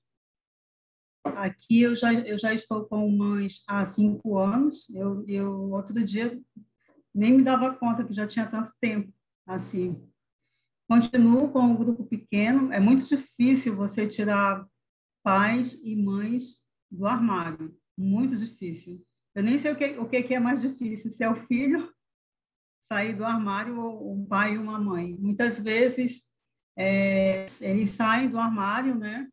Aqui 1.23 1.81
eu 1.81 1.95
já, 1.95 2.13
eu 2.13 2.37
já 2.37 2.53
estou 2.53 2.85
com 2.85 3.09
mães 3.11 3.63
há 3.67 3.83
cinco 3.83 4.37
anos, 4.37 4.87
eu, 4.89 5.25
eu 5.27 5.71
outro 5.71 5.93
dia 6.03 6.39
nem 7.13 7.33
me 7.33 7.43
dava 7.43 7.75
conta 7.75 8.03
que 8.03 8.13
já 8.13 8.27
tinha 8.27 8.45
tanto 8.45 8.71
tempo 8.79 9.11
assim. 9.45 10.01
Continuo 10.87 11.49
com 11.49 11.59
um 11.59 11.75
grupo 11.75 12.05
pequeno, 12.05 12.71
é 12.71 12.79
muito 12.79 13.05
difícil 13.05 13.75
você 13.75 14.07
tirar 14.07 14.65
pais 15.21 15.73
e 15.83 15.95
mães 15.95 16.61
do 16.89 17.05
armário, 17.05 17.75
muito 17.97 18.37
difícil. 18.37 19.05
Eu 19.37 19.43
nem 19.43 19.59
sei 19.59 19.71
o 19.71 19.75
que, 19.75 19.85
o 19.99 20.09
que 20.09 20.33
é 20.33 20.39
mais 20.39 20.59
difícil, 20.59 21.11
se 21.11 21.23
é 21.23 21.29
o 21.29 21.35
filho 21.35 21.93
sair 22.81 23.13
do 23.13 23.23
armário 23.23 23.79
ou 23.79 24.15
um 24.15 24.25
pai 24.25 24.55
e 24.55 24.57
uma 24.57 24.79
mãe. 24.79 25.15
Muitas 25.19 25.59
vezes 25.59 26.25
é, 26.75 27.45
eles 27.61 27.91
saem 27.91 28.29
do 28.29 28.39
armário, 28.39 28.95
né? 28.95 29.27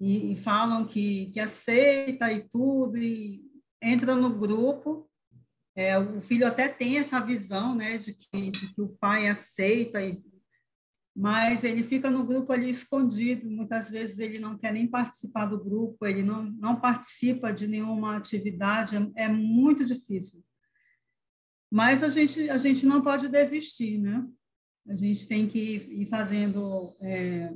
E, 0.00 0.32
e, 0.32 0.36
falam 0.36 0.86
que, 0.86 1.30
que 1.34 1.38
aceita 1.38 2.32
e 2.32 2.48
tudo, 2.48 2.96
e 2.96 3.42
entra 3.82 4.14
no 4.14 4.30
grupo. 4.30 5.06
É, 5.76 5.98
o 5.98 6.22
filho 6.22 6.46
até 6.46 6.66
tem 6.66 6.96
essa 6.96 7.20
visão, 7.20 7.74
né, 7.74 7.98
de 7.98 8.14
que, 8.14 8.50
de 8.50 8.74
que 8.74 8.80
o 8.80 8.96
pai 8.98 9.28
aceita 9.28 10.00
e 10.02 10.22
mas 11.14 11.62
ele 11.62 11.82
fica 11.82 12.10
no 12.10 12.24
grupo 12.24 12.52
ali 12.52 12.70
escondido. 12.70 13.48
Muitas 13.50 13.90
vezes 13.90 14.18
ele 14.18 14.38
não 14.38 14.56
quer 14.56 14.72
nem 14.72 14.86
participar 14.86 15.46
do 15.46 15.62
grupo, 15.62 16.06
ele 16.06 16.22
não, 16.22 16.44
não 16.44 16.80
participa 16.80 17.52
de 17.52 17.66
nenhuma 17.66 18.16
atividade, 18.16 18.96
é, 18.96 19.24
é 19.24 19.28
muito 19.28 19.84
difícil. 19.84 20.42
Mas 21.70 22.02
a 22.02 22.08
gente, 22.08 22.48
a 22.50 22.58
gente 22.58 22.86
não 22.86 23.02
pode 23.02 23.28
desistir, 23.28 23.98
né? 23.98 24.26
A 24.88 24.96
gente 24.96 25.28
tem 25.28 25.46
que 25.46 25.58
ir 25.58 26.06
fazendo 26.08 26.96
é, 27.00 27.52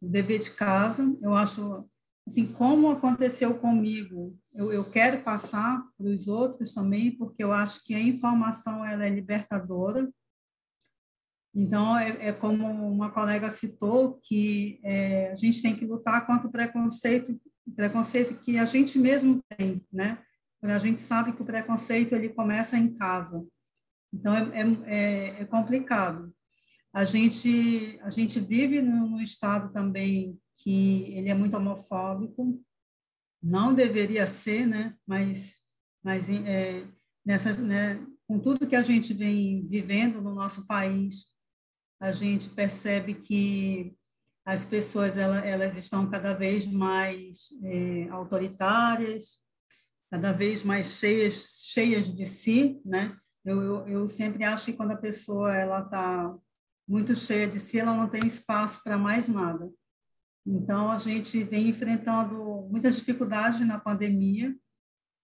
o 0.00 0.08
dever 0.08 0.40
de 0.40 0.50
casa. 0.50 1.14
Eu 1.22 1.34
acho, 1.34 1.88
assim, 2.26 2.52
como 2.52 2.90
aconteceu 2.90 3.58
comigo, 3.58 4.36
eu, 4.54 4.72
eu 4.72 4.90
quero 4.90 5.22
passar 5.22 5.82
para 5.96 6.06
os 6.06 6.26
outros 6.26 6.74
também, 6.74 7.16
porque 7.16 7.44
eu 7.44 7.52
acho 7.52 7.84
que 7.84 7.94
a 7.94 8.00
informação 8.00 8.84
ela 8.84 9.06
é 9.06 9.10
libertadora 9.10 10.10
então, 11.54 11.96
é, 11.96 12.28
é, 12.28 12.32
como 12.32 12.66
uma 12.66 13.10
colega 13.10 13.48
citou, 13.48 14.18
que 14.24 14.80
é, 14.82 15.30
a 15.30 15.36
gente 15.36 15.62
tem 15.62 15.76
que 15.76 15.86
lutar 15.86 16.26
contra 16.26 16.48
o 16.48 16.50
preconceito, 16.50 17.40
preconceito 17.76 18.34
que 18.42 18.58
a 18.58 18.64
gente 18.64 18.98
mesmo 18.98 19.40
tem, 19.56 19.80
né? 19.92 20.18
A 20.62 20.78
gente 20.78 21.00
sabe 21.00 21.32
que 21.32 21.42
o 21.42 21.44
preconceito 21.44 22.14
ele 22.14 22.30
começa 22.30 22.76
em 22.76 22.94
casa. 22.94 23.46
Então, 24.12 24.34
é, 24.34 24.62
é, 24.86 25.42
é 25.42 25.44
complicado. 25.44 26.34
A 26.92 27.04
gente, 27.04 28.00
a 28.02 28.10
gente 28.10 28.40
vive 28.40 28.80
num 28.80 29.20
estado 29.20 29.72
também 29.72 30.38
que 30.58 31.14
ele 31.14 31.28
é 31.28 31.34
muito 31.34 31.56
homofóbico, 31.56 32.60
não 33.42 33.74
deveria 33.74 34.26
ser, 34.26 34.66
né? 34.66 34.94
Mas, 35.06 35.56
mas 36.02 36.28
é, 36.28 36.84
nessa, 37.24 37.52
né, 37.62 38.04
com 38.26 38.40
tudo 38.40 38.66
que 38.66 38.74
a 38.74 38.82
gente 38.82 39.12
vem 39.12 39.68
vivendo 39.68 40.20
no 40.20 40.34
nosso 40.34 40.66
país, 40.66 41.33
a 42.00 42.12
gente 42.12 42.48
percebe 42.50 43.14
que 43.14 43.96
as 44.44 44.66
pessoas 44.66 45.16
elas, 45.16 45.44
elas 45.44 45.76
estão 45.76 46.08
cada 46.10 46.34
vez 46.34 46.66
mais 46.66 47.48
é, 47.62 48.08
autoritárias, 48.10 49.40
cada 50.10 50.32
vez 50.32 50.62
mais 50.62 50.98
cheias, 50.98 51.66
cheias 51.72 52.14
de 52.14 52.26
si, 52.26 52.80
né? 52.84 53.16
Eu, 53.44 53.62
eu, 53.62 53.88
eu 53.88 54.08
sempre 54.08 54.44
acho 54.44 54.66
que 54.66 54.72
quando 54.74 54.92
a 54.92 54.96
pessoa 54.96 55.54
ela 55.54 55.80
está 55.80 56.34
muito 56.86 57.14
cheia 57.14 57.46
de 57.46 57.58
si, 57.58 57.78
ela 57.78 57.94
não 57.94 58.08
tem 58.08 58.26
espaço 58.26 58.82
para 58.82 58.98
mais 58.98 59.28
nada. 59.28 59.70
Então, 60.46 60.90
a 60.90 60.98
gente 60.98 61.42
vem 61.42 61.68
enfrentando 61.68 62.68
muitas 62.70 62.96
dificuldades 62.96 63.66
na 63.66 63.78
pandemia. 63.78 64.54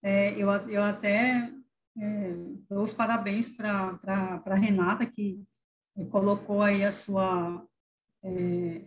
É, 0.02 0.32
eu, 0.32 0.50
eu 0.68 0.82
até 0.82 1.52
é, 1.98 2.34
dou 2.68 2.82
os 2.82 2.92
parabéns 2.92 3.48
para 3.48 3.98
a 4.46 4.54
Renata, 4.54 5.04
que 5.04 5.44
colocou 6.06 6.62
aí 6.62 6.84
a 6.84 6.92
sua, 6.92 7.66
é, 8.22 8.82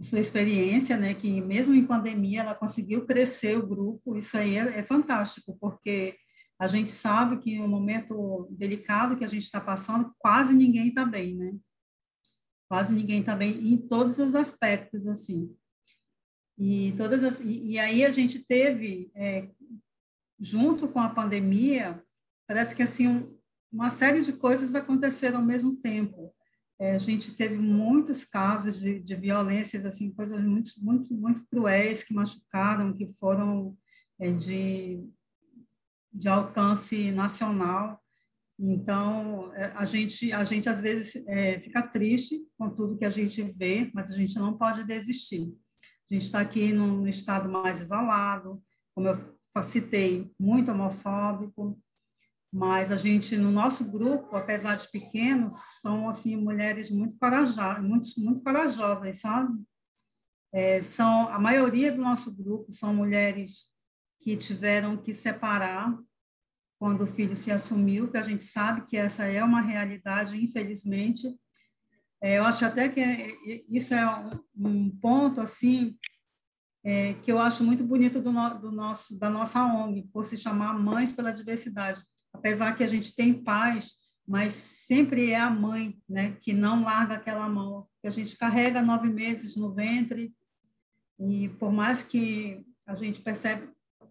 sua 0.00 0.20
experiência, 0.20 0.96
né, 0.96 1.14
que 1.14 1.40
mesmo 1.40 1.74
em 1.74 1.86
pandemia 1.86 2.40
ela 2.40 2.54
conseguiu 2.54 3.06
crescer 3.06 3.58
o 3.58 3.66
grupo, 3.66 4.16
isso 4.16 4.36
aí 4.36 4.56
é, 4.56 4.78
é 4.78 4.82
fantástico, 4.82 5.56
porque 5.60 6.16
a 6.58 6.66
gente 6.66 6.90
sabe 6.90 7.38
que 7.38 7.58
no 7.58 7.68
momento 7.68 8.48
delicado 8.50 9.16
que 9.16 9.24
a 9.24 9.28
gente 9.28 9.44
está 9.44 9.60
passando, 9.60 10.14
quase 10.18 10.54
ninguém 10.54 10.88
está 10.88 11.04
bem, 11.04 11.36
né? 11.36 11.54
Quase 12.68 12.94
ninguém 12.94 13.20
está 13.20 13.36
bem 13.36 13.72
em 13.72 13.76
todos 13.76 14.18
os 14.18 14.34
aspectos, 14.34 15.06
assim. 15.06 15.54
E, 16.58 16.92
todas 16.96 17.22
as, 17.22 17.40
e, 17.40 17.72
e 17.72 17.78
aí 17.78 18.04
a 18.04 18.10
gente 18.10 18.38
teve, 18.44 19.10
é, 19.14 19.50
junto 20.40 20.88
com 20.88 21.00
a 21.00 21.10
pandemia, 21.10 22.02
parece 22.46 22.74
que 22.74 22.82
assim 22.82 23.06
um, 23.06 23.38
uma 23.70 23.90
série 23.90 24.22
de 24.22 24.32
coisas 24.32 24.74
aconteceram 24.74 25.38
ao 25.38 25.44
mesmo 25.44 25.76
tempo. 25.76 26.34
É, 26.78 26.92
a 26.92 26.98
gente 26.98 27.34
teve 27.34 27.56
muitos 27.56 28.24
casos 28.24 28.78
de, 28.78 29.00
de 29.00 29.14
violências, 29.14 29.84
assim, 29.84 30.12
coisas 30.12 30.42
muito, 30.42 30.70
muito, 30.82 31.14
muito 31.14 31.46
cruéis 31.50 32.02
que 32.02 32.12
machucaram, 32.12 32.94
que 32.94 33.10
foram 33.14 33.76
é, 34.18 34.30
de, 34.30 35.02
de 36.12 36.28
alcance 36.28 37.10
nacional. 37.12 37.98
Então, 38.58 39.52
é, 39.54 39.72
a 39.74 39.86
gente, 39.86 40.32
a 40.32 40.44
gente 40.44 40.68
às 40.68 40.80
vezes 40.80 41.24
é, 41.26 41.60
fica 41.60 41.82
triste 41.82 42.46
com 42.58 42.68
tudo 42.70 42.96
que 42.98 43.04
a 43.04 43.10
gente 43.10 43.42
vê, 43.42 43.90
mas 43.94 44.10
a 44.10 44.14
gente 44.14 44.38
não 44.38 44.56
pode 44.56 44.84
desistir. 44.84 45.54
A 46.10 46.14
gente 46.14 46.24
está 46.24 46.40
aqui 46.40 46.72
num 46.72 47.06
estado 47.06 47.48
mais 47.48 47.80
isolado, 47.80 48.62
como 48.94 49.08
eu 49.08 49.62
citei, 49.62 50.30
muito 50.38 50.70
homofóbico, 50.70 51.78
mas 52.56 52.90
a 52.90 52.96
gente, 52.96 53.36
no 53.36 53.50
nosso 53.50 53.84
grupo, 53.84 54.34
apesar 54.34 54.76
de 54.76 54.90
pequenos, 54.90 55.56
são, 55.82 56.08
assim, 56.08 56.34
mulheres 56.36 56.90
muito 56.90 57.18
corajosas, 57.18 57.84
muito, 57.84 58.08
muito 58.16 58.42
corajosas, 58.42 59.20
sabe? 59.20 59.62
É, 60.50 60.82
são, 60.82 61.28
a 61.28 61.38
maioria 61.38 61.92
do 61.92 62.00
nosso 62.00 62.34
grupo 62.34 62.72
são 62.72 62.94
mulheres 62.94 63.70
que 64.18 64.38
tiveram 64.38 64.96
que 64.96 65.12
separar 65.12 65.94
quando 66.78 67.04
o 67.04 67.06
filho 67.06 67.36
se 67.36 67.52
assumiu, 67.52 68.10
que 68.10 68.16
a 68.16 68.22
gente 68.22 68.46
sabe 68.46 68.86
que 68.86 68.96
essa 68.96 69.24
é 69.24 69.44
uma 69.44 69.60
realidade, 69.60 70.42
infelizmente, 70.42 71.28
é, 72.22 72.38
eu 72.38 72.44
acho 72.44 72.64
até 72.64 72.88
que 72.88 73.00
é, 73.00 73.36
isso 73.68 73.92
é 73.92 74.18
um, 74.18 74.30
um 74.66 74.90
ponto 74.96 75.42
assim 75.42 75.94
é, 76.82 77.12
que 77.12 77.30
eu 77.30 77.38
acho 77.38 77.62
muito 77.62 77.84
bonito 77.84 78.18
do, 78.18 78.32
no, 78.32 78.48
do, 78.58 78.72
nosso 78.72 79.18
da 79.18 79.28
nossa 79.28 79.62
ONG 79.62 80.08
por 80.10 80.24
se 80.24 80.38
chamar 80.38 80.72
Mães 80.78 81.12
pela 81.12 81.32
Diversidade, 81.32 82.02
apesar 82.36 82.76
que 82.76 82.84
a 82.84 82.88
gente 82.88 83.14
tem 83.14 83.32
pais, 83.32 83.94
mas 84.26 84.52
sempre 84.54 85.30
é 85.30 85.38
a 85.38 85.50
mãe, 85.50 85.98
né, 86.08 86.36
que 86.42 86.52
não 86.52 86.82
larga 86.82 87.14
aquela 87.14 87.48
mão, 87.48 87.86
que 88.00 88.08
a 88.08 88.10
gente 88.10 88.36
carrega 88.36 88.82
nove 88.82 89.08
meses 89.08 89.56
no 89.56 89.74
ventre 89.74 90.34
e 91.18 91.48
por 91.50 91.72
mais 91.72 92.02
que 92.02 92.64
a 92.86 92.94
gente 92.94 93.20
percebe 93.20 93.68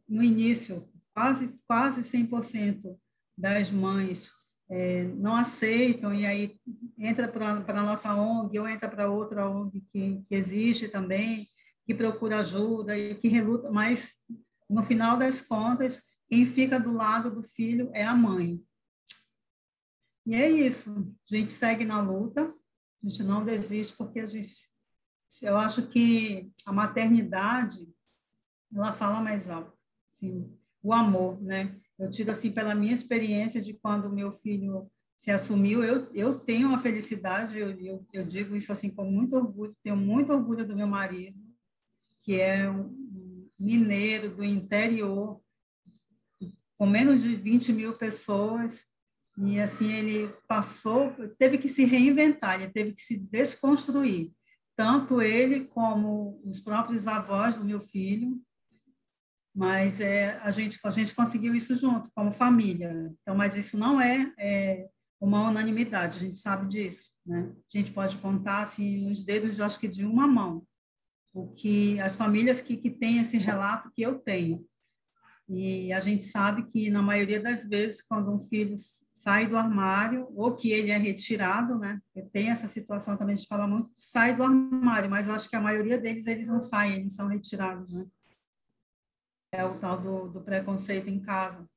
no 0.08 0.24
início 0.24 0.88
quase 1.14 1.56
quase 1.68 2.02
100% 2.02 2.98
das 3.38 3.70
mães 3.72 4.32
é, 4.70 5.04
não 5.04 5.36
aceitam 5.36 6.14
e 6.14 6.26
aí 6.26 6.60
entra 6.98 7.28
para 7.28 7.80
a 7.80 7.84
nossa 7.84 8.16
ONG 8.16 8.58
ou 8.58 8.68
entra 8.68 8.90
para 8.90 9.10
outra 9.10 9.48
ONG 9.48 9.82
que, 9.92 10.24
que 10.28 10.36
existe 10.36 10.88
também, 10.88 11.48
que 11.86 11.94
procura 11.94 12.40
ajuda 12.40 12.98
e 12.98 13.16
que 13.16 13.28
reluta, 13.28 13.70
mas 13.70 14.16
no 14.70 14.84
final 14.84 15.18
das 15.18 15.42
contas, 15.42 16.02
quem 16.28 16.46
fica 16.46 16.80
do 16.80 16.94
lado 16.94 17.30
do 17.30 17.44
filho 17.44 17.90
é 17.94 18.04
a 18.04 18.16
mãe. 18.16 18.64
E 20.26 20.34
é 20.34 20.50
isso, 20.50 21.14
a 21.32 21.36
gente 21.36 21.52
segue 21.52 21.86
na 21.86 22.02
luta, 22.02 22.42
a 22.42 23.08
gente 23.08 23.22
não 23.24 23.46
desiste 23.46 23.96
porque 23.96 24.22
a 24.22 24.26
gente, 24.26 24.50
eu 25.44 25.56
acho 25.58 25.88
que 25.88 26.52
a 26.66 26.74
maternidade, 26.74 27.88
ela 28.74 28.94
fala 28.94 29.22
mais 29.22 29.50
alto, 29.50 29.78
assim, 30.12 30.52
o 30.82 30.92
amor, 30.92 31.40
né? 31.42 31.80
Eu 31.98 32.10
tiro 32.10 32.32
assim 32.32 32.52
pela 32.52 32.74
minha 32.74 32.94
experiência 32.94 33.62
de 33.62 33.74
quando 33.74 34.12
meu 34.12 34.32
filho 34.32 34.92
se 35.16 35.32
assumiu, 35.32 35.84
eu, 35.84 36.12
eu 36.14 36.40
tenho 36.40 36.68
uma 36.68 36.80
felicidade, 36.80 37.58
eu, 37.58 37.72
eu, 37.80 38.06
eu 38.12 38.26
digo 38.26 38.56
isso 38.56 38.72
assim 38.72 38.90
com 38.90 39.06
muito 39.06 39.36
orgulho, 39.36 39.76
tenho 39.82 39.96
muito 39.96 40.34
orgulho 40.34 40.68
do 40.68 40.76
meu 40.76 40.88
marido, 40.88 41.40
que 42.24 42.42
é 42.42 42.70
um 42.70 43.48
mineiro 43.60 44.36
do 44.36 44.44
interior, 44.44 45.42
com 46.78 46.86
menos 46.86 47.22
de 47.22 47.36
20 47.36 47.74
mil 47.74 47.98
pessoas, 47.98 48.86
e 49.38 49.60
assim 49.60 49.92
ele 49.94 50.34
passou, 50.48 51.14
teve 51.38 51.58
que 51.58 51.68
se 51.68 51.86
reinventar, 51.86 52.62
ele 52.62 52.72
teve 52.72 52.94
que 52.94 53.02
se 53.02 53.18
desconstruir, 53.18 54.32
tanto 54.76 55.22
ele 55.22 55.66
como 55.66 56.42
os 56.46 56.60
próprios 56.60 57.08
avós 57.08 57.58
do 57.58 57.66
meu 57.66 57.82
filho, 57.82 58.42
mas 59.56 60.02
é, 60.02 60.38
a, 60.40 60.52
gente, 60.52 60.78
a 60.84 60.92
gente 60.92 61.16
conseguiu 61.16 61.56
isso 61.56 61.78
junto, 61.78 62.12
como 62.14 62.34
família. 62.34 62.92
Então, 63.22 63.34
mas 63.34 63.56
isso 63.56 63.78
não 63.78 64.02
é, 64.02 64.34
é 64.38 64.90
uma 65.20 65.50
unanimidade, 65.50 66.18
a 66.18 66.20
gente 66.20 66.38
sabe 66.38 66.68
disso. 66.68 67.12
Né? 67.26 67.50
A 67.74 67.78
gente 67.78 67.92
pode 67.92 68.18
contar 68.18 68.64
assim, 68.64 69.08
nos 69.08 69.24
dedos, 69.24 69.62
acho 69.62 69.80
que 69.80 69.88
de 69.88 70.04
uma 70.04 70.28
mão, 70.28 70.68
o 71.34 71.48
que 71.54 72.00
as 72.02 72.18
famílias 72.18 72.62
que, 72.62 72.76
que 72.76 72.90
têm 72.90 73.20
esse 73.20 73.38
relato 73.38 73.90
que 73.94 74.02
eu 74.02 74.20
tenho. 74.20 74.66
E 75.48 75.94
a 75.94 76.00
gente 76.00 76.24
sabe 76.24 76.66
que, 76.72 76.90
na 76.90 77.02
maioria 77.02 77.40
das 77.40 77.68
vezes, 77.68 78.02
quando 78.02 78.32
um 78.32 78.40
filho 78.48 78.76
sai 79.14 79.46
do 79.46 79.56
armário, 79.56 80.28
ou 80.36 80.56
que 80.56 80.72
ele 80.72 80.90
é 80.90 80.98
retirado, 80.98 81.78
né? 81.78 82.02
Tem 82.34 82.50
essa 82.50 82.68
situação 82.68 83.16
também, 83.16 83.34
a 83.34 83.38
gente 83.38 83.48
fala 83.48 83.68
muito, 83.68 83.92
sai 83.94 84.36
do 84.36 84.44
armário, 84.44 85.10
mas 85.10 85.30
acho 85.30 85.48
que 85.48 85.56
a 85.56 85.62
maioria 85.62 86.00
deles, 86.00 86.26
eles 86.26 86.48
não 86.48 86.62
saem, 86.62 86.96
eles 86.96 87.16
são 87.16 87.28
retirados, 87.28 87.94
né? 87.94 88.06
é 89.56 89.64
o 89.64 89.80
tal 89.80 90.02
do, 90.02 90.28
do 90.30 90.42
preconceito 90.42 91.10
em 91.10 91.20
casa. 91.20 91.68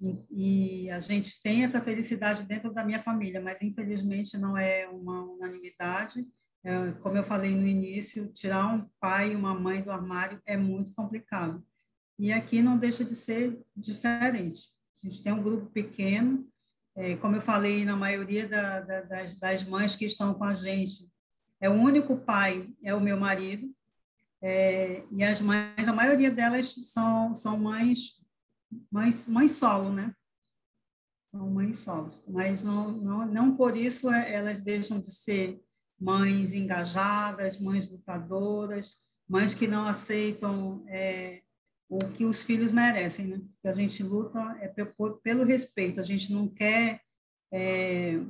E, 0.00 0.84
e, 0.84 0.90
a 0.90 1.00
gente 1.00 1.42
tem 1.42 1.64
essa 1.64 1.80
felicidade 1.80 2.44
dentro 2.44 2.72
da 2.72 2.84
minha 2.84 3.02
família, 3.02 3.40
mas 3.40 3.60
infelizmente 3.62 4.38
não 4.38 4.56
é 4.56 4.88
uma 4.88 5.24
unanimidade. 5.24 6.24
É, 6.62 6.92
como 6.92 7.16
eu 7.16 7.24
falei 7.24 7.54
no 7.54 7.66
início, 7.66 8.32
tirar 8.32 8.72
um 8.72 8.88
pai 9.00 9.32
e 9.32 9.36
uma 9.36 9.58
mãe 9.58 9.82
do 9.82 9.90
armário 9.90 10.40
é 10.46 10.56
muito 10.56 10.94
complicado. 10.94 11.64
E 12.18 12.32
aqui 12.32 12.60
não 12.60 12.76
deixa 12.76 13.04
de 13.04 13.14
ser 13.14 13.58
diferente. 13.76 14.62
A 15.02 15.08
gente 15.08 15.22
tem 15.22 15.32
um 15.32 15.42
grupo 15.42 15.66
pequeno, 15.66 16.48
é, 16.96 17.16
como 17.16 17.36
eu 17.36 17.40
falei, 17.40 17.84
na 17.84 17.94
maioria 17.94 18.48
da, 18.48 18.80
da, 18.80 19.00
das, 19.02 19.38
das 19.38 19.64
mães 19.64 19.94
que 19.94 20.04
estão 20.04 20.34
com 20.34 20.44
a 20.44 20.54
gente, 20.54 21.08
é 21.60 21.70
o 21.70 21.74
único 21.74 22.16
pai, 22.16 22.68
é 22.82 22.92
o 22.94 23.00
meu 23.00 23.16
marido, 23.16 23.72
é, 24.40 25.04
e 25.10 25.22
as 25.22 25.40
mães, 25.40 25.86
a 25.86 25.92
maioria 25.92 26.30
delas 26.30 26.74
são, 26.82 27.34
são 27.34 27.58
mães, 27.58 28.24
mães, 28.90 29.26
mães 29.28 29.52
solo, 29.52 29.92
né? 29.92 30.14
São 31.30 31.48
mães 31.50 31.78
solos. 31.78 32.22
Mas 32.26 32.62
não, 32.62 32.92
não, 32.92 33.26
não 33.26 33.56
por 33.56 33.76
isso 33.76 34.10
é, 34.10 34.32
elas 34.32 34.60
deixam 34.60 35.00
de 35.00 35.12
ser 35.12 35.60
mães 36.00 36.52
engajadas, 36.52 37.60
mães 37.60 37.88
lutadoras, 37.90 39.02
mães 39.28 39.54
que 39.54 39.66
não 39.66 39.86
aceitam 39.86 40.84
é, 40.86 41.42
o 41.88 41.98
que 42.12 42.24
os 42.24 42.42
filhos 42.42 42.70
merecem, 42.70 43.26
né? 43.26 43.40
Que 43.62 43.68
a 43.68 43.72
gente 43.72 44.02
luta 44.02 44.38
é 44.60 44.68
pelo, 44.68 45.44
respeito, 45.44 46.00
a 46.00 46.04
gente 46.04 46.32
não 46.32 46.46
quer 46.46 47.00
é, 47.50 48.20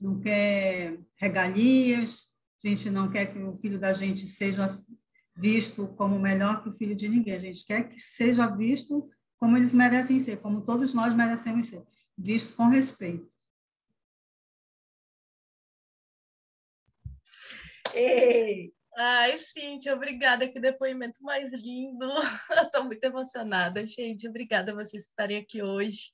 não 0.00 0.20
quer 0.20 0.98
regalias, 1.16 2.34
a 2.64 2.68
gente 2.68 2.90
não 2.90 3.10
quer 3.10 3.32
que 3.32 3.38
o 3.38 3.56
filho 3.56 3.78
da 3.78 3.92
gente 3.92 4.26
seja 4.26 4.76
visto 5.36 5.88
como 5.96 6.18
melhor 6.18 6.62
que 6.62 6.68
o 6.68 6.74
filho 6.74 6.96
de 6.96 7.08
ninguém. 7.08 7.34
A 7.34 7.40
gente 7.40 7.64
quer 7.64 7.88
que 7.88 7.98
seja 8.00 8.46
visto 8.46 9.08
como 9.38 9.56
eles 9.56 9.72
merecem 9.72 10.18
ser, 10.18 10.40
como 10.40 10.62
todos 10.62 10.94
nós 10.94 11.14
merecemos 11.14 11.68
ser, 11.68 11.84
visto 12.16 12.56
com 12.56 12.68
respeito. 12.68 13.34
Ei. 17.94 18.73
Ai, 18.96 19.36
Cintia, 19.38 19.94
obrigada. 19.94 20.48
Que 20.48 20.60
depoimento 20.60 21.22
mais 21.22 21.52
lindo. 21.52 22.06
Estou 22.72 22.84
muito 22.84 23.02
emocionada, 23.02 23.84
gente. 23.86 24.28
Obrigada 24.28 24.72
a 24.72 24.74
vocês 24.74 25.06
por 25.06 25.10
estarem 25.10 25.38
aqui 25.38 25.62
hoje. 25.62 26.12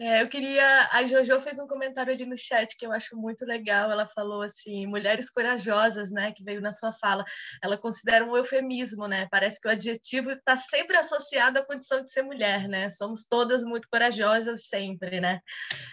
É, 0.00 0.22
eu 0.22 0.28
queria. 0.30 0.88
A 0.92 1.04
Jojo 1.04 1.38
fez 1.40 1.58
um 1.58 1.66
comentário 1.66 2.12
ali 2.12 2.24
no 2.24 2.36
chat 2.36 2.74
que 2.76 2.86
eu 2.86 2.90
acho 2.90 3.14
muito 3.16 3.44
legal. 3.44 3.90
Ela 3.90 4.06
falou 4.06 4.40
assim: 4.40 4.86
mulheres 4.86 5.30
corajosas, 5.30 6.10
né? 6.10 6.32
Que 6.32 6.42
veio 6.42 6.60
na 6.60 6.72
sua 6.72 6.90
fala. 6.90 7.22
Ela 7.62 7.76
considera 7.76 8.24
um 8.24 8.34
eufemismo, 8.34 9.06
né? 9.06 9.28
Parece 9.30 9.60
que 9.60 9.68
o 9.68 9.70
adjetivo 9.70 10.30
está 10.32 10.56
sempre 10.56 10.96
associado 10.96 11.58
à 11.58 11.66
condição 11.66 12.02
de 12.02 12.10
ser 12.10 12.22
mulher, 12.22 12.66
né? 12.66 12.88
Somos 12.88 13.26
todas 13.28 13.62
muito 13.62 13.86
corajosas 13.90 14.66
sempre, 14.68 15.20
né? 15.20 15.40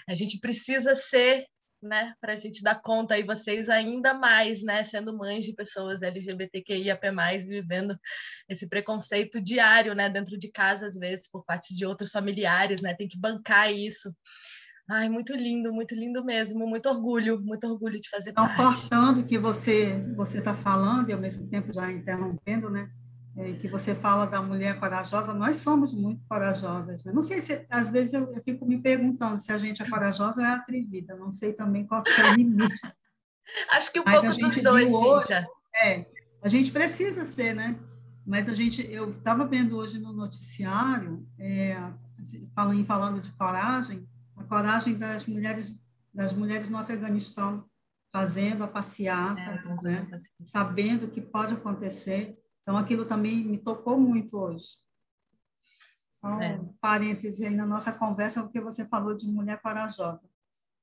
A 0.07 0.15
gente 0.15 0.39
precisa 0.39 0.95
ser 0.95 1.45
né, 1.81 2.13
para 2.19 2.33
a 2.33 2.35
gente 2.35 2.63
dar 2.63 2.81
conta 2.81 3.13
aí 3.13 3.23
vocês 3.23 3.69
ainda 3.69 4.13
mais, 4.13 4.63
né, 4.63 4.83
sendo 4.83 5.15
mães 5.15 5.45
de 5.45 5.53
pessoas 5.53 6.01
LGBTQIAP+, 6.01 7.01
vivendo 7.47 7.97
esse 8.49 8.67
preconceito 8.67 9.41
diário, 9.41 9.93
né, 9.93 10.09
dentro 10.09 10.37
de 10.37 10.51
casa 10.51 10.87
às 10.87 10.95
vezes 10.95 11.29
por 11.29 11.45
parte 11.45 11.75
de 11.75 11.85
outros 11.85 12.09
familiares, 12.11 12.81
né, 12.81 12.95
tem 12.95 13.07
que 13.07 13.19
bancar 13.19 13.71
isso. 13.71 14.09
Ai, 14.89 15.09
muito 15.09 15.35
lindo, 15.35 15.73
muito 15.73 15.93
lindo 15.93 16.23
mesmo, 16.23 16.65
muito 16.65 16.87
orgulho, 16.87 17.41
muito 17.41 17.67
orgulho 17.67 17.99
de 17.99 18.09
fazer 18.09 18.31
então, 18.31 18.47
parte. 18.47 18.89
cortando 18.89 19.19
o 19.19 19.25
que 19.25 19.37
você 19.37 20.01
você 20.15 20.37
está 20.37 20.53
falando 20.53 21.09
e 21.09 21.13
ao 21.13 21.19
mesmo 21.19 21.45
tempo 21.47 21.73
já 21.73 21.91
interrompendo, 21.91 22.69
né? 22.69 22.89
É, 23.39 23.53
que 23.53 23.67
você 23.67 23.93
fala 23.93 24.25
da 24.25 24.41
mulher 24.41 24.79
corajosa, 24.79 25.31
nós 25.31 25.57
somos 25.57 25.93
muito 25.93 26.25
corajosas. 26.27 27.03
Né? 27.03 27.11
Não 27.13 27.21
sei 27.21 27.39
se, 27.39 27.67
às 27.69 27.91
vezes, 27.91 28.13
eu, 28.13 28.33
eu, 28.33 28.41
fico 28.41 28.65
me 28.65 28.79
perguntando 28.79 29.39
se 29.39 29.51
a 29.51 29.59
gente 29.59 29.83
é 29.83 29.87
corajosa 29.87 30.41
ou 30.41 30.47
é 30.47 30.53
atrevida. 30.53 31.15
Não 31.15 31.31
sei 31.31 31.53
também 31.53 31.85
qual 31.85 32.01
é 32.03 32.31
o 32.31 32.33
limite. 32.33 32.81
Acho 33.71 33.93
que 33.93 33.99
um 33.99 34.03
Mas 34.03 34.21
pouco 34.21 34.39
dos 34.39 34.57
dois, 34.57 34.91
hoje. 34.91 35.33
É, 35.75 36.05
a 36.41 36.49
gente 36.49 36.71
precisa 36.71 37.25
ser, 37.25 37.53
né? 37.53 37.77
Mas 38.25 38.49
a 38.49 38.55
gente, 38.55 38.85
eu 38.91 39.11
estava 39.11 39.45
vendo 39.45 39.77
hoje 39.77 39.99
no 39.99 40.11
noticiário, 40.11 41.23
é, 41.37 41.77
falando, 42.55 42.85
falando 42.85 43.21
de 43.21 43.31
coragem, 43.33 44.09
a 44.35 44.43
coragem 44.43 44.97
das 44.97 45.27
mulheres, 45.27 45.73
das 46.11 46.33
mulheres 46.33 46.71
no 46.71 46.77
Afeganistão, 46.77 47.63
fazendo 48.11 48.63
a 48.63 48.67
passeata, 48.67 49.41
é, 49.41 49.81
né? 49.83 50.07
sabendo 50.47 51.05
o 51.05 51.09
que 51.09 51.21
pode 51.21 51.53
acontecer 51.53 52.31
então, 52.67 52.75
aquilo 52.75 53.05
também 53.05 53.45
me 53.45 53.57
tocou 53.57 53.97
muito 53.97 54.37
hoje. 54.37 54.65
Só 56.19 56.29
é. 56.41 56.55
um 56.55 56.73
parêntese 56.81 57.45
aí 57.45 57.55
na 57.55 57.65
nossa 57.65 57.93
conversa, 57.93 58.43
porque 58.43 58.59
você 58.59 58.85
falou 58.89 59.15
de 59.15 59.25
mulher 59.25 59.61
corajosa. 59.61 60.29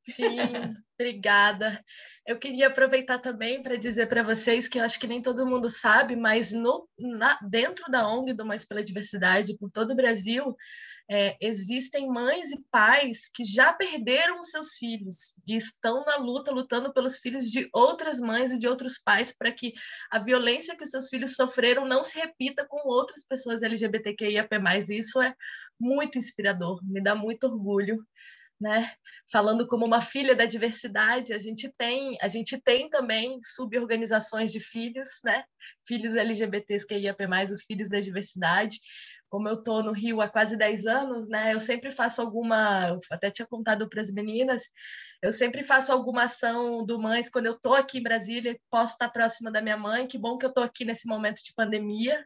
Sim, 0.03 0.25
obrigada. 0.99 1.85
Eu 2.27 2.39
queria 2.39 2.69
aproveitar 2.69 3.19
também 3.19 3.63
para 3.63 3.77
dizer 3.77 4.07
para 4.07 4.23
vocês 4.23 4.67
que 4.67 4.79
eu 4.79 4.83
acho 4.83 4.99
que 4.99 5.07
nem 5.07 5.21
todo 5.21 5.47
mundo 5.47 5.69
sabe, 5.69 6.17
mas 6.17 6.53
no, 6.53 6.89
na, 6.99 7.39
dentro 7.43 7.85
da 7.93 8.09
ONG 8.09 8.33
do 8.33 8.47
Mais 8.47 8.65
pela 8.65 8.83
Diversidade, 8.83 9.59
por 9.59 9.71
todo 9.71 9.91
o 9.91 9.97
Brasil, 9.97 10.57
é, 11.11 11.37
existem 11.41 12.09
mães 12.09 12.51
e 12.51 12.63
pais 12.71 13.29
que 13.29 13.45
já 13.45 13.73
perderam 13.73 14.43
seus 14.43 14.73
filhos 14.75 15.37
e 15.47 15.55
estão 15.55 16.05
na 16.05 16.17
luta, 16.17 16.51
lutando 16.51 16.93
pelos 16.95 17.19
filhos 17.19 17.51
de 17.51 17.69
outras 17.73 18.19
mães 18.21 18.53
e 18.53 18.59
de 18.59 18.67
outros 18.67 18.97
pais 18.99 19.37
para 19.37 19.53
que 19.53 19.75
a 20.11 20.19
violência 20.19 20.77
que 20.77 20.83
os 20.83 20.91
seus 20.91 21.09
filhos 21.09 21.35
sofreram 21.35 21.87
não 21.87 22.03
se 22.03 22.19
repita 22.19 22.67
com 22.67 22.89
outras 22.89 23.23
pessoas 23.23 23.63
LGBTQIAP+. 23.63 24.49
Isso 24.91 25.21
é 25.21 25.35
muito 25.79 26.17
inspirador, 26.17 26.81
me 26.83 27.03
dá 27.03 27.15
muito 27.15 27.45
orgulho. 27.45 28.05
Né? 28.59 28.91
Falando 29.31 29.67
como 29.67 29.85
uma 29.85 30.01
filha 30.01 30.35
da 30.35 30.45
diversidade, 30.47 31.35
a 31.35 31.39
gente 31.39 31.69
tem, 31.77 32.17
a 32.23 32.29
gente 32.29 32.59
tem 32.63 32.89
também 32.89 33.39
suborganizações 33.45 34.53
de 34.53 34.61
filhos, 34.61 35.21
né? 35.25 35.45
Filhos 35.85 36.15
LGBTs 36.15 36.87
que 36.87 36.95
IAP+, 36.95 37.27
os 37.53 37.65
filhos 37.65 37.89
da 37.91 37.99
diversidade, 37.99 38.79
como 39.35 39.49
eu 39.49 39.55
estou 39.55 39.83
no 39.83 39.91
Rio 39.91 40.21
há 40.21 40.29
quase 40.29 40.57
10 40.57 40.87
anos, 40.87 41.29
né, 41.29 41.53
eu 41.53 41.59
sempre 41.59 41.91
faço 41.91 42.21
alguma, 42.21 42.91
eu 42.91 42.99
até 43.11 43.33
tinha 43.33 43.45
contado 43.45 43.89
para 43.89 44.01
as 44.01 44.09
meninas, 44.13 44.63
eu 45.21 45.33
sempre 45.33 45.65
faço 45.65 45.91
alguma 45.91 46.23
ação 46.23 46.87
do 46.87 47.01
Mães 47.01 47.29
quando 47.29 47.47
eu 47.47 47.55
estou 47.55 47.75
aqui 47.75 47.99
em 47.99 48.03
Brasília, 48.05 48.57
posso 48.71 48.93
estar 48.93 49.09
próxima 49.09 49.51
da 49.51 49.61
minha 49.61 49.77
mãe, 49.77 50.07
que 50.07 50.17
bom 50.17 50.39
que 50.39 50.47
eu 50.47 50.51
estou 50.51 50.63
aqui 50.63 50.85
nesse 50.85 51.09
momento 51.09 51.43
de 51.43 51.53
pandemia, 51.53 52.25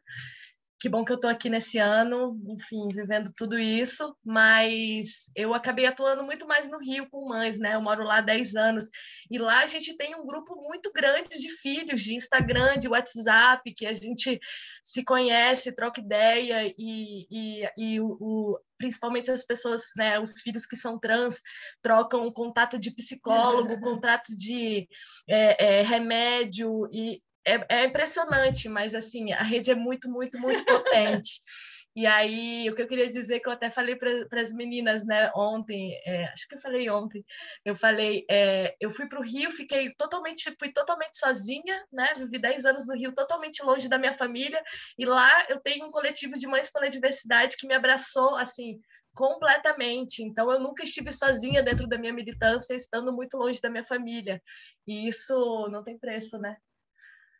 que 0.81 0.89
bom 0.89 1.05
que 1.05 1.11
eu 1.11 1.17
estou 1.17 1.29
aqui 1.29 1.49
nesse 1.51 1.79
ano, 1.79 2.41
enfim, 2.47 2.87
vivendo 2.89 3.33
tudo 3.37 3.59
isso, 3.59 4.17
mas 4.25 5.29
eu 5.35 5.53
acabei 5.53 5.87
atuando 5.87 6.23
muito 6.23 6.47
mais 6.47 6.71
no 6.71 6.79
Rio 6.79 7.09
com 7.11 7.29
mães, 7.29 7.59
né? 7.59 7.75
Eu 7.75 7.83
moro 7.83 8.05
lá 8.05 8.19
há 8.19 8.21
10 8.21 8.55
anos, 8.55 8.89
e 9.29 9.39
lá 9.39 9.63
a 9.63 9.67
gente 9.67 9.97
tem 9.97 10.15
um 10.15 10.25
grupo 10.25 10.55
muito 10.57 10.93
grande 10.93 11.39
de 11.39 11.49
filhos, 11.49 12.01
de 12.01 12.15
Instagram, 12.15 12.79
de 12.79 12.89
WhatsApp, 12.89 13.75
que 13.75 13.87
a 13.87 13.93
gente 13.93 14.39
se 14.85 15.05
conhece, 15.05 15.75
troca 15.75 16.01
ideia, 16.01 16.73
e, 16.79 17.27
e, 17.29 17.69
e 17.77 18.01
o, 18.01 18.17
o 18.21 18.61
principalmente 18.79 19.31
as 19.31 19.45
pessoas, 19.45 19.87
né, 19.97 20.21
os 20.21 20.41
filhos 20.41 20.65
que 20.65 20.77
são 20.77 20.99
trans, 20.99 21.43
trocam 21.83 22.31
contato 22.31 22.79
de 22.79 22.93
psicólogo, 22.93 23.81
contato 23.83 24.35
de 24.37 24.89
é, 25.29 25.81
é, 25.81 25.83
remédio, 25.83 26.89
e 26.93 27.21
é, 27.55 27.67
é 27.69 27.85
impressionante, 27.85 28.69
mas 28.69 28.95
assim, 28.95 29.33
a 29.33 29.43
rede 29.43 29.71
é 29.71 29.75
muito, 29.75 30.09
muito, 30.11 30.39
muito 30.39 30.65
potente. 30.65 31.41
E 31.97 32.07
aí, 32.07 32.71
o 32.71 32.77
que 32.77 32.83
eu 32.83 32.87
queria 32.87 33.09
dizer, 33.09 33.41
que 33.41 33.49
eu 33.49 33.53
até 33.53 33.69
falei 33.71 33.97
para 33.97 34.41
as 34.41 34.53
meninas, 34.53 35.05
né, 35.05 35.33
ontem, 35.35 36.01
é, 36.07 36.27
acho 36.27 36.47
que 36.47 36.55
eu 36.55 36.61
falei 36.61 36.89
ontem, 36.89 37.25
eu 37.65 37.75
falei, 37.75 38.25
é, 38.31 38.77
eu 38.81 38.89
fui 38.89 39.09
para 39.09 39.19
o 39.19 39.25
Rio, 39.25 39.51
fiquei 39.51 39.93
totalmente, 39.97 40.55
fui 40.61 40.73
totalmente 40.73 41.19
sozinha, 41.19 41.85
né, 41.93 42.13
vivi 42.17 42.39
10 42.39 42.67
anos 42.67 42.87
no 42.87 42.95
Rio, 42.95 43.13
totalmente 43.13 43.65
longe 43.65 43.89
da 43.89 43.99
minha 43.99 44.13
família, 44.13 44.63
e 44.97 45.05
lá 45.05 45.47
eu 45.49 45.59
tenho 45.61 45.87
um 45.87 45.91
coletivo 45.91 46.39
de 46.39 46.47
mães 46.47 46.71
pela 46.71 46.89
diversidade 46.89 47.57
que 47.57 47.67
me 47.67 47.75
abraçou, 47.75 48.37
assim, 48.37 48.79
completamente. 49.13 50.23
Então, 50.23 50.53
eu 50.53 50.61
nunca 50.61 50.85
estive 50.85 51.13
sozinha 51.13 51.65
dentro 51.65 51.89
da 51.89 51.99
minha 51.99 52.13
militância, 52.13 52.75
estando 52.75 53.13
muito 53.13 53.37
longe 53.37 53.61
da 53.61 53.69
minha 53.69 53.83
família. 53.83 54.41
E 54.87 55.09
isso 55.09 55.69
não 55.73 55.83
tem 55.83 55.99
preço, 55.99 56.39
né? 56.39 56.57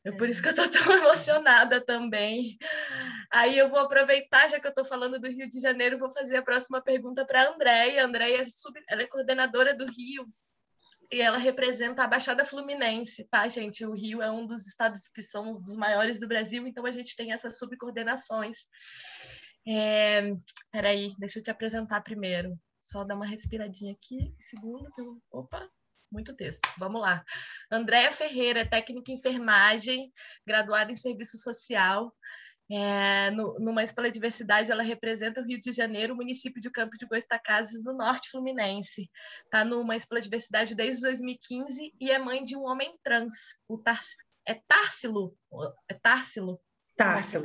É 0.05 0.13
por 0.13 0.29
isso 0.29 0.41
que 0.41 0.49
eu 0.49 0.53
estou 0.53 0.71
tão 0.71 0.93
emocionada 0.93 1.85
também. 1.85 2.57
Aí 3.31 3.59
eu 3.59 3.69
vou 3.69 3.81
aproveitar, 3.81 4.49
já 4.49 4.61
que 4.61 4.67
eu 4.67 4.71
estou 4.71 4.85
falando 4.85 5.19
do 5.19 5.29
Rio 5.29 5.49
de 5.49 5.61
Janeiro, 5.61 5.99
vou 5.99 6.11
fazer 6.11 6.37
a 6.37 6.43
próxima 6.43 6.81
pergunta 6.81 7.27
para 7.27 7.43
a 7.43 7.53
Andréia. 7.53 8.03
A 8.03 8.07
Andréia 8.07 8.43
ela 8.89 9.03
é 9.03 9.07
coordenadora 9.07 9.75
do 9.75 9.85
Rio 9.87 10.27
e 11.11 11.21
ela 11.21 11.39
representa 11.39 12.05
a 12.05 12.07
Baixada 12.07 12.45
Fluminense, 12.45 13.27
tá, 13.29 13.49
gente? 13.49 13.85
O 13.85 13.95
Rio 13.95 14.23
é 14.23 14.31
um 14.31 14.47
dos 14.47 14.67
estados 14.67 15.09
que 15.09 15.23
são 15.23 15.51
dos 15.51 15.75
maiores 15.75 16.19
do 16.19 16.29
Brasil, 16.29 16.67
então 16.67 16.85
a 16.85 16.91
gente 16.91 17.17
tem 17.17 17.33
essas 17.33 17.59
subcoordenações. 17.59 18.67
É... 19.67 20.33
Peraí, 20.71 21.15
deixa 21.19 21.39
eu 21.39 21.43
te 21.43 21.51
apresentar 21.51 22.03
primeiro. 22.03 22.59
Só 22.83 23.05
dar 23.05 23.17
uma 23.17 23.27
respiradinha 23.27 23.93
aqui. 23.93 24.35
Segundo, 24.39 24.89
eu... 24.99 25.19
opa, 25.31 25.69
muito 26.11 26.35
texto. 26.35 26.69
Vamos 26.79 27.01
lá. 27.01 27.25
Andréa 27.71 28.11
Ferreira, 28.11 28.69
técnica 28.69 29.11
em 29.11 29.15
enfermagem, 29.15 30.13
graduada 30.47 30.93
em 30.93 30.97
serviço 30.97 31.37
social. 31.39 32.15
É, 32.71 33.31
no, 33.31 33.59
numa 33.59 33.83
pela 33.87 34.11
diversidade, 34.11 34.71
ela 34.71 34.83
representa 34.83 35.41
o 35.41 35.45
Rio 35.45 35.59
de 35.59 35.73
Janeiro, 35.73 36.13
o 36.13 36.17
município 36.17 36.61
de 36.61 36.71
Campo 36.71 36.99
de 36.99 37.07
Goitacazes, 37.07 37.83
no 37.83 37.95
norte 37.95 38.31
fluminense. 38.31 39.11
Está 39.45 39.65
numa 39.65 39.97
pela 40.07 40.21
diversidade 40.21 40.75
desde 40.75 41.03
2015 41.03 41.95
e 41.99 42.11
é 42.11 42.19
mãe 42.19 42.45
de 42.45 42.57
um 42.57 42.65
homem 42.65 42.95
trans. 43.03 43.35
O 43.67 43.79
tar, 43.79 43.99
é 44.47 44.55
Társilo? 44.55 45.35
É 45.89 45.95
Társilo? 45.95 46.61
Társilo. 46.97 47.45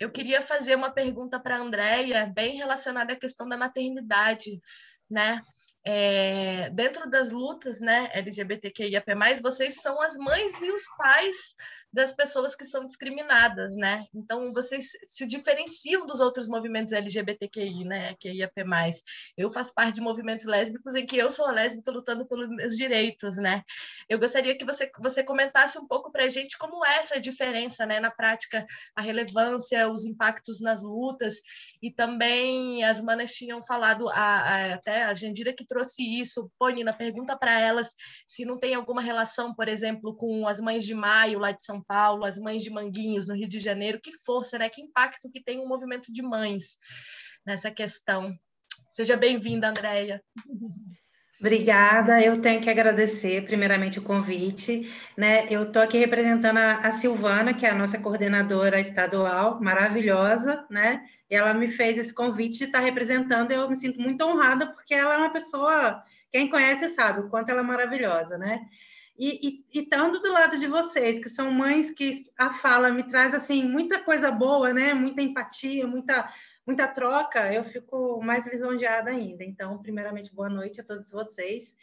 Eu 0.00 0.10
queria 0.10 0.42
fazer 0.42 0.74
uma 0.74 0.90
pergunta 0.90 1.38
para 1.38 1.56
a 1.56 1.60
Andréia, 1.60 2.26
bem 2.26 2.56
relacionada 2.56 3.12
à 3.12 3.16
questão 3.16 3.48
da 3.48 3.56
maternidade, 3.56 4.58
né? 5.08 5.42
É, 5.90 6.68
dentro 6.68 7.08
das 7.08 7.30
lutas 7.30 7.80
né, 7.80 8.10
LGBTQIAP+, 8.12 9.06
vocês 9.40 9.80
são 9.80 10.02
as 10.02 10.18
mães 10.18 10.60
e 10.60 10.70
os 10.70 10.86
pais 10.98 11.56
das 11.92 12.12
pessoas 12.12 12.54
que 12.54 12.64
são 12.64 12.86
discriminadas, 12.86 13.74
né? 13.74 14.04
Então, 14.14 14.52
vocês 14.52 14.90
se 15.04 15.26
diferenciam 15.26 16.06
dos 16.06 16.20
outros 16.20 16.46
movimentos 16.46 16.92
LGBTQI, 16.92 17.84
né? 17.84 18.14
Que 18.18 18.30
IAP+. 18.30 18.62
Eu 19.36 19.50
faço 19.50 19.72
parte 19.72 19.94
de 19.94 20.00
movimentos 20.00 20.46
lésbicos 20.46 20.94
em 20.94 21.06
que 21.06 21.16
eu 21.16 21.30
sou 21.30 21.50
lésbica 21.50 21.90
lutando 21.90 22.26
pelos 22.26 22.48
meus 22.48 22.76
direitos, 22.76 23.36
né? 23.38 23.62
Eu 24.08 24.18
gostaria 24.18 24.56
que 24.56 24.64
você, 24.64 24.90
você 24.98 25.24
comentasse 25.24 25.78
um 25.78 25.86
pouco 25.86 26.12
para 26.12 26.24
a 26.24 26.28
gente 26.28 26.58
como 26.58 26.84
é 26.84 26.98
essa 26.98 27.18
diferença, 27.18 27.86
né? 27.86 28.00
Na 28.00 28.10
prática, 28.10 28.66
a 28.94 29.00
relevância, 29.00 29.90
os 29.90 30.04
impactos 30.04 30.60
nas 30.60 30.82
lutas 30.82 31.40
e 31.82 31.90
também 31.90 32.84
as 32.84 33.00
manas 33.00 33.32
tinham 33.32 33.62
falado, 33.62 34.08
a, 34.10 34.14
a, 34.14 34.74
até 34.74 35.04
a 35.04 35.14
Jandira 35.14 35.54
que 35.54 35.66
trouxe 35.66 36.02
isso, 36.20 36.50
pô, 36.58 36.68
Nina, 36.68 36.92
pergunta 36.92 37.36
para 37.36 37.58
elas 37.58 37.94
se 38.26 38.44
não 38.44 38.58
tem 38.58 38.74
alguma 38.74 39.00
relação, 39.00 39.54
por 39.54 39.68
exemplo, 39.68 40.14
com 40.14 40.46
as 40.46 40.60
mães 40.60 40.84
de 40.84 40.94
maio 40.94 41.38
lá 41.38 41.52
de 41.52 41.64
São 41.64 41.77
Paulo, 41.82 42.24
as 42.24 42.38
mães 42.38 42.62
de 42.62 42.70
Manguinhos 42.70 43.26
no 43.26 43.34
Rio 43.34 43.48
de 43.48 43.60
Janeiro, 43.60 44.00
que 44.02 44.12
força, 44.24 44.58
né? 44.58 44.68
Que 44.68 44.82
impacto 44.82 45.30
que 45.30 45.42
tem 45.42 45.58
o 45.58 45.64
um 45.64 45.68
movimento 45.68 46.12
de 46.12 46.22
mães 46.22 46.78
nessa 47.44 47.70
questão. 47.70 48.34
Seja 48.94 49.16
bem-vinda, 49.16 49.68
Andréia. 49.68 50.22
Obrigada, 51.40 52.20
eu 52.20 52.42
tenho 52.42 52.60
que 52.60 52.68
agradecer 52.68 53.44
primeiramente 53.44 54.00
o 54.00 54.02
convite, 54.02 54.92
né? 55.16 55.46
Eu 55.48 55.62
estou 55.62 55.80
aqui 55.80 55.96
representando 55.96 56.56
a, 56.56 56.78
a, 56.78 56.90
Silvana, 56.90 57.54
que 57.54 57.64
é 57.64 57.70
a 57.70 57.76
nossa 57.76 57.96
coordenadora 57.96 58.80
estadual, 58.80 59.60
maravilhosa, 59.60 60.66
né? 60.68 61.06
E 61.30 61.36
ela 61.36 61.54
me 61.54 61.68
fez 61.68 61.96
esse 61.96 62.12
convite 62.12 62.58
de 62.58 62.64
estar 62.64 62.80
representando, 62.80 63.52
e 63.52 63.54
eu 63.54 63.70
me 63.70 63.76
sinto 63.76 64.00
muito 64.00 64.24
honrada, 64.24 64.66
porque 64.66 64.92
ela 64.92 65.14
é 65.14 65.18
uma 65.18 65.32
pessoa, 65.32 66.02
quem 66.32 66.50
conhece 66.50 66.88
sabe 66.88 67.20
o 67.20 67.28
quanto 67.28 67.50
ela 67.50 67.60
é 67.60 67.64
maravilhosa, 67.64 68.36
né? 68.36 68.60
E, 69.18 69.64
e, 69.72 69.80
estando 69.80 70.20
do 70.20 70.30
lado 70.30 70.56
de 70.56 70.68
vocês, 70.68 71.18
que 71.18 71.28
são 71.28 71.50
mães 71.50 71.90
que 71.90 72.26
a 72.38 72.50
fala 72.50 72.90
me 72.90 73.02
traz 73.02 73.34
assim 73.34 73.64
muita 73.64 73.98
coisa 73.98 74.30
boa, 74.30 74.72
né? 74.72 74.94
Muita 74.94 75.20
empatia, 75.20 75.86
muita 75.86 76.32
muita 76.68 76.86
troca, 76.86 77.50
eu 77.50 77.64
fico 77.64 78.20
mais 78.22 78.46
lisonjeada 78.46 79.10
ainda. 79.10 79.42
Então, 79.42 79.78
primeiramente, 79.78 80.34
boa 80.34 80.50
noite 80.50 80.82
a 80.82 80.84
todos 80.84 81.10
vocês. 81.10 81.74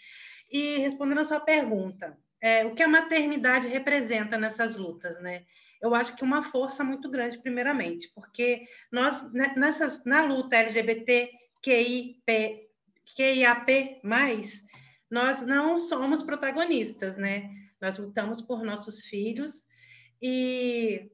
E 0.51 0.77
respondendo 0.77 1.21
a 1.21 1.25
sua 1.25 1.39
pergunta, 1.39 2.15
é, 2.39 2.63
o 2.65 2.75
que 2.75 2.83
a 2.83 2.87
maternidade 2.87 3.67
representa 3.67 4.37
nessas 4.37 4.75
lutas, 4.75 5.19
né? 5.19 5.43
Eu 5.81 5.95
acho 5.95 6.15
que 6.15 6.23
uma 6.23 6.43
força 6.43 6.83
muito 6.83 7.09
grande, 7.09 7.39
primeiramente, 7.39 8.11
porque 8.13 8.67
nós, 8.91 9.31
né, 9.33 9.53
nessa, 9.57 10.01
na 10.05 10.23
luta 10.23 10.55
LGBT, 10.55 11.31
QIP, 11.63 12.69
QIAP+, 13.15 13.99
nós 15.09 15.41
não 15.41 15.77
somos 15.77 16.23
protagonistas, 16.23 17.17
né? 17.17 17.51
Nós 17.81 17.97
lutamos 17.97 18.41
por 18.41 18.63
nossos 18.63 19.01
filhos 19.01 19.63
e, 20.21 21.11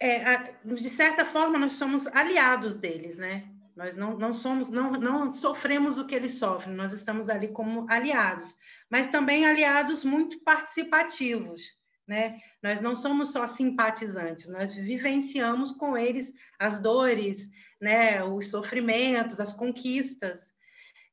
é, 0.00 0.54
de 0.64 0.88
certa 0.88 1.24
forma, 1.24 1.58
nós 1.58 1.72
somos 1.72 2.06
aliados 2.08 2.76
deles, 2.76 3.16
né? 3.16 3.48
Nós 3.76 3.96
não, 3.96 4.16
não 4.18 4.32
somos, 4.32 4.68
não, 4.68 4.92
não 4.92 5.32
sofremos 5.32 5.98
o 5.98 6.06
que 6.06 6.14
eles 6.14 6.34
sofrem, 6.34 6.74
nós 6.74 6.92
estamos 6.92 7.28
ali 7.28 7.48
como 7.48 7.86
aliados, 7.90 8.56
mas 8.90 9.08
também 9.08 9.46
aliados 9.46 10.04
muito 10.04 10.38
participativos, 10.40 11.62
né? 12.06 12.40
Nós 12.62 12.80
não 12.80 12.96
somos 12.96 13.30
só 13.32 13.46
simpatizantes, 13.46 14.48
nós 14.48 14.74
vivenciamos 14.74 15.72
com 15.72 15.96
eles 15.96 16.32
as 16.58 16.80
dores, 16.80 17.50
né? 17.80 18.22
Os 18.24 18.48
sofrimentos, 18.48 19.40
as 19.40 19.52
conquistas. 19.52 20.40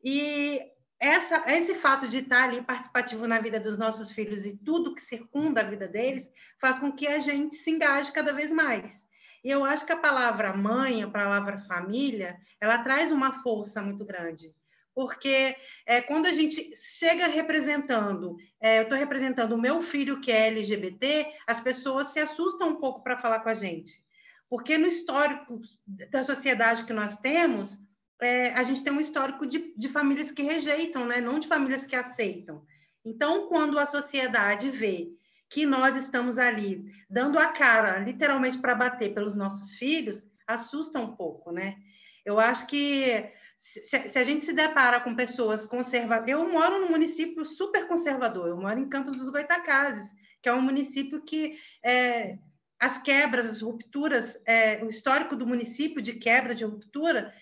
E 0.04 0.62
essa, 1.00 1.44
esse 1.48 1.76
fato 1.76 2.08
de 2.08 2.20
estar 2.20 2.44
ali 2.44 2.62
participativo 2.62 3.28
na 3.28 3.40
vida 3.40 3.60
dos 3.60 3.78
nossos 3.78 4.12
filhos 4.12 4.46
e 4.46 4.58
tudo 4.58 4.96
que 4.96 5.02
circunda 5.02 5.62
a 5.62 5.70
vida 5.70 5.88
deles 5.88 6.30
faz 6.60 6.80
com 6.80 6.92
que 6.92 7.08
a 7.08 7.20
gente 7.20 7.56
se 7.56 7.70
engaje 7.70 8.12
cada 8.12 8.34
vez 8.34 8.52
mais. 8.52 9.06
E 9.44 9.50
eu 9.50 9.64
acho 9.64 9.86
que 9.86 9.94
a 9.94 9.98
palavra 9.98 10.54
mãe, 10.54 11.04
a 11.04 11.08
palavra 11.08 11.60
família, 11.60 12.38
ela 12.60 12.80
traz 12.80 13.12
uma 13.12 13.32
força 13.32 13.82
muito 13.82 14.04
grande. 14.04 14.54
Porque 14.96 15.56
é, 15.86 16.02
quando 16.02 16.26
a 16.26 16.34
gente 16.34 16.76
chega 16.76 17.28
representando, 17.28 18.36
é, 18.60 18.80
eu 18.80 18.84
estou 18.84 18.98
representando 18.98 19.52
o 19.54 19.62
meu 19.62 19.80
filho 19.80 20.20
que 20.20 20.32
é 20.32 20.48
LGBT, 20.48 21.36
as 21.46 21.60
pessoas 21.60 22.08
se 22.08 22.20
assustam 22.20 22.70
um 22.70 22.76
pouco 22.78 23.04
para 23.04 23.18
falar 23.18 23.42
com 23.42 23.50
a 23.50 23.54
gente. 23.54 24.04
Porque 24.50 24.76
no 24.78 24.88
histórico 24.88 25.62
da 25.86 26.24
sociedade 26.24 26.84
que 26.86 26.94
nós 26.94 27.20
temos, 27.20 27.78
é, 28.22 28.54
a 28.54 28.64
gente 28.64 28.84
tem 28.84 28.92
um 28.92 29.00
histórico 29.00 29.46
de, 29.46 29.74
de 29.78 29.90
famílias 29.90 30.32
que 30.32 30.42
rejeitam, 30.42 31.06
né? 31.06 31.22
não 31.22 31.40
de 31.40 31.48
famílias 31.48 31.86
que 31.86 31.96
aceitam. 31.96 32.66
Então, 33.06 33.48
quando 33.48 33.80
a 33.80 33.86
sociedade 33.86 34.70
vê 34.70 35.10
que 35.50 35.66
nós 35.66 35.96
estamos 35.96 36.38
ali 36.38 36.92
dando 37.10 37.40
a 37.40 37.48
cara, 37.48 38.00
literalmente, 38.00 38.58
para 38.58 38.76
bater 38.76 39.14
pelos 39.14 39.36
nossos 39.36 39.76
filhos, 39.76 40.26
assusta 40.46 41.00
um 41.00 41.16
pouco, 41.16 41.52
né? 41.52 41.78
Eu 42.26 42.38
acho 42.40 42.68
que 42.68 43.32
se, 43.58 44.10
se 44.10 44.20
a 44.20 44.24
gente 44.24 44.44
se 44.44 44.52
depara 44.52 45.00
com 45.00 45.16
pessoas 45.16 45.66
conservadoras... 45.66 46.30
Eu 46.30 46.52
moro 46.52 46.82
num 46.82 46.90
município 46.90 47.46
super 47.46 47.88
conservador, 47.88 48.48
eu 48.48 48.58
moro 48.58 48.78
em 48.78 48.90
Campos 48.90 49.16
dos 49.16 49.30
Goitacazes, 49.30 50.10
que 50.42 50.50
é 50.50 50.54
um 50.54 50.62
município 50.62 51.22
que... 51.22 51.58
É, 51.84 52.38
as 52.80 53.02
quebras, 53.02 53.48
as 53.48 53.62
rupturas, 53.62 54.38
é, 54.46 54.84
o 54.84 54.90
histórico 54.90 55.36
do 55.36 55.48
município 55.48 56.02
de 56.02 56.14
quebra, 56.14 56.54
de 56.54 56.64
ruptura, 56.64 57.34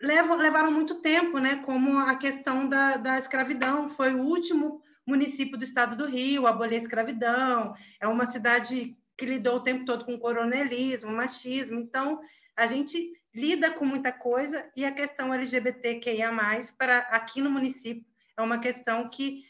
levam, 0.00 0.36
levaram 0.36 0.70
muito 0.70 0.96
tempo, 0.96 1.38
né? 1.38 1.56
Como 1.64 1.98
a 1.98 2.14
questão 2.16 2.68
da, 2.68 2.96
da 2.96 3.18
escravidão, 3.18 3.90
foi 3.90 4.14
o 4.14 4.22
último 4.22 4.82
município 5.06 5.56
do 5.56 5.64
estado 5.64 5.96
do 5.96 6.06
Rio 6.06 6.46
abolir 6.46 6.78
a 6.78 6.82
escravidão, 6.82 7.74
é 8.00 8.08
uma 8.08 8.26
cidade 8.26 8.96
que 9.16 9.24
lidou 9.24 9.56
o 9.56 9.62
tempo 9.62 9.84
todo 9.84 10.04
com 10.04 10.18
coronelismo, 10.18 11.10
machismo, 11.12 11.78
então 11.78 12.20
a 12.56 12.66
gente 12.66 13.12
lida 13.34 13.70
com 13.70 13.84
muita 13.84 14.12
coisa 14.12 14.68
e 14.76 14.84
a 14.84 14.92
questão 14.92 15.32
LGBTQIA+, 15.32 16.32
para 16.76 16.98
aqui 16.98 17.40
no 17.40 17.50
município, 17.50 18.04
é 18.36 18.42
uma 18.42 18.58
questão 18.58 19.08
que 19.08 19.44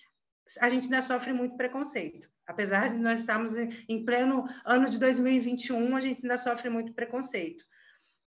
a 0.61 0.68
gente 0.68 0.84
ainda 0.84 1.03
sofre 1.03 1.32
muito 1.32 1.57
preconceito. 1.57 2.28
Apesar 2.47 2.90
de 2.90 2.99
nós 2.99 3.20
estarmos 3.20 3.53
em 3.57 4.05
pleno 4.05 4.49
ano 4.64 4.88
de 4.88 4.99
2021, 4.99 5.97
a 5.97 6.01
gente 6.01 6.22
ainda 6.22 6.38
sofre 6.38 6.68
muito 6.68 6.92
preconceito. 6.92 7.64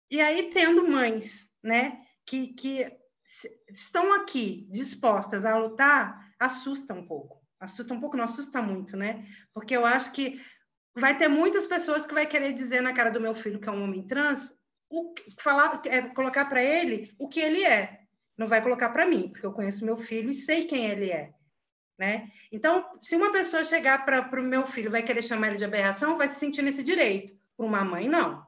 E 0.09 0.21
aí, 0.21 0.49
tendo 0.53 0.87
mães 0.87 1.49
né, 1.65 2.05
que, 2.25 2.49
que 2.53 2.85
estão 3.67 4.13
aqui 4.13 4.67
dispostas 4.71 5.43
a 5.43 5.57
lutar, 5.57 6.31
assusta 6.39 6.93
um 6.93 7.05
pouco. 7.05 7.43
Assusta 7.59 7.93
um 7.93 7.99
pouco, 7.99 8.15
não 8.15 8.25
assusta 8.25 8.61
muito, 8.61 8.95
né? 8.95 9.25
Porque 9.51 9.75
eu 9.75 9.85
acho 9.85 10.11
que 10.11 10.39
vai 10.95 11.17
ter 11.17 11.27
muitas 11.27 11.65
pessoas 11.65 12.05
que 12.05 12.13
vai 12.13 12.27
querer 12.27 12.53
dizer 12.53 12.81
na 12.81 12.93
cara 12.93 13.09
do 13.09 13.19
meu 13.19 13.33
filho 13.33 13.59
que 13.59 13.67
é 13.67 13.71
um 13.71 13.83
homem 13.83 14.05
trans, 14.05 14.53
o, 14.89 15.13
falar, 15.39 15.81
é, 15.87 16.03
colocar 16.09 16.45
para 16.45 16.63
ele 16.63 17.11
o 17.17 17.27
que 17.27 17.39
ele 17.39 17.63
é. 17.63 18.01
Não 18.37 18.47
vai 18.47 18.61
colocar 18.61 18.89
para 18.89 19.07
mim, 19.07 19.29
porque 19.29 19.45
eu 19.45 19.53
conheço 19.53 19.85
meu 19.85 19.97
filho 19.97 20.29
e 20.29 20.33
sei 20.33 20.67
quem 20.67 20.85
ele 20.85 21.09
é. 21.09 21.33
Né? 21.97 22.29
Então, 22.51 22.85
se 23.01 23.15
uma 23.15 23.31
pessoa 23.31 23.63
chegar 23.63 24.05
para 24.05 24.39
o 24.39 24.43
meu 24.43 24.67
filho 24.67 24.91
vai 24.91 25.01
querer 25.01 25.23
chamar 25.23 25.47
ele 25.47 25.57
de 25.57 25.65
aberração, 25.65 26.17
vai 26.17 26.27
se 26.27 26.39
sentir 26.39 26.61
nesse 26.61 26.83
direito. 26.83 27.33
Para 27.57 27.65
uma 27.65 27.83
mãe, 27.83 28.07
não. 28.07 28.45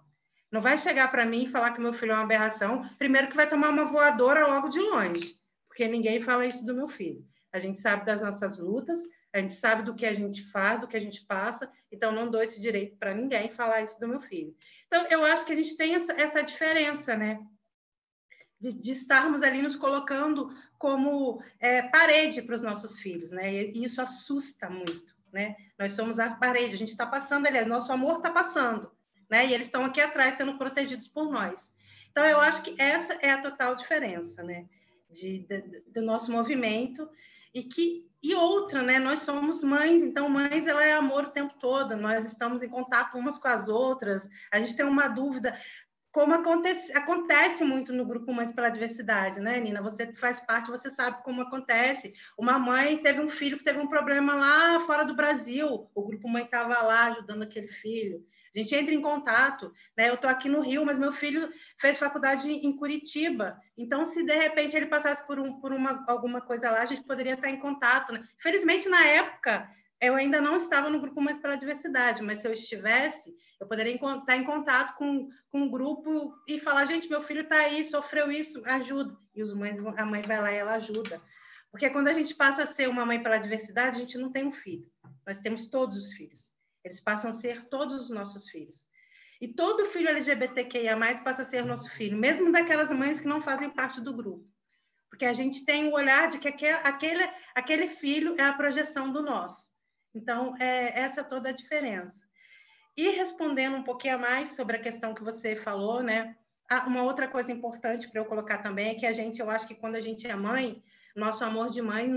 Não 0.51 0.61
vai 0.61 0.77
chegar 0.77 1.11
para 1.11 1.25
mim 1.25 1.43
e 1.43 1.49
falar 1.49 1.71
que 1.71 1.81
meu 1.81 1.93
filho 1.93 2.11
é 2.11 2.15
uma 2.15 2.23
aberração. 2.23 2.81
Primeiro 2.97 3.27
que 3.27 3.35
vai 3.35 3.49
tomar 3.49 3.69
uma 3.69 3.85
voadora 3.85 4.47
logo 4.47 4.69
de 4.69 4.79
longe, 4.79 5.37
porque 5.67 5.87
ninguém 5.87 6.21
fala 6.21 6.45
isso 6.45 6.65
do 6.65 6.73
meu 6.73 6.87
filho. 6.87 7.25
A 7.51 7.59
gente 7.59 7.79
sabe 7.79 8.05
das 8.05 8.21
nossas 8.21 8.57
lutas, 8.57 8.99
a 9.33 9.39
gente 9.39 9.53
sabe 9.53 9.83
do 9.83 9.93
que 9.93 10.05
a 10.05 10.13
gente 10.13 10.43
faz, 10.43 10.79
do 10.79 10.87
que 10.87 10.97
a 10.97 11.01
gente 11.01 11.25
passa, 11.25 11.69
então 11.91 12.11
não 12.11 12.29
dou 12.29 12.41
esse 12.41 12.59
direito 12.59 12.97
para 12.97 13.13
ninguém 13.13 13.49
falar 13.49 13.81
isso 13.81 13.99
do 13.99 14.07
meu 14.07 14.19
filho. 14.19 14.55
Então, 14.87 15.05
eu 15.09 15.23
acho 15.25 15.45
que 15.45 15.53
a 15.53 15.55
gente 15.55 15.75
tem 15.75 15.95
essa, 15.95 16.13
essa 16.13 16.41
diferença, 16.41 17.15
né? 17.15 17.39
De, 18.59 18.73
de, 18.73 18.91
estarmos 18.91 19.43
ali 19.43 19.61
nos 19.61 19.75
colocando 19.75 20.49
como 20.79 21.41
é, 21.59 21.83
parede 21.83 22.41
para 22.41 22.55
os 22.55 22.61
nossos 22.61 22.97
filhos, 22.97 23.29
né? 23.29 23.53
E 23.53 23.83
isso 23.83 24.01
assusta 24.01 24.69
muito, 24.69 25.15
né? 25.31 25.55
Nós 25.77 25.91
somos 25.91 26.17
a 26.17 26.35
parede, 26.35 26.73
a 26.73 26.77
gente 26.77 26.89
está 26.89 27.05
passando 27.05 27.45
ali, 27.45 27.63
nosso 27.65 27.91
amor 27.91 28.17
está 28.17 28.31
passando, 28.31 28.91
né? 29.29 29.47
E 29.47 29.53
eles 29.53 29.67
estão 29.67 29.85
aqui 29.85 30.01
atrás 30.01 30.35
sendo 30.37 30.57
protegidos 30.57 31.07
por 31.07 31.31
nós. 31.31 31.73
Então, 32.11 32.25
eu 32.25 32.39
acho 32.39 32.63
que 32.63 32.81
essa 32.81 33.13
é 33.21 33.31
a 33.31 33.41
total 33.41 33.75
diferença, 33.75 34.43
né? 34.43 34.65
De, 35.09 35.39
de, 35.39 35.83
do 35.87 36.01
nosso 36.01 36.31
movimento 36.31 37.09
e 37.53 37.63
que 37.63 38.07
e 38.21 38.33
outra, 38.33 38.81
né? 38.81 38.99
Nós 38.99 39.19
somos 39.19 39.63
mães, 39.63 40.01
então 40.01 40.27
mães 40.27 40.67
ela 40.67 40.83
é 40.83 40.93
amor 40.93 41.25
o 41.25 41.31
tempo 41.31 41.53
todo. 41.59 41.95
Nós 41.95 42.25
estamos 42.25 42.61
em 42.61 42.67
contato 42.67 43.17
umas 43.17 43.37
com 43.37 43.47
as 43.47 43.67
outras. 43.67 44.27
A 44.51 44.59
gente 44.59 44.75
tem 44.75 44.85
uma 44.85 45.07
dúvida, 45.07 45.55
como 46.17 46.33
acontece, 46.33 46.91
acontece 46.93 47.63
muito 47.63 47.93
no 47.93 48.03
grupo 48.03 48.33
Mães 48.33 48.51
pela 48.51 48.71
Diversidade, 48.71 49.39
né, 49.39 49.59
Nina? 49.59 49.83
Você 49.83 50.11
faz 50.13 50.39
parte, 50.39 50.71
você 50.71 50.89
sabe 50.89 51.21
como 51.21 51.43
acontece. 51.43 52.11
Uma 52.35 52.57
mãe 52.57 52.97
teve 52.97 53.21
um 53.21 53.29
filho 53.29 53.55
que 53.55 53.63
teve 53.63 53.77
um 53.77 53.85
problema 53.85 54.33
lá 54.33 54.79
fora 54.79 55.05
do 55.05 55.15
Brasil. 55.15 55.87
O 55.93 56.07
grupo 56.07 56.27
Mãe 56.27 56.43
estava 56.43 56.81
lá 56.81 57.05
ajudando 57.09 57.43
aquele 57.43 57.67
filho. 57.67 58.25
A 58.55 58.57
gente 58.57 58.73
entra 58.73 58.95
em 58.95 58.99
contato, 58.99 59.71
né? 59.95 60.09
Eu 60.09 60.15
estou 60.15 60.27
aqui 60.27 60.49
no 60.49 60.61
Rio, 60.61 60.83
mas 60.83 60.97
meu 60.97 61.11
filho 61.11 61.49
fez 61.79 61.99
faculdade 61.99 62.49
em 62.49 62.75
Curitiba. 62.75 63.61
Então, 63.77 64.03
se 64.03 64.23
de 64.23 64.33
repente 64.33 64.75
ele 64.75 64.87
passasse 64.87 65.21
por, 65.27 65.39
um, 65.39 65.59
por 65.59 65.71
uma, 65.71 66.03
alguma 66.07 66.41
coisa 66.41 66.71
lá, 66.71 66.81
a 66.81 66.85
gente 66.85 67.03
poderia 67.03 67.35
estar 67.35 67.51
em 67.51 67.59
contato. 67.59 68.11
Né? 68.11 68.23
Felizmente, 68.39 68.89
na 68.89 69.05
época, 69.05 69.69
eu 69.99 70.15
ainda 70.15 70.39
não 70.39 70.55
estava 70.55 70.89
no 70.89 70.99
grupo 70.99 71.21
Mais 71.21 71.39
pela 71.39 71.55
Diversidade, 71.55 72.21
mas 72.21 72.41
se 72.41 72.47
eu 72.47 72.53
estivesse, 72.53 73.33
eu 73.59 73.67
poderia 73.67 73.95
estar 73.95 74.37
em 74.37 74.43
contato 74.43 74.95
com, 74.95 75.27
com 75.49 75.61
um 75.61 75.69
grupo 75.69 76.35
e 76.47 76.59
falar, 76.59 76.85
gente, 76.85 77.09
meu 77.09 77.21
filho 77.21 77.41
está 77.41 77.57
aí, 77.57 77.83
sofreu 77.83 78.31
isso, 78.31 78.63
ajuda. 78.65 79.17
E 79.33 79.41
os 79.41 79.53
mães, 79.53 79.79
a 79.79 80.05
mãe 80.05 80.21
vai 80.21 80.39
lá 80.39 80.51
e 80.51 80.57
ela 80.57 80.73
ajuda. 80.75 81.21
Porque 81.71 81.89
quando 81.89 82.07
a 82.07 82.13
gente 82.13 82.35
passa 82.35 82.63
a 82.63 82.67
ser 82.67 82.87
uma 82.87 83.05
mãe 83.05 83.21
pela 83.21 83.37
diversidade, 83.37 83.97
a 83.97 83.99
gente 83.99 84.17
não 84.17 84.31
tem 84.31 84.45
um 84.45 84.51
filho. 84.51 84.89
Nós 85.25 85.39
temos 85.39 85.67
todos 85.67 85.97
os 85.97 86.13
filhos. 86.13 86.51
Eles 86.83 86.99
passam 86.99 87.31
a 87.31 87.33
ser 87.33 87.65
todos 87.65 87.95
os 87.95 88.09
nossos 88.09 88.49
filhos. 88.49 88.85
E 89.41 89.47
todo 89.47 89.85
filho 89.85 90.09
LGBTQIA+, 90.09 90.97
passa 91.23 91.41
a 91.41 91.45
ser 91.45 91.65
nosso 91.65 91.89
filho, 91.91 92.17
mesmo 92.17 92.51
daquelas 92.51 92.91
mães 92.91 93.19
que 93.19 93.27
não 93.27 93.41
fazem 93.41 93.69
parte 93.69 94.01
do 94.01 94.15
grupo. 94.15 94.47
Porque 95.09 95.25
a 95.25 95.33
gente 95.33 95.65
tem 95.65 95.87
o 95.87 95.93
olhar 95.93 96.27
de 96.27 96.39
que 96.39 96.47
aquele, 96.47 97.29
aquele 97.55 97.87
filho 97.87 98.35
é 98.37 98.43
a 98.43 98.53
projeção 98.53 99.11
do 99.11 99.21
nosso. 99.21 99.66
Então, 100.17 100.55
é 100.59 100.99
essa 100.99 101.23
toda 101.23 101.49
a 101.49 101.51
diferença. 101.51 102.25
E 102.95 103.09
respondendo 103.11 103.77
um 103.77 103.83
pouquinho 103.83 104.15
a 104.15 104.17
mais 104.17 104.55
sobre 104.55 104.75
a 104.75 104.81
questão 104.81 105.13
que 105.13 105.23
você 105.23 105.55
falou, 105.55 106.01
né? 106.01 106.35
Uma 106.87 107.03
outra 107.03 107.27
coisa 107.27 107.51
importante 107.51 108.09
para 108.09 108.19
eu 108.19 108.25
colocar 108.25 108.57
também 108.57 108.89
é 108.89 108.95
que 108.95 109.05
a 109.05 109.13
gente, 109.13 109.39
eu 109.39 109.49
acho 109.49 109.67
que 109.67 109.75
quando 109.75 109.95
a 109.95 110.01
gente 110.01 110.27
é 110.27 110.35
mãe, 110.35 110.83
nosso 111.15 111.43
amor 111.43 111.69
de 111.69 111.81
mãe 111.81 112.07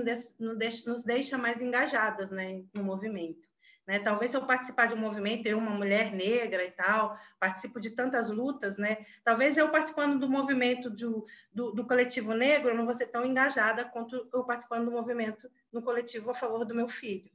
nos 0.40 1.02
deixa 1.02 1.36
mais 1.36 1.60
engajadas, 1.60 2.30
né, 2.30 2.62
no 2.72 2.82
movimento. 2.82 3.48
Né? 3.86 3.98
Talvez 3.98 4.30
se 4.30 4.36
eu 4.36 4.46
participar 4.46 4.86
de 4.86 4.94
um 4.94 4.98
movimento, 4.98 5.46
eu, 5.46 5.58
uma 5.58 5.72
mulher 5.72 6.12
negra 6.12 6.64
e 6.64 6.70
tal, 6.70 7.18
participo 7.38 7.78
de 7.78 7.90
tantas 7.90 8.30
lutas, 8.30 8.78
né? 8.78 9.04
Talvez 9.24 9.56
eu 9.56 9.68
participando 9.68 10.18
do 10.18 10.30
movimento 10.30 10.88
do, 10.88 11.26
do, 11.52 11.72
do 11.72 11.86
coletivo 11.86 12.32
negro, 12.32 12.70
eu 12.70 12.76
não 12.76 12.84
vou 12.84 12.94
ser 12.94 13.08
tão 13.08 13.24
engajada 13.26 13.84
quanto 13.84 14.28
eu 14.32 14.44
participando 14.44 14.86
do 14.86 14.92
movimento 14.92 15.50
no 15.72 15.82
coletivo 15.82 16.30
a 16.30 16.34
favor 16.34 16.64
do 16.64 16.74
meu 16.74 16.88
filho. 16.88 17.30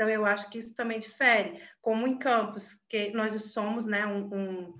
Então, 0.00 0.08
eu 0.08 0.24
acho 0.24 0.48
que 0.48 0.56
isso 0.58 0.74
também 0.74 0.98
difere. 0.98 1.60
Como 1.82 2.06
em 2.06 2.16
Campos, 2.16 2.72
que 2.88 3.10
nós 3.10 3.38
somos, 3.52 3.84
né, 3.84 4.06
um, 4.06 4.34
um 4.34 4.74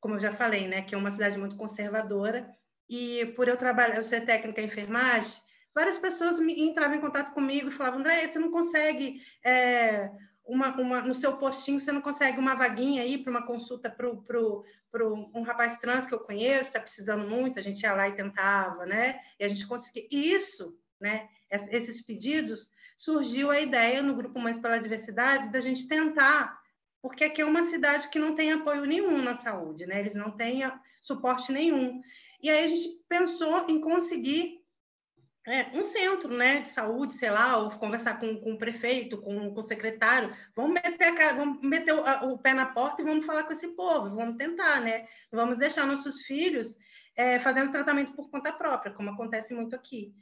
como 0.00 0.16
eu 0.16 0.20
já 0.20 0.32
falei, 0.32 0.66
né, 0.66 0.82
que 0.82 0.96
é 0.96 0.98
uma 0.98 1.12
cidade 1.12 1.38
muito 1.38 1.54
conservadora, 1.54 2.52
e 2.90 3.24
por 3.36 3.46
eu 3.46 3.56
trabalhar, 3.56 3.94
eu 3.94 4.02
ser 4.02 4.26
técnica 4.26 4.60
em 4.60 4.64
enfermagem, 4.64 5.40
várias 5.72 5.96
pessoas 5.96 6.40
me, 6.40 6.60
entravam 6.60 6.96
em 6.96 7.00
contato 7.00 7.32
comigo 7.32 7.68
e 7.68 7.70
falavam, 7.70 8.00
André, 8.00 8.26
você 8.26 8.40
não 8.40 8.50
consegue 8.50 9.22
é, 9.44 10.10
uma, 10.44 10.74
uma, 10.76 11.02
no 11.02 11.14
seu 11.14 11.36
postinho, 11.36 11.78
você 11.78 11.92
não 11.92 12.00
consegue 12.00 12.40
uma 12.40 12.56
vaguinha 12.56 13.04
aí 13.04 13.16
para 13.16 13.30
uma 13.30 13.46
consulta 13.46 13.88
para 13.88 14.10
um 14.10 15.42
rapaz 15.42 15.78
trans 15.78 16.04
que 16.04 16.14
eu 16.14 16.18
conheço, 16.18 16.62
está 16.62 16.80
precisando 16.80 17.28
muito, 17.28 17.60
a 17.60 17.62
gente 17.62 17.80
ia 17.80 17.94
lá 17.94 18.08
e 18.08 18.16
tentava, 18.16 18.84
né? 18.86 19.20
E 19.38 19.44
a 19.44 19.48
gente 19.48 19.68
conseguia. 19.68 20.08
E 20.10 20.32
isso, 20.32 20.76
né? 21.00 21.28
Esses 21.48 22.04
pedidos, 22.04 22.68
surgiu 22.98 23.48
a 23.48 23.60
ideia 23.60 24.02
no 24.02 24.16
Grupo 24.16 24.40
Mães 24.40 24.58
pela 24.58 24.76
Diversidade 24.76 25.52
da 25.52 25.60
gente 25.60 25.86
tentar, 25.86 26.58
porque 27.00 27.22
aqui 27.22 27.40
é 27.40 27.44
uma 27.44 27.62
cidade 27.68 28.08
que 28.08 28.18
não 28.18 28.34
tem 28.34 28.50
apoio 28.50 28.84
nenhum 28.84 29.22
na 29.22 29.34
saúde, 29.34 29.86
né? 29.86 30.00
Eles 30.00 30.16
não 30.16 30.32
têm 30.32 30.64
suporte 31.00 31.52
nenhum. 31.52 32.02
E 32.42 32.50
aí 32.50 32.64
a 32.64 32.68
gente 32.68 33.00
pensou 33.08 33.66
em 33.68 33.80
conseguir 33.80 34.58
é, 35.46 35.70
um 35.78 35.84
centro 35.84 36.28
né, 36.28 36.62
de 36.62 36.70
saúde, 36.70 37.14
sei 37.14 37.30
lá, 37.30 37.56
ou 37.58 37.70
conversar 37.70 38.18
com, 38.18 38.36
com 38.40 38.54
o 38.54 38.58
prefeito, 38.58 39.16
com, 39.18 39.54
com 39.54 39.60
o 39.60 39.62
secretário, 39.62 40.34
vamos 40.56 40.74
meter, 40.74 41.22
a, 41.22 41.32
vamos 41.34 41.62
meter 41.62 41.94
o, 41.94 42.32
o, 42.32 42.38
pé 42.38 42.52
na 42.52 42.66
porta 42.66 43.00
e 43.00 43.04
vamos 43.04 43.24
falar 43.24 43.44
com 43.44 43.52
esse 43.52 43.68
povo, 43.68 44.16
vamos 44.16 44.36
tentar, 44.36 44.80
né? 44.80 45.06
Vamos 45.30 45.56
deixar 45.56 45.86
nossos 45.86 46.22
filhos 46.22 46.76
é, 47.14 47.38
fazendo 47.38 47.70
tratamento 47.70 48.12
por 48.14 48.28
conta 48.28 48.52
própria, 48.52 48.92
como 48.92 49.10
acontece 49.10 49.54
muito 49.54 49.76
aqui. 49.76 50.12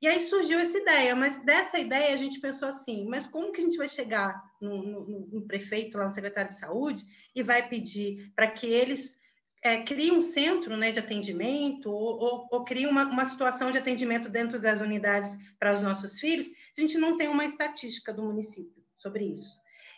E 0.00 0.06
aí 0.06 0.28
surgiu 0.28 0.58
essa 0.58 0.76
ideia, 0.76 1.16
mas 1.16 1.42
dessa 1.44 1.78
ideia 1.78 2.14
a 2.14 2.18
gente 2.18 2.38
pensou 2.38 2.68
assim, 2.68 3.06
mas 3.08 3.26
como 3.26 3.50
que 3.50 3.60
a 3.60 3.64
gente 3.64 3.78
vai 3.78 3.88
chegar 3.88 4.42
no, 4.60 4.82
no, 4.82 5.28
no 5.32 5.46
prefeito, 5.46 5.96
lá 5.96 6.06
no 6.06 6.12
secretário 6.12 6.50
de 6.50 6.58
saúde, 6.58 7.04
e 7.34 7.42
vai 7.42 7.66
pedir 7.68 8.30
para 8.34 8.46
que 8.46 8.66
eles 8.66 9.16
é, 9.62 9.82
cria 9.82 10.12
um 10.12 10.20
centro 10.20 10.76
né, 10.76 10.92
de 10.92 10.98
atendimento 10.98 11.90
ou, 11.90 12.18
ou, 12.20 12.48
ou 12.50 12.64
cria 12.64 12.88
uma, 12.88 13.04
uma, 13.04 13.24
situação 13.24 13.70
de 13.70 13.78
atendimento 13.78 14.28
dentro 14.28 14.60
das 14.60 14.80
unidades 14.80 15.36
para 15.58 15.74
os 15.74 15.82
nossos 15.82 16.20
filhos, 16.20 16.46
a 16.76 16.80
gente 16.80 16.98
não 16.98 17.16
tem 17.16 17.28
uma 17.28 17.44
estatística 17.44 18.12
do 18.12 18.22
município 18.22 18.84
sobre 18.94 19.24
isso. 19.24 19.50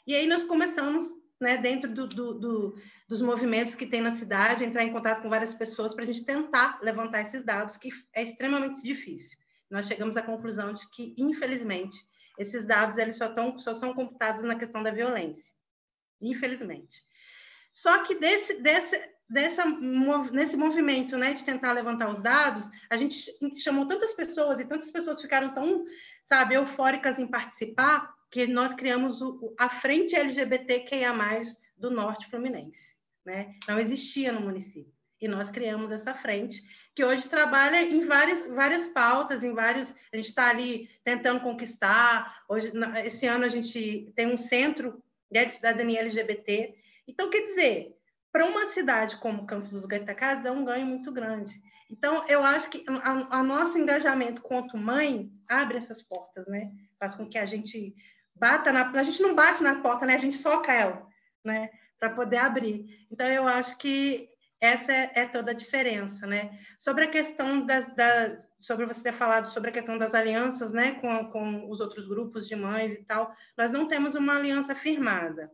E 0.07 0.15
aí 0.15 0.27
nós 0.27 0.43
começamos, 0.43 1.05
né, 1.41 1.57
dentro 1.57 1.93
do, 1.93 2.07
do, 2.07 2.39
do, 2.39 2.77
dos 3.09 3.21
movimentos 3.21 3.75
que 3.75 3.87
tem 3.87 4.01
na 4.01 4.15
cidade, 4.15 4.65
entrar 4.65 4.85
em 4.85 4.93
contato 4.93 5.23
com 5.23 5.29
várias 5.29 5.53
pessoas 5.53 5.95
para 5.95 6.05
a 6.05 6.07
gente 6.07 6.25
tentar 6.25 6.81
levantar 6.83 7.21
esses 7.21 7.45
dados, 7.45 7.77
que 7.77 7.91
é 8.15 8.23
extremamente 8.23 8.83
difícil. 8.83 9.38
Nós 9.71 9.87
chegamos 9.87 10.17
à 10.17 10.23
conclusão 10.23 10.73
de 10.73 10.89
que, 10.91 11.15
infelizmente, 11.19 11.99
esses 12.39 12.65
dados 12.65 12.97
eles 12.97 13.17
só, 13.17 13.29
tão, 13.29 13.59
só 13.59 13.75
são 13.75 13.93
computados 13.93 14.45
na 14.45 14.59
questão 14.59 14.83
da 14.83 14.91
violência. 14.91 15.53
Infelizmente. 16.21 17.03
Só 17.73 18.03
que 18.03 18.15
desse, 18.15 18.61
desse, 18.61 18.99
dessa, 19.29 19.65
nesse 20.33 20.57
movimento 20.57 21.17
né, 21.17 21.35
de 21.35 21.45
tentar 21.45 21.73
levantar 21.73 22.11
os 22.11 22.21
dados, 22.21 22.65
a 22.89 22.97
gente 22.97 23.31
chamou 23.57 23.87
tantas 23.87 24.15
pessoas 24.15 24.59
e 24.59 24.65
tantas 24.65 24.91
pessoas 24.91 25.21
ficaram 25.21 25.53
tão, 25.53 25.85
sabe, 26.25 26.55
eufóricas 26.55 27.19
em 27.19 27.27
participar, 27.27 28.17
que 28.31 28.47
nós 28.47 28.75
criamos 28.75 29.23
o, 29.23 29.55
a 29.59 29.69
Frente 29.69 30.15
LGBTQIA+, 30.15 31.15
do 31.77 31.91
Norte 31.91 32.29
Fluminense. 32.29 32.97
Né? 33.25 33.55
Não 33.67 33.79
existia 33.79 34.33
no 34.33 34.41
município. 34.41 34.93
E 35.21 35.27
nós 35.27 35.51
criamos 35.51 35.91
essa 35.91 36.15
frente, 36.15 36.63
que 36.99 37.05
hoje 37.05 37.29
trabalha 37.29 37.81
em 37.81 38.01
várias, 38.01 38.45
várias 38.49 38.89
pautas, 38.89 39.45
em 39.45 39.55
vários. 39.55 39.95
A 40.13 40.17
gente 40.17 40.31
está 40.31 40.49
ali 40.49 40.91
tentando 41.05 41.39
conquistar. 41.39 42.43
Hoje, 42.49 42.73
esse 43.05 43.25
ano, 43.25 43.45
a 43.45 43.49
gente 43.49 44.13
tem 44.17 44.27
um 44.27 44.37
centro 44.37 45.01
né, 45.31 45.45
de 45.45 45.53
cidadania 45.53 46.01
LGBT. 46.01 46.75
Então, 47.07 47.31
quer 47.31 47.43
dizer, 47.43 47.97
para 48.33 48.45
uma 48.45 48.67
cidade 48.73 49.17
como 49.19 49.47
Campos 49.47 49.71
dos 49.71 49.87
Goitacazes 49.87 50.45
é 50.45 50.51
um 50.51 50.65
ganho 50.65 50.89
muito 50.89 51.13
grande. 51.13 51.55
Então, 51.89 52.27
eu 52.27 52.43
acho 52.43 52.69
que 52.69 52.85
o 52.89 53.43
nosso 53.45 53.79
engajamento 53.79 54.43
quanto 54.43 54.77
mãe 54.77 55.31
abre 55.49 55.79
essas 55.79 56.03
portas, 56.03 56.49
né? 56.49 56.73
Faz 56.99 57.15
com 57.15 57.29
que 57.29 57.39
a 57.39 57.47
gente 57.47 57.95
bata 58.35 58.73
na... 58.73 58.91
A 58.91 59.05
gente 59.05 59.23
não 59.23 59.37
bate 59.37 59.63
na 59.63 59.77
porta, 59.77 60.05
né? 60.05 60.17
A 60.17 60.19
gente 60.19 60.37
soca 60.37 60.73
ela, 60.73 61.07
né? 61.45 61.71
Para 61.97 62.11
poder 62.11 62.39
abrir. 62.39 63.07
Então, 63.09 63.29
eu 63.29 63.47
acho 63.47 63.79
que 63.79 64.29
essa 64.61 64.93
é, 64.93 65.13
é 65.15 65.27
toda 65.27 65.53
a 65.53 65.55
diferença, 65.55 66.27
né? 66.27 66.59
Sobre 66.79 67.05
a 67.05 67.11
questão 67.11 67.65
das, 67.65 67.95
da, 67.95 68.39
sobre 68.61 68.87
você 68.87 69.03
ter 69.03 69.13
falado 69.13 69.49
sobre 69.49 69.71
a 69.71 69.73
questão 69.73 69.97
das 69.97 70.15
alianças, 70.15 70.73
né, 70.73 70.93
com, 71.01 71.31
com 71.31 71.71
os 71.71 71.81
outros 71.81 72.09
grupos 72.09 72.49
de 72.49 72.57
mães 72.57 72.95
e 72.95 73.05
tal, 73.05 73.33
nós 73.57 73.71
não 73.71 73.87
temos 73.87 74.15
uma 74.15 74.37
aliança 74.37 74.75
firmada. 74.75 75.51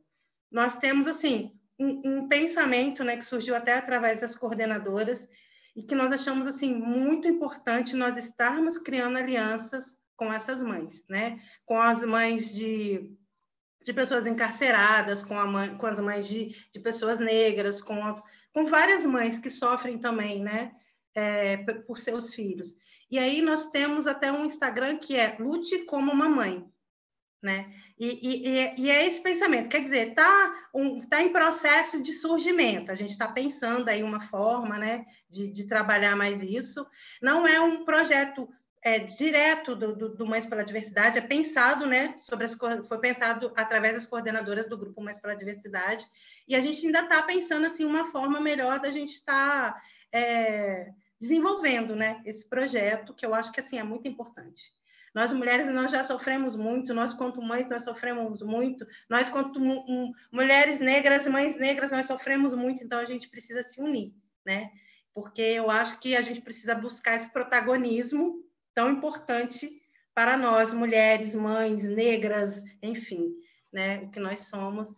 Nós 0.50 0.78
temos, 0.78 1.06
assim, 1.06 1.52
um, 1.78 2.00
um, 2.04 2.28
pensamento 2.28 3.04
né, 3.04 3.16
que 3.16 3.24
surgiu 3.24 3.54
até 3.54 3.74
através 3.74 4.20
das 4.20 4.34
coordenadoras 4.34 5.28
e 5.76 5.82
que 5.82 5.94
nós 5.94 6.12
achamos 6.12 6.46
assim 6.46 6.72
muito 6.72 7.26
importante 7.26 7.96
nós 7.96 8.16
estarmos 8.16 8.78
criando 8.78 9.18
alianças 9.18 9.94
com 10.16 10.32
essas 10.32 10.62
mães, 10.62 11.04
né? 11.08 11.40
Com 11.64 11.80
as 11.80 12.04
mães 12.04 12.54
de, 12.54 13.12
de 13.84 13.92
pessoas 13.92 14.26
encarceradas, 14.26 15.24
com, 15.24 15.36
a 15.36 15.44
mãe, 15.44 15.76
com 15.76 15.86
as 15.86 15.98
mães 15.98 16.28
de, 16.28 16.54
de 16.72 16.78
pessoas 16.78 17.18
negras, 17.18 17.82
com, 17.82 18.04
as, 18.04 18.22
com 18.54 18.64
várias 18.64 19.04
mães 19.04 19.36
que 19.36 19.50
sofrem 19.50 19.98
também, 19.98 20.42
né? 20.42 20.72
É, 21.14 21.58
por 21.86 21.98
seus 21.98 22.34
filhos. 22.34 22.74
E 23.10 23.18
aí 23.18 23.42
nós 23.42 23.70
temos 23.70 24.06
até 24.06 24.32
um 24.32 24.46
Instagram 24.46 24.98
que 24.98 25.14
é 25.16 25.36
Lute 25.38 25.84
como 25.84 26.10
uma 26.10 26.28
mãe 26.28 26.66
né? 27.44 27.70
E, 27.98 28.48
e, 28.48 28.74
e, 28.80 28.90
é 28.90 29.06
esse 29.06 29.20
pensamento, 29.20 29.68
quer 29.68 29.82
dizer, 29.82 30.08
está 30.08 30.54
um, 30.74 31.06
tá 31.06 31.22
em 31.22 31.30
processo 31.30 32.02
de 32.02 32.12
surgimento, 32.12 32.90
a 32.90 32.94
gente 32.94 33.10
está 33.10 33.28
pensando 33.28 33.88
aí 33.88 34.02
uma 34.02 34.18
forma 34.18 34.78
né, 34.78 35.04
de, 35.28 35.52
de, 35.52 35.68
trabalhar 35.68 36.16
mais 36.16 36.42
isso. 36.42 36.84
Não 37.20 37.46
é 37.46 37.60
um 37.60 37.84
projeto 37.84 38.48
é, 38.84 38.98
direto 38.98 39.74
do, 39.74 39.96
do, 39.96 40.08
do 40.10 40.26
Mães 40.26 40.44
pela 40.44 40.62
Diversidade, 40.62 41.18
é 41.18 41.22
pensado, 41.22 41.86
né, 41.86 42.14
sobre 42.18 42.44
as, 42.44 42.54
foi 42.86 42.98
pensado 42.98 43.50
através 43.56 43.94
das 43.94 44.06
coordenadoras 44.06 44.68
do 44.68 44.76
Grupo 44.76 45.02
Mães 45.02 45.18
pela 45.18 45.34
Diversidade, 45.34 46.06
e 46.46 46.54
a 46.54 46.60
gente 46.60 46.84
ainda 46.84 47.00
está 47.00 47.22
pensando 47.22 47.64
assim, 47.64 47.86
uma 47.86 48.04
forma 48.04 48.38
melhor 48.38 48.78
da 48.78 48.90
gente 48.90 49.14
estar 49.14 49.72
tá, 49.72 49.82
é, 50.12 50.92
desenvolvendo 51.18 51.96
né, 51.96 52.20
esse 52.26 52.46
projeto, 52.46 53.14
que 53.14 53.24
eu 53.24 53.34
acho 53.34 53.50
que 53.50 53.60
assim, 53.60 53.78
é 53.78 53.82
muito 53.82 54.06
importante. 54.06 54.70
Nós 55.14 55.32
mulheres 55.32 55.68
nós 55.68 55.90
já 55.90 56.04
sofremos 56.04 56.54
muito, 56.54 56.92
nós 56.92 57.14
quanto 57.14 57.40
mães 57.40 57.68
nós 57.70 57.84
sofremos 57.84 58.42
muito, 58.42 58.86
nós 59.08 59.30
quanto 59.30 59.58
mulheres 60.30 60.78
negras, 60.80 61.26
mães 61.26 61.56
negras 61.56 61.90
nós 61.90 62.04
sofremos 62.04 62.52
muito, 62.52 62.84
então 62.84 62.98
a 62.98 63.04
gente 63.06 63.30
precisa 63.30 63.62
se 63.62 63.80
unir, 63.80 64.12
né? 64.44 64.72
Porque 65.14 65.40
eu 65.40 65.70
acho 65.70 66.00
que 66.00 66.16
a 66.16 66.20
gente 66.20 66.40
precisa 66.40 66.74
buscar 66.74 67.14
esse 67.14 67.30
protagonismo 67.32 68.43
tão 68.74 68.90
importante 68.90 69.80
para 70.14 70.36
nós 70.36 70.72
mulheres, 70.72 71.34
mães 71.34 71.82
negras, 71.84 72.62
enfim, 72.82 73.34
né? 73.72 73.98
O 73.98 74.10
que 74.10 74.20
nós 74.20 74.46
somos. 74.46 74.88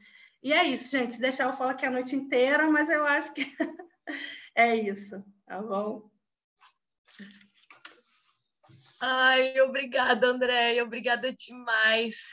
E 0.43 0.53
é 0.53 0.65
isso, 0.65 0.91
gente. 0.91 1.15
Se 1.15 1.21
deixar 1.21 1.49
eu 1.49 1.57
falo 1.57 1.71
aqui 1.71 1.87
a 1.87 1.91
noite 1.91 2.15
inteira, 2.15 2.71
mas 2.71 2.89
eu 2.89 3.07
acho 3.07 3.33
que 3.33 3.45
é 4.55 4.77
isso, 4.77 5.25
tá 5.47 5.61
bom? 5.61 6.11
Ai, 9.01 9.61
obrigada, 9.61 10.27
Andréia, 10.27 10.83
obrigada 10.83 11.33
demais. 11.33 12.31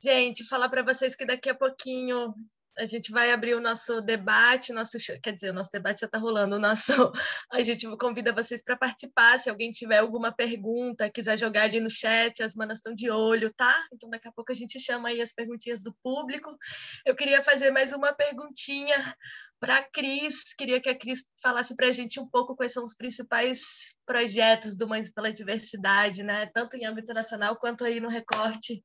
Gente, 0.00 0.46
falar 0.48 0.68
para 0.68 0.82
vocês 0.82 1.16
que 1.16 1.24
daqui 1.24 1.48
a 1.48 1.54
pouquinho 1.54 2.34
a 2.78 2.84
gente 2.84 3.10
vai 3.10 3.30
abrir 3.30 3.54
o 3.54 3.60
nosso 3.60 4.00
debate, 4.00 4.72
nosso 4.72 4.98
quer 5.22 5.32
dizer, 5.32 5.50
o 5.50 5.54
nosso 5.54 5.70
debate 5.72 6.00
já 6.00 6.06
está 6.06 6.18
rolando, 6.18 6.56
o 6.56 6.58
nosso 6.58 6.92
a 7.50 7.62
gente 7.62 7.86
convida 7.96 8.32
vocês 8.32 8.62
para 8.62 8.76
participar, 8.76 9.38
se 9.38 9.48
alguém 9.48 9.70
tiver 9.70 9.98
alguma 9.98 10.32
pergunta, 10.32 11.10
quiser 11.10 11.38
jogar 11.38 11.62
ali 11.62 11.80
no 11.80 11.90
chat, 11.90 12.42
as 12.42 12.54
manas 12.54 12.78
estão 12.78 12.94
de 12.94 13.10
olho, 13.10 13.52
tá? 13.54 13.74
Então 13.92 14.10
daqui 14.10 14.28
a 14.28 14.32
pouco 14.32 14.52
a 14.52 14.54
gente 14.54 14.78
chama 14.78 15.08
aí 15.08 15.20
as 15.20 15.32
perguntinhas 15.32 15.82
do 15.82 15.94
público. 16.02 16.56
Eu 17.04 17.14
queria 17.16 17.42
fazer 17.42 17.70
mais 17.70 17.92
uma 17.92 18.12
perguntinha 18.12 19.16
para 19.58 19.78
a 19.78 19.82
Cris, 19.82 20.52
queria 20.54 20.80
que 20.80 20.88
a 20.88 20.98
Cris 20.98 21.24
falasse 21.42 21.74
para 21.74 21.88
a 21.88 21.92
gente 21.92 22.20
um 22.20 22.28
pouco 22.28 22.54
quais 22.54 22.72
são 22.72 22.84
os 22.84 22.94
principais 22.94 23.94
projetos 24.04 24.76
do 24.76 24.86
Mães 24.86 25.10
pela 25.10 25.32
Diversidade, 25.32 26.22
né? 26.22 26.46
Tanto 26.52 26.76
em 26.76 26.84
âmbito 26.84 27.14
nacional 27.14 27.56
quanto 27.56 27.84
aí 27.84 28.00
no 28.00 28.08
recorte. 28.08 28.84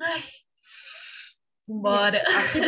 Ai. 0.00 0.49
Embora. 1.68 2.22
Aqui, 2.22 2.60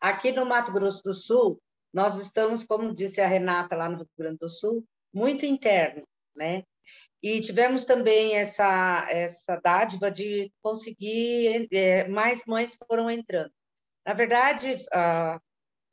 aqui 0.00 0.32
no 0.32 0.44
Mato 0.44 0.72
Grosso 0.72 1.02
do 1.02 1.14
Sul, 1.14 1.60
nós 1.92 2.18
estamos, 2.20 2.64
como 2.64 2.94
disse 2.94 3.20
a 3.20 3.26
Renata 3.26 3.76
lá 3.76 3.88
no 3.88 3.98
Rio 3.98 4.08
Grande 4.18 4.38
do 4.38 4.48
Sul, 4.48 4.84
muito 5.12 5.44
interno, 5.44 6.06
né? 6.34 6.64
E 7.22 7.40
tivemos 7.40 7.84
também 7.84 8.34
essa, 8.34 9.06
essa 9.08 9.60
dádiva 9.62 10.10
de 10.10 10.52
conseguir, 10.60 11.68
é, 11.72 12.08
mais 12.08 12.44
mães 12.46 12.76
foram 12.88 13.08
entrando. 13.08 13.52
Na 14.04 14.14
verdade, 14.14 14.84
a, 14.92 15.40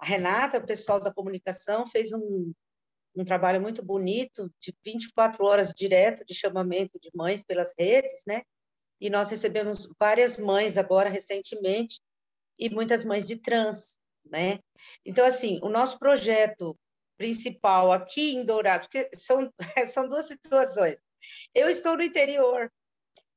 Renata, 0.01 0.57
o 0.57 0.65
pessoal 0.65 0.99
da 0.99 1.13
comunicação, 1.13 1.85
fez 1.85 2.11
um, 2.13 2.53
um 3.15 3.25
trabalho 3.25 3.61
muito 3.61 3.83
bonito 3.83 4.51
de 4.59 4.73
24 4.83 5.45
horas 5.45 5.73
direto 5.73 6.25
de 6.25 6.33
chamamento 6.33 6.97
de 6.99 7.11
mães 7.13 7.43
pelas 7.43 7.73
redes, 7.77 8.23
né? 8.25 8.41
E 8.99 9.09
nós 9.09 9.29
recebemos 9.29 9.89
várias 9.99 10.37
mães 10.37 10.77
agora 10.77 11.09
recentemente 11.09 12.01
e 12.57 12.69
muitas 12.69 13.03
mães 13.05 13.27
de 13.27 13.37
trans, 13.37 13.97
né? 14.25 14.59
Então 15.05 15.25
assim, 15.25 15.59
o 15.63 15.69
nosso 15.69 15.97
projeto 15.97 16.77
principal 17.17 17.91
aqui 17.91 18.35
em 18.35 18.45
Dourado, 18.45 18.89
que 18.89 19.09
são 19.15 19.51
são 19.91 20.07
duas 20.07 20.27
situações. 20.27 20.97
Eu 21.53 21.69
estou 21.69 21.97
no 21.97 22.03
interior 22.03 22.71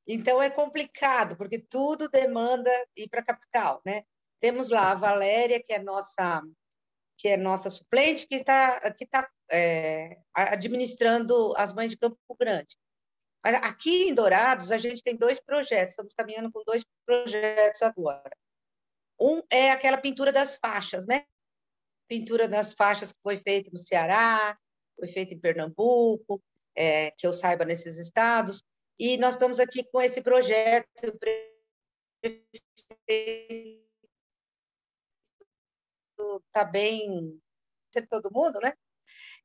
Então 0.07 0.41
é 0.41 0.49
complicado, 0.49 1.37
porque 1.37 1.59
tudo 1.59 2.09
demanda 2.09 2.69
ir 2.97 3.09
para 3.09 3.21
a 3.21 3.25
capital, 3.25 3.81
né? 3.85 4.03
Temos 4.41 4.69
lá 4.69 4.91
a 4.91 4.95
Valéria, 4.95 5.63
que 5.63 5.73
é 5.73 5.79
nossa 5.79 6.41
que 7.17 7.29
é 7.29 7.37
nossa 7.37 7.69
suplente, 7.69 8.27
que 8.27 8.35
está 8.35 8.91
que 8.93 9.05
está 9.05 9.29
é, 9.51 10.17
administrando 10.33 11.53
as 11.57 11.73
mães 11.73 11.91
de 11.91 11.97
Campo 11.97 12.17
Grande. 12.39 12.77
Aqui 13.43 14.07
em 14.07 14.13
Dourados 14.13 14.71
a 14.71 14.77
gente 14.77 15.03
tem 15.03 15.17
dois 15.17 15.39
projetos, 15.39 15.91
estamos 15.91 16.13
caminhando 16.13 16.49
com 16.51 16.63
dois 16.65 16.85
projetos 17.05 17.81
agora. 17.81 18.31
Um 19.19 19.41
é 19.49 19.71
aquela 19.71 19.97
pintura 19.97 20.31
das 20.31 20.55
faixas, 20.55 21.05
né? 21.05 21.25
Pintura 22.07 22.47
das 22.47 22.73
faixas 22.73 23.11
que 23.11 23.19
foi 23.21 23.37
feita 23.37 23.69
no 23.71 23.77
Ceará, 23.77 24.57
foi 24.97 25.07
feita 25.07 25.33
em 25.33 25.39
Pernambuco, 25.39 26.41
é, 26.75 27.11
que 27.11 27.27
eu 27.27 27.33
saiba 27.33 27.65
nesses 27.65 27.97
estados. 27.97 28.63
E 28.97 29.17
nós 29.17 29.33
estamos 29.33 29.59
aqui 29.59 29.83
com 29.83 30.01
esse 30.01 30.21
projeto 30.21 30.87
está 36.47 36.63
bem 36.63 37.41
todo 38.09 38.31
mundo, 38.31 38.59
né? 38.61 38.73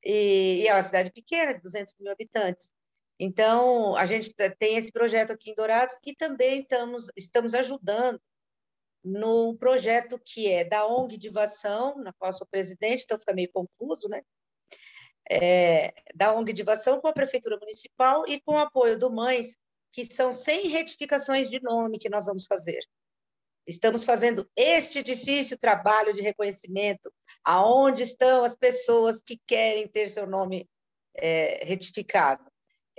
E, 0.05 0.62
e, 0.62 0.68
é 0.68 0.74
uma 0.74 0.82
cidade 0.82 1.11
pequena, 1.11 1.55
de 1.55 1.61
200 1.61 1.94
mil 1.99 2.11
habitantes. 2.11 2.72
Então, 3.18 3.96
a 3.96 4.06
gente 4.06 4.32
tem 4.58 4.76
esse 4.76 4.92
projeto 4.92 5.32
aqui 5.32 5.50
em 5.50 5.54
Dourados 5.54 5.98
e 6.04 6.14
também 6.14 6.60
estamos, 6.60 7.10
estamos 7.16 7.52
ajudando 7.52 8.20
no 9.04 9.56
projeto 9.56 10.20
que 10.24 10.48
é 10.48 10.64
da 10.64 10.86
ONG 10.86 11.16
Divação, 11.16 11.96
na 11.98 12.12
qual 12.12 12.32
sou 12.32 12.46
presidente, 12.46 13.02
então 13.04 13.18
fica 13.18 13.34
meio 13.34 13.50
confuso, 13.52 14.08
né? 14.08 14.22
É, 15.30 15.92
da 16.14 16.32
ONG 16.34 16.52
Divação 16.52 17.00
com 17.00 17.08
a 17.08 17.12
Prefeitura 17.12 17.58
Municipal 17.58 18.26
e 18.26 18.40
com 18.40 18.54
o 18.54 18.58
apoio 18.58 18.98
do 18.98 19.10
Mães, 19.10 19.56
que 19.92 20.04
são 20.04 20.32
100 20.32 20.68
retificações 20.68 21.50
de 21.50 21.60
nome 21.60 21.98
que 21.98 22.08
nós 22.08 22.26
vamos 22.26 22.46
fazer. 22.46 22.80
Estamos 23.66 24.04
fazendo 24.04 24.48
este 24.56 25.02
difícil 25.02 25.58
trabalho 25.58 26.14
de 26.14 26.22
reconhecimento, 26.22 27.12
aonde 27.44 28.02
estão 28.02 28.42
as 28.44 28.56
pessoas 28.56 29.20
que 29.20 29.38
querem 29.46 29.86
ter 29.86 30.08
seu 30.08 30.26
nome 30.26 30.66
é, 31.14 31.64
retificado. 31.64 32.50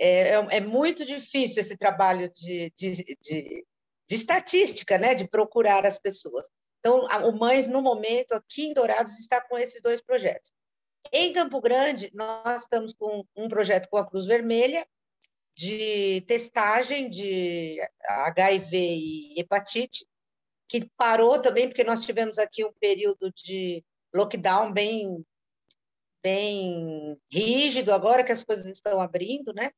É, 0.02 0.30
é, 0.30 0.46
é, 0.56 0.60
muito 0.60 1.04
difícil 1.04 1.60
esse 1.60 1.76
trabalho 1.76 2.32
de, 2.32 2.72
de, 2.74 2.92
de, 2.92 3.16
de, 3.20 3.64
estatística, 4.08 4.96
né? 4.96 5.14
de 5.14 5.28
procurar 5.28 5.84
as 5.84 5.98
pessoas. 5.98 6.48
Então, 6.78 7.04
o 7.28 7.32
Mães, 7.38 7.66
no 7.66 7.82
momento, 7.82 8.32
aqui 8.32 8.64
em 8.64 8.72
Dourados, 8.72 9.18
está 9.18 9.42
com 9.42 9.58
esses 9.58 9.82
dois 9.82 10.00
projetos. 10.00 10.50
Em 11.12 11.34
Campo 11.34 11.60
Grande, 11.60 12.10
nós 12.14 12.62
estamos 12.62 12.94
com 12.94 13.26
um 13.36 13.46
projeto 13.46 13.90
com 13.90 13.98
a 13.98 14.06
Cruz 14.08 14.24
Vermelha, 14.24 14.86
de 15.54 16.22
testagem 16.22 17.10
de 17.10 17.78
HIV 18.02 18.78
e 18.78 19.40
hepatite, 19.40 20.06
que 20.66 20.88
parou 20.96 21.42
também, 21.42 21.68
porque 21.68 21.84
nós 21.84 22.06
tivemos 22.06 22.38
aqui 22.38 22.64
um 22.64 22.72
período 22.80 23.30
de 23.32 23.84
lockdown 24.14 24.72
bem, 24.72 25.26
bem 26.22 27.20
rígido, 27.30 27.92
agora 27.92 28.24
que 28.24 28.32
as 28.32 28.44
coisas 28.44 28.66
estão 28.66 28.98
abrindo, 28.98 29.52
né? 29.52 29.70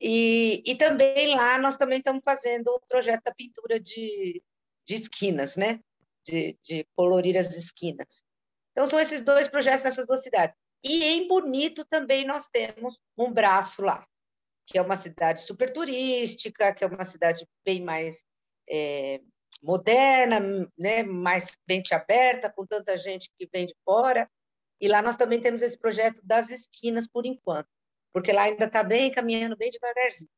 E, 0.00 0.62
e 0.64 0.76
também 0.76 1.34
lá 1.34 1.58
nós 1.58 1.76
também 1.76 1.98
estamos 1.98 2.22
fazendo 2.24 2.68
o 2.68 2.80
projeto 2.88 3.24
da 3.24 3.34
pintura 3.34 3.80
de, 3.80 4.42
de 4.86 4.94
esquinas, 4.94 5.56
né? 5.56 5.80
De, 6.24 6.58
de 6.62 6.86
colorir 6.94 7.36
as 7.36 7.54
esquinas. 7.54 8.22
Então, 8.72 8.86
são 8.86 9.00
esses 9.00 9.22
dois 9.22 9.48
projetos 9.48 9.84
nessas 9.84 10.06
duas 10.06 10.22
cidades. 10.22 10.54
E 10.84 11.04
em 11.04 11.26
Bonito 11.26 11.84
também 11.84 12.24
nós 12.24 12.46
temos 12.46 12.98
um 13.16 13.32
braço 13.32 13.82
lá, 13.82 14.06
que 14.66 14.78
é 14.78 14.82
uma 14.82 14.96
cidade 14.96 15.40
super 15.42 15.72
turística, 15.72 16.72
que 16.72 16.84
é 16.84 16.86
uma 16.86 17.04
cidade 17.04 17.44
bem 17.64 17.82
mais 17.82 18.24
é, 18.70 19.20
moderna, 19.62 20.40
né, 20.78 21.02
mais 21.02 21.56
mente 21.68 21.92
aberta, 21.94 22.52
com 22.52 22.64
tanta 22.66 22.96
gente 22.96 23.30
que 23.36 23.48
vem 23.52 23.66
de 23.66 23.74
fora. 23.84 24.30
E 24.80 24.86
lá 24.86 25.02
nós 25.02 25.16
também 25.16 25.40
temos 25.40 25.62
esse 25.62 25.76
projeto 25.76 26.20
das 26.24 26.50
esquinas 26.50 27.08
por 27.08 27.26
enquanto, 27.26 27.68
porque 28.12 28.32
lá 28.32 28.42
ainda 28.44 28.66
está 28.66 28.82
bem 28.82 29.10
caminhando 29.10 29.56
bem 29.56 29.70
devagarzinho. 29.70 30.30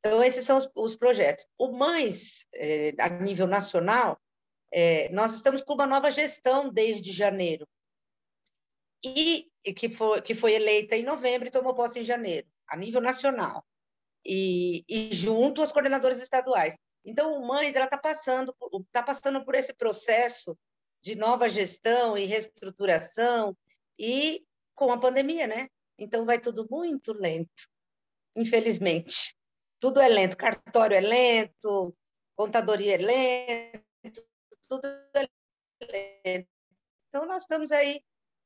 Então, 0.00 0.22
esses 0.22 0.44
são 0.44 0.58
os, 0.58 0.70
os 0.74 0.96
projetos. 0.96 1.46
O 1.58 1.72
Mães, 1.72 2.46
é, 2.54 2.94
a 2.98 3.08
nível 3.08 3.46
nacional, 3.46 4.20
é, 4.70 5.08
nós 5.10 5.34
estamos 5.34 5.62
com 5.62 5.74
uma 5.74 5.86
nova 5.86 6.10
gestão 6.10 6.70
desde 6.72 7.10
janeiro, 7.10 7.66
e, 9.04 9.48
e 9.64 9.72
que, 9.72 9.88
foi, 9.88 10.20
que 10.22 10.34
foi 10.34 10.54
eleita 10.54 10.96
em 10.96 11.04
novembro 11.04 11.48
e 11.48 11.50
tomou 11.50 11.74
posse 11.74 12.00
em 12.00 12.04
janeiro, 12.04 12.46
a 12.66 12.76
nível 12.76 13.00
nacional, 13.00 13.64
e, 14.24 14.84
e 14.88 15.14
junto 15.14 15.62
às 15.62 15.72
coordenadoras 15.72 16.20
estaduais. 16.20 16.76
Então, 17.04 17.34
o 17.34 17.46
Mães 17.46 17.74
está 17.74 17.96
passando, 17.96 18.54
tá 18.92 19.02
passando 19.02 19.44
por 19.44 19.54
esse 19.54 19.72
processo 19.72 20.58
de 21.00 21.14
nova 21.14 21.48
gestão 21.48 22.18
e 22.18 22.24
reestruturação 22.24 23.56
e 23.98 24.44
com 24.74 24.92
a 24.92 24.98
pandemia, 24.98 25.46
né? 25.46 25.68
Então, 25.98 26.24
vai 26.24 26.40
tudo 26.40 26.66
muito 26.70 27.12
lento, 27.12 27.68
infelizmente. 28.36 29.34
Tudo 29.80 30.00
é 30.00 30.08
lento, 30.08 30.36
cartório 30.36 30.96
é 30.96 31.00
lento, 31.00 31.96
contadoria 32.36 32.94
é 32.94 32.98
lento, 32.98 34.26
tudo 34.68 34.86
é 34.86 35.28
lento. 35.82 36.48
Então, 37.08 37.26
nós 37.26 37.42
estamos 37.42 37.72
aí 37.72 38.02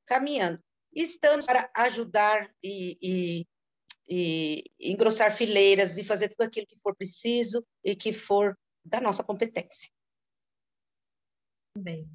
caminhando. 0.06 0.62
Estamos 0.94 1.46
para 1.46 1.70
ajudar 1.74 2.54
e, 2.62 2.98
e 3.00 3.46
e 4.08 4.70
engrossar 4.80 5.34
fileiras 5.34 5.96
e 5.96 6.04
fazer 6.04 6.28
tudo 6.28 6.42
aquilo 6.42 6.66
que 6.66 6.78
for 6.80 6.94
preciso 6.94 7.64
e 7.84 7.94
que 7.94 8.12
for 8.12 8.58
da 8.84 9.00
nossa 9.00 9.22
competência. 9.22 9.90
Bem, 11.76 12.06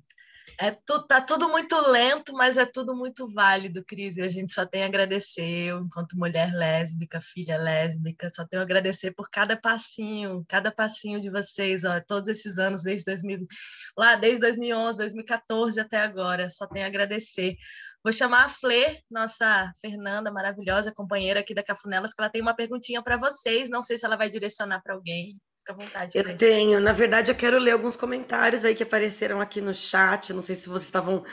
é 0.60 0.72
tu, 0.72 1.06
tá 1.08 1.22
tudo 1.22 1.50
muito 1.50 1.76
lento, 1.90 2.34
mas 2.34 2.58
é 2.58 2.66
tudo 2.66 2.96
muito 2.96 3.28
válido, 3.28 3.84
Cris, 3.86 4.18
e 4.18 4.22
a 4.22 4.30
gente 4.30 4.54
só 4.54 4.66
tem 4.66 4.84
a 4.84 4.88
agradecer, 4.88 5.68
eu, 5.70 5.80
enquanto 5.82 6.18
mulher 6.18 6.54
lésbica, 6.54 7.22
filha 7.22 7.58
lésbica, 7.58 8.30
só 8.30 8.46
tenho 8.46 8.62
a 8.62 8.66
agradecer 8.66 9.12
por 9.12 9.30
cada 9.30 9.56
passinho, 9.56 10.46
cada 10.48 10.72
passinho 10.72 11.20
de 11.20 11.30
vocês, 11.30 11.84
ó, 11.84 12.00
todos 12.00 12.30
esses 12.30 12.58
anos, 12.58 12.84
desde 12.84 13.06
2000, 13.06 13.46
lá 13.98 14.16
desde 14.16 14.42
2011, 14.42 14.98
2014 14.98 15.80
até 15.80 16.00
agora, 16.00 16.50
só 16.50 16.66
tenho 16.68 16.86
a 16.86 16.88
agradecer 16.88 17.58
Vou 18.08 18.14
chamar 18.14 18.46
a 18.46 18.50
Flê, 18.50 19.02
nossa 19.12 19.70
Fernanda 19.82 20.32
maravilhosa 20.32 20.94
companheira 20.94 21.42
aqui 21.42 21.54
da 21.54 21.62
Cafunelas, 21.62 22.14
que 22.14 22.22
ela 22.22 22.30
tem 22.30 22.42
uma 22.42 22.56
perguntinha 22.56 23.04
para 23.04 23.18
vocês. 23.18 23.70
Não 23.70 23.82
sei 23.82 23.98
se 23.98 24.06
ela 24.06 24.16
vai 24.16 24.30
direcionar 24.30 24.82
para 24.82 24.94
alguém. 24.94 25.38
Fica 25.68 25.74
à 25.74 25.76
vontade. 25.76 26.18
Eu 26.18 26.38
tenho. 26.38 26.80
Na 26.80 26.94
verdade, 26.94 27.32
eu 27.32 27.36
quero 27.36 27.58
ler 27.58 27.72
alguns 27.72 27.96
comentários 27.96 28.64
aí 28.64 28.74
que 28.74 28.84
apareceram 28.84 29.42
aqui 29.42 29.60
no 29.60 29.74
chat. 29.74 30.34
Não 30.34 30.42
sei 30.42 30.56
se 30.56 30.70
vocês 30.70 30.86
estavam 30.86 31.26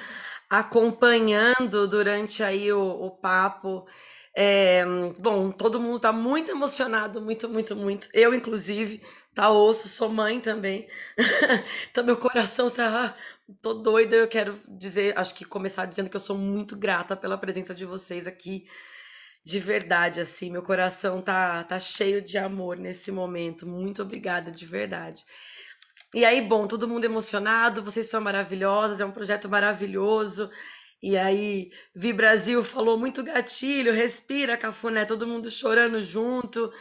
acompanhando 0.50 1.86
durante 1.86 2.42
aí 2.42 2.72
o, 2.72 2.82
o 2.82 3.10
papo. 3.10 3.86
É, 4.36 4.84
bom, 5.16 5.52
todo 5.52 5.78
mundo 5.78 5.98
está 5.98 6.12
muito 6.12 6.50
emocionado, 6.50 7.20
muito, 7.20 7.48
muito, 7.48 7.76
muito. 7.76 8.08
Eu, 8.12 8.34
inclusive, 8.34 9.00
tá 9.32 9.48
osso, 9.50 9.88
sou 9.88 10.08
mãe 10.08 10.40
também. 10.40 10.88
então, 11.90 12.02
meu 12.04 12.16
coração 12.16 12.68
tá 12.68 13.16
Tô 13.60 13.74
doida, 13.74 14.16
eu 14.16 14.26
quero 14.26 14.58
dizer, 14.66 15.18
acho 15.18 15.34
que 15.34 15.44
começar 15.44 15.84
dizendo 15.84 16.08
que 16.08 16.16
eu 16.16 16.20
sou 16.20 16.36
muito 16.36 16.74
grata 16.76 17.14
pela 17.14 17.36
presença 17.36 17.74
de 17.74 17.84
vocês 17.84 18.26
aqui. 18.26 18.66
De 19.44 19.58
verdade, 19.58 20.20
assim, 20.20 20.50
meu 20.50 20.62
coração 20.62 21.20
tá, 21.20 21.62
tá 21.64 21.78
cheio 21.78 22.22
de 22.22 22.38
amor 22.38 22.76
nesse 22.78 23.12
momento. 23.12 23.66
Muito 23.68 24.02
obrigada, 24.02 24.50
de 24.50 24.64
verdade. 24.64 25.24
E 26.14 26.24
aí, 26.24 26.40
bom, 26.40 26.66
todo 26.66 26.88
mundo 26.88 27.04
emocionado, 27.04 27.82
vocês 27.82 28.06
são 28.06 28.20
maravilhosas, 28.20 29.00
é 29.00 29.04
um 29.04 29.12
projeto 29.12 29.48
maravilhoso. 29.48 30.50
E 31.02 31.18
aí, 31.18 31.70
Vi 31.94 32.12
Brasil 32.12 32.64
falou 32.64 32.98
muito 32.98 33.22
gatilho, 33.22 33.92
respira, 33.92 34.56
Cafuné, 34.56 35.04
todo 35.04 35.26
mundo 35.26 35.50
chorando 35.50 36.00
junto. 36.00 36.72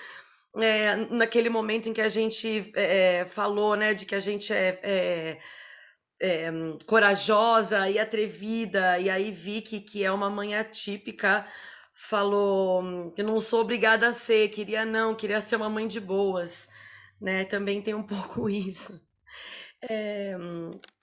É, 0.61 0.95
naquele 0.95 1.49
momento 1.49 1.89
em 1.89 1.93
que 1.93 2.01
a 2.01 2.07
gente 2.09 2.71
é, 2.75 3.25
falou, 3.25 3.75
né, 3.75 3.93
de 3.93 4.05
que 4.05 4.15
a 4.15 4.19
gente 4.19 4.53
é, 4.53 4.79
é 4.83 5.39
é, 6.23 6.49
corajosa 6.85 7.89
e 7.89 7.99
atrevida, 7.99 8.97
e 8.97 9.09
aí 9.09 9.29
Vicky, 9.29 9.81
que 9.81 10.05
é 10.05 10.11
uma 10.11 10.29
mãe 10.29 10.55
atípica, 10.55 11.45
falou 11.93 13.11
que 13.11 13.23
não 13.23 13.39
sou 13.39 13.61
obrigada 13.61 14.09
a 14.09 14.13
ser, 14.13 14.49
queria 14.49 14.83
não, 14.85 15.15
queria 15.15 15.39
ser 15.39 15.55
uma 15.55 15.69
mãe 15.69 15.87
de 15.87 15.99
boas, 15.99 16.69
né? 17.21 17.45
Também 17.45 17.81
tem 17.81 17.93
um 17.93 18.03
pouco 18.03 18.49
isso. 18.49 19.01
É, 19.89 20.35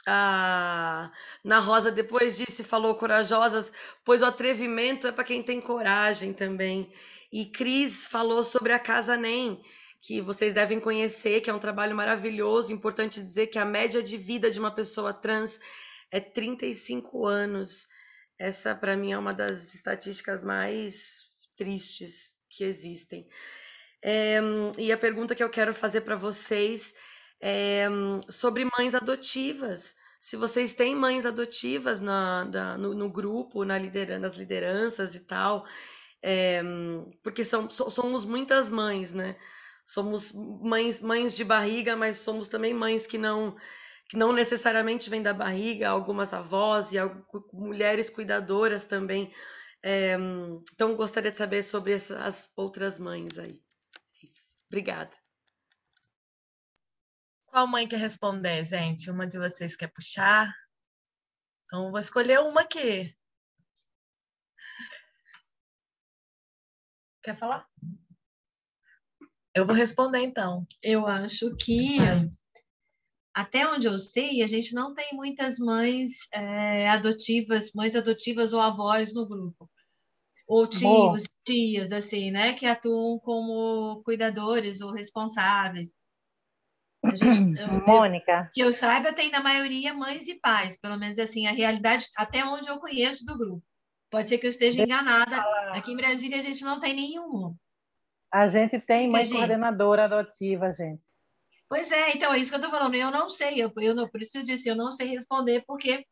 a 0.06 1.10
Na 1.44 1.58
Rosa 1.60 1.90
depois 1.92 2.36
disse, 2.36 2.64
falou 2.64 2.94
corajosas, 2.94 3.72
pois 4.04 4.22
o 4.22 4.26
atrevimento 4.26 5.06
é 5.06 5.12
para 5.12 5.24
quem 5.24 5.42
tem 5.42 5.60
coragem 5.60 6.32
também. 6.32 6.92
E 7.32 7.46
Cris 7.46 8.04
falou 8.04 8.42
sobre 8.42 8.72
a 8.72 8.78
Casa 8.78 9.16
Nem, 9.16 9.62
que 10.00 10.20
vocês 10.20 10.54
devem 10.54 10.80
conhecer, 10.80 11.40
que 11.40 11.50
é 11.50 11.54
um 11.54 11.58
trabalho 11.58 11.94
maravilhoso. 11.94 12.72
Importante 12.72 13.22
dizer 13.22 13.48
que 13.48 13.58
a 13.58 13.64
média 13.64 14.02
de 14.02 14.16
vida 14.16 14.50
de 14.50 14.58
uma 14.58 14.70
pessoa 14.74 15.12
trans 15.12 15.60
é 16.10 16.18
35 16.20 17.26
anos. 17.26 17.88
Essa, 18.40 18.74
para 18.74 18.96
mim, 18.96 19.12
é 19.12 19.18
uma 19.18 19.34
das 19.34 19.74
estatísticas 19.74 20.42
mais 20.42 21.28
tristes 21.54 22.38
que 22.48 22.64
existem. 22.64 23.28
É, 24.02 24.40
e 24.78 24.90
a 24.90 24.96
pergunta 24.96 25.34
que 25.34 25.44
eu 25.44 25.50
quero 25.50 25.74
fazer 25.74 26.00
para 26.00 26.16
vocês 26.16 26.94
é 27.38 27.86
sobre 28.30 28.64
mães 28.78 28.94
adotivas. 28.94 29.94
Se 30.18 30.36
vocês 30.36 30.72
têm 30.72 30.96
mães 30.96 31.26
adotivas 31.26 32.00
na, 32.00 32.46
na 32.46 32.78
no, 32.78 32.94
no, 32.94 33.10
grupo, 33.10 33.62
na 33.62 33.76
lideran 33.76 34.20
nas 34.20 34.36
lideranças 34.36 35.14
e 35.14 35.20
tal, 35.20 35.66
é, 36.22 36.62
porque 37.22 37.44
são, 37.44 37.68
somos 37.68 38.24
muitas 38.24 38.70
mães, 38.70 39.12
né? 39.12 39.36
Somos 39.84 40.32
mães, 40.32 41.02
mães 41.02 41.36
de 41.36 41.44
barriga, 41.44 41.94
mas 41.94 42.16
somos 42.16 42.48
também 42.48 42.72
mães 42.72 43.06
que 43.06 43.18
não 43.18 43.54
que 44.10 44.16
não 44.16 44.32
necessariamente 44.32 45.08
vêm 45.08 45.22
da 45.22 45.32
barriga, 45.32 45.88
algumas 45.88 46.34
avós 46.34 46.92
e 46.92 46.96
mulheres 47.52 48.10
cuidadoras 48.10 48.84
também. 48.84 49.32
É, 49.80 50.16
então, 50.72 50.96
gostaria 50.96 51.30
de 51.30 51.38
saber 51.38 51.62
sobre 51.62 51.94
as 51.94 52.52
outras 52.56 52.98
mães 52.98 53.38
aí. 53.38 53.62
Obrigada. 54.66 55.16
Qual 57.46 57.68
mãe 57.68 57.86
quer 57.86 57.98
responder, 57.98 58.64
gente? 58.64 59.08
Uma 59.08 59.28
de 59.28 59.38
vocês 59.38 59.76
quer 59.76 59.88
puxar? 59.92 60.52
Então, 61.62 61.92
vou 61.92 62.00
escolher 62.00 62.40
uma 62.40 62.62
aqui. 62.62 63.16
Quer 67.22 67.36
falar? 67.36 67.64
Eu 69.54 69.64
vou 69.64 69.74
responder, 69.74 70.18
então. 70.18 70.66
Eu 70.82 71.06
acho 71.06 71.54
que, 71.54 71.98
até 73.34 73.66
onde 73.68 73.86
eu 73.86 73.98
sei, 73.98 74.42
a 74.42 74.46
gente 74.46 74.74
não 74.74 74.94
tem 74.94 75.10
muitas 75.12 75.58
mães 75.58 76.28
é, 76.32 76.88
adotivas, 76.88 77.72
mães 77.72 77.94
adotivas 77.94 78.52
ou 78.52 78.60
avós 78.60 79.14
no 79.14 79.28
grupo 79.28 79.70
ou 80.50 80.66
tios, 80.66 81.28
tias, 81.44 81.92
assim, 81.92 82.32
né, 82.32 82.54
que 82.54 82.66
atuam 82.66 83.20
como 83.20 84.02
cuidadores 84.02 84.80
ou 84.80 84.90
responsáveis. 84.90 85.94
Gente, 87.14 87.60
eu, 87.60 87.68
Mônica. 87.86 88.50
Que 88.52 88.60
eu 88.60 88.72
saiba, 88.72 89.12
tem 89.12 89.30
na 89.30 89.40
maioria 89.40 89.94
mães 89.94 90.26
e 90.26 90.34
pais, 90.40 90.76
pelo 90.76 90.98
menos 90.98 91.20
assim, 91.20 91.46
a 91.46 91.52
realidade, 91.52 92.06
até 92.16 92.44
onde 92.44 92.68
eu 92.68 92.80
conheço 92.80 93.24
do 93.24 93.38
grupo. 93.38 93.62
Pode 94.10 94.28
ser 94.28 94.38
que 94.38 94.46
eu 94.46 94.50
esteja 94.50 94.82
enganada. 94.82 95.40
Aqui 95.72 95.92
em 95.92 95.96
Brasília 95.96 96.40
a 96.40 96.42
gente 96.42 96.64
não 96.64 96.80
tem 96.80 96.94
nenhum. 96.94 97.54
A 98.32 98.48
gente 98.48 98.80
tem 98.80 99.08
mãe 99.08 99.24
gente... 99.24 99.36
coordenadora 99.36 100.06
adotiva, 100.06 100.72
gente. 100.72 101.00
Pois 101.70 101.92
é, 101.92 102.10
então 102.10 102.34
é 102.34 102.38
isso 102.38 102.50
que 102.50 102.56
eu 102.56 102.60
estou 102.60 102.76
falando. 102.76 102.96
Eu 102.96 103.12
não 103.12 103.28
sei, 103.28 103.62
eu, 103.62 103.72
eu 103.76 103.94
não, 103.94 104.08
por 104.08 104.20
isso 104.20 104.36
eu 104.36 104.42
disse, 104.42 104.68
eu 104.68 104.74
não 104.74 104.90
sei 104.90 105.06
responder, 105.06 105.62
porque 105.64 106.04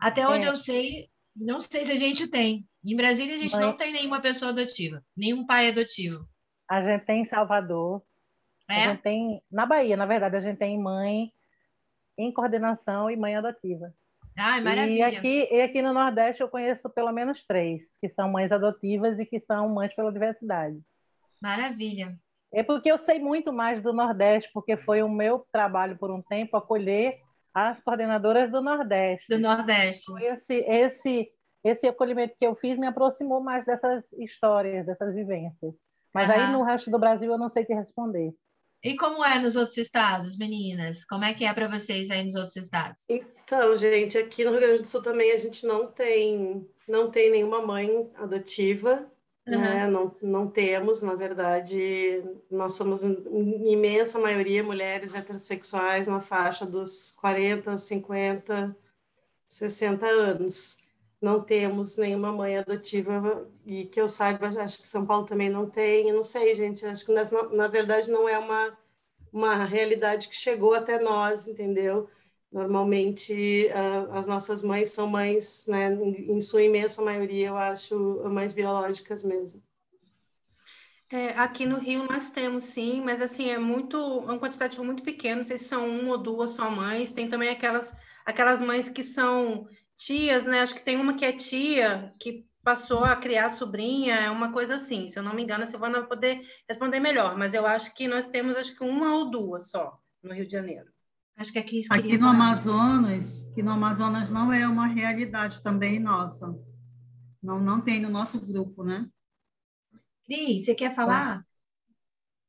até 0.00 0.26
onde 0.26 0.46
é. 0.46 0.48
eu 0.48 0.56
sei, 0.56 1.10
não 1.36 1.60
sei 1.60 1.84
se 1.84 1.92
a 1.92 1.96
gente 1.96 2.26
tem. 2.26 2.66
Em 2.82 2.96
Brasília, 2.96 3.34
a 3.34 3.38
gente 3.38 3.54
Mãe... 3.54 3.60
não 3.60 3.76
tem 3.76 3.92
nenhuma 3.92 4.22
pessoa 4.22 4.52
adotiva, 4.52 5.04
nenhum 5.14 5.44
pai 5.44 5.68
adotivo. 5.68 6.26
A 6.66 6.80
gente 6.80 7.04
tem 7.04 7.20
em 7.20 7.24
Salvador. 7.26 8.02
É? 8.70 8.84
A 8.84 8.88
gente 8.88 9.02
tem, 9.02 9.42
na 9.50 9.66
Bahia, 9.66 9.98
na 9.98 10.06
verdade, 10.06 10.34
a 10.34 10.40
gente 10.40 10.56
tem 10.56 10.80
mãe 10.80 11.30
em 12.16 12.32
coordenação 12.32 13.10
e 13.10 13.16
mãe 13.16 13.36
adotiva. 13.36 13.94
Ai, 14.34 14.62
maravilha. 14.62 14.96
E 14.96 15.02
aqui, 15.02 15.48
e 15.52 15.60
aqui 15.60 15.82
no 15.82 15.92
Nordeste 15.92 16.40
eu 16.40 16.48
conheço 16.48 16.88
pelo 16.88 17.12
menos 17.12 17.44
três, 17.44 17.82
que 18.00 18.08
são 18.08 18.30
mães 18.30 18.50
adotivas 18.50 19.18
e 19.18 19.26
que 19.26 19.40
são 19.40 19.68
mães 19.68 19.94
pela 19.94 20.10
diversidade. 20.10 20.80
Maravilha. 21.38 22.18
É 22.54 22.62
porque 22.62 22.90
eu 22.90 22.98
sei 22.98 23.18
muito 23.18 23.52
mais 23.52 23.82
do 23.82 23.92
Nordeste, 23.92 24.50
porque 24.52 24.76
foi 24.76 25.02
o 25.02 25.08
meu 25.08 25.46
trabalho 25.50 25.96
por 25.98 26.10
um 26.10 26.20
tempo 26.22 26.56
acolher 26.56 27.18
as 27.54 27.80
coordenadoras 27.80 28.50
do 28.50 28.60
Nordeste. 28.60 29.26
Do 29.28 29.38
Nordeste. 29.38 30.12
Esse, 30.22 30.54
esse 30.66 31.32
esse 31.64 31.86
acolhimento 31.86 32.34
que 32.38 32.46
eu 32.46 32.56
fiz 32.56 32.76
me 32.76 32.86
aproximou 32.86 33.40
mais 33.40 33.64
dessas 33.64 34.04
histórias, 34.18 34.84
dessas 34.84 35.14
vivências. 35.14 35.74
Mas 36.12 36.28
uhum. 36.28 36.34
aí 36.34 36.52
no 36.52 36.62
resto 36.62 36.90
do 36.90 36.98
Brasil 36.98 37.30
eu 37.30 37.38
não 37.38 37.50
sei 37.50 37.64
te 37.64 37.72
responder. 37.72 38.34
E 38.82 38.96
como 38.96 39.24
é 39.24 39.38
nos 39.38 39.54
outros 39.54 39.78
estados, 39.78 40.36
meninas? 40.36 41.04
Como 41.04 41.24
é 41.24 41.32
que 41.32 41.44
é 41.44 41.54
para 41.54 41.68
vocês 41.68 42.10
aí 42.10 42.24
nos 42.24 42.34
outros 42.34 42.56
estados? 42.56 43.04
Então, 43.08 43.76
gente, 43.76 44.18
aqui 44.18 44.44
no 44.44 44.50
Rio 44.50 44.60
Grande 44.60 44.82
do 44.82 44.88
Sul 44.88 45.00
também 45.00 45.30
a 45.30 45.36
gente 45.36 45.64
não 45.64 45.86
tem 45.86 46.68
não 46.88 47.08
tem 47.08 47.30
nenhuma 47.30 47.64
mãe 47.64 48.10
adotiva, 48.16 49.08
uhum. 49.46 49.60
né? 49.60 49.86
Não, 49.86 50.16
não 50.22 50.48
temos, 50.48 51.02
na 51.02 51.14
verdade, 51.14 52.22
nós 52.50 52.74
somos 52.74 53.04
em 53.04 53.72
imensa 53.72 54.18
maioria 54.18 54.62
mulheres 54.62 55.14
heterossexuais 55.14 56.06
na 56.06 56.20
faixa 56.20 56.66
dos 56.66 57.12
40, 57.12 57.76
50, 57.76 58.76
60 59.46 60.06
anos 60.06 60.82
não 61.22 61.40
temos 61.40 61.96
nenhuma 61.96 62.32
mãe 62.32 62.58
adotiva 62.58 63.48
e 63.64 63.84
que 63.84 64.00
eu 64.00 64.08
saiba, 64.08 64.48
acho 64.48 64.82
que 64.82 64.88
São 64.88 65.06
Paulo 65.06 65.24
também 65.24 65.48
não 65.48 65.70
tem, 65.70 66.12
não 66.12 66.24
sei, 66.24 66.52
gente, 66.52 66.84
acho 66.84 67.06
que 67.06 67.12
na, 67.12 67.22
na 67.52 67.68
verdade 67.68 68.10
não 68.10 68.28
é 68.28 68.36
uma, 68.36 68.76
uma 69.32 69.64
realidade 69.64 70.28
que 70.28 70.34
chegou 70.34 70.74
até 70.74 70.98
nós, 70.98 71.46
entendeu? 71.46 72.10
Normalmente 72.52 73.68
uh, 73.68 74.12
as 74.12 74.26
nossas 74.26 74.62
mães 74.62 74.90
são 74.90 75.06
mães, 75.06 75.66
né, 75.66 75.94
em, 75.94 76.40
sua 76.40 76.62
imensa 76.62 77.00
maioria, 77.00 77.48
eu 77.48 77.56
acho, 77.56 77.96
mães 78.28 78.52
biológicas 78.52 79.22
mesmo. 79.22 79.62
É, 81.10 81.30
aqui 81.30 81.64
no 81.64 81.78
Rio 81.78 82.04
nós 82.04 82.30
temos 82.30 82.64
sim, 82.64 83.02
mas 83.02 83.22
assim 83.22 83.50
é 83.50 83.58
muito, 83.58 83.96
é 83.96 84.32
um 84.32 84.38
quantitativo 84.38 84.84
muito 84.84 85.02
pequeno, 85.02 85.36
não 85.36 85.44
sei 85.44 85.56
se 85.56 85.64
são 85.64 85.88
uma 85.88 86.12
ou 86.12 86.18
duas 86.18 86.50
só 86.50 86.70
mães, 86.70 87.12
tem 87.12 87.28
também 87.28 87.48
aquelas, 87.48 87.92
aquelas 88.24 88.60
mães 88.60 88.88
que 88.88 89.02
são 89.02 89.66
tias, 89.96 90.44
né? 90.44 90.60
Acho 90.60 90.74
que 90.74 90.82
tem 90.82 90.96
uma 90.96 91.14
que 91.14 91.24
é 91.24 91.32
tia, 91.32 92.12
que 92.18 92.46
passou 92.62 93.04
a 93.04 93.16
criar 93.16 93.50
sobrinha, 93.50 94.14
é 94.14 94.30
uma 94.30 94.52
coisa 94.52 94.74
assim. 94.74 95.08
Se 95.08 95.18
eu 95.18 95.22
não 95.22 95.34
me 95.34 95.42
engano, 95.42 95.64
a 95.64 95.66
Silvana 95.66 96.00
vai 96.00 96.08
poder 96.08 96.40
responder 96.68 97.00
melhor, 97.00 97.36
mas 97.36 97.54
eu 97.54 97.66
acho 97.66 97.94
que 97.94 98.06
nós 98.06 98.28
temos 98.28 98.56
acho 98.56 98.76
que 98.76 98.84
uma 98.84 99.14
ou 99.14 99.30
duas 99.30 99.70
só 99.70 99.98
no 100.22 100.32
Rio 100.34 100.46
de 100.46 100.52
Janeiro. 100.52 100.91
Acho 101.36 101.52
que 101.52 101.58
aqui 101.58 101.82
Aqui 101.90 102.18
no 102.18 102.28
Amazonas, 102.28 103.42
que 103.54 103.62
no 103.62 103.72
Amazonas 103.72 104.30
não 104.30 104.52
é 104.52 104.66
uma 104.66 104.86
realidade 104.86 105.62
também 105.62 105.98
nossa. 105.98 106.46
Não, 107.42 107.58
não 107.58 107.80
tem 107.80 108.00
no 108.00 108.10
nosso 108.10 108.40
grupo, 108.40 108.84
né? 108.84 109.08
Cris, 110.24 110.64
você 110.64 110.74
quer 110.74 110.94
falar? 110.94 111.44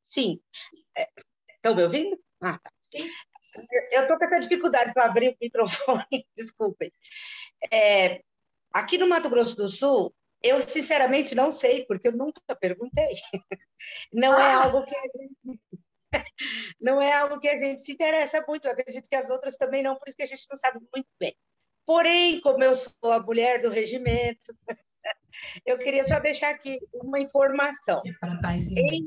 Sim. 0.02 0.40
Estão 1.56 1.72
é, 1.72 1.74
me 1.74 1.82
ouvindo? 1.82 2.18
Ah, 2.40 2.58
tá. 2.58 2.70
Eu 3.92 4.02
estou 4.02 4.18
com 4.18 4.24
essa 4.24 4.40
dificuldade 4.40 4.92
para 4.92 5.06
abrir 5.06 5.30
o 5.30 5.36
microfone, 5.40 6.04
desculpem. 6.36 6.92
É, 7.72 8.22
aqui 8.72 8.98
no 8.98 9.08
Mato 9.08 9.30
Grosso 9.30 9.56
do 9.56 9.68
Sul, 9.68 10.14
eu 10.42 10.60
sinceramente 10.60 11.34
não 11.34 11.50
sei, 11.50 11.86
porque 11.86 12.08
eu 12.08 12.12
nunca 12.12 12.54
perguntei. 12.54 13.14
Não 14.12 14.38
é 14.38 14.52
ah. 14.52 14.64
algo 14.64 14.84
que 14.84 14.94
a 14.94 15.00
gente, 15.00 15.60
não 16.80 17.00
é 17.00 17.12
algo 17.12 17.40
que 17.40 17.48
a 17.48 17.56
gente 17.56 17.82
se 17.82 17.92
interessa 17.92 18.44
muito. 18.46 18.66
Eu 18.66 18.72
acredito 18.72 19.08
que 19.08 19.16
as 19.16 19.30
outras 19.30 19.56
também 19.56 19.82
não, 19.82 19.96
por 19.96 20.08
isso 20.08 20.16
que 20.16 20.22
a 20.22 20.26
gente 20.26 20.46
não 20.50 20.56
sabe 20.56 20.80
muito 20.94 21.08
bem. 21.18 21.36
Porém, 21.86 22.40
como 22.40 22.62
eu 22.62 22.74
sou 22.74 23.12
a 23.12 23.20
mulher 23.20 23.60
do 23.60 23.68
regimento, 23.68 24.56
eu 25.66 25.78
queria 25.78 26.04
só 26.04 26.18
deixar 26.18 26.50
aqui 26.50 26.78
uma 26.94 27.20
informação. 27.20 28.02
Em, 28.76 29.02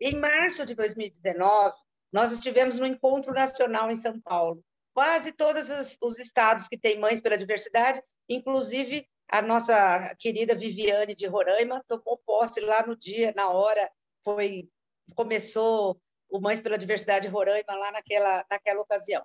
em 0.00 0.16
março 0.16 0.66
de 0.66 0.74
2019, 0.74 1.74
nós 2.12 2.32
estivemos 2.32 2.78
no 2.78 2.86
Encontro 2.86 3.32
Nacional 3.32 3.90
em 3.90 3.96
São 3.96 4.20
Paulo. 4.20 4.62
Quase 4.92 5.32
todos 5.32 5.68
os 6.00 6.18
estados 6.18 6.68
que 6.68 6.78
têm 6.78 7.00
mães 7.00 7.20
pela 7.20 7.38
diversidade, 7.38 8.00
inclusive 8.28 9.08
a 9.28 9.42
nossa 9.42 10.14
querida 10.18 10.54
Viviane 10.54 11.14
de 11.14 11.26
Roraima 11.26 11.82
tomou 11.88 12.20
posse 12.24 12.60
lá 12.60 12.86
no 12.86 12.96
dia, 12.96 13.32
na 13.34 13.48
hora, 13.48 13.90
foi 14.22 14.68
começou 15.14 16.00
o 16.28 16.40
Mães 16.40 16.60
pela 16.60 16.78
Diversidade 16.78 17.28
Roraima 17.28 17.74
lá 17.74 17.92
naquela, 17.92 18.44
naquela 18.50 18.80
ocasião. 18.80 19.24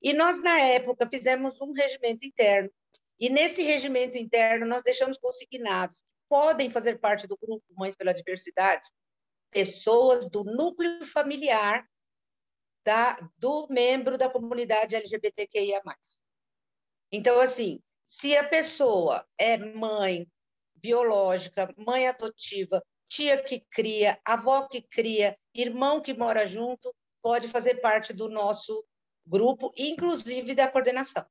E 0.00 0.12
nós, 0.12 0.42
na 0.42 0.58
época, 0.60 1.06
fizemos 1.06 1.60
um 1.60 1.72
regimento 1.72 2.26
interno. 2.26 2.70
E 3.18 3.30
nesse 3.30 3.62
regimento 3.62 4.18
interno, 4.18 4.66
nós 4.66 4.82
deixamos 4.82 5.18
consignados 5.18 5.96
podem 6.32 6.70
fazer 6.70 6.98
parte 6.98 7.26
do 7.26 7.36
grupo 7.36 7.62
Mães 7.76 7.94
pela 7.94 8.14
Diversidade 8.14 8.88
pessoas 9.50 10.26
do 10.30 10.42
núcleo 10.42 11.04
familiar 11.04 11.86
da, 12.82 13.18
do 13.36 13.68
membro 13.68 14.16
da 14.16 14.30
comunidade 14.30 14.96
LGBTQIA+. 14.96 15.82
Então, 17.12 17.38
assim, 17.38 17.82
se 18.02 18.34
a 18.34 18.48
pessoa 18.48 19.28
é 19.36 19.58
mãe 19.58 20.26
biológica, 20.74 21.68
mãe 21.76 22.08
adotiva, 22.08 22.82
tia 23.12 23.42
que 23.42 23.60
cria, 23.70 24.18
avó 24.24 24.66
que 24.68 24.80
cria, 24.80 25.36
irmão 25.54 26.00
que 26.00 26.14
mora 26.14 26.46
junto, 26.46 26.94
pode 27.20 27.46
fazer 27.48 27.76
parte 27.76 28.12
do 28.12 28.30
nosso 28.30 28.84
grupo, 29.26 29.72
inclusive 29.76 30.54
da 30.54 30.68
coordenação. 30.68 31.24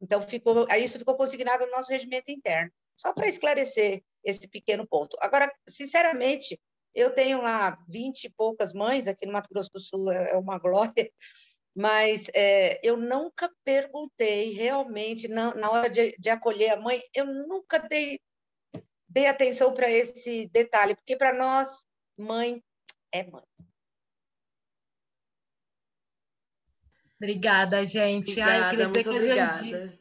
Então, 0.00 0.20
ficou, 0.20 0.66
isso 0.76 0.98
ficou 0.98 1.16
consignado 1.16 1.64
no 1.64 1.70
nosso 1.70 1.90
regimento 1.90 2.32
interno, 2.32 2.72
só 2.96 3.12
para 3.12 3.28
esclarecer 3.28 4.02
esse 4.24 4.48
pequeno 4.48 4.86
ponto. 4.86 5.16
Agora, 5.20 5.52
sinceramente, 5.68 6.60
eu 6.92 7.14
tenho 7.14 7.40
lá 7.40 7.78
vinte 7.88 8.24
e 8.24 8.30
poucas 8.30 8.72
mães, 8.72 9.06
aqui 9.06 9.24
no 9.24 9.32
Mato 9.32 9.48
Grosso 9.50 9.70
do 9.72 9.80
Sul 9.80 10.10
é, 10.10 10.32
é 10.32 10.36
uma 10.36 10.58
glória, 10.58 11.10
mas 11.74 12.28
é, 12.34 12.80
eu 12.82 12.96
nunca 12.96 13.50
perguntei 13.64 14.52
realmente, 14.52 15.28
na, 15.28 15.54
na 15.54 15.70
hora 15.70 15.88
de, 15.88 16.14
de, 16.18 16.30
acolher 16.30 16.70
a 16.70 16.80
mãe, 16.80 17.00
eu 17.14 17.24
nunca 17.24 17.78
dei, 17.78 18.20
dei 19.12 19.26
atenção 19.26 19.74
para 19.74 19.90
esse 19.90 20.48
detalhe, 20.48 20.94
porque 20.96 21.16
para 21.16 21.32
nós 21.32 21.86
Mãe 22.18 22.62
é 23.10 23.24
mãe. 23.24 23.42
Obrigada, 27.16 27.84
gente. 27.86 28.40
Ai, 28.40 28.60
eu 28.60 28.64
Obrigada, 28.64 28.70
queria 28.70 28.86
dizer 28.86 29.02
que 29.04 29.40
a. 29.40 29.52
Jandira, 29.52 29.98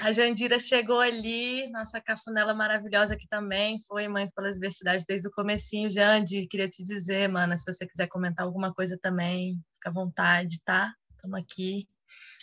a 0.00 0.12
Jandira 0.12 0.58
chegou 0.58 1.00
ali, 1.00 1.68
nossa 1.68 2.00
cafunela 2.00 2.54
maravilhosa 2.54 3.14
aqui 3.14 3.28
também, 3.28 3.80
foi 3.82 4.08
Mães 4.08 4.32
pela 4.32 4.52
Diversidade 4.52 5.04
desde 5.06 5.28
o 5.28 5.32
comecinho. 5.32 5.90
Jandi, 5.90 6.46
queria 6.46 6.68
te 6.68 6.82
dizer, 6.84 7.28
mana, 7.28 7.56
se 7.56 7.64
você 7.64 7.86
quiser 7.86 8.08
comentar 8.08 8.44
alguma 8.44 8.72
coisa 8.72 8.98
também, 9.00 9.56
fica 9.74 9.90
à 9.90 9.92
vontade, 9.92 10.60
tá? 10.64 10.92
Estamos 11.14 11.38
aqui. 11.38 11.86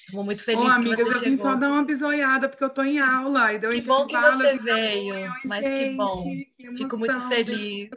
Estou 0.10 0.24
muito 0.24 0.44
feliz 0.44 0.62
Ô, 0.62 0.66
que 0.66 0.72
amigas, 0.72 1.00
você 1.00 1.08
eu 1.08 1.14
vim 1.20 1.38
chegou. 1.38 1.38
só 1.46 1.56
dar 1.56 1.70
uma 1.70 1.84
bisoiada, 1.84 2.50
porque 2.50 2.64
eu 2.64 2.68
estou 2.68 2.84
em 2.84 3.00
aula. 3.00 3.54
E 3.54 3.60
deu 3.60 3.70
Que 3.70 3.82
bom 3.82 4.08
que 4.08 4.18
você 4.18 4.58
vim 4.58 4.64
veio, 4.64 5.34
mas 5.46 5.70
que 5.70 5.76
gente, 5.76 5.96
bom. 5.96 6.24
que 6.24 6.76
Fico 6.76 6.98
muito 6.98 7.22
feliz. 7.22 7.90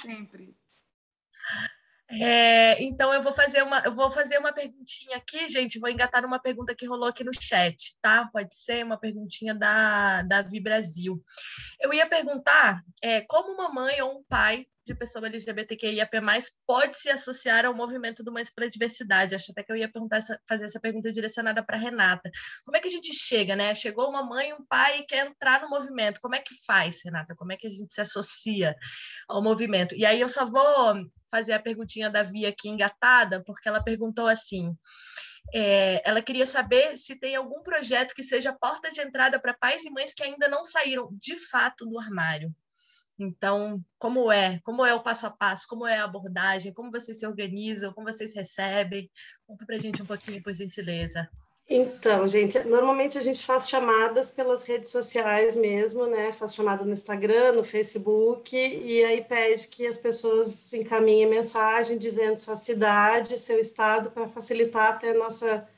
sempre. 0.00 0.56
É, 2.08 2.80
então 2.84 3.12
eu 3.12 3.20
vou 3.20 3.32
fazer 3.32 3.62
uma, 3.62 3.80
eu 3.80 3.92
vou 3.92 4.12
fazer 4.12 4.38
uma 4.38 4.52
perguntinha 4.52 5.16
aqui, 5.16 5.48
gente. 5.48 5.80
Vou 5.80 5.90
engatar 5.90 6.24
uma 6.24 6.38
pergunta 6.38 6.72
que 6.74 6.86
rolou 6.86 7.08
aqui 7.08 7.24
no 7.24 7.32
chat, 7.34 7.96
tá? 8.00 8.28
Pode 8.32 8.54
ser 8.54 8.84
uma 8.84 8.96
perguntinha 8.96 9.52
da, 9.52 10.22
da 10.22 10.42
Vi 10.42 10.60
Brasil. 10.60 11.20
Eu 11.80 11.92
ia 11.92 12.06
perguntar 12.08 12.80
é, 13.02 13.22
como 13.22 13.52
uma 13.54 13.68
mãe 13.70 14.00
ou 14.02 14.20
um 14.20 14.24
pai 14.28 14.66
de 14.86 14.94
pessoa 14.94 15.26
LGBTQIAP+, 15.26 16.10
pode 16.64 16.96
se 16.96 17.10
associar 17.10 17.66
ao 17.66 17.74
movimento 17.74 18.22
do 18.22 18.32
Mães 18.32 18.50
pela 18.50 18.70
Diversidade. 18.70 19.34
Acho 19.34 19.50
até 19.50 19.64
que 19.64 19.72
eu 19.72 19.76
ia 19.76 19.90
perguntar 19.90 20.18
essa, 20.18 20.40
fazer 20.48 20.64
essa 20.64 20.80
pergunta 20.80 21.12
direcionada 21.12 21.64
para 21.64 21.76
Renata. 21.76 22.30
Como 22.64 22.76
é 22.76 22.80
que 22.80 22.86
a 22.88 22.90
gente 22.90 23.12
chega, 23.12 23.56
né? 23.56 23.74
Chegou 23.74 24.08
uma 24.08 24.22
mãe, 24.22 24.52
um 24.52 24.64
pai 24.64 25.00
e 25.00 25.02
quer 25.04 25.26
entrar 25.26 25.60
no 25.60 25.68
movimento. 25.68 26.20
Como 26.20 26.36
é 26.36 26.38
que 26.38 26.54
faz, 26.64 27.00
Renata? 27.04 27.34
Como 27.34 27.52
é 27.52 27.56
que 27.56 27.66
a 27.66 27.70
gente 27.70 27.92
se 27.92 28.00
associa 28.00 28.76
ao 29.28 29.42
movimento? 29.42 29.94
E 29.96 30.06
aí 30.06 30.20
eu 30.20 30.28
só 30.28 30.46
vou 30.46 31.04
fazer 31.28 31.54
a 31.54 31.60
perguntinha 31.60 32.08
da 32.08 32.22
Via 32.22 32.48
aqui 32.48 32.68
engatada, 32.68 33.42
porque 33.44 33.68
ela 33.68 33.82
perguntou 33.82 34.28
assim: 34.28 34.72
é, 35.52 36.00
ela 36.08 36.22
queria 36.22 36.46
saber 36.46 36.96
se 36.96 37.18
tem 37.18 37.34
algum 37.34 37.62
projeto 37.62 38.14
que 38.14 38.22
seja 38.22 38.52
porta 38.52 38.90
de 38.90 39.00
entrada 39.00 39.40
para 39.40 39.54
pais 39.54 39.84
e 39.84 39.90
mães 39.90 40.14
que 40.14 40.22
ainda 40.22 40.48
não 40.48 40.64
saíram 40.64 41.08
de 41.12 41.38
fato 41.38 41.84
do 41.86 41.98
armário. 41.98 42.54
Então, 43.18 43.82
como 43.98 44.30
é? 44.30 44.60
Como 44.62 44.84
é 44.84 44.94
o 44.94 45.02
passo 45.02 45.26
a 45.26 45.30
passo? 45.30 45.66
Como 45.68 45.86
é 45.86 45.98
a 45.98 46.04
abordagem? 46.04 46.72
Como 46.72 46.90
vocês 46.90 47.18
se 47.18 47.26
organizam? 47.26 47.92
Como 47.92 48.06
vocês 48.06 48.34
recebem? 48.34 49.10
Conta 49.46 49.64
para 49.64 49.78
gente 49.78 50.02
um 50.02 50.06
pouquinho, 50.06 50.42
por 50.42 50.52
gentileza. 50.52 51.28
Então, 51.68 52.24
gente, 52.28 52.60
normalmente 52.60 53.18
a 53.18 53.20
gente 53.20 53.44
faz 53.44 53.68
chamadas 53.68 54.30
pelas 54.30 54.62
redes 54.62 54.88
sociais 54.90 55.56
mesmo, 55.56 56.06
né? 56.06 56.32
Faz 56.32 56.54
chamada 56.54 56.84
no 56.84 56.92
Instagram, 56.92 57.52
no 57.52 57.64
Facebook, 57.64 58.56
e 58.56 59.04
aí 59.04 59.24
pede 59.24 59.66
que 59.66 59.84
as 59.84 59.96
pessoas 59.96 60.72
encaminhem 60.72 61.26
mensagem 61.26 61.98
dizendo 61.98 62.36
sua 62.36 62.54
cidade, 62.54 63.36
seu 63.36 63.58
estado, 63.58 64.12
para 64.12 64.28
facilitar 64.28 64.92
até 64.92 65.10
a 65.10 65.14
nossa, 65.14 65.68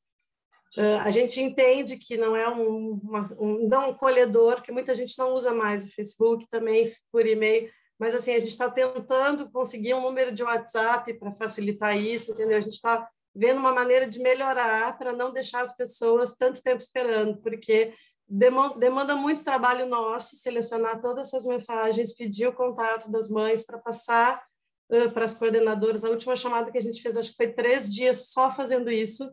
Uh, 0.77 0.99
a 1.01 1.09
gente 1.11 1.39
entende 1.39 1.95
que 1.95 2.17
não 2.17 2.35
é 2.35 2.49
um, 2.49 2.99
uma, 3.03 3.31
um 3.39 3.67
não 3.67 3.91
um 3.91 3.93
colhedor, 3.93 4.63
que 4.63 4.71
muita 4.71 4.95
gente 4.95 5.15
não 5.19 5.35
usa 5.35 5.53
mais 5.53 5.85
o 5.85 5.93
Facebook 5.93 6.47
também 6.49 6.91
por 7.11 7.27
e-mail, 7.27 7.69
mas 7.99 8.15
assim 8.15 8.33
a 8.33 8.39
gente 8.39 8.49
está 8.49 8.67
tentando 8.67 9.51
conseguir 9.51 9.93
um 9.93 10.01
número 10.01 10.31
de 10.31 10.41
WhatsApp 10.41 11.13
para 11.19 11.35
facilitar 11.35 11.95
isso, 11.95 12.31
entendeu? 12.31 12.57
A 12.57 12.61
gente 12.61 12.73
está 12.73 13.07
vendo 13.35 13.59
uma 13.59 13.73
maneira 13.73 14.09
de 14.09 14.17
melhorar 14.17 14.97
para 14.97 15.13
não 15.13 15.31
deixar 15.31 15.61
as 15.61 15.77
pessoas 15.77 16.35
tanto 16.35 16.63
tempo 16.63 16.81
esperando, 16.81 17.39
porque 17.43 17.93
demanda 18.29 19.15
muito 19.15 19.43
trabalho 19.43 19.87
nosso 19.87 20.35
selecionar 20.35 21.01
todas 21.01 21.27
essas 21.27 21.45
mensagens, 21.45 22.13
pedir 22.13 22.47
o 22.47 22.53
contato 22.53 23.11
das 23.11 23.27
mães 23.27 23.63
para 23.63 23.79
passar 23.79 24.43
uh, 24.91 25.11
para 25.11 25.25
as 25.25 25.33
coordenadoras. 25.33 26.05
A 26.05 26.09
última 26.09 26.35
chamada 26.35 26.71
que 26.71 26.77
a 26.77 26.81
gente 26.81 27.01
fez, 27.01 27.17
acho 27.17 27.31
que 27.31 27.37
foi 27.37 27.47
três 27.51 27.89
dias 27.91 28.29
só 28.31 28.53
fazendo 28.53 28.91
isso, 28.91 29.27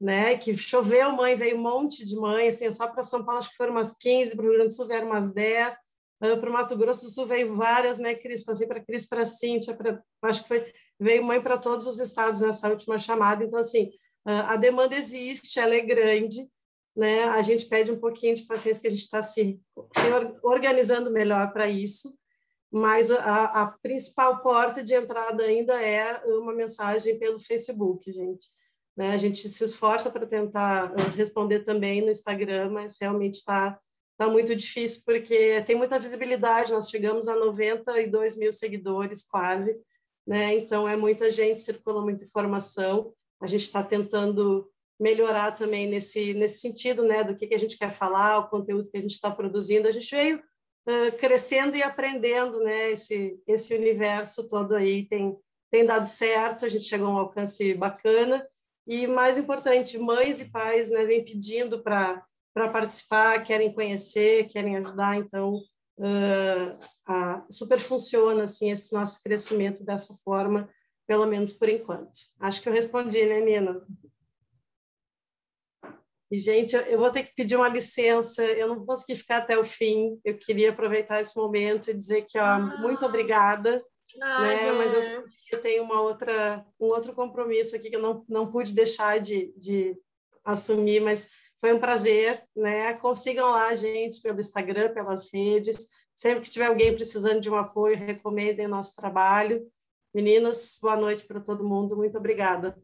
né? 0.00 0.36
Que 0.36 0.56
choveu 0.56 1.10
mãe, 1.10 1.34
veio 1.34 1.56
um 1.56 1.62
monte 1.62 2.06
de 2.06 2.14
mãe, 2.14 2.48
assim, 2.48 2.70
só 2.70 2.86
para 2.86 3.02
São 3.02 3.24
Paulo 3.24 3.40
acho 3.40 3.50
que 3.50 3.56
foram 3.56 3.72
umas 3.72 3.92
15, 3.94 4.36
para 4.36 4.44
o 4.44 4.48
Rio 4.48 4.54
Grande 4.54 4.72
do 4.72 4.76
Sul 4.76 4.86
vieram 4.86 5.08
umas 5.08 5.32
10, 5.32 5.74
uh, 5.74 6.40
para 6.40 6.50
o 6.50 6.52
Mato 6.52 6.76
Grosso 6.76 7.02
do 7.02 7.10
Sul 7.10 7.26
veio 7.26 7.56
várias, 7.56 7.98
né, 7.98 8.14
Cris? 8.14 8.44
Passei 8.44 8.66
para 8.66 8.80
Cris, 8.80 9.06
para 9.06 9.24
Cíntia, 9.24 9.74
pra, 9.74 10.00
acho 10.22 10.42
que 10.42 10.48
foi, 10.48 10.72
veio 11.00 11.24
mãe 11.24 11.40
para 11.40 11.58
todos 11.58 11.88
os 11.88 11.98
estados 11.98 12.40
nessa 12.40 12.68
última 12.68 12.96
chamada. 12.96 13.42
Então, 13.42 13.58
assim, 13.58 13.86
uh, 14.24 14.46
a 14.46 14.56
demanda 14.56 14.94
existe, 14.94 15.58
ela 15.58 15.74
é 15.74 15.80
grande, 15.80 16.48
né? 16.96 17.24
A 17.24 17.42
gente 17.42 17.66
pede 17.66 17.92
um 17.92 17.98
pouquinho 17.98 18.34
de 18.34 18.46
paciência, 18.46 18.80
que 18.80 18.88
a 18.88 18.90
gente 18.90 19.04
está 19.04 19.22
se 19.22 19.60
organizando 20.42 21.10
melhor 21.10 21.52
para 21.52 21.68
isso, 21.68 22.14
mas 22.70 23.10
a, 23.10 23.44
a, 23.44 23.66
principal 23.66 24.40
porta 24.42 24.82
de 24.82 24.94
entrada 24.94 25.42
ainda 25.42 25.80
é 25.82 26.22
uma 26.26 26.54
mensagem 26.54 27.18
pelo 27.18 27.40
Facebook, 27.40 28.10
gente. 28.12 28.48
Né? 28.96 29.10
A 29.10 29.16
gente 29.16 29.48
se 29.48 29.64
esforça 29.64 30.10
para 30.10 30.26
tentar 30.26 30.92
uh, 30.92 31.10
responder 31.16 31.60
também 31.60 32.00
no 32.00 32.10
Instagram, 32.10 32.70
mas 32.70 32.96
realmente 33.00 33.36
está 33.36 33.78
tá 34.16 34.28
muito 34.28 34.54
difícil, 34.54 35.02
porque 35.04 35.62
tem 35.62 35.74
muita 35.74 35.98
visibilidade, 35.98 36.72
nós 36.72 36.90
chegamos 36.90 37.26
a 37.26 37.34
92 37.34 38.36
mil 38.36 38.52
seguidores 38.52 39.24
quase, 39.24 39.80
né? 40.26 40.54
então 40.54 40.86
é 40.86 40.94
muita 40.94 41.30
gente, 41.30 41.60
circula 41.60 42.02
muita 42.02 42.22
informação, 42.22 43.14
a 43.40 43.46
gente 43.46 43.62
está 43.62 43.82
tentando 43.82 44.70
melhorar 45.00 45.52
também 45.52 45.88
nesse, 45.88 46.34
nesse 46.34 46.60
sentido, 46.60 47.02
né, 47.02 47.24
do 47.24 47.34
que, 47.34 47.46
que 47.46 47.54
a 47.54 47.58
gente 47.58 47.78
quer 47.78 47.90
falar, 47.90 48.38
o 48.38 48.48
conteúdo 48.48 48.90
que 48.90 48.98
a 48.98 49.00
gente 49.00 49.12
está 49.12 49.30
produzindo. 49.30 49.88
A 49.88 49.92
gente 49.92 50.14
veio 50.14 50.36
uh, 50.36 51.16
crescendo 51.16 51.74
e 51.74 51.82
aprendendo, 51.82 52.60
né, 52.60 52.90
esse, 52.90 53.40
esse 53.48 53.74
universo 53.74 54.46
todo 54.46 54.74
aí 54.74 55.06
tem, 55.06 55.34
tem 55.70 55.86
dado 55.86 56.06
certo, 56.06 56.66
a 56.66 56.68
gente 56.68 56.84
chegou 56.84 57.06
a 57.06 57.10
um 57.10 57.18
alcance 57.18 57.72
bacana. 57.72 58.46
E, 58.86 59.06
mais 59.06 59.38
importante, 59.38 59.98
mães 59.98 60.40
e 60.40 60.50
pais 60.50 60.90
né, 60.90 61.06
vêm 61.06 61.24
pedindo 61.24 61.82
para 61.82 62.22
participar, 62.54 63.42
querem 63.42 63.72
conhecer, 63.72 64.48
querem 64.48 64.76
ajudar, 64.76 65.16
então 65.16 65.62
uh, 65.98 66.76
a, 67.06 67.46
super 67.50 67.78
funciona 67.78 68.44
assim, 68.44 68.70
esse 68.70 68.92
nosso 68.92 69.22
crescimento 69.22 69.82
dessa 69.82 70.12
forma, 70.22 70.68
pelo 71.06 71.24
menos 71.26 71.54
por 71.54 71.70
enquanto. 71.70 72.12
Acho 72.38 72.60
que 72.60 72.68
eu 72.68 72.72
respondi, 72.72 73.24
né, 73.24 73.40
Nina? 73.40 73.80
E, 76.30 76.36
gente, 76.36 76.76
eu 76.76 76.98
vou 76.98 77.10
ter 77.10 77.24
que 77.24 77.34
pedir 77.34 77.56
uma 77.56 77.68
licença, 77.68 78.44
eu 78.44 78.68
não 78.68 78.86
consegui 78.86 79.16
ficar 79.16 79.38
até 79.38 79.58
o 79.58 79.64
fim. 79.64 80.20
Eu 80.24 80.38
queria 80.38 80.70
aproveitar 80.70 81.20
esse 81.20 81.36
momento 81.36 81.90
e 81.90 81.94
dizer 81.94 82.22
que, 82.22 82.38
ó, 82.38 82.44
ah. 82.44 82.58
muito 82.58 83.04
obrigada. 83.04 83.82
Ai, 84.22 84.56
né? 84.56 84.72
Mas 84.72 84.94
eu, 84.94 85.24
eu, 85.52 85.62
tenho 85.62 85.82
uma 85.82 86.00
outra, 86.00 86.64
um 86.78 86.86
outro 86.86 87.12
compromisso 87.12 87.74
aqui 87.74 87.90
que 87.90 87.96
eu 87.96 88.02
não, 88.02 88.24
não 88.28 88.50
pude 88.50 88.72
deixar 88.72 89.18
de, 89.18 89.52
de 89.56 89.96
assumir, 90.44 91.00
mas 91.00 91.28
foi 91.60 91.72
um 91.72 91.80
prazer, 91.80 92.42
né? 92.56 92.94
Consigam 92.94 93.50
lá 93.50 93.68
a 93.68 93.74
gente 93.74 94.20
pelo 94.22 94.40
Instagram, 94.40 94.92
pelas 94.92 95.30
redes. 95.32 95.88
Sempre 96.14 96.42
que 96.42 96.50
tiver 96.50 96.66
alguém 96.66 96.94
precisando 96.94 97.40
de 97.40 97.50
um 97.50 97.56
apoio, 97.56 97.96
recomendem 97.96 98.68
nosso 98.68 98.94
trabalho. 98.94 99.66
Meninas, 100.14 100.78
boa 100.80 100.96
noite 100.96 101.24
para 101.24 101.40
todo 101.40 101.68
mundo. 101.68 101.96
Muito 101.96 102.16
obrigada. 102.16 102.76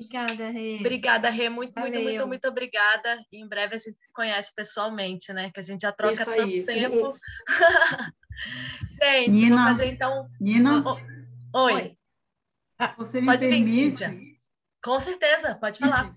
Obrigada, 0.00 0.48
Rê. 0.50 0.76
Obrigada, 0.80 1.30
Rê. 1.30 1.48
Muito, 1.50 1.74
Valeu. 1.74 1.92
muito, 1.92 2.04
muito, 2.04 2.26
muito 2.26 2.48
obrigada. 2.48 3.22
E 3.30 3.42
em 3.42 3.46
breve 3.46 3.76
a 3.76 3.78
gente 3.78 3.98
se 3.98 4.12
conhece 4.14 4.50
pessoalmente, 4.54 5.30
né? 5.30 5.50
Que 5.50 5.60
a 5.60 5.62
gente 5.62 5.82
já 5.82 5.92
troca 5.92 6.14
Isso 6.14 6.24
tanto 6.24 6.40
aí. 6.40 6.64
tempo. 6.64 7.14
gente, 9.02 9.30
Nina, 9.30 9.56
vou 9.56 9.64
fazer 9.66 9.86
então. 9.86 10.26
Nina? 10.40 10.82
Oi. 11.54 11.74
Oi. 11.74 11.98
Ah, 12.78 12.94
Você 12.96 13.20
me 13.20 13.26
pode 13.26 13.46
permite? 13.46 14.06
Vir, 14.06 14.38
Com 14.82 14.98
certeza, 14.98 15.54
pode 15.56 15.78
falar. 15.78 16.16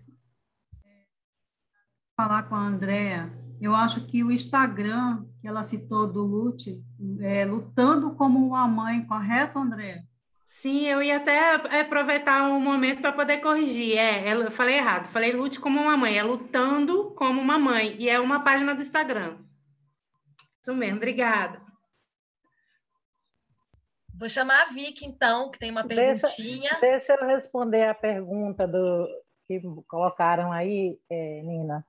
Falar 2.16 2.44
com 2.44 2.56
a 2.56 2.66
Andrea. 2.66 3.34
Eu 3.60 3.76
acho 3.76 4.06
que 4.06 4.24
o 4.24 4.32
Instagram 4.32 5.26
que 5.42 5.48
ela 5.48 5.62
citou 5.62 6.08
do 6.08 6.24
Lute, 6.24 6.82
é, 7.20 7.44
lutando 7.44 8.16
como 8.16 8.48
uma 8.48 8.66
mãe, 8.66 9.06
correto, 9.06 9.60
Andréa? 9.60 10.06
Sim, 10.62 10.88
eu 10.88 11.04
ia 11.04 11.18
até 11.18 11.56
aproveitar 11.82 12.48
o 12.48 12.54
um 12.54 12.60
momento 12.60 13.02
para 13.02 13.12
poder 13.12 13.38
corrigir. 13.40 13.98
É, 13.98 14.34
eu 14.34 14.50
falei 14.52 14.78
errado. 14.78 15.12
Falei 15.12 15.32
lute 15.32 15.60
como 15.60 15.82
uma 15.82 15.98
mãe. 15.98 16.18
É 16.18 16.24
lutando 16.24 17.12
como 17.12 17.42
uma 17.42 17.60
mãe. 17.60 17.96
E 18.00 18.10
é 18.10 18.20
uma 18.20 18.44
página 18.44 18.74
do 18.74 18.82
Instagram. 18.82 19.38
Isso 20.62 20.74
mesmo. 20.74 20.98
Obrigada. 20.98 21.62
Vou 24.18 24.30
chamar 24.30 24.62
a 24.62 24.66
Vicky, 24.66 25.06
então, 25.06 25.52
que 25.52 25.60
tem 25.60 25.70
uma 25.70 25.86
perguntinha. 25.86 26.78
Deixa, 26.80 26.80
deixa 26.80 27.14
eu 27.14 27.28
responder 27.28 27.84
a 27.84 27.94
pergunta 27.94 28.66
do, 28.66 29.08
que 29.48 29.62
colocaram 29.88 30.52
aí, 30.52 30.98
é, 31.10 31.42
Nina, 31.42 31.86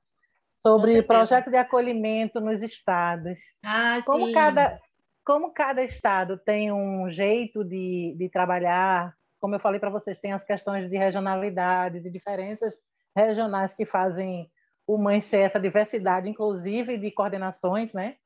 sobre 0.52 0.98
o 0.98 1.04
projeto 1.04 1.50
de 1.50 1.56
acolhimento 1.56 2.40
nos 2.40 2.62
estados. 2.62 3.38
Ah, 3.64 3.98
como 4.04 4.26
sim. 4.26 4.32
Cada, 4.32 4.80
como 5.24 5.52
cada 5.52 5.82
estado 5.82 6.36
tem 6.36 6.70
um 6.70 7.10
jeito 7.10 7.64
de, 7.64 8.14
de 8.16 8.28
trabalhar, 8.28 9.16
como 9.40 9.54
eu 9.54 9.60
falei 9.60 9.80
para 9.80 9.90
vocês, 9.90 10.18
tem 10.18 10.32
as 10.32 10.44
questões 10.44 10.90
de 10.90 10.96
regionalidade, 10.96 12.00
de 12.00 12.10
diferenças 12.10 12.74
regionais 13.16 13.72
que 13.72 13.84
fazem 13.84 14.50
o 14.86 14.98
Mãe 14.98 15.20
ser 15.20 15.38
essa 15.38 15.58
diversidade, 15.58 16.28
inclusive 16.28 16.98
de 16.98 17.10
coordenações, 17.10 17.92
né? 17.92 18.16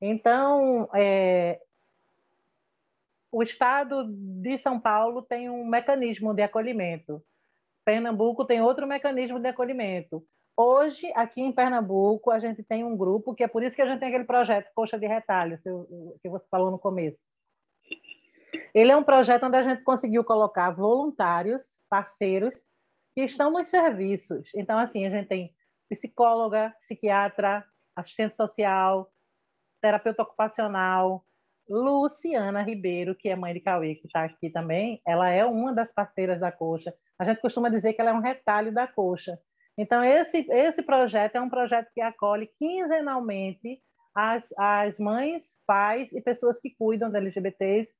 Então, 0.00 0.88
é, 0.94 1.60
o 3.30 3.42
estado 3.42 4.06
de 4.08 4.56
São 4.56 4.80
Paulo 4.80 5.20
tem 5.20 5.50
um 5.50 5.66
mecanismo 5.66 6.32
de 6.32 6.42
acolhimento. 6.42 7.22
Pernambuco 7.84 8.46
tem 8.46 8.62
outro 8.62 8.86
mecanismo 8.86 9.38
de 9.38 9.48
acolhimento. 9.48 10.24
Hoje, 10.62 11.10
aqui 11.14 11.40
em 11.40 11.50
Pernambuco, 11.50 12.30
a 12.30 12.38
gente 12.38 12.62
tem 12.62 12.84
um 12.84 12.94
grupo, 12.94 13.34
que 13.34 13.42
é 13.42 13.48
por 13.48 13.62
isso 13.62 13.74
que 13.74 13.80
a 13.80 13.86
gente 13.86 13.98
tem 13.98 14.08
aquele 14.08 14.24
projeto 14.24 14.70
Coxa 14.74 14.98
de 14.98 15.06
Retalho, 15.06 15.58
que 16.22 16.28
você 16.28 16.46
falou 16.50 16.70
no 16.70 16.78
começo. 16.78 17.16
Ele 18.74 18.92
é 18.92 18.96
um 18.96 19.02
projeto 19.02 19.46
onde 19.46 19.56
a 19.56 19.62
gente 19.62 19.82
conseguiu 19.82 20.22
colocar 20.22 20.70
voluntários, 20.70 21.62
parceiros, 21.88 22.52
que 23.14 23.22
estão 23.22 23.50
nos 23.50 23.68
serviços. 23.68 24.50
Então, 24.54 24.78
assim, 24.78 25.06
a 25.06 25.08
gente 25.08 25.28
tem 25.28 25.54
psicóloga, 25.88 26.76
psiquiatra, 26.80 27.64
assistente 27.96 28.36
social, 28.36 29.10
terapeuta 29.80 30.24
ocupacional, 30.24 31.24
Luciana 31.70 32.60
Ribeiro, 32.60 33.14
que 33.14 33.30
é 33.30 33.34
mãe 33.34 33.54
de 33.54 33.60
Cauê, 33.60 33.94
que 33.94 34.06
está 34.06 34.24
aqui 34.24 34.50
também, 34.50 35.00
ela 35.06 35.30
é 35.30 35.42
uma 35.42 35.72
das 35.72 35.90
parceiras 35.90 36.38
da 36.38 36.52
Coxa. 36.52 36.92
A 37.18 37.24
gente 37.24 37.40
costuma 37.40 37.70
dizer 37.70 37.94
que 37.94 38.00
ela 38.02 38.10
é 38.10 38.12
um 38.12 38.20
retalho 38.20 38.74
da 38.74 38.86
Coxa. 38.86 39.40
Então, 39.76 40.04
esse, 40.04 40.46
esse 40.50 40.82
projeto 40.82 41.36
é 41.36 41.40
um 41.40 41.48
projeto 41.48 41.90
que 41.94 42.00
acolhe 42.00 42.50
quinzenalmente 42.58 43.80
as, 44.14 44.52
as 44.56 44.98
mães, 44.98 45.56
pais 45.66 46.12
e 46.12 46.20
pessoas 46.20 46.60
que 46.60 46.70
cuidam 46.70 47.10
de 47.10 47.16
LGBTs 47.16 47.90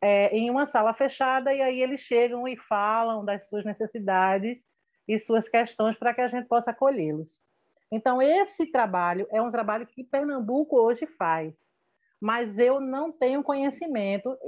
é, 0.00 0.28
em 0.36 0.50
uma 0.50 0.66
sala 0.66 0.92
fechada, 0.92 1.54
e 1.54 1.60
aí 1.60 1.80
eles 1.80 2.00
chegam 2.00 2.46
e 2.46 2.56
falam 2.56 3.24
das 3.24 3.48
suas 3.48 3.64
necessidades 3.64 4.62
e 5.08 5.18
suas 5.18 5.48
questões 5.48 5.96
para 5.96 6.14
que 6.14 6.20
a 6.20 6.28
gente 6.28 6.46
possa 6.46 6.70
acolhê-los. 6.70 7.42
Então, 7.90 8.20
esse 8.22 8.66
trabalho 8.66 9.26
é 9.30 9.40
um 9.40 9.50
trabalho 9.50 9.86
que 9.86 10.04
Pernambuco 10.04 10.76
hoje 10.76 11.06
faz 11.06 11.54
mas 12.22 12.56
eu 12.56 12.80
não 12.80 13.10
tenho 13.10 13.42
conhecimento. 13.42 14.38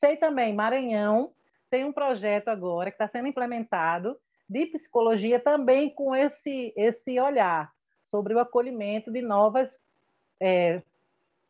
Sei 0.00 0.16
também, 0.16 0.52
Maranhão 0.52 1.32
tem 1.70 1.84
um 1.84 1.92
projeto 1.92 2.48
agora 2.48 2.90
que 2.90 2.96
está 2.96 3.06
sendo 3.06 3.28
implementado 3.28 4.18
de 4.50 4.66
psicologia 4.66 5.38
também 5.38 5.88
com 5.94 6.14
esse, 6.14 6.74
esse 6.76 7.20
olhar 7.20 7.72
sobre 8.02 8.34
o 8.34 8.40
acolhimento 8.40 9.12
de 9.12 9.22
novas, 9.22 9.78
é, 10.40 10.82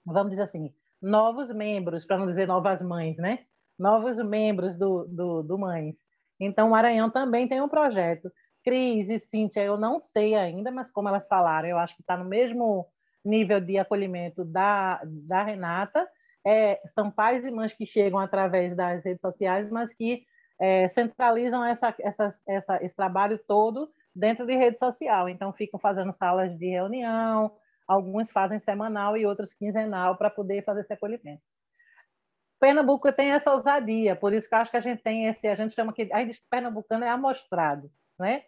vamos 0.05 0.33
dizer 0.33 0.43
assim, 0.43 0.71
novos 1.01 1.51
membros, 1.51 2.05
para 2.05 2.19
não 2.19 2.27
dizer 2.27 2.47
novas 2.47 2.83
mães, 2.83 3.17
né? 3.17 3.47
Novos 3.79 4.19
membros 4.19 4.77
do, 4.77 5.07
do, 5.09 5.43
do 5.43 5.57
Mães. 5.57 5.97
Então, 6.39 6.69
o 6.69 6.71
Maranhão 6.73 7.09
também 7.09 7.49
tem 7.49 7.63
um 7.63 7.69
projeto. 7.69 8.31
Cris 8.63 9.09
e 9.09 9.19
Cíntia, 9.19 9.63
eu 9.63 9.79
não 9.79 9.99
sei 9.99 10.35
ainda, 10.35 10.71
mas 10.71 10.91
como 10.91 11.09
elas 11.09 11.27
falaram, 11.27 11.67
eu 11.67 11.79
acho 11.79 11.97
que 11.97 12.03
está 12.03 12.19
no 12.19 12.27
mesmo 12.27 12.87
nível 13.25 13.59
de 13.59 13.79
acolhimento 13.79 14.45
da, 14.45 15.01
da 15.07 15.43
Renata. 15.43 16.07
É, 16.47 16.79
são 16.95 17.11
pais 17.11 17.43
e 17.47 17.51
mães 17.51 17.73
que 17.73 17.87
chegam 17.87 18.19
através 18.19 18.77
das 18.77 19.03
redes 19.03 19.23
sociais, 19.23 19.71
mas 19.71 19.95
que 19.95 20.27
é, 20.61 20.87
centralizam 20.89 21.65
essa, 21.65 21.95
essa, 21.99 22.39
essa, 22.47 22.85
esse 22.85 22.95
trabalho 22.95 23.39
todo 23.39 23.91
dentro 24.15 24.47
de 24.47 24.55
rede 24.55 24.79
social. 24.79 25.29
Então, 25.29 25.53
ficam 25.55 25.81
fazendo 25.81 26.13
salas 26.13 26.57
de 26.59 26.67
reunião, 26.67 27.57
alguns 27.89 28.31
fazem 28.31 28.59
semanal 28.59 29.17
e 29.17 29.25
outros 29.25 29.55
quinzenal 29.55 30.17
para 30.17 30.29
poder 30.29 30.63
fazer 30.63 30.83
esse 30.83 30.93
acolhimento. 30.93 31.43
Pernambuco 32.61 33.11
tem 33.11 33.33
essa 33.33 33.55
ousadia, 33.55 34.15
por 34.15 34.35
isso 34.35 34.47
que 34.47 34.55
eu 34.55 34.59
acho 34.59 34.71
que 34.71 34.77
a 34.77 34.81
gente 34.81 35.03
tem 35.03 35.27
esse, 35.27 35.49
a 35.49 35.55
gente 35.55 35.75
chama 35.75 35.95
que, 35.95 36.13
a 36.13 36.23
gente 36.23 36.45
pernambucano 36.51 37.05
é 37.05 37.09
amostrado, 37.09 37.91
né? 38.19 38.43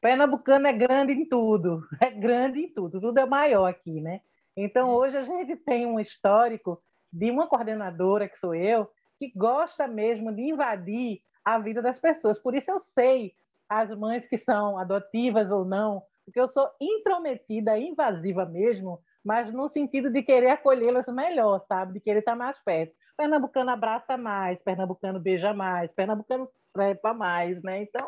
Pernambucano 0.00 0.68
é 0.68 0.72
grande 0.72 1.12
em 1.12 1.28
tudo, 1.28 1.82
é 2.00 2.08
grande 2.08 2.60
em 2.60 2.72
tudo, 2.72 3.00
tudo 3.00 3.18
é 3.18 3.26
maior 3.26 3.66
aqui, 3.66 4.00
né? 4.00 4.20
Então, 4.56 4.94
hoje 4.94 5.16
a 5.16 5.24
gente 5.24 5.56
tem 5.56 5.86
um 5.86 5.98
histórico 5.98 6.80
de 7.12 7.32
uma 7.32 7.48
coordenadora, 7.48 8.28
que 8.28 8.38
sou 8.38 8.54
eu, 8.54 8.88
que 9.18 9.32
gosta 9.34 9.88
mesmo 9.88 10.32
de 10.32 10.42
invadir 10.42 11.20
a 11.54 11.58
vida 11.58 11.80
das 11.80 11.98
pessoas. 11.98 12.38
Por 12.38 12.54
isso 12.54 12.70
eu 12.70 12.78
sei 12.78 13.34
as 13.68 13.90
mães 13.96 14.26
que 14.26 14.36
são 14.36 14.78
adotivas 14.78 15.50
ou 15.50 15.64
não, 15.64 16.02
porque 16.24 16.38
eu 16.40 16.48
sou 16.48 16.70
intrometida, 16.78 17.78
invasiva 17.78 18.44
mesmo, 18.44 19.02
mas 19.24 19.52
no 19.52 19.68
sentido 19.68 20.10
de 20.10 20.22
querer 20.22 20.50
acolhê-las 20.50 21.06
melhor, 21.06 21.64
sabe? 21.66 21.94
De 21.94 22.00
querer 22.00 22.20
estar 22.20 22.36
mais 22.36 22.58
perto. 22.62 22.94
Pernambucano 23.16 23.70
abraça 23.70 24.16
mais, 24.16 24.62
pernambucano 24.62 25.18
beija 25.18 25.54
mais, 25.54 25.90
pernambucano 25.92 26.48
trepa 26.72 27.14
mais, 27.14 27.62
né? 27.62 27.82
Então, 27.82 28.06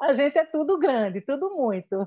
a 0.00 0.12
gente 0.12 0.36
é 0.38 0.44
tudo 0.44 0.78
grande, 0.78 1.20
tudo 1.20 1.50
muito. 1.56 2.06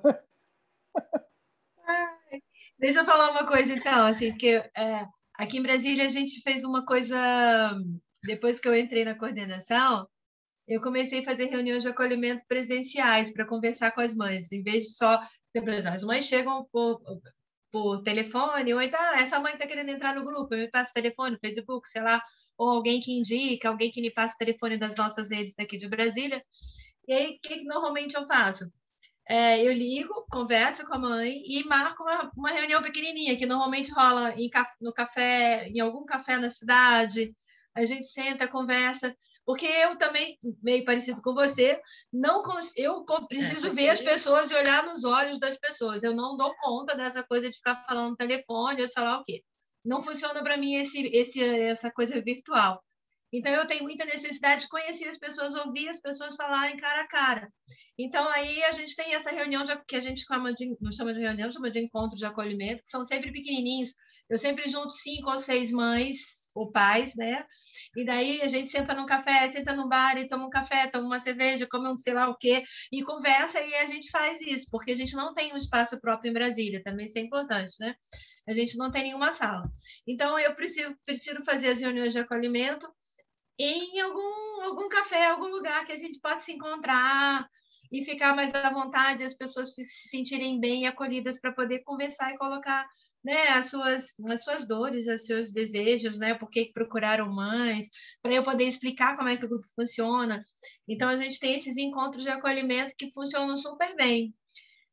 Deixa 2.77 2.99
eu 2.99 3.05
falar 3.05 3.31
uma 3.31 3.47
coisa, 3.47 3.73
então, 3.73 4.05
assim, 4.05 4.31
porque 4.31 4.63
é, 4.77 5.07
aqui 5.33 5.57
em 5.57 5.63
Brasília 5.63 6.05
a 6.05 6.09
gente 6.09 6.41
fez 6.41 6.63
uma 6.63 6.85
coisa, 6.85 7.15
depois 8.23 8.59
que 8.59 8.67
eu 8.67 8.75
entrei 8.75 9.03
na 9.03 9.17
coordenação, 9.17 10.07
eu 10.67 10.81
comecei 10.81 11.19
a 11.19 11.23
fazer 11.23 11.45
reuniões 11.45 11.83
de 11.83 11.89
acolhimento 11.89 12.43
presenciais 12.47 13.31
para 13.31 13.45
conversar 13.45 13.91
com 13.91 14.01
as 14.01 14.15
mães, 14.15 14.51
em 14.51 14.63
vez 14.63 14.85
de 14.85 14.95
só, 14.95 15.21
as 15.93 16.03
mães 16.03 16.25
chegam 16.25 16.67
por, 16.71 17.01
por 17.71 18.01
telefone, 18.01 18.73
ou 18.73 18.81
então, 18.81 18.99
ah, 18.99 19.21
essa 19.21 19.39
mãe 19.39 19.53
está 19.53 19.65
querendo 19.67 19.89
entrar 19.89 20.15
no 20.15 20.25
grupo, 20.25 20.53
eu 20.53 20.61
me 20.61 20.69
passo 20.69 20.91
o 20.91 20.93
telefone, 20.93 21.37
Facebook, 21.39 21.87
sei 21.87 22.01
lá, 22.01 22.21
ou 22.57 22.69
alguém 22.69 23.01
que 23.01 23.11
indica, 23.11 23.69
alguém 23.69 23.91
que 23.91 24.01
me 24.01 24.11
passa 24.11 24.35
o 24.35 24.37
telefone 24.37 24.77
das 24.77 24.95
nossas 24.97 25.29
redes 25.31 25.55
daqui 25.55 25.77
de 25.77 25.87
Brasília, 25.87 26.43
e 27.07 27.13
aí, 27.13 27.35
o 27.35 27.39
que, 27.39 27.59
que 27.59 27.65
normalmente 27.65 28.15
eu 28.15 28.25
faço? 28.25 28.71
É, 29.27 29.61
eu 29.63 29.71
ligo, 29.71 30.25
converso 30.29 30.85
com 30.85 30.95
a 30.95 30.99
mãe 30.99 31.41
e 31.45 31.63
marco 31.65 32.03
uma, 32.03 32.31
uma 32.35 32.51
reunião 32.51 32.81
pequenininha, 32.81 33.37
que 33.37 33.45
normalmente 33.45 33.91
rola 33.91 34.33
em, 34.35 34.49
no 34.81 34.93
café, 34.93 35.67
em 35.67 35.79
algum 35.79 36.05
café 36.05 36.37
na 36.37 36.49
cidade. 36.49 37.35
A 37.75 37.83
gente 37.85 38.07
senta, 38.07 38.47
conversa, 38.47 39.15
porque 39.45 39.65
eu 39.65 39.95
também, 39.97 40.37
meio 40.63 40.83
parecido 40.83 41.21
com 41.21 41.33
você, 41.33 41.79
não 42.11 42.41
eu 42.75 43.05
preciso 43.27 43.71
ver 43.71 43.89
as 43.89 44.01
pessoas 44.01 44.49
e 44.49 44.55
olhar 44.55 44.85
nos 44.85 45.03
olhos 45.03 45.39
das 45.39 45.57
pessoas. 45.57 46.01
Eu 46.01 46.15
não 46.15 46.35
dou 46.35 46.55
conta 46.55 46.95
dessa 46.95 47.21
coisa 47.21 47.49
de 47.49 47.55
ficar 47.55 47.83
falando 47.85 48.11
no 48.11 48.17
telefone 48.17 48.81
ou 48.81 48.87
sei 48.87 49.03
lá 49.03 49.19
o 49.19 49.23
quê. 49.23 49.43
Não 49.83 50.01
funciona 50.01 50.43
para 50.43 50.57
mim 50.57 50.73
esse, 50.75 51.07
esse, 51.13 51.43
essa 51.43 51.91
coisa 51.91 52.19
virtual. 52.21 52.83
Então, 53.31 53.51
eu 53.51 53.67
tenho 53.67 53.83
muita 53.83 54.05
necessidade 54.05 54.61
de 54.61 54.69
conhecer 54.69 55.07
as 55.07 55.17
pessoas, 55.17 55.53
ouvir 55.55 55.89
as 55.89 55.99
pessoas 55.99 56.35
falarem 56.35 56.77
cara 56.77 57.01
a 57.01 57.07
cara. 57.07 57.49
Então, 57.99 58.27
aí 58.29 58.63
a 58.63 58.71
gente 58.71 58.95
tem 58.95 59.13
essa 59.13 59.29
reunião 59.29 59.63
de, 59.63 59.77
que 59.87 59.95
a 59.95 60.01
gente 60.01 60.25
chama 60.25 60.53
de, 60.53 60.75
não 60.81 60.91
chama 60.91 61.13
de 61.13 61.19
reunião, 61.19 61.51
chama 61.51 61.69
de 61.69 61.79
encontro 61.79 62.17
de 62.17 62.25
acolhimento, 62.25 62.81
que 62.81 62.89
são 62.89 63.05
sempre 63.05 63.31
pequenininhos. 63.31 63.89
Eu 64.29 64.37
sempre 64.37 64.67
junto 64.69 64.91
cinco 64.91 65.29
ou 65.29 65.37
seis 65.37 65.71
mães 65.71 66.49
ou 66.55 66.71
pais, 66.71 67.15
né? 67.15 67.45
E 67.95 68.05
daí 68.05 68.41
a 68.41 68.47
gente 68.47 68.67
senta 68.67 68.93
num 68.93 69.05
café, 69.05 69.47
senta 69.49 69.73
num 69.73 69.87
bar 69.87 70.17
e 70.17 70.27
toma 70.27 70.45
um 70.45 70.49
café, 70.49 70.87
toma 70.87 71.05
uma 71.05 71.19
cerveja, 71.19 71.67
come 71.67 71.87
um 71.89 71.97
sei 71.97 72.13
lá 72.13 72.29
o 72.29 72.35
quê, 72.35 72.63
e 72.91 73.01
conversa, 73.03 73.61
e 73.61 73.75
a 73.75 73.87
gente 73.87 74.09
faz 74.09 74.41
isso, 74.41 74.67
porque 74.69 74.91
a 74.91 74.95
gente 74.95 75.15
não 75.15 75.33
tem 75.33 75.53
um 75.53 75.57
espaço 75.57 75.99
próprio 75.99 76.29
em 76.29 76.33
Brasília, 76.33 76.83
também 76.83 77.05
isso 77.05 77.17
é 77.17 77.21
importante, 77.21 77.75
né? 77.79 77.95
A 78.47 78.53
gente 78.53 78.77
não 78.77 78.91
tem 78.91 79.03
nenhuma 79.03 79.31
sala. 79.31 79.69
Então, 80.05 80.37
eu 80.37 80.53
preciso, 80.53 80.95
preciso 81.05 81.43
fazer 81.43 81.69
as 81.69 81.81
reuniões 81.81 82.13
de 82.13 82.19
acolhimento 82.19 82.87
em 83.57 83.99
algum, 84.01 84.63
algum 84.63 84.89
café, 84.89 85.27
algum 85.27 85.47
lugar 85.47 85.85
que 85.85 85.91
a 85.91 85.97
gente 85.97 86.19
possa 86.19 86.41
se 86.41 86.51
encontrar 86.51 87.47
e 87.91 88.03
ficar 88.03 88.35
mais 88.35 88.53
à 88.53 88.69
vontade, 88.69 89.23
as 89.23 89.33
pessoas 89.33 89.73
se 89.73 89.83
sentirem 90.09 90.59
bem 90.59 90.85
acolhidas 90.85 91.39
para 91.39 91.53
poder 91.53 91.79
conversar 91.83 92.33
e 92.33 92.37
colocar 92.37 92.87
né, 93.25 93.47
as 93.47 93.71
suas, 93.71 94.13
as 94.29 94.43
suas 94.43 94.67
dores, 94.67 95.07
os 95.07 95.25
seus 95.25 95.51
desejos, 95.51 96.19
né, 96.19 96.35
por 96.35 96.47
que 96.47 96.71
procuraram 96.71 97.33
mães, 97.33 97.89
para 98.21 98.35
eu 98.35 98.43
poder 98.43 98.65
explicar 98.65 99.17
como 99.17 99.27
é 99.27 99.35
que 99.35 99.45
o 99.45 99.49
grupo 99.49 99.67
funciona. 99.75 100.45
Então, 100.87 101.09
a 101.09 101.17
gente 101.17 101.39
tem 101.39 101.55
esses 101.55 101.75
encontros 101.75 102.23
de 102.23 102.29
acolhimento 102.29 102.93
que 102.95 103.11
funcionam 103.11 103.57
super 103.57 103.95
bem. 103.95 104.31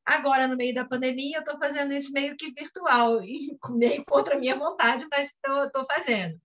Agora, 0.04 0.48
no 0.48 0.56
meio 0.56 0.74
da 0.74 0.86
pandemia, 0.86 1.36
eu 1.36 1.40
estou 1.40 1.58
fazendo 1.58 1.92
isso 1.92 2.10
meio 2.10 2.34
que 2.34 2.50
virtual, 2.52 3.20
meio 3.76 4.02
contra 4.06 4.36
a 4.36 4.38
minha 4.38 4.56
vontade, 4.56 5.06
mas 5.10 5.28
estou 5.28 5.86
fazendo. 5.86 6.40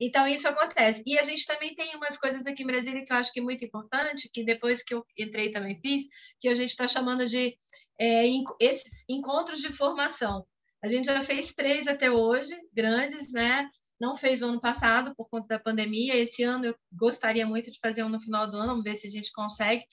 Então, 0.00 0.26
isso 0.26 0.48
acontece. 0.48 1.04
E 1.06 1.16
a 1.16 1.22
gente 1.22 1.46
também 1.46 1.76
tem 1.76 1.94
umas 1.94 2.18
coisas 2.18 2.44
aqui 2.44 2.64
em 2.64 2.66
Brasília 2.66 3.04
que 3.04 3.12
eu 3.12 3.16
acho 3.16 3.32
que 3.32 3.38
é 3.38 3.42
muito 3.42 3.64
importante, 3.64 4.28
que 4.32 4.44
depois 4.44 4.82
que 4.82 4.94
eu 4.94 5.06
entrei 5.16 5.52
também 5.52 5.78
fiz, 5.80 6.04
que 6.40 6.48
a 6.48 6.54
gente 6.56 6.70
está 6.70 6.88
chamando 6.88 7.28
de 7.28 7.56
é, 8.00 8.24
esses 8.58 9.04
encontros 9.08 9.60
de 9.60 9.70
formação. 9.72 10.44
A 10.82 10.88
gente 10.88 11.06
já 11.06 11.22
fez 11.22 11.52
três 11.52 11.86
até 11.86 12.10
hoje, 12.10 12.56
grandes, 12.72 13.32
né? 13.32 13.68
Não 14.00 14.16
fez 14.16 14.40
o 14.40 14.46
ano 14.46 14.60
passado 14.60 15.14
por 15.14 15.28
conta 15.28 15.46
da 15.48 15.58
pandemia. 15.58 16.16
Esse 16.16 16.42
ano 16.42 16.66
eu 16.66 16.76
gostaria 16.92 17.46
muito 17.46 17.70
de 17.70 17.78
fazer 17.78 18.02
um 18.02 18.08
no 18.08 18.20
final 18.20 18.50
do 18.50 18.56
ano, 18.56 18.68
vamos 18.68 18.84
ver 18.84 18.96
se 18.96 19.06
a 19.06 19.10
gente 19.10 19.30
consegue. 19.32 19.84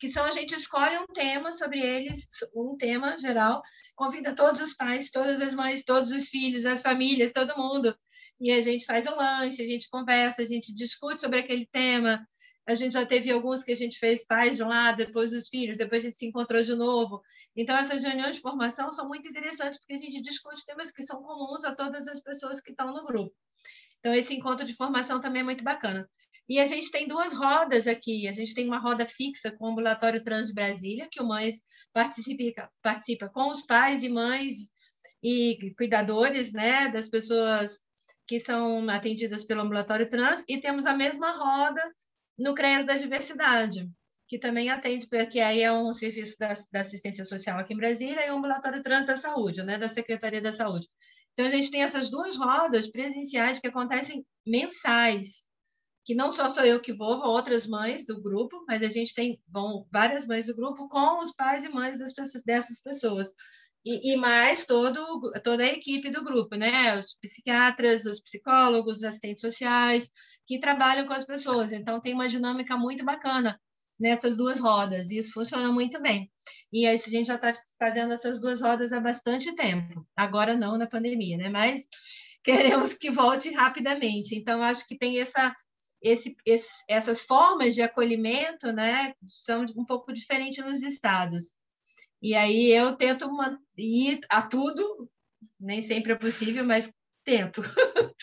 Que 0.00 0.08
são 0.08 0.24
a 0.24 0.32
gente 0.32 0.52
escolhe 0.54 0.98
um 0.98 1.06
tema 1.06 1.52
sobre 1.52 1.80
eles, 1.80 2.26
um 2.56 2.76
tema 2.76 3.16
geral, 3.16 3.62
convida 3.94 4.34
todos 4.34 4.60
os 4.60 4.74
pais, 4.74 5.10
todas 5.10 5.40
as 5.40 5.54
mães, 5.54 5.84
todos 5.84 6.10
os 6.10 6.28
filhos, 6.28 6.66
as 6.66 6.82
famílias, 6.82 7.32
todo 7.32 7.56
mundo 7.56 7.96
e 8.42 8.50
a 8.50 8.60
gente 8.60 8.84
faz 8.84 9.06
o 9.06 9.14
lanche, 9.14 9.62
a 9.62 9.66
gente 9.66 9.88
conversa, 9.88 10.42
a 10.42 10.44
gente 10.44 10.74
discute 10.74 11.22
sobre 11.22 11.38
aquele 11.38 11.64
tema. 11.64 12.26
A 12.66 12.74
gente 12.74 12.92
já 12.92 13.04
teve 13.04 13.30
alguns 13.30 13.64
que 13.64 13.72
a 13.72 13.76
gente 13.76 13.98
fez 13.98 14.24
pais 14.24 14.56
de 14.56 14.62
um 14.62 14.68
lado, 14.68 14.98
depois 14.98 15.32
os 15.32 15.48
filhos, 15.48 15.76
depois 15.76 16.02
a 16.02 16.06
gente 16.06 16.16
se 16.16 16.26
encontrou 16.26 16.62
de 16.62 16.74
novo. 16.74 17.20
Então, 17.56 17.76
essas 17.76 18.02
reuniões 18.02 18.36
de 18.36 18.42
formação 18.42 18.90
são 18.92 19.08
muito 19.08 19.28
interessantes 19.28 19.78
porque 19.78 19.94
a 19.94 19.98
gente 19.98 20.22
discute 20.22 20.64
temas 20.64 20.92
que 20.92 21.02
são 21.02 21.22
comuns 21.22 21.64
a 21.64 21.74
todas 21.74 22.06
as 22.06 22.20
pessoas 22.20 22.60
que 22.60 22.70
estão 22.70 22.92
no 22.92 23.04
grupo. 23.04 23.34
Então, 23.98 24.14
esse 24.14 24.34
encontro 24.34 24.64
de 24.64 24.74
formação 24.74 25.20
também 25.20 25.42
é 25.42 25.44
muito 25.44 25.64
bacana. 25.64 26.08
E 26.48 26.58
a 26.58 26.64
gente 26.64 26.90
tem 26.90 27.06
duas 27.06 27.32
rodas 27.32 27.86
aqui. 27.86 28.28
A 28.28 28.32
gente 28.32 28.54
tem 28.54 28.66
uma 28.66 28.78
roda 28.78 29.06
fixa 29.06 29.50
com 29.50 29.66
o 29.66 29.68
Ambulatório 29.72 30.22
Trans 30.22 30.48
de 30.48 30.54
Brasília, 30.54 31.08
que 31.10 31.20
o 31.20 31.26
Mães 31.26 31.60
participa, 31.92 32.70
participa 32.82 33.28
com 33.28 33.48
os 33.48 33.62
pais 33.62 34.02
e 34.02 34.08
mães 34.08 34.70
e 35.22 35.72
cuidadores 35.76 36.52
né, 36.52 36.88
das 36.88 37.08
pessoas 37.08 37.80
que 38.26 38.40
são 38.40 38.88
atendidas 38.88 39.44
pelo 39.44 39.60
ambulatório 39.60 40.08
trans, 40.08 40.44
e 40.48 40.60
temos 40.60 40.86
a 40.86 40.94
mesma 40.94 41.32
roda 41.32 41.82
no 42.42 42.54
CREAS 42.54 42.84
da 42.84 42.96
Diversidade, 42.96 43.88
que 44.28 44.38
também 44.38 44.68
atende, 44.68 45.06
porque 45.06 45.38
aí 45.38 45.62
é 45.62 45.72
um 45.72 45.92
serviço 45.94 46.38
da, 46.38 46.52
da 46.72 46.80
assistência 46.80 47.24
social 47.24 47.58
aqui 47.58 47.72
em 47.72 47.76
Brasília 47.76 48.26
e 48.26 48.30
o 48.30 48.36
ambulatório 48.36 48.82
trans 48.82 49.06
da 49.06 49.16
saúde, 49.16 49.62
né, 49.62 49.78
da 49.78 49.88
Secretaria 49.88 50.40
da 50.40 50.52
Saúde. 50.52 50.88
Então, 51.32 51.46
a 51.46 51.50
gente 51.50 51.70
tem 51.70 51.82
essas 51.82 52.10
duas 52.10 52.36
rodas 52.36 52.90
presenciais 52.90 53.58
que 53.58 53.68
acontecem 53.68 54.26
mensais, 54.46 55.44
que 56.04 56.14
não 56.14 56.32
só 56.32 56.48
sou 56.48 56.64
eu 56.64 56.80
que 56.80 56.92
vou, 56.92 57.20
vão 57.20 57.28
outras 57.28 57.66
mães 57.66 58.04
do 58.04 58.20
grupo, 58.20 58.64
mas 58.66 58.82
a 58.82 58.88
gente 58.88 59.14
tem 59.14 59.40
vão 59.48 59.86
várias 59.92 60.26
mães 60.26 60.46
do 60.46 60.56
grupo 60.56 60.88
com 60.88 61.20
os 61.20 61.32
pais 61.32 61.64
e 61.64 61.68
mães 61.68 62.00
das, 62.00 62.12
dessas 62.44 62.82
pessoas. 62.82 63.28
E, 63.84 64.12
e, 64.12 64.16
mais 64.16 64.64
todo, 64.66 65.32
toda 65.42 65.62
a 65.62 65.66
equipe 65.66 66.10
do 66.10 66.22
grupo, 66.22 66.54
né? 66.54 66.96
Os 66.96 67.16
psiquiatras, 67.20 68.04
os 68.04 68.20
psicólogos, 68.20 68.98
os 68.98 69.04
assistentes 69.04 69.40
sociais, 69.40 70.08
que 70.46 70.58
trabalham 70.58 71.06
com 71.06 71.12
as 71.12 71.24
pessoas. 71.24 71.72
Então, 71.72 72.00
tem 72.00 72.14
uma 72.14 72.28
dinâmica 72.28 72.76
muito 72.76 73.04
bacana 73.04 73.60
nessas 73.98 74.36
duas 74.36 74.58
rodas, 74.58 75.10
e 75.10 75.18
isso 75.18 75.32
funciona 75.32 75.70
muito 75.70 76.00
bem. 76.00 76.30
E 76.72 76.86
aí, 76.86 76.94
a 76.94 76.98
gente 76.98 77.26
já 77.26 77.36
está 77.36 77.54
fazendo 77.78 78.12
essas 78.12 78.40
duas 78.40 78.60
rodas 78.60 78.92
há 78.92 79.00
bastante 79.00 79.54
tempo. 79.54 80.06
Agora 80.16 80.56
não 80.56 80.76
na 80.76 80.86
pandemia, 80.86 81.36
né? 81.36 81.48
Mas 81.48 81.82
queremos 82.42 82.94
que 82.94 83.10
volte 83.10 83.50
rapidamente. 83.50 84.34
Então, 84.34 84.62
acho 84.62 84.86
que 84.86 84.98
tem 84.98 85.20
essa, 85.20 85.54
esse, 86.02 86.34
esse, 86.44 86.84
essas 86.88 87.22
formas 87.22 87.74
de 87.74 87.82
acolhimento, 87.82 88.72
né? 88.72 89.14
São 89.26 89.64
um 89.76 89.84
pouco 89.84 90.12
diferentes 90.12 90.64
nos 90.64 90.82
estados. 90.82 91.52
E 92.22 92.34
aí 92.34 92.70
eu 92.70 92.96
tento 92.96 93.28
ir 93.76 94.20
a 94.30 94.40
tudo, 94.42 95.10
nem 95.58 95.82
sempre 95.82 96.12
é 96.12 96.16
possível, 96.16 96.64
mas 96.64 96.92
tento, 97.24 97.62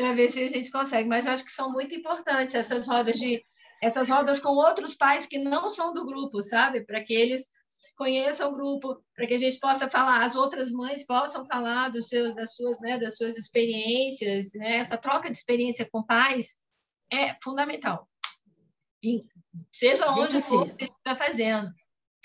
para 0.00 0.14
ver 0.14 0.30
se 0.30 0.42
a 0.42 0.48
gente 0.48 0.70
consegue. 0.70 1.06
Mas 1.06 1.26
eu 1.26 1.32
acho 1.32 1.44
que 1.44 1.52
são 1.52 1.70
muito 1.70 1.94
importantes 1.94 2.54
essas 2.54 2.88
rodas 2.88 3.16
de 3.16 3.44
essas 3.82 4.08
rodas 4.08 4.40
com 4.40 4.50
outros 4.50 4.94
pais 4.94 5.26
que 5.26 5.38
não 5.38 5.68
são 5.70 5.92
do 5.92 6.04
grupo, 6.04 6.42
sabe? 6.42 6.84
Para 6.84 7.02
que 7.02 7.14
eles 7.14 7.48
conheçam 7.96 8.50
o 8.50 8.52
grupo, 8.52 9.02
para 9.14 9.26
que 9.26 9.34
a 9.34 9.38
gente 9.38 9.58
possa 9.58 9.88
falar, 9.88 10.22
as 10.22 10.36
outras 10.36 10.70
mães 10.70 11.06
possam 11.06 11.46
falar 11.46 11.88
dos 11.90 12.08
seus, 12.08 12.34
das 12.34 12.54
suas, 12.54 12.78
né, 12.80 12.98
das 12.98 13.16
suas 13.16 13.38
experiências, 13.38 14.52
né? 14.54 14.76
Essa 14.76 14.96
troca 14.96 15.30
de 15.30 15.36
experiência 15.36 15.88
com 15.90 16.02
pais 16.02 16.56
é 17.12 17.34
fundamental. 17.42 18.08
E 19.02 19.22
seja 19.72 20.10
onde 20.10 20.42
for, 20.42 20.68
que 20.76 20.84
está 20.84 21.16
fazendo. 21.16 21.70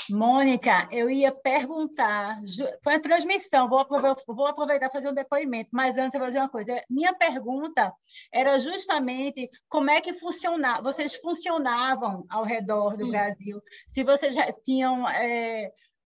Mônica, 0.09 0.87
eu 0.91 1.09
ia 1.09 1.31
perguntar, 1.31 2.39
foi 2.83 2.95
a 2.95 2.99
transmissão, 2.99 3.67
vou 3.67 3.79
aproveitar, 3.79 4.21
vou 4.27 4.47
aproveitar 4.47 4.89
fazer 4.89 5.09
um 5.09 5.13
depoimento, 5.13 5.69
mas 5.71 5.97
antes 5.97 6.13
eu 6.13 6.19
vou 6.19 6.27
fazer 6.27 6.39
uma 6.39 6.49
coisa. 6.49 6.83
Minha 6.89 7.13
pergunta 7.13 7.93
era 8.31 8.57
justamente 8.59 9.49
como 9.67 9.89
é 9.89 10.01
que 10.01 10.13
funcionava, 10.13 10.81
vocês 10.81 11.15
funcionavam 11.15 12.25
ao 12.29 12.43
redor 12.43 12.97
do 12.97 13.05
hum. 13.05 13.11
Brasil, 13.11 13.61
se 13.87 14.03
vocês 14.03 14.33
já 14.33 14.51
tinham 14.51 15.07
é, 15.09 15.71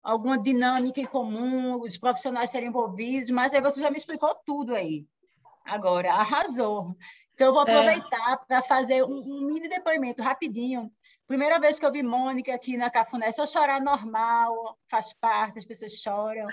alguma 0.03 0.37
dinâmica 0.37 1.01
em 1.01 1.05
comum, 1.05 1.81
os 1.81 1.97
profissionais 1.97 2.49
serem 2.49 2.69
envolvidos, 2.69 3.29
mas 3.29 3.53
aí 3.53 3.61
você 3.61 3.81
já 3.81 3.89
me 3.89 3.97
explicou 3.97 4.35
tudo 4.45 4.73
aí. 4.73 5.05
Agora, 5.65 6.13
arrasou. 6.13 6.95
Então, 7.37 7.47
eu 7.47 7.53
vou 7.53 7.67
é. 7.67 7.71
aproveitar 7.71 8.33
é. 8.33 8.45
para 8.47 8.61
fazer 8.63 9.03
um, 9.03 9.19
um, 9.19 9.45
mini 9.45 9.69
depoimento 9.69 10.23
rapidinho. 10.23 10.91
Primeira 11.27 11.59
vez 11.59 11.77
que 11.77 11.85
eu 11.85 11.91
vi 11.91 12.01
Mônica 12.01 12.53
aqui 12.53 12.77
na 12.77 12.89
Cafuné, 12.89 13.31
só 13.33 13.45
chorar 13.45 13.81
normal, 13.81 14.77
faz 14.87 15.11
parte, 15.13 15.59
as 15.59 15.65
pessoas 15.65 15.91
choram. 15.91 16.45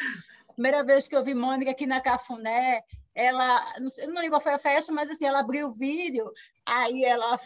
Primeira 0.52 0.82
vez 0.82 1.06
que 1.06 1.14
eu 1.14 1.22
vi 1.22 1.32
Mônica 1.32 1.70
aqui 1.70 1.86
na 1.86 2.01
Cafuné, 2.01 2.82
ela, 3.14 3.64
não, 3.78 3.88
lembro 4.14 4.30
qual 4.30 4.40
foi 4.40 4.55
a 4.55 4.59
festa, 4.59 4.92
mas 4.92 5.09
assim, 5.09 5.26
ela 5.26 5.38
abriu 5.38 5.68
o 5.68 5.72
vídeo, 5.72 6.32
aí 6.66 7.05
ela 7.05 7.38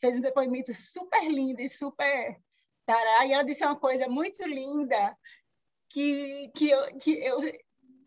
fez 0.00 0.18
um 0.18 0.20
depoimento 0.20 0.74
super 0.74 1.22
lindo 1.30 1.60
e 1.60 1.68
super 1.68 2.36
tará, 2.84 3.24
e 3.24 3.32
ela 3.32 3.44
disse 3.44 3.64
uma 3.64 3.76
coisa 3.76 4.08
muito 4.08 4.44
linda, 4.44 5.16
que, 5.88 6.50
que, 6.56 6.70
eu, 6.70 6.98
que 6.98 7.12
eu, 7.24 7.40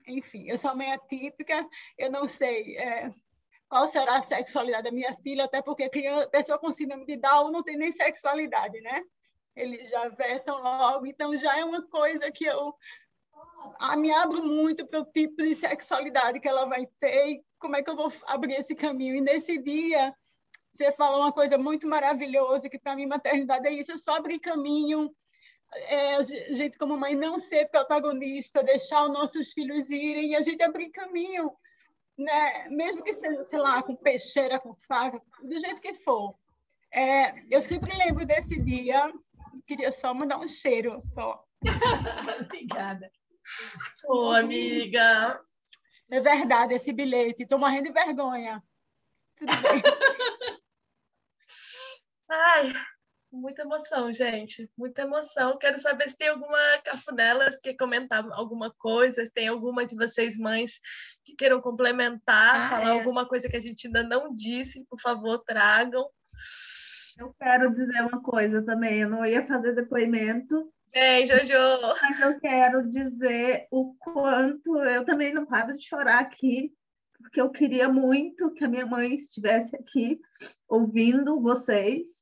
enfim, 0.06 0.50
eu 0.50 0.58
sou 0.58 0.76
mãe 0.76 0.92
atípica, 0.92 1.66
eu 1.98 2.12
não 2.12 2.28
sei, 2.28 2.78
é, 2.78 3.14
qual 3.70 3.88
será 3.88 4.18
a 4.18 4.22
sexualidade 4.22 4.84
da 4.84 4.92
minha 4.92 5.14
filha, 5.18 5.46
até 5.46 5.62
porque 5.62 5.90
criança, 5.90 6.28
pessoa 6.30 6.58
com 6.58 6.72
síndrome 6.72 7.06
de 7.06 7.18
Down 7.18 7.52
não 7.52 7.64
tem 7.64 7.78
nem 7.78 7.92
sexualidade, 7.92 8.80
né? 8.82 9.04
Eles 9.56 9.90
já 9.90 10.08
vetam 10.10 10.62
logo, 10.62 11.06
então 11.06 11.36
já 11.36 11.58
é 11.58 11.66
uma 11.66 11.82
coisa 11.88 12.32
que 12.32 12.46
eu 12.46 12.74
me 13.98 14.12
abro 14.12 14.44
muito 14.44 14.86
para 14.86 15.02
o 15.02 15.06
tipo 15.06 15.42
de 15.42 15.56
sexualidade 15.56 16.40
que 16.40 16.48
ela 16.48 16.66
vai 16.66 16.88
ter 17.00 17.30
e 17.30 17.44
como 17.60 17.76
é 17.76 17.84
que 17.84 17.90
eu 17.90 17.96
vou 17.96 18.12
abrir 18.26 18.54
esse 18.54 18.76
caminho. 18.76 19.16
E 19.16 19.22
nesse 19.22 19.58
dia, 19.58 20.14
você 20.72 20.92
falou 20.92 21.22
uma 21.22 21.34
coisa 21.34 21.58
muito 21.58 21.88
maravilhosa, 21.88 22.70
que 22.70 22.80
para 22.80 22.96
mim 22.96 23.08
maternidade 23.08 23.68
é 23.68 23.72
isso, 23.72 23.92
é 23.92 23.98
só 23.98 24.16
abrir 24.16 24.40
caminho, 24.40 25.12
é, 25.74 26.16
a 26.16 26.22
gente 26.22 26.78
como 26.78 26.96
mãe 26.96 27.16
não 27.16 27.38
ser 27.40 27.70
protagonista, 27.70 28.64
deixar 28.64 29.06
os 29.06 29.12
nossos 29.12 29.52
filhos 29.52 29.90
irem 29.92 30.32
e 30.32 30.36
a 30.36 30.42
gente 30.42 30.64
abrir 30.64 30.90
caminho 30.92 31.52
né, 32.18 32.68
mesmo 32.70 33.04
que 33.04 33.14
seja, 33.14 33.44
sei 33.46 33.60
lá, 33.60 33.84
com 33.84 33.96
peixeira, 33.96 34.60
com 34.60 34.74
faca, 34.88 35.22
do 35.42 35.60
jeito 35.60 35.82
que 35.82 35.94
for. 35.94 36.38
É, 36.92 37.44
eu 37.54 37.62
sempre 37.62 37.96
lembro 37.96 38.26
desse 38.26 38.62
dia, 38.64 39.12
queria 39.66 39.92
só 39.92 40.14
mandar 40.14 40.40
um 40.40 40.48
cheiro 40.48 40.98
só. 41.14 41.44
Obrigada. 42.42 43.12
Ô, 44.06 44.32
amiga. 44.32 45.42
É 46.10 46.20
verdade, 46.20 46.74
esse 46.74 46.94
bilhete. 46.94 47.44
Estou 47.44 47.60
morrendo 47.60 47.88
de 47.88 47.94
vergonha. 47.94 48.64
Tudo 49.38 49.52
bem. 49.62 49.82
Ai, 52.30 52.74
Muita 53.38 53.62
emoção, 53.62 54.12
gente. 54.12 54.70
Muita 54.76 55.04
emoção. 55.04 55.58
Quero 55.60 55.78
saber 55.78 56.10
se 56.10 56.18
tem 56.18 56.30
alguma 56.30 56.58
cafunelas 56.84 57.60
que 57.60 57.74
comentar 57.76 58.28
alguma 58.32 58.74
coisa, 58.74 59.24
se 59.24 59.32
tem 59.32 59.48
alguma 59.48 59.86
de 59.86 59.96
vocês 59.96 60.40
mães 60.40 60.80
que 61.24 61.36
queiram 61.36 61.62
complementar, 61.62 62.66
ah, 62.66 62.70
falar 62.70 62.96
é. 62.96 63.00
alguma 63.00 63.28
coisa 63.28 63.48
que 63.48 63.56
a 63.56 63.60
gente 63.62 63.86
ainda 63.86 64.02
não 64.02 64.34
disse, 64.34 64.86
por 64.90 65.00
favor, 65.00 65.38
tragam. 65.46 66.10
Eu 67.20 67.34
quero 67.40 67.72
dizer 67.72 68.02
uma 68.02 68.22
coisa 68.24 68.64
também. 68.64 69.02
Eu 69.02 69.10
não 69.10 69.24
ia 69.24 69.46
fazer 69.46 69.74
depoimento. 69.76 70.74
Bem, 70.92 71.28
Jojo. 71.28 71.54
Mas 72.02 72.20
eu 72.20 72.40
quero 72.40 72.90
dizer 72.90 73.68
o 73.70 73.94
quanto 74.00 74.78
eu 74.78 75.06
também 75.06 75.32
não 75.32 75.46
paro 75.46 75.76
de 75.76 75.88
chorar 75.88 76.20
aqui, 76.20 76.74
porque 77.20 77.40
eu 77.40 77.52
queria 77.52 77.88
muito 77.88 78.52
que 78.54 78.64
a 78.64 78.68
minha 78.68 78.86
mãe 78.86 79.14
estivesse 79.14 79.76
aqui 79.76 80.20
ouvindo 80.68 81.40
vocês 81.40 82.17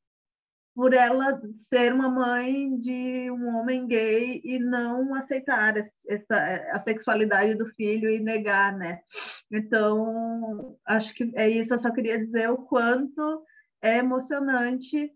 por 0.75 0.93
ela 0.93 1.41
ser 1.55 1.93
uma 1.93 2.09
mãe 2.09 2.77
de 2.81 3.31
um 3.31 3.55
homem 3.55 3.87
gay 3.87 4.41
e 4.43 4.59
não 4.59 5.15
aceitar 5.15 5.77
essa, 5.77 6.35
a 6.73 6.83
sexualidade 6.83 7.55
do 7.55 7.65
filho 7.65 8.09
e 8.09 8.19
negar, 8.19 8.77
né? 8.77 8.99
Então, 9.49 10.77
acho 10.85 11.13
que 11.13 11.31
é 11.33 11.49
isso. 11.49 11.73
Eu 11.73 11.77
só 11.77 11.89
queria 11.91 12.19
dizer 12.19 12.49
o 12.49 12.57
quanto 12.57 13.41
é 13.81 13.99
emocionante 13.99 15.09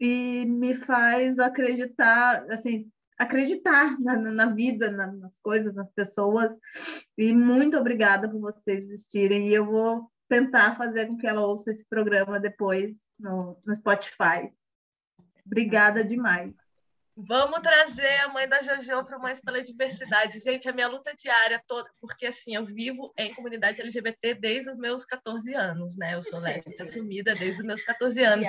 e 0.00 0.44
me 0.46 0.74
faz 0.84 1.38
acreditar, 1.38 2.44
assim, 2.50 2.90
acreditar 3.16 3.96
na, 4.00 4.16
na 4.16 4.46
vida, 4.46 4.90
nas 4.90 5.38
coisas, 5.38 5.72
nas 5.76 5.90
pessoas. 5.92 6.50
E 7.16 7.32
muito 7.32 7.78
obrigada 7.78 8.28
por 8.28 8.40
vocês 8.40 8.82
existirem. 8.82 9.48
E 9.48 9.54
eu 9.54 9.64
vou 9.64 10.10
tentar 10.28 10.76
fazer 10.76 11.06
com 11.06 11.16
que 11.16 11.26
ela 11.26 11.46
ouça 11.46 11.70
esse 11.70 11.86
programa 11.88 12.40
depois 12.40 12.92
no, 13.16 13.56
no 13.64 13.72
Spotify. 13.72 14.52
Obrigada 15.46 16.04
demais. 16.04 16.52
Vamos 17.16 17.60
trazer 17.60 18.20
a 18.22 18.28
mãe 18.28 18.48
da 18.48 18.60
Jojo 18.60 19.04
para 19.04 19.18
Mães 19.20 19.40
pela 19.40 19.62
Diversidade. 19.62 20.40
Gente, 20.40 20.68
a 20.68 20.72
minha 20.72 20.88
luta 20.88 21.14
diária 21.14 21.62
toda, 21.64 21.88
porque 22.00 22.26
assim, 22.26 22.56
eu 22.56 22.64
vivo 22.64 23.12
em 23.16 23.32
comunidade 23.32 23.80
LGBT 23.80 24.34
desde 24.34 24.70
os 24.70 24.76
meus 24.76 25.04
14 25.04 25.54
anos, 25.54 25.96
né? 25.96 26.14
Eu 26.14 26.22
sou 26.22 26.40
lésbica 26.40 26.82
assumida 26.82 27.32
desde 27.36 27.60
os 27.60 27.66
meus 27.66 27.82
14 27.82 28.24
anos. 28.24 28.48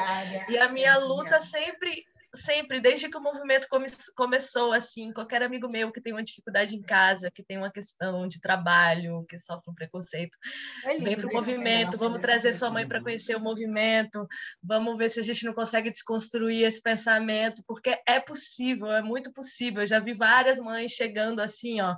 E 0.50 0.58
a 0.58 0.68
minha 0.70 0.98
luta 0.98 1.40
sempre 1.40 2.04
sempre, 2.36 2.80
desde 2.80 3.10
que 3.10 3.18
o 3.18 3.22
movimento 3.22 3.68
come 3.70 3.86
começou, 4.16 4.74
assim, 4.74 5.14
qualquer 5.14 5.42
amigo 5.44 5.70
meu 5.70 5.92
que 5.92 6.02
tem 6.02 6.14
uma 6.14 6.24
dificuldade 6.24 6.76
em 6.76 6.82
casa, 6.82 7.32
que 7.32 7.44
tem 7.44 7.58
uma 7.58 7.72
questão 7.72 8.28
de 8.28 8.40
trabalho, 8.40 9.26
que 9.28 9.38
sofre 9.38 9.72
um 9.72 9.76
preconceito, 9.76 10.38
é 10.84 10.98
vem 10.98 11.16
para 11.16 11.28
o 11.28 11.34
movimento, 11.34 11.98
vamos 11.98 12.20
trazer 12.20 12.54
sua 12.54 12.70
mãe 12.70 12.88
para 12.88 13.02
conhecer 13.02 13.36
o 13.36 13.40
movimento, 13.40 14.28
vamos 14.62 14.98
ver 14.98 15.10
se 15.10 15.20
a 15.20 15.24
gente 15.24 15.46
não 15.46 15.54
consegue 15.54 15.92
desconstruir 15.92 16.64
esse 16.64 16.82
pensamento, 16.82 17.64
porque 17.68 18.02
é 18.08 18.20
possível, 18.20 18.92
é 18.92 19.02
muito 19.02 19.32
possível. 19.32 19.82
Eu 19.82 19.88
já 19.88 20.00
vi 20.00 20.14
várias 20.14 20.60
mães 20.60 20.92
chegando 20.92 21.40
assim, 21.40 21.82
ó, 21.82 21.96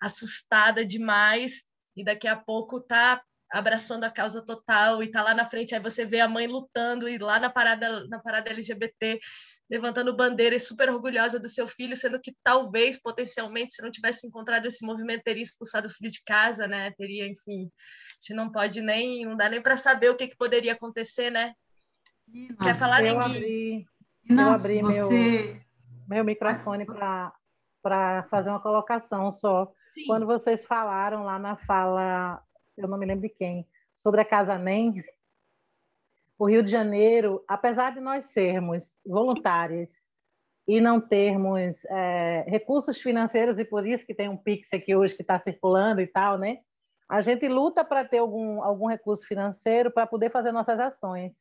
assustada 0.00 0.84
demais, 0.84 1.64
e 1.96 2.04
daqui 2.04 2.28
a 2.28 2.36
pouco 2.36 2.80
tá 2.80 3.22
abraçando 3.50 4.04
a 4.04 4.10
causa 4.10 4.44
total 4.44 5.02
e 5.02 5.10
tá 5.10 5.22
lá 5.22 5.34
na 5.34 5.44
frente, 5.44 5.74
aí 5.74 5.80
você 5.80 6.04
vê 6.04 6.20
a 6.20 6.28
mãe 6.28 6.46
lutando 6.46 7.08
e 7.08 7.18
lá 7.18 7.40
na 7.40 7.48
parada 7.48 8.06
na 8.08 8.18
parada 8.18 8.50
LGBT 8.50 9.18
levantando 9.70 10.16
bandeira 10.16 10.56
e 10.56 10.60
super 10.60 10.88
orgulhosa 10.88 11.38
do 11.38 11.48
seu 11.48 11.66
filho, 11.66 11.96
sendo 11.96 12.20
que 12.20 12.34
talvez, 12.42 13.00
potencialmente, 13.00 13.74
se 13.74 13.82
não 13.82 13.90
tivesse 13.90 14.26
encontrado 14.26 14.66
esse 14.66 14.84
movimento, 14.84 15.22
teria 15.22 15.42
expulsado 15.42 15.88
o 15.88 15.90
filho 15.90 16.10
de 16.10 16.22
casa, 16.24 16.66
né? 16.66 16.90
Teria, 16.92 17.26
enfim, 17.26 17.64
a 17.66 18.14
gente 18.20 18.34
não 18.34 18.50
pode 18.50 18.80
nem, 18.80 19.24
não 19.26 19.36
dá 19.36 19.48
nem 19.48 19.60
para 19.60 19.76
saber 19.76 20.10
o 20.10 20.16
que, 20.16 20.28
que 20.28 20.36
poderia 20.36 20.72
acontecer, 20.72 21.30
né? 21.30 21.52
Não, 22.26 22.56
Quer 22.56 22.74
falar, 22.74 23.04
Eu 23.04 23.20
abri, 23.20 23.86
não, 24.28 24.48
eu 24.48 24.54
abri 24.54 24.82
você... 24.82 25.14
meu, 25.14 25.60
meu 26.08 26.24
microfone 26.24 26.86
para 26.86 28.22
fazer 28.30 28.50
uma 28.50 28.60
colocação 28.60 29.30
só. 29.30 29.70
Sim. 29.88 30.06
Quando 30.06 30.26
vocês 30.26 30.64
falaram 30.64 31.24
lá 31.24 31.38
na 31.38 31.56
fala, 31.56 32.42
eu 32.76 32.88
não 32.88 32.98
me 32.98 33.06
lembro 33.06 33.28
de 33.28 33.34
quem, 33.34 33.66
sobre 33.96 34.20
a 34.20 34.24
Casa 34.24 34.58
NEM, 34.58 35.02
o 36.38 36.46
Rio 36.46 36.62
de 36.62 36.70
Janeiro, 36.70 37.42
apesar 37.48 37.92
de 37.92 38.00
nós 38.00 38.26
sermos 38.26 38.96
voluntárias 39.04 39.90
e 40.68 40.80
não 40.80 41.00
termos 41.00 41.84
é, 41.86 42.44
recursos 42.46 43.00
financeiros, 43.00 43.58
e 43.58 43.64
por 43.64 43.86
isso 43.86 44.06
que 44.06 44.14
tem 44.14 44.28
um 44.28 44.36
Pix 44.36 44.72
aqui 44.72 44.94
hoje 44.94 45.16
que 45.16 45.22
está 45.22 45.38
circulando 45.40 46.00
e 46.00 46.06
tal, 46.06 46.38
né? 46.38 46.58
A 47.08 47.20
gente 47.22 47.48
luta 47.48 47.84
para 47.84 48.04
ter 48.04 48.18
algum, 48.18 48.62
algum 48.62 48.86
recurso 48.86 49.26
financeiro 49.26 49.90
para 49.90 50.06
poder 50.06 50.30
fazer 50.30 50.52
nossas 50.52 50.78
ações. 50.78 51.32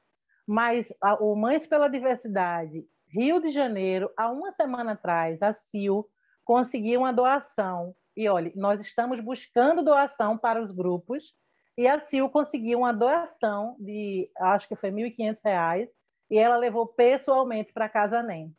Mas 0.47 0.87
a, 1.01 1.15
o 1.15 1.35
Mães 1.35 1.67
pela 1.67 1.89
Diversidade, 1.89 2.85
Rio 3.09 3.41
de 3.41 3.51
Janeiro, 3.51 4.09
há 4.17 4.31
uma 4.31 4.53
semana 4.53 4.93
atrás, 4.93 5.41
a 5.41 5.51
CIL 5.51 6.09
conseguiu 6.45 7.01
uma 7.01 7.11
doação. 7.11 7.93
E 8.15 8.29
olha, 8.29 8.51
nós 8.55 8.79
estamos 8.79 9.19
buscando 9.19 9.83
doação 9.83 10.37
para 10.37 10.61
os 10.61 10.71
grupos 10.71 11.33
e 11.77 11.87
a 11.87 11.99
Sil 12.01 12.25
conseguiu 12.27 12.79
uma 12.79 12.91
doação 12.91 13.75
de, 13.79 14.29
acho 14.37 14.67
que 14.67 14.75
foi 14.75 14.89
R$ 14.89 15.11
1.500, 15.11 15.87
e 16.29 16.37
ela 16.37 16.57
levou 16.57 16.87
pessoalmente 16.87 17.71
para 17.71 17.87
Casa 17.87 18.23
NEM. 18.23 18.53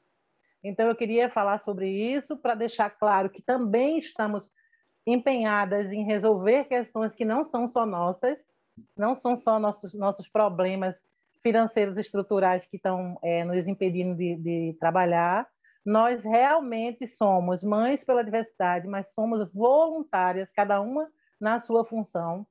Então, 0.63 0.87
eu 0.87 0.95
queria 0.95 1.29
falar 1.29 1.59
sobre 1.59 1.89
isso 1.89 2.37
para 2.37 2.55
deixar 2.55 2.91
claro 2.91 3.29
que 3.29 3.43
também 3.43 3.99
estamos 3.99 4.51
empenhadas 5.07 5.91
em 5.93 6.05
resolver 6.05 6.65
questões 6.65 7.15
que 7.15 7.25
não 7.25 7.43
são 7.43 7.67
só 7.67 7.85
nossas, 7.85 8.39
não 8.97 9.15
são 9.15 9.35
só 9.35 9.59
nossos, 9.59 9.95
nossos 9.95 10.29
problemas 10.29 10.95
financeiros 11.43 11.97
estruturais 11.97 12.67
que 12.67 12.77
estão 12.77 13.19
é, 13.23 13.45
nos 13.45 13.67
impedindo 13.67 14.15
de, 14.15 14.37
de 14.37 14.77
trabalhar. 14.79 15.49
Nós 15.85 16.23
realmente 16.23 17.07
somos 17.07 17.63
mães 17.63 18.05
pela 18.05 18.23
diversidade, 18.23 18.87
mas 18.87 19.13
somos 19.15 19.53
voluntárias, 19.53 20.51
cada 20.51 20.81
uma 20.81 21.09
na 21.41 21.59
sua 21.59 21.85
função. 21.85 22.47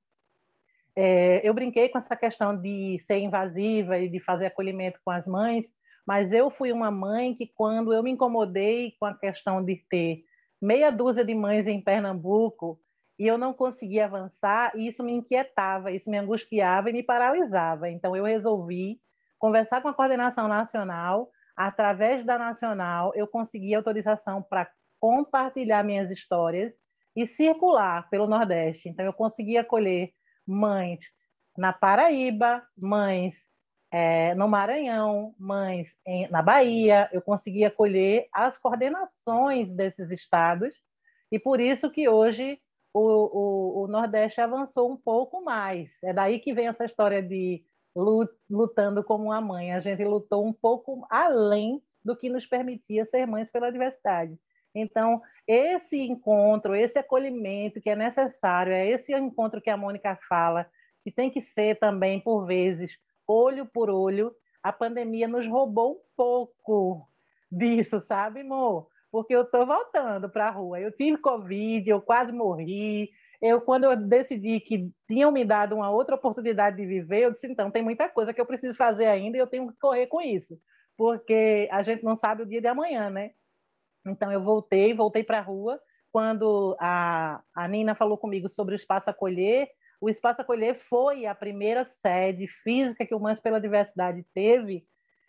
É, 0.99 1.48
eu 1.48 1.53
brinquei 1.53 1.90
com 1.90 1.99
essa 1.99 2.15
questão 2.15 2.60
de 2.60 2.98
ser 3.06 3.19
invasiva 3.19 3.99
e 3.99 4.10
de 4.10 4.19
fazer 4.19 4.48
acolhimento 4.48 4.99
com 5.06 5.11
as 5.11 5.28
mães, 5.28 5.68
mas 6.07 6.32
eu 6.32 6.49
fui 6.49 6.72
uma 6.72 6.90
mãe 6.90 7.36
que, 7.36 7.45
quando 7.45 7.94
eu 7.94 8.02
me 8.02 8.10
incomodei 8.10 8.94
com 8.99 9.06
a 9.06 9.14
questão 9.14 9.64
de 9.64 9.76
ter 9.88 10.24
meia 10.60 10.90
dúzia 10.90 11.24
de 11.24 11.36
mães 11.36 11.68
em 11.68 11.80
Pernambuco 11.80 12.80
e 13.19 13.28
eu 13.28 13.38
não 13.38 13.53
conseguia 13.53 14.06
avançar, 14.06 14.72
isso 14.76 15.03
me 15.03 15.11
inquietava, 15.11 15.91
isso 15.91 16.10
me 16.10 16.18
angustiava 16.18 16.90
e 16.90 16.94
me 16.94 17.03
paralisava. 17.03 17.91
Então, 17.91 18.15
eu 18.15 18.24
resolvi 18.24 18.99
conversar 19.38 19.84
com 19.84 19.90
a 19.90 19.94
coordenação 19.94 20.48
nacional. 20.48 21.30
Através 21.56 22.26
da 22.26 22.40
nacional, 22.40 23.11
eu 23.15 23.28
consegui 23.28 23.76
autorização 23.76 24.41
para 24.41 24.68
compartilhar 24.99 25.84
minhas 25.84 26.10
histórias 26.10 26.74
e 27.15 27.28
circular 27.28 28.10
pelo 28.10 28.26
Nordeste. 28.26 28.90
Então, 28.90 29.06
eu 29.06 29.14
consegui 29.14 29.57
acolher 29.57 30.11
mães 30.48 30.99
na 31.57 31.74
Paraíba, 31.74 32.64
mães 32.78 33.36
é, 33.91 34.36
no 34.36 34.48
Maranhão, 34.48 35.34
mães 35.38 35.95
em, 36.06 36.30
na 36.30 36.41
Bahia. 36.41 37.10
Eu 37.11 37.22
consegui 37.22 37.65
acolher 37.65 38.28
as 38.32 38.57
coordenações 38.57 39.69
desses 39.69 40.11
estados 40.11 40.74
e 41.32 41.40
por 41.40 41.60
isso 41.60 41.90
que 41.90 42.07
hoje 42.07 42.60
o, 42.94 42.99
o, 42.99 43.84
o, 43.84 43.88
Nordeste 43.88 44.41
avançou 44.41 44.91
um 44.91 44.98
pouco 44.98 45.44
mais. 45.44 45.91
É 46.03 46.14
daí 46.14 46.40
que 46.40 46.53
vem 46.53 46.68
essa 46.68 46.86
história 46.86 47.22
de 47.22 47.64
lutando 48.49 49.03
como 49.03 49.26
uma 49.26 49.41
mãe. 49.41 49.74
A 49.74 49.80
gente 49.80 50.03
lutou 50.03 50.45
um 50.45 50.53
pouco 50.53 51.06
além 51.10 51.82
do 52.03 52.15
que 52.15 52.30
nos 52.30 52.45
permitia 52.45 53.06
ser 53.06 53.26
mães 53.26 53.52
pela 53.52 53.72
diversidade. 53.72 54.38
Então, 54.79 55.21
esse 55.47 55.99
encontro, 55.99 56.75
esse 56.75 56.99
acolhimento 56.99 57.81
que 57.81 57.89
é 57.89 57.95
necessário, 57.95 58.73
é 58.73 58.87
esse 58.87 59.13
encontro 59.13 59.61
que 59.61 59.69
a 59.69 59.77
Mônica 59.77 60.17
fala, 60.29 60.69
que 61.03 61.11
tem 61.11 61.29
que 61.31 61.41
ser 61.41 61.79
também, 61.79 62.19
por 62.19 62.45
vezes, 62.45 62.97
olho 63.27 63.65
por 63.65 63.89
olho. 63.89 64.35
A 64.61 64.71
pandemia 64.71 65.27
nos 65.27 65.47
roubou 65.47 65.93
um 65.93 66.01
pouco 66.15 67.07
disso, 67.51 67.99
sabe, 67.99 68.41
amor? 68.41 68.87
Porque 69.11 69.33
eu 69.33 69.43
estou 69.43 69.65
voltando 69.65 70.29
para 70.29 70.47
a 70.47 70.51
rua. 70.51 70.79
Eu 70.79 70.91
tive 70.91 71.17
Covid, 71.17 71.89
eu 71.89 72.01
quase 72.01 72.31
morri. 72.31 73.09
Eu, 73.41 73.61
quando 73.61 73.85
eu 73.85 73.95
decidi 73.95 74.59
que 74.59 74.91
tinham 75.07 75.31
me 75.31 75.45
dado 75.45 75.75
uma 75.75 75.89
outra 75.89 76.15
oportunidade 76.15 76.77
de 76.77 76.85
viver, 76.85 77.21
eu 77.21 77.31
disse: 77.31 77.47
então, 77.47 77.71
tem 77.71 77.81
muita 77.81 78.09
coisa 78.09 78.33
que 78.33 78.41
eu 78.41 78.45
preciso 78.45 78.75
fazer 78.75 79.05
ainda 79.07 79.37
e 79.37 79.39
eu 79.39 79.47
tenho 79.47 79.67
que 79.71 79.79
correr 79.79 80.07
com 80.07 80.21
isso. 80.21 80.59
Porque 80.97 81.69
a 81.71 81.81
gente 81.81 82.03
não 82.03 82.15
sabe 82.15 82.43
o 82.43 82.45
dia 82.45 82.59
de 82.59 82.67
amanhã, 82.67 83.09
né? 83.09 83.31
Então, 84.09 84.31
eu 84.31 84.41
voltei, 84.41 84.93
voltei 84.93 85.23
para 85.23 85.39
a 85.39 85.41
rua. 85.41 85.79
Quando 86.11 86.75
a, 86.79 87.41
a 87.53 87.67
Nina 87.67 87.93
falou 87.93 88.17
comigo 88.17 88.49
sobre 88.49 88.73
o 88.73 88.75
Espaço 88.75 89.09
Acolher, 89.09 89.69
o 89.99 90.09
Espaço 90.09 90.41
Acolher 90.41 90.75
foi 90.75 91.25
a 91.25 91.34
primeira 91.34 91.85
sede 91.85 92.47
física 92.47 93.05
que 93.05 93.15
o 93.15 93.19
Mães 93.19 93.39
pela 93.39 93.59
Diversidade 93.59 94.23
teve, 94.34 94.85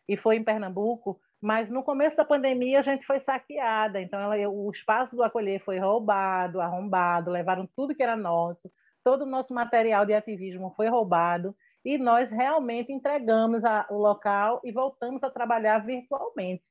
e 0.09 0.17
foi 0.17 0.37
em 0.37 0.45
Pernambuco, 0.45 1.21
mas 1.41 1.71
no 1.71 1.83
começo 1.83 2.17
da 2.17 2.25
pandemia 2.25 2.79
a 2.79 2.83
gente 2.83 3.07
foi 3.07 3.21
saqueada, 3.21 4.01
então 4.01 4.21
ela, 4.21 4.49
o 4.49 4.71
espaço 4.71 5.15
do 5.15 5.23
acolher 5.23 5.61
foi 5.61 5.79
roubado, 5.79 6.61
arrombado, 6.61 7.31
levaram 7.31 7.69
tudo 7.77 7.95
que 7.95 8.03
era 8.03 8.17
nosso, 8.17 8.71
todo 9.05 9.23
o 9.23 9.27
nosso 9.27 9.55
material 9.55 10.05
de 10.05 10.15
ativismo 10.15 10.73
foi 10.77 10.89
roubado, 10.89 11.55
e 11.85 11.97
nós 11.97 12.31
realmente 12.31 12.93
entregamos 12.93 13.65
a, 13.65 13.87
o 13.91 13.97
local 13.97 14.61
e 14.65 14.73
voltamos 14.73 15.23
a 15.23 15.31
trabalhar 15.31 15.79
virtualmente. 15.79 16.65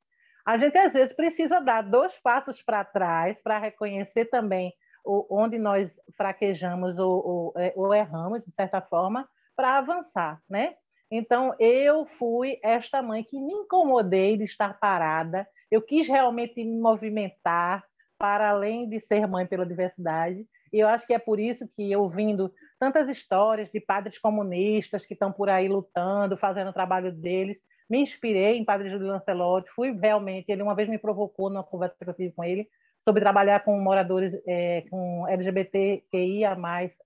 A 0.47 0.57
gente, 0.57 0.77
às 0.77 0.93
vezes, 0.93 1.13
precisa 1.13 1.59
dar 1.59 1.81
dois 1.81 2.17
passos 2.21 2.61
para 2.61 2.85
trás 2.85 3.41
para 3.41 3.59
reconhecer 3.59 4.25
também 4.27 4.73
onde 5.05 5.59
nós 5.59 5.91
fraquejamos 6.15 6.97
ou, 6.99 7.27
ou, 7.27 7.53
é, 7.57 7.73
ou 7.75 7.93
erramos, 7.93 8.41
de 8.45 8.51
certa 8.53 8.79
forma, 8.79 9.27
para 9.57 9.77
avançar, 9.77 10.41
né? 10.49 10.75
Então, 11.11 11.53
eu 11.59 12.05
fui 12.05 12.59
esta 12.63 13.01
mãe 13.01 13.25
que 13.25 13.41
me 13.41 13.53
incomodei 13.53 14.37
de 14.37 14.45
estar 14.45 14.79
parada, 14.79 15.45
eu 15.69 15.81
quis 15.81 16.07
realmente 16.07 16.63
me 16.63 16.79
movimentar 16.79 17.83
para 18.17 18.49
além 18.49 18.87
de 18.87 19.01
ser 19.01 19.27
mãe 19.27 19.45
pela 19.45 19.65
diversidade, 19.65 20.47
e 20.71 20.79
eu 20.79 20.87
acho 20.87 21.05
que 21.05 21.13
é 21.13 21.19
por 21.19 21.41
isso 21.41 21.67
que 21.75 21.91
eu 21.91 22.07
vindo 22.07 22.53
tantas 22.79 23.09
histórias 23.09 23.69
de 23.69 23.81
padres 23.81 24.17
comunistas 24.17 25.05
que 25.05 25.13
estão 25.13 25.29
por 25.29 25.49
aí 25.49 25.67
lutando, 25.67 26.37
fazendo 26.37 26.69
o 26.69 26.73
trabalho 26.73 27.11
deles, 27.11 27.57
me 27.89 27.99
inspirei 27.99 28.57
em 28.57 28.65
Padre 28.65 28.89
Júlio 28.89 29.07
Lancelotti, 29.07 29.69
fui 29.69 29.91
realmente, 29.91 30.51
ele 30.51 30.61
uma 30.61 30.75
vez 30.75 30.89
me 30.89 30.97
provocou 30.97 31.49
numa 31.49 31.63
conversa 31.63 31.95
que 32.03 32.09
eu 32.09 32.13
tive 32.13 32.33
com 32.33 32.43
ele, 32.43 32.69
sobre 33.01 33.21
trabalhar 33.21 33.63
com 33.63 33.79
moradores 33.79 34.33
é, 34.45 34.83
com 34.89 35.27
LGBTQIA+, 35.27 36.57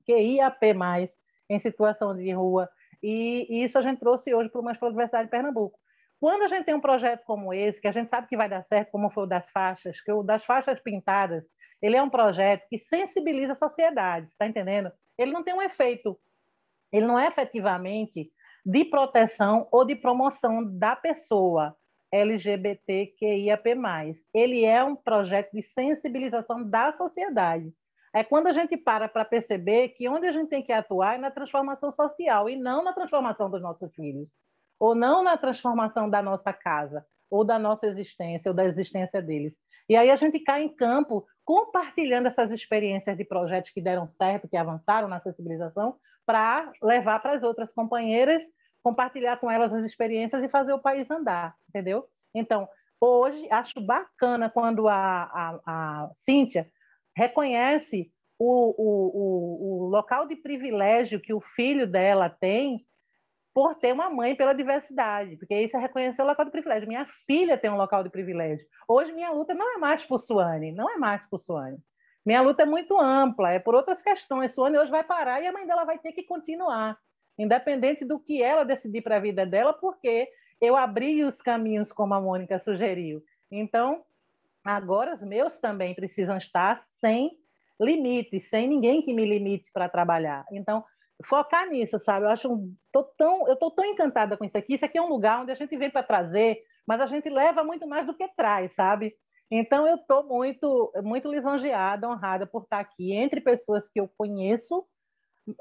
QIAP+, 0.06 1.12
em 1.50 1.60
situação 1.60 2.16
de 2.16 2.32
rua, 2.32 2.70
e, 3.04 3.46
e 3.50 3.64
isso 3.64 3.78
a 3.78 3.82
gente 3.82 4.00
trouxe 4.00 4.34
hoje 4.34 4.50
para 4.50 4.62
uma 4.62 4.78
Universidade 4.82 5.26
de 5.26 5.32
Pernambuco. 5.32 5.80
Quando 6.20 6.44
a 6.44 6.48
gente 6.48 6.66
tem 6.66 6.76
um 6.76 6.82
projeto 6.82 7.24
como 7.26 7.54
esse, 7.54 7.82
que 7.82 7.88
a 7.88 7.92
gente 7.92 8.10
sabe 8.10 8.28
que 8.28 8.38
vai 8.38 8.48
dar 8.48 8.64
certo, 8.64 8.92
como 8.92 9.10
foi 9.10 9.24
o 9.24 9.28
das 9.28 9.50
faixas, 9.50 10.00
que 10.00 10.12
o 10.12 10.22
das 10.22 10.46
faixas 10.46 10.80
pintadas, 10.80 11.44
ele 11.82 11.96
é 11.96 12.02
um 12.02 12.10
projeto 12.10 12.68
que 12.70 12.78
sensibiliza 12.78 13.54
a 13.54 13.56
sociedade, 13.56 14.28
está 14.28 14.46
entendendo? 14.48 14.92
Ele 15.18 15.32
não 15.32 15.44
tem 15.44 15.54
um 15.54 15.62
efeito 15.62 16.18
ele 16.92 17.06
não 17.06 17.18
é 17.18 17.28
efetivamente 17.28 18.32
de 18.66 18.86
proteção 18.86 19.68
ou 19.72 19.86
de 19.86 19.96
promoção 19.96 20.64
da 20.64 20.96
pessoa 20.96 21.76
LGBTQIAP+. 22.12 23.70
Ele 24.34 24.66
é 24.66 24.84
um 24.84 24.96
projeto 24.96 25.52
de 25.54 25.62
sensibilização 25.62 26.64
da 26.68 26.92
sociedade. 26.92 27.74
É 28.14 28.24
quando 28.24 28.48
a 28.48 28.52
gente 28.52 28.76
para 28.76 29.08
para 29.08 29.24
perceber 29.24 29.90
que 29.90 30.10
onde 30.10 30.28
a 30.28 30.32
gente 30.32 30.50
tem 30.50 30.62
que 30.62 30.74
atuar 30.74 31.16
é 31.16 31.18
na 31.18 31.32
transformação 31.32 31.92
social 31.92 32.50
e 32.50 32.58
não 32.58 32.84
na 32.84 32.92
transformação 32.92 33.50
dos 33.50 33.62
nossos 33.62 33.94
filhos, 33.96 34.30
ou 34.78 34.94
não 34.94 35.24
na 35.24 35.38
transformação 35.38 36.10
da 36.10 36.22
nossa 36.22 36.52
casa, 36.52 37.06
ou 37.30 37.46
da 37.46 37.58
nossa 37.58 37.88
existência, 37.88 38.50
ou 38.50 38.56
da 38.56 38.66
existência 38.66 39.22
deles. 39.22 39.54
E 39.88 39.96
aí 39.96 40.12
a 40.12 40.16
gente 40.18 40.40
cai 40.40 40.64
em 40.64 40.76
campo 40.76 41.26
compartilhando 41.46 42.28
essas 42.28 42.52
experiências 42.52 43.18
de 43.18 43.24
projetos 43.24 43.72
que 43.72 43.82
deram 43.82 44.08
certo, 44.08 44.48
que 44.48 44.58
avançaram 44.58 45.08
na 45.08 45.22
sensibilização, 45.22 45.96
para 46.26 46.72
levar 46.82 47.20
para 47.20 47.34
as 47.34 47.44
outras 47.44 47.74
companheiras, 47.74 48.44
compartilhar 48.84 49.38
com 49.38 49.50
elas 49.50 49.74
as 49.74 49.86
experiências 49.86 50.44
e 50.44 50.50
fazer 50.50 50.74
o 50.74 50.80
país 50.80 51.10
andar, 51.10 51.56
entendeu? 51.70 52.08
Então, 52.34 52.68
hoje, 53.00 53.48
acho 53.52 53.80
bacana 53.82 54.50
quando 54.50 54.88
a, 54.88 54.96
a, 54.96 55.60
a 55.66 56.10
Cíntia 56.16 56.70
reconhece 57.16 58.12
o, 58.40 58.74
o, 58.78 59.12
o, 59.14 59.86
o 59.86 59.90
local 59.90 60.28
de 60.28 60.36
privilégio 60.36 61.20
que 61.20 61.34
o 61.34 61.42
filho 61.42 61.86
dela 61.86 62.30
tem 62.30 62.86
por 63.54 63.76
ter 63.76 63.94
uma 63.94 64.10
mãe 64.10 64.36
pela 64.36 64.54
diversidade, 64.54 65.36
porque 65.36 65.60
isso 65.60 65.76
é 65.76 65.80
reconhecer 65.80 66.22
o 66.22 66.26
local 66.26 66.46
de 66.46 66.52
privilégio. 66.52 66.88
Minha 66.88 67.06
filha 67.06 67.58
tem 67.58 67.70
um 67.70 67.76
local 67.76 68.04
de 68.04 68.10
privilégio. 68.10 68.66
Hoje 68.88 69.12
minha 69.12 69.30
luta 69.32 69.54
não 69.54 69.76
é 69.76 69.78
mais 69.78 70.06
por 70.06 70.18
Suane, 70.18 70.72
não 70.72 70.90
é 70.90 70.98
mais 70.98 71.22
por 71.30 71.38
Suane. 71.38 71.78
Minha 72.26 72.42
luta 72.42 72.64
é 72.64 72.66
muito 72.66 73.00
ampla, 73.00 73.52
é 73.52 73.60
por 73.60 73.74
outras 73.74 74.02
questões. 74.02 74.54
Suane 74.54 74.78
hoje 74.78 74.92
vai 74.92 75.04
parar 75.04 75.42
e 75.42 75.48
a 75.48 75.52
mãe 75.52 75.66
dela 75.66 75.84
vai 75.84 75.98
ter 75.98 76.12
que 76.12 76.24
continuar, 76.24 76.98
independente 77.38 78.06
do 78.06 78.20
que 78.20 78.42
ela 78.42 78.64
decidir 78.64 79.02
para 79.02 79.18
a 79.18 79.20
vida 79.20 79.46
dela, 79.46 79.74
porque 79.74 80.30
eu 80.60 80.78
abri 80.78 81.24
os 81.24 81.42
caminhos 81.42 81.92
como 81.92 82.14
a 82.14 82.22
Mônica 82.22 82.60
sugeriu. 82.60 83.24
Então, 83.50 84.04
agora 84.64 85.16
os 85.16 85.22
meus 85.22 85.58
também 85.58 85.96
precisam 85.96 86.38
estar 86.38 86.84
sem 87.00 87.32
limites, 87.80 88.48
sem 88.48 88.68
ninguém 88.68 89.02
que 89.02 89.14
me 89.14 89.26
limite 89.26 89.72
para 89.74 89.90
trabalhar. 89.90 90.46
Então, 90.52 90.86
focar 91.26 91.68
nisso, 91.68 91.98
sabe? 91.98 92.26
Eu 92.26 92.30
acho 92.30 92.70
tô 92.92 93.04
tão, 93.04 93.48
eu 93.48 93.56
tô 93.56 93.72
tão 93.72 93.84
encantada 93.86 94.38
com 94.38 94.46
isso 94.46 94.58
aqui. 94.58 94.76
Isso 94.76 94.86
aqui 94.86 94.98
é 94.98 95.02
um 95.02 95.10
lugar 95.10 95.42
onde 95.42 95.52
a 95.52 95.56
gente 95.56 95.76
vem 95.76 95.90
para 95.90 96.04
trazer, 96.04 96.60
mas 96.86 97.02
a 97.02 97.08
gente 97.08 97.30
leva 97.30 97.64
muito 97.64 97.88
mais 97.88 98.06
do 98.06 98.14
que 98.14 98.28
traz, 98.30 98.74
sabe? 98.74 99.16
Então 99.52 99.86
eu 99.86 99.98
tô 99.98 100.24
muito 100.24 100.94
muito 101.04 101.30
lisonjeada, 101.30 102.08
honrada 102.08 102.48
por 102.48 102.64
estar 102.64 102.80
aqui 102.80 103.12
entre 103.12 103.42
pessoas 103.42 103.90
que 103.90 104.00
eu 104.00 104.08
conheço, 104.08 104.88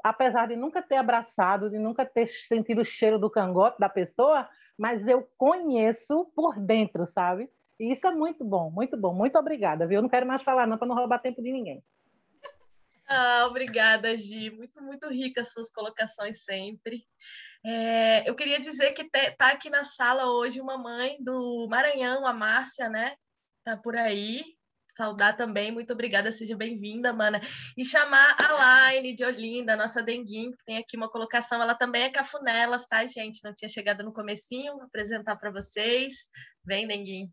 apesar 0.01 0.47
de 0.47 0.55
nunca 0.55 0.81
ter 0.81 0.95
abraçado, 0.95 1.69
de 1.69 1.77
nunca 1.77 2.05
ter 2.05 2.25
sentido 2.27 2.81
o 2.81 2.85
cheiro 2.85 3.19
do 3.19 3.29
cangote 3.29 3.77
da 3.79 3.89
pessoa, 3.89 4.47
mas 4.77 5.05
eu 5.05 5.29
conheço 5.37 6.25
por 6.33 6.57
dentro, 6.57 7.05
sabe? 7.05 7.49
E 7.77 7.91
isso 7.91 8.07
é 8.07 8.11
muito 8.11 8.45
bom, 8.45 8.71
muito 8.71 8.95
bom. 8.95 9.13
Muito 9.13 9.37
obrigada, 9.37 9.85
viu? 9.85 9.97
Eu 9.97 10.01
não 10.03 10.09
quero 10.09 10.25
mais 10.25 10.41
falar 10.41 10.65
não 10.65 10.77
para 10.77 10.87
não 10.87 10.95
roubar 10.95 11.19
tempo 11.19 11.41
de 11.41 11.51
ninguém. 11.51 11.83
Ah, 13.13 13.45
obrigada, 13.49 14.15
Gi. 14.15 14.49
Muito, 14.51 14.81
muito 14.83 15.09
rica 15.09 15.41
as 15.41 15.51
suas 15.51 15.69
colocações 15.69 16.45
sempre. 16.45 17.03
É, 17.65 18.29
eu 18.29 18.33
queria 18.35 18.57
dizer 18.57 18.93
que 18.93 19.01
está 19.01 19.49
aqui 19.49 19.69
na 19.69 19.83
sala 19.83 20.31
hoje 20.31 20.61
uma 20.61 20.77
mãe 20.77 21.17
do 21.19 21.67
Maranhão, 21.69 22.25
a 22.25 22.31
Márcia, 22.31 22.87
né? 22.87 23.13
Tá 23.63 23.77
por 23.77 23.95
aí. 23.95 24.43
Saudar 24.95 25.37
também, 25.37 25.71
muito 25.71 25.93
obrigada, 25.93 26.31
seja 26.31 26.55
bem-vinda, 26.55 27.13
mana. 27.13 27.39
E 27.77 27.85
chamar 27.85 28.35
a 28.41 28.51
Laine 28.51 29.15
de 29.15 29.23
Olinda, 29.23 29.75
nossa 29.75 30.03
Denguim, 30.03 30.51
que 30.51 30.65
tem 30.65 30.77
aqui 30.77 30.97
uma 30.97 31.09
colocação, 31.09 31.61
ela 31.61 31.73
também 31.73 32.03
é 32.03 32.09
cafunelas, 32.09 32.85
tá, 32.87 33.05
gente? 33.07 33.41
Não 33.43 33.53
tinha 33.53 33.69
chegado 33.69 34.03
no 34.03 34.11
comecinho, 34.11 34.73
vou 34.73 34.83
apresentar 34.83 35.37
para 35.37 35.49
vocês. 35.49 36.29
Vem, 36.65 36.87
Denguim. 36.87 37.31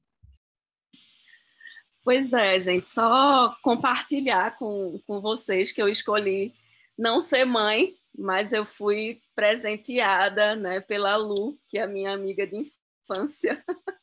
Pois 2.04 2.32
é, 2.32 2.58
gente, 2.58 2.88
só 2.88 3.54
compartilhar 3.60 4.56
com, 4.56 5.00
com 5.06 5.20
vocês 5.20 5.72
que 5.72 5.82
eu 5.82 5.88
escolhi 5.88 6.54
não 6.96 7.20
ser 7.20 7.44
mãe, 7.44 7.96
mas 8.16 8.52
eu 8.52 8.64
fui 8.64 9.20
presenteada 9.34 10.56
né, 10.56 10.80
pela 10.80 11.16
Lu, 11.16 11.58
que 11.68 11.76
é 11.76 11.82
a 11.82 11.88
minha 11.88 12.12
amiga 12.12 12.46
de 12.46 12.56
infância, 12.56 13.62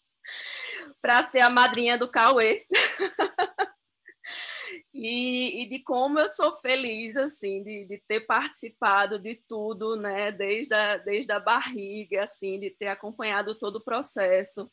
para 1.06 1.22
ser 1.22 1.42
a 1.42 1.52
madrinha 1.52 2.00
do 2.00 2.10
Cauê. 2.10 2.66
e, 4.92 5.62
e, 5.62 5.70
de 5.70 5.78
como 5.84 6.18
eu 6.18 6.28
sou 6.30 6.58
feliz 6.58 7.16
assim 7.16 7.62
de, 7.62 7.86
de 7.86 8.02
ter 8.08 8.22
participado 8.22 9.20
de 9.20 9.36
tudo, 9.48 9.96
né, 9.96 10.32
desde 10.32 10.74
a, 10.74 10.98
desde 10.98 11.32
a 11.32 11.40
barriga, 11.40 12.24
assim, 12.24 12.60
de 12.60 12.72
ter 12.72 12.88
acompanhado 12.88 13.56
todo 13.56 13.76
o 13.76 13.84
processo 13.84 14.68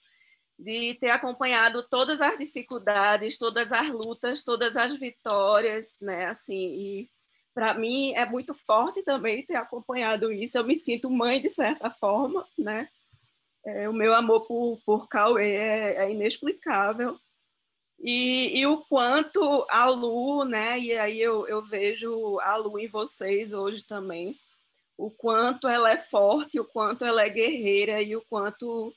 de 0.58 0.94
ter 0.94 1.10
acompanhado 1.10 1.86
todas 1.90 2.20
as 2.22 2.38
dificuldades, 2.38 3.36
todas 3.36 3.70
as 3.70 3.90
lutas, 3.90 4.42
todas 4.42 4.74
as 4.74 4.98
vitórias, 4.98 5.96
né? 6.00 6.26
Assim, 6.26 6.54
e 6.54 7.10
para 7.52 7.74
mim 7.74 8.14
é 8.14 8.24
muito 8.24 8.54
forte 8.54 9.02
também 9.02 9.44
ter 9.44 9.56
acompanhado 9.56 10.32
isso. 10.32 10.56
Eu 10.56 10.64
me 10.64 10.76
sinto 10.76 11.10
mãe 11.10 11.42
de 11.42 11.50
certa 11.50 11.90
forma, 11.90 12.46
né? 12.56 12.88
É, 13.64 13.88
o 13.88 13.92
meu 13.92 14.12
amor 14.14 14.46
por, 14.46 14.80
por 14.84 15.08
Cauê 15.08 15.56
é, 15.56 15.94
é 16.04 16.10
inexplicável. 16.10 17.18
E, 18.00 18.58
e, 18.58 18.66
o 18.66 18.78
quanto 18.78 19.64
a 19.70 19.88
Lu, 19.88 20.44
né? 20.44 20.78
E 20.78 20.98
aí 20.98 21.20
eu, 21.20 21.46
eu 21.46 21.62
vejo 21.62 22.40
a 22.40 22.56
Lu 22.56 22.78
em 22.78 22.88
vocês 22.88 23.52
hoje 23.52 23.82
também, 23.84 24.36
o 24.96 25.10
quanto 25.10 25.68
ela 25.68 25.90
é 25.90 25.96
forte, 25.96 26.58
o 26.58 26.64
quanto 26.64 27.04
ela 27.04 27.22
é 27.22 27.28
guerreira 27.28 28.02
e 28.02 28.16
o 28.16 28.22
quanto 28.22 28.92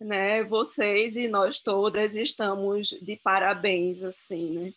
né? 0.00 0.44
Vocês 0.44 1.16
e 1.16 1.28
nós 1.28 1.58
todas 1.58 2.14
estamos 2.14 2.88
de 2.88 3.16
parabéns, 3.16 4.02
assim, 4.02 4.50
né? 4.50 4.74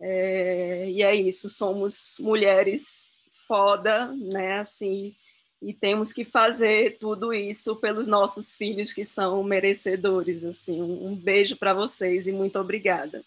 É, 0.00 0.90
e 0.90 1.02
é 1.02 1.14
isso, 1.14 1.50
somos 1.50 2.16
mulheres 2.20 3.06
foda, 3.46 4.12
né? 4.14 4.58
Assim, 4.58 5.14
e 5.60 5.74
temos 5.74 6.12
que 6.12 6.24
fazer 6.24 6.98
tudo 6.98 7.32
isso 7.32 7.76
pelos 7.76 8.06
nossos 8.06 8.56
filhos 8.56 8.92
que 8.92 9.04
são 9.04 9.42
merecedores, 9.42 10.44
assim. 10.44 10.80
Um, 10.80 11.08
um 11.08 11.16
beijo 11.16 11.56
para 11.56 11.74
vocês 11.74 12.26
e 12.26 12.32
muito 12.32 12.58
obrigada. 12.58 13.24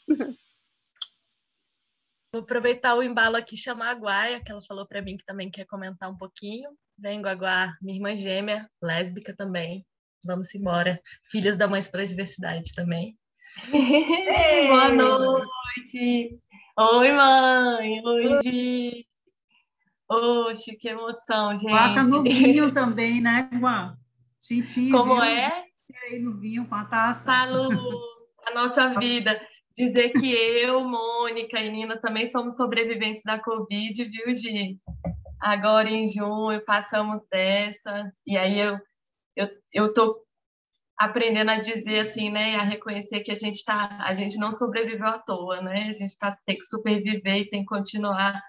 Vou 2.33 2.41
aproveitar 2.41 2.95
o 2.95 3.03
embalo 3.03 3.35
aqui 3.35 3.55
e 3.55 3.57
chamar 3.57 3.89
a 3.89 3.99
Guaia, 3.99 4.41
que 4.41 4.49
ela 4.51 4.61
falou 4.61 4.87
para 4.87 5.01
mim 5.01 5.17
que 5.17 5.25
também 5.25 5.51
quer 5.51 5.65
comentar 5.65 6.09
um 6.09 6.17
pouquinho. 6.17 6.69
Vem, 6.97 7.21
Guaguá, 7.21 7.75
minha 7.81 7.97
irmã 7.97 8.15
gêmea, 8.15 8.69
lésbica 8.81 9.35
também. 9.35 9.85
Vamos 10.23 10.53
embora. 10.55 11.01
Filhas 11.29 11.57
da 11.57 11.67
Mães 11.67 11.89
para 11.89 12.03
a 12.03 12.05
Diversidade 12.05 12.71
também. 12.73 13.17
Boa 14.69 14.89
noite. 14.89 16.39
Oi, 16.77 17.11
mãe. 17.11 18.01
Hoje. 18.05 19.05
Oxe, 20.11 20.75
que 20.75 20.89
emoção, 20.89 21.57
gente. 21.57 21.71
Bata 21.71 22.03
no 22.03 22.21
vinho 22.21 22.71
também, 22.75 23.21
né, 23.21 23.49
Guá? 23.53 23.95
Tintinho. 24.41 24.97
Como 24.97 25.15
viu? 25.15 25.23
é? 25.23 25.63
aí 26.03 26.19
no 26.19 26.37
vinho 26.37 26.67
com 26.67 26.75
a 26.75 26.83
taça. 26.83 27.23
Salud, 27.23 27.77
a 28.45 28.53
nossa 28.53 28.89
vida. 28.99 29.39
Dizer 29.73 30.09
que 30.09 30.29
eu, 30.29 30.83
Mônica 30.83 31.57
e 31.61 31.69
Nina 31.69 31.95
também 31.95 32.27
somos 32.27 32.57
sobreviventes 32.57 33.23
da 33.23 33.39
Covid, 33.39 34.03
viu, 34.03 34.35
Gi? 34.35 34.77
Agora 35.39 35.89
em 35.89 36.07
junho 36.07 36.63
passamos 36.65 37.23
dessa, 37.31 38.11
e 38.27 38.37
aí 38.37 38.59
eu 38.59 38.77
eu 39.35 39.47
eu 39.71 39.93
tô 39.93 40.21
aprendendo 40.99 41.51
a 41.51 41.57
dizer 41.57 42.01
assim, 42.01 42.29
né, 42.29 42.57
a 42.57 42.63
reconhecer 42.63 43.21
que 43.21 43.31
a 43.31 43.35
gente 43.35 43.63
tá, 43.63 43.97
a 44.01 44.13
gente 44.13 44.37
não 44.37 44.51
sobreviveu 44.51 45.07
à 45.07 45.17
toa, 45.17 45.61
né? 45.61 45.87
A 45.89 45.93
gente 45.93 46.17
tá 46.17 46.37
tem 46.45 46.57
que 46.57 46.65
superviver 46.65 47.37
e 47.37 47.49
tem 47.49 47.61
que 47.61 47.65
continuar 47.65 48.41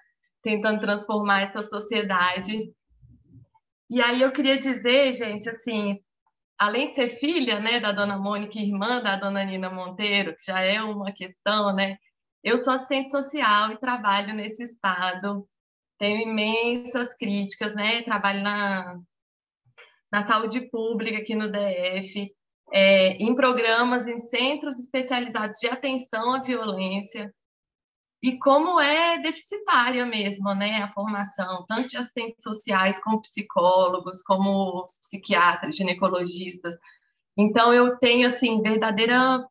tentando 0.42 0.80
transformar 0.80 1.42
essa 1.42 1.62
sociedade. 1.62 2.72
E 3.90 4.00
aí 4.00 4.22
eu 4.22 4.32
queria 4.32 4.58
dizer, 4.58 5.12
gente, 5.12 5.48
assim, 5.48 6.00
além 6.58 6.90
de 6.90 6.96
ser 6.96 7.08
filha, 7.08 7.60
né, 7.60 7.80
da 7.80 7.92
dona 7.92 8.18
Mônica 8.18 8.58
irmã 8.58 9.00
da 9.00 9.16
dona 9.16 9.44
Nina 9.44 9.70
Monteiro, 9.70 10.34
que 10.36 10.44
já 10.46 10.60
é 10.60 10.82
uma 10.82 11.12
questão, 11.12 11.74
né? 11.74 11.96
Eu 12.42 12.58
sou 12.58 12.72
assistente 12.72 13.10
social 13.10 13.72
e 13.72 13.78
trabalho 13.78 14.34
nesse 14.34 14.64
estado. 14.64 15.48
Tenho 15.98 16.28
imensas 16.28 17.14
críticas, 17.14 17.74
né? 17.74 18.02
Trabalho 18.02 18.42
na 18.42 19.00
na 20.12 20.20
saúde 20.20 20.60
pública 20.68 21.18
aqui 21.18 21.34
no 21.34 21.50
DF, 21.50 22.30
é, 22.70 23.12
em 23.14 23.34
programas, 23.34 24.06
em 24.06 24.18
centros 24.18 24.78
especializados 24.78 25.58
de 25.58 25.68
atenção 25.68 26.34
à 26.34 26.42
violência, 26.42 27.34
e 28.22 28.38
como 28.38 28.80
é 28.80 29.18
deficitária 29.18 30.06
mesmo, 30.06 30.54
né, 30.54 30.80
a 30.80 30.88
formação, 30.88 31.64
tanto 31.66 31.88
de 31.88 31.96
assistentes 31.96 32.42
sociais, 32.42 33.02
como 33.02 33.20
psicólogos, 33.20 34.22
como 34.22 34.86
psiquiatras, 35.00 35.76
ginecologistas. 35.76 36.78
Então, 37.36 37.74
eu 37.74 37.98
tenho, 37.98 38.28
assim, 38.28 38.62
verdadeira 38.62 39.44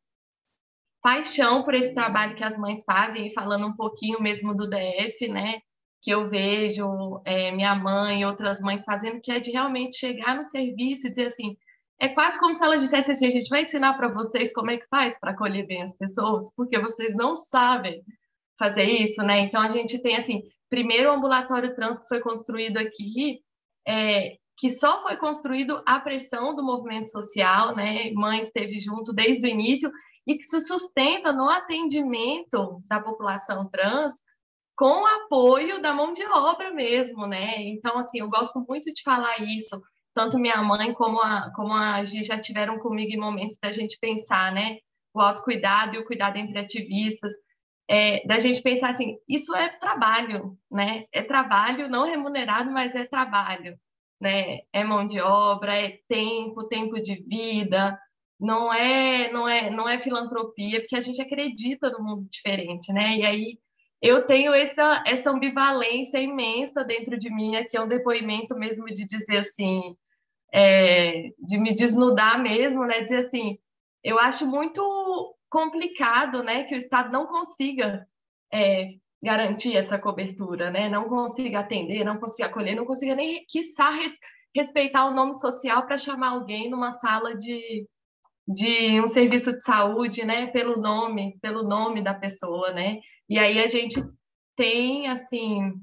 paixão 1.01 1.63
por 1.63 1.73
esse 1.73 1.93
trabalho 1.93 2.35
que 2.35 2.43
as 2.45 2.57
mães 2.57 2.85
fazem, 2.85 3.27
e 3.27 3.33
falando 3.33 3.67
um 3.67 3.75
pouquinho 3.75 4.21
mesmo 4.21 4.55
do 4.55 4.69
DF, 4.69 5.27
né, 5.27 5.59
que 6.01 6.11
eu 6.11 6.27
vejo 6.27 7.21
é, 7.25 7.51
minha 7.51 7.75
mãe 7.75 8.21
e 8.21 8.25
outras 8.25 8.61
mães 8.61 8.85
fazendo, 8.85 9.19
que 9.19 9.31
é 9.31 9.39
de 9.39 9.51
realmente 9.51 9.97
chegar 9.97 10.35
no 10.35 10.43
serviço 10.43 11.07
e 11.07 11.09
dizer 11.09 11.25
assim, 11.25 11.57
é 11.99 12.07
quase 12.07 12.39
como 12.39 12.55
se 12.55 12.63
ela 12.63 12.77
dissesse 12.77 13.11
assim, 13.11 13.27
a 13.27 13.31
gente 13.31 13.49
vai 13.49 13.63
ensinar 13.63 13.95
para 13.95 14.07
vocês 14.07 14.53
como 14.53 14.71
é 14.71 14.77
que 14.77 14.87
faz 14.87 15.19
para 15.19 15.31
acolher 15.31 15.67
bem 15.67 15.83
as 15.83 15.95
pessoas, 15.95 16.51
porque 16.55 16.79
vocês 16.79 17.15
não 17.15 17.35
sabem 17.35 18.03
fazer 18.61 18.83
isso, 18.83 19.23
né? 19.23 19.39
Então 19.39 19.59
a 19.59 19.69
gente 19.71 19.99
tem 19.99 20.15
assim, 20.15 20.43
primeiro 20.69 21.09
o 21.09 21.13
ambulatório 21.13 21.73
trans 21.73 21.99
que 21.99 22.07
foi 22.07 22.19
construído 22.19 22.77
aqui, 22.77 23.39
é, 23.87 24.35
que 24.55 24.69
só 24.69 25.01
foi 25.01 25.17
construído 25.17 25.81
à 25.87 25.99
pressão 25.99 26.53
do 26.53 26.63
movimento 26.63 27.09
social, 27.09 27.75
né? 27.75 28.11
Mãe 28.11 28.41
esteve 28.41 28.79
junto 28.79 29.11
desde 29.11 29.47
o 29.47 29.49
início 29.49 29.91
e 30.27 30.37
que 30.37 30.43
se 30.43 30.59
sustenta 30.59 31.33
no 31.33 31.49
atendimento 31.49 32.83
da 32.87 32.99
população 32.99 33.67
trans 33.67 34.13
com 34.77 35.05
apoio 35.05 35.81
da 35.81 35.91
mão 35.93 36.13
de 36.13 36.23
obra 36.25 36.71
mesmo, 36.71 37.25
né? 37.25 37.55
Então, 37.63 37.97
assim, 37.97 38.19
eu 38.19 38.29
gosto 38.29 38.63
muito 38.67 38.93
de 38.93 39.01
falar 39.01 39.41
isso. 39.41 39.81
Tanto 40.13 40.37
minha 40.37 40.61
mãe 40.61 40.93
como 40.93 41.19
a, 41.19 41.51
como 41.55 41.73
a 41.73 42.03
Gi 42.03 42.23
já 42.23 42.37
tiveram 42.37 42.77
comigo 42.77 43.11
em 43.11 43.19
momentos 43.19 43.57
da 43.59 43.71
gente 43.71 43.97
pensar, 43.99 44.51
né? 44.51 44.77
O 45.15 45.19
autocuidado 45.19 45.95
e 45.95 45.99
o 45.99 46.05
cuidado 46.05 46.37
entre 46.37 46.59
ativistas, 46.59 47.31
é, 47.91 48.25
da 48.25 48.39
gente 48.39 48.61
pensar 48.61 48.89
assim, 48.89 49.17
isso 49.27 49.53
é 49.53 49.67
trabalho, 49.67 50.57
né? 50.71 51.03
É 51.11 51.21
trabalho 51.21 51.89
não 51.89 52.05
remunerado, 52.05 52.71
mas 52.71 52.95
é 52.95 53.05
trabalho, 53.05 53.77
né? 54.19 54.59
É 54.71 54.81
mão 54.81 55.05
de 55.05 55.19
obra, 55.19 55.75
é 55.75 55.99
tempo, 56.07 56.69
tempo 56.69 57.01
de 57.01 57.15
vida, 57.15 57.99
não 58.39 58.73
é, 58.73 59.29
não 59.33 59.45
é, 59.47 59.69
não 59.69 59.89
é 59.89 59.99
filantropia, 59.99 60.79
porque 60.79 60.95
a 60.95 61.01
gente 61.01 61.21
acredita 61.21 61.89
no 61.89 62.01
mundo 62.01 62.29
diferente, 62.29 62.93
né? 62.93 63.17
E 63.17 63.25
aí 63.25 63.59
eu 64.01 64.25
tenho 64.25 64.53
essa, 64.53 65.03
essa 65.05 65.29
ambivalência 65.29 66.17
imensa 66.17 66.85
dentro 66.85 67.17
de 67.17 67.29
mim, 67.29 67.57
aqui 67.57 67.75
é 67.75 67.81
um 67.81 67.89
depoimento 67.89 68.55
mesmo 68.55 68.85
de 68.85 69.03
dizer 69.05 69.39
assim, 69.39 69.97
é, 70.53 71.29
de 71.39 71.57
me 71.59 71.73
desnudar 71.73 72.41
mesmo, 72.41 72.85
né? 72.85 73.01
Dizer 73.01 73.17
assim, 73.17 73.57
eu 74.01 74.17
acho 74.17 74.47
muito 74.47 74.81
complicado, 75.51 76.41
né, 76.41 76.63
que 76.63 76.73
o 76.73 76.77
Estado 76.77 77.11
não 77.11 77.27
consiga 77.27 78.07
é, 78.51 78.87
garantir 79.21 79.75
essa 79.75 79.99
cobertura, 79.99 80.71
né? 80.71 80.89
Não 80.89 81.07
consiga 81.07 81.59
atender, 81.59 82.03
não 82.03 82.17
consiga 82.17 82.47
acolher, 82.47 82.73
não 82.73 82.85
consiga 82.85 83.13
nem, 83.13 83.45
quiçá, 83.47 83.89
res, 83.89 84.13
respeitar 84.55 85.05
o 85.05 85.13
nome 85.13 85.33
social 85.35 85.85
para 85.85 85.97
chamar 85.97 86.29
alguém 86.29 86.69
numa 86.69 86.91
sala 86.91 87.35
de, 87.35 87.85
de 88.47 88.99
um 89.01 89.07
serviço 89.07 89.53
de 89.53 89.61
saúde, 89.61 90.25
né, 90.25 90.47
pelo 90.47 90.81
nome, 90.81 91.37
pelo 91.41 91.63
nome 91.63 92.01
da 92.01 92.13
pessoa, 92.13 92.71
né? 92.71 92.99
E 93.29 93.37
aí 93.37 93.59
a 93.61 93.67
gente 93.67 94.01
tem 94.55 95.07
assim 95.09 95.73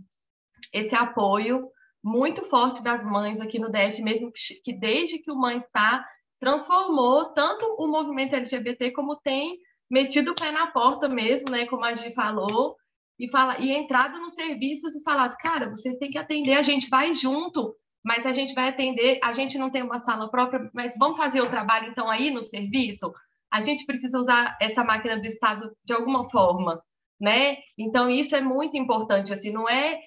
esse 0.73 0.95
apoio 0.95 1.71
muito 2.03 2.43
forte 2.43 2.83
das 2.83 3.05
mães 3.05 3.41
aqui 3.41 3.59
no 3.59 3.71
DF, 3.71 4.03
mesmo 4.03 4.33
que, 4.33 4.41
que 4.65 4.73
desde 4.73 5.19
que 5.19 5.31
o 5.31 5.37
Mãe 5.37 5.59
está 5.59 6.05
transformou 6.41 7.27
tanto 7.33 7.65
o 7.79 7.87
movimento 7.89 8.35
LGBT 8.35 8.93
como 8.93 9.17
tem 9.17 9.59
metido 9.91 10.33
o 10.33 10.35
pé 10.35 10.51
na 10.53 10.69
porta 10.69 11.09
mesmo, 11.09 11.51
né, 11.51 11.67
como 11.67 11.85
a 11.85 11.95
Gi 11.95 12.13
falou, 12.13 12.77
e 13.19 13.29
fala 13.31 13.59
e 13.59 13.73
entrado 13.73 14.19
nos 14.19 14.35
serviços 14.35 14.95
e 14.95 15.03
falado, 15.03 15.37
cara, 15.39 15.69
vocês 15.69 15.97
têm 15.97 16.11
que 16.11 16.19
atender, 16.19 16.55
a 16.55 16.63
gente 16.63 16.89
vai 16.89 17.15
junto, 17.15 17.75
mas 18.05 18.25
a 18.25 18.33
gente 18.33 18.55
vai 18.55 18.69
atender, 18.69 19.19
a 19.23 19.33
gente 19.33 19.59
não 19.59 19.71
tem 19.71 19.83
uma 19.83 19.99
sala 19.99 20.31
própria, 20.31 20.71
mas 20.73 20.95
vamos 20.99 21.17
fazer 21.17 21.41
o 21.41 21.51
trabalho 21.51 21.91
então 21.91 22.09
aí 22.09 22.31
no 22.31 22.43
serviço. 22.43 23.13
A 23.51 23.61
gente 23.61 23.85
precisa 23.87 24.19
usar 24.19 24.57
essa 24.61 24.85
máquina 24.85 25.19
do 25.19 25.27
Estado 25.27 25.75
de 25.85 25.93
alguma 25.93 26.29
forma, 26.31 26.81
né? 27.21 27.57
Então 27.77 28.09
isso 28.09 28.37
é 28.37 28.41
muito 28.41 28.77
importante, 28.77 29.33
assim, 29.33 29.51
não 29.51 29.69
é 29.69 29.99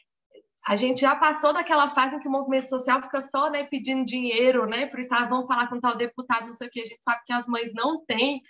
a 0.65 0.75
gente 0.75 1.01
já 1.01 1.15
passou 1.15 1.53
daquela 1.53 1.89
fase 1.89 2.15
em 2.15 2.19
que 2.19 2.27
o 2.27 2.31
movimento 2.31 2.69
social 2.69 3.01
fica 3.01 3.19
só 3.19 3.49
né, 3.49 3.63
pedindo 3.63 4.05
dinheiro, 4.05 4.67
né? 4.67 4.85
Por 4.85 4.99
isso, 4.99 5.13
ah, 5.13 5.25
vamos 5.25 5.47
falar 5.47 5.67
com 5.67 5.79
tal 5.79 5.95
deputado, 5.95 6.45
não 6.45 6.53
sei 6.53 6.67
o 6.67 6.69
que. 6.69 6.81
A 6.81 6.85
gente 6.85 7.03
sabe 7.03 7.21
que 7.25 7.33
as 7.33 7.47
mães 7.47 7.73
não 7.73 8.05
têm 8.05 8.41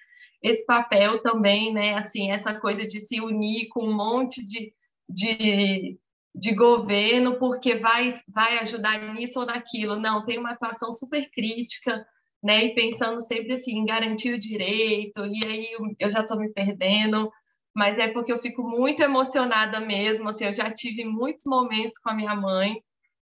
esse 0.43 0.65
papel 0.65 1.21
também, 1.21 1.73
né? 1.73 1.95
Assim, 1.95 2.29
essa 2.29 2.53
coisa 2.53 2.85
de 2.85 2.99
se 2.99 3.21
unir 3.21 3.69
com 3.69 3.85
um 3.85 3.95
monte 3.95 4.45
de, 4.45 4.73
de, 5.07 5.97
de 6.35 6.53
governo 6.53 7.39
porque 7.39 7.75
vai, 7.75 8.13
vai 8.27 8.59
ajudar 8.59 9.13
nisso 9.13 9.39
ou 9.39 9.45
naquilo. 9.45 9.95
Não, 9.95 10.25
tem 10.25 10.37
uma 10.37 10.51
atuação 10.51 10.91
super 10.91 11.29
crítica, 11.31 12.05
né? 12.43 12.65
E 12.65 12.75
pensando 12.75 13.21
sempre 13.21 13.53
assim, 13.53 13.77
em 13.77 13.85
garantir 13.85 14.33
o 14.33 14.39
direito, 14.39 15.25
e 15.25 15.45
aí 15.45 15.69
eu 15.97 16.11
já 16.11 16.19
estou 16.21 16.37
me 16.37 16.51
perdendo 16.51 17.31
mas 17.75 17.97
é 17.97 18.07
porque 18.07 18.31
eu 18.31 18.37
fico 18.37 18.63
muito 18.63 19.01
emocionada 19.01 19.79
mesmo, 19.79 20.29
assim, 20.29 20.45
eu 20.45 20.53
já 20.53 20.69
tive 20.71 21.05
muitos 21.05 21.43
momentos 21.45 21.99
com 21.99 22.09
a 22.09 22.15
minha 22.15 22.35
mãe, 22.35 22.81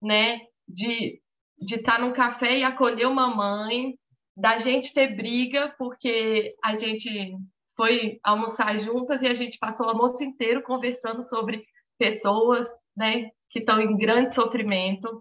né, 0.01 0.41
de 0.67 1.21
de 1.59 1.75
estar 1.75 1.99
num 1.99 2.13
café 2.13 2.59
e 2.59 2.63
acolher 2.63 3.07
uma 3.07 3.33
mãe, 3.33 3.97
da 4.35 4.59
gente 4.59 4.93
ter 4.93 5.15
briga, 5.15 5.73
porque 5.77 6.55
a 6.63 6.75
gente 6.75 7.35
foi 7.75 8.19
almoçar 8.23 8.77
juntas 8.77 9.23
e 9.23 9.27
a 9.27 9.33
gente 9.33 9.57
passou 9.57 9.87
o 9.87 9.89
almoço 9.89 10.23
inteiro 10.23 10.61
conversando 10.61 11.23
sobre 11.23 11.65
pessoas, 11.97 12.67
né, 12.95 13.31
que 13.49 13.59
estão 13.59 13.81
em 13.81 13.95
grande 13.95 14.35
sofrimento. 14.35 15.19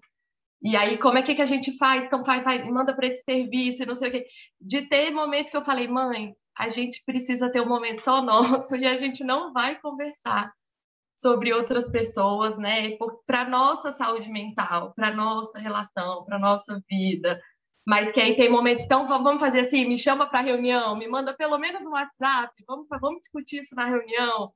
E 0.63 0.77
aí, 0.77 0.99
como 0.99 1.17
é 1.17 1.23
que, 1.23 1.35
que 1.35 1.43
a 1.43 1.47
gente 1.47 1.77
faz? 1.79 2.05
Então, 2.05 2.23
vai, 2.23 2.43
vai, 2.43 2.63
manda 2.71 2.95
para 2.95 3.07
esse 3.07 3.23
serviço, 3.25 3.87
não 3.87 3.95
sei 3.95 4.09
o 4.09 4.13
quê. 4.13 4.27
De 4.61 4.83
ter 4.83 5.11
momento 5.11 5.51
que 5.51 5.57
eu 5.57 5.63
falei, 5.63 5.89
mãe, 5.89 6.35
a 6.57 6.69
gente 6.69 7.03
precisa 7.05 7.51
ter 7.51 7.61
um 7.61 7.69
momento 7.69 8.01
só 8.01 8.23
nosso 8.23 8.75
e 8.77 8.87
a 8.87 8.97
gente 8.97 9.23
não 9.23 9.53
vai 9.53 9.79
conversar 9.81 10.53
sobre 11.17 11.53
outras 11.53 11.91
pessoas, 11.91 12.59
né? 12.59 12.97
Para 13.27 13.49
nossa 13.49 13.93
saúde 13.93 14.29
mental, 14.29 14.93
para 14.95 15.15
nossa 15.15 15.59
relação, 15.59 16.25
para 16.25 16.39
nossa 16.39 16.83
vida. 16.89 17.41
Mas 17.87 18.11
que 18.11 18.21
aí 18.21 18.35
tem 18.35 18.51
momentos, 18.51 18.85
então 18.85 19.07
vamos 19.07 19.41
fazer 19.41 19.61
assim, 19.61 19.87
me 19.87 19.97
chama 19.97 20.29
para 20.29 20.41
reunião, 20.41 20.97
me 20.97 21.07
manda 21.07 21.33
pelo 21.33 21.57
menos 21.57 21.87
um 21.87 21.93
WhatsApp, 21.93 22.53
vamos, 22.67 22.89
vamos 23.01 23.21
discutir 23.21 23.61
isso 23.61 23.75
na 23.77 23.87
reunião 23.87 24.53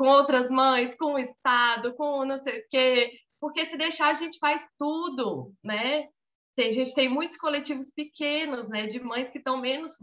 com 0.00 0.08
outras 0.08 0.50
mães, 0.50 0.94
com 0.94 1.12
o 1.12 1.18
Estado, 1.18 1.94
com 1.94 2.24
não 2.24 2.38
sei 2.38 2.60
o 2.60 2.64
quê, 2.70 3.12
porque 3.38 3.66
se 3.66 3.76
deixar 3.76 4.08
a 4.08 4.14
gente 4.14 4.38
faz 4.38 4.66
tudo, 4.78 5.52
né? 5.62 6.08
A 6.68 6.72
gente 6.72 6.94
tem 6.94 7.08
muitos 7.08 7.36
coletivos 7.36 7.90
pequenos, 7.90 8.68
né, 8.68 8.86
de 8.86 9.00
mães 9.00 9.30
que 9.30 9.38
estão 9.38 9.60
menos, 9.60 9.96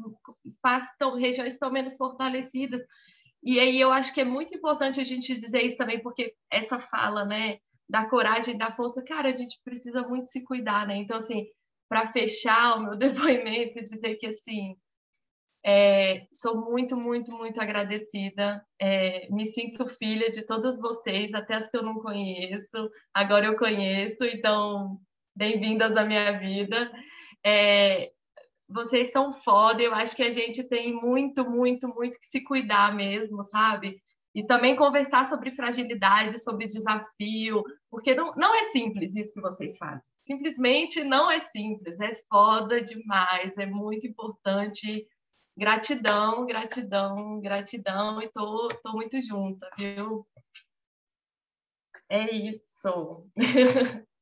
espaços, 0.45 0.89
estão, 0.91 1.15
regiões 1.15 1.53
estão 1.53 1.71
menos 1.71 1.97
fortalecidas. 1.97 2.81
E 3.43 3.59
aí 3.59 3.79
eu 3.79 3.91
acho 3.91 4.13
que 4.13 4.21
é 4.21 4.25
muito 4.25 4.55
importante 4.55 4.99
a 4.99 5.03
gente 5.03 5.33
dizer 5.33 5.63
isso 5.63 5.77
também, 5.77 6.01
porque 6.01 6.33
essa 6.51 6.79
fala, 6.79 7.25
né, 7.25 7.59
da 7.89 8.05
coragem 8.05 8.57
da 8.57 8.71
força, 8.71 9.03
cara, 9.03 9.29
a 9.29 9.33
gente 9.33 9.59
precisa 9.63 10.03
muito 10.07 10.27
se 10.27 10.43
cuidar, 10.43 10.85
né? 10.87 10.97
Então, 10.97 11.17
assim, 11.17 11.45
para 11.87 12.05
fechar 12.05 12.77
o 12.77 12.83
meu 12.83 12.97
depoimento, 12.97 13.83
dizer 13.83 14.15
que, 14.15 14.27
assim, 14.27 14.75
é, 15.65 16.25
sou 16.31 16.69
muito, 16.69 16.95
muito, 16.97 17.35
muito 17.35 17.59
agradecida. 17.61 18.65
É, 18.79 19.29
me 19.29 19.45
sinto 19.45 19.87
filha 19.87 20.29
de 20.29 20.45
todas 20.45 20.79
vocês, 20.79 21.33
até 21.33 21.55
as 21.55 21.69
que 21.69 21.77
eu 21.77 21.83
não 21.83 21.95
conheço. 21.95 22.89
Agora 23.13 23.45
eu 23.45 23.57
conheço, 23.57 24.23
então 24.25 24.99
bem-vindas 25.37 25.95
à 25.95 26.03
minha 26.03 26.37
vida. 26.39 26.91
É, 27.45 28.11
vocês 28.67 29.11
são 29.11 29.31
foda, 29.31 29.81
eu 29.81 29.93
acho 29.93 30.15
que 30.15 30.23
a 30.23 30.31
gente 30.31 30.67
tem 30.67 30.93
muito, 30.93 31.49
muito, 31.49 31.87
muito 31.87 32.19
que 32.19 32.25
se 32.25 32.43
cuidar 32.43 32.95
mesmo, 32.95 33.43
sabe? 33.43 34.01
E 34.33 34.43
também 34.43 34.75
conversar 34.75 35.25
sobre 35.25 35.51
fragilidade, 35.51 36.39
sobre 36.39 36.67
desafio, 36.67 37.63
porque 37.89 38.15
não, 38.15 38.33
não 38.35 38.53
é 38.53 38.63
simples 38.69 39.15
isso 39.15 39.33
que 39.33 39.41
vocês 39.41 39.77
fazem. 39.77 40.01
Simplesmente 40.23 41.03
não 41.03 41.31
é 41.31 41.39
simples, 41.39 41.99
é 42.01 42.13
foda 42.27 42.81
demais, 42.81 43.57
é 43.57 43.65
muito 43.65 44.07
importante. 44.07 45.07
Gratidão, 45.55 46.45
gratidão, 46.45 47.39
gratidão, 47.39 48.21
e 48.21 48.27
tô, 48.27 48.67
tô 48.83 48.91
muito 48.91 49.19
junta, 49.21 49.69
viu? 49.77 50.27
É 52.09 52.31
isso. 52.35 53.27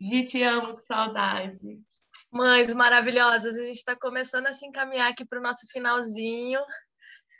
Gi, 0.00 0.24
te 0.26 0.42
amo, 0.42 0.76
que 0.76 0.82
saudade. 0.82 1.80
Mães 2.30 2.72
maravilhosas, 2.74 3.56
a 3.56 3.62
gente 3.62 3.76
está 3.78 3.96
começando 3.96 4.46
a 4.46 4.52
se 4.52 4.66
encaminhar 4.66 5.10
aqui 5.10 5.24
para 5.24 5.38
o 5.38 5.42
nosso 5.42 5.66
finalzinho. 5.72 6.60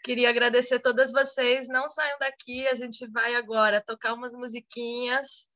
Queria 0.03 0.31
agradecer 0.31 0.77
a 0.77 0.81
todas 0.81 1.13
vocês. 1.13 1.69
Não 1.69 1.89
saiam 1.89 2.19
daqui, 2.19 2.67
a 2.69 2.75
gente 2.75 3.07
vai 3.11 3.35
agora 3.35 3.85
tocar 3.85 4.15
umas 4.15 4.35
musiquinhas, 4.35 5.49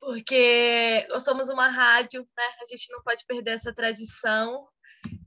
porque 0.00 1.06
nós 1.08 1.22
somos 1.22 1.48
uma 1.48 1.68
rádio, 1.68 2.26
né? 2.36 2.44
A 2.62 2.64
gente 2.64 2.90
não 2.90 3.02
pode 3.02 3.24
perder 3.26 3.52
essa 3.52 3.72
tradição 3.72 4.66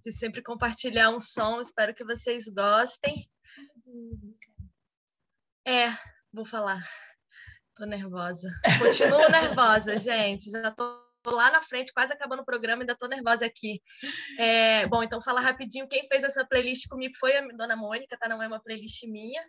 de 0.04 0.12
sempre 0.12 0.42
compartilhar 0.42 1.12
um 1.12 1.20
som. 1.20 1.62
Espero 1.62 1.94
que 1.94 2.04
vocês 2.04 2.48
gostem. 2.50 3.30
É, 5.66 5.88
vou 6.34 6.46
falar. 6.46 6.84
Tô 7.78 7.86
nervosa. 7.86 8.50
Continuo 8.80 9.30
nervosa, 9.30 9.98
gente. 10.00 10.50
Já 10.50 10.72
tô 10.72 11.08
lá 11.28 11.52
na 11.52 11.62
frente, 11.62 11.94
quase 11.94 12.12
acabando 12.12 12.42
o 12.42 12.46
programa, 12.46 12.82
ainda 12.82 12.96
tô 12.96 13.08
nervosa 13.08 13.46
aqui. 13.46 13.82
É, 14.40 14.88
bom, 14.88 15.04
então 15.04 15.22
falar 15.22 15.42
rapidinho. 15.42 15.88
Quem 15.88 16.08
fez 16.08 16.24
essa 16.24 16.46
playlist 16.46 16.88
comigo 16.88 17.14
foi 17.20 17.38
a 17.38 17.48
Dona 17.50 17.76
Mônica, 17.76 18.18
tá? 18.18 18.28
Não 18.28 18.42
é 18.42 18.48
uma 18.48 18.62
playlist 18.62 19.04
minha. 19.04 19.44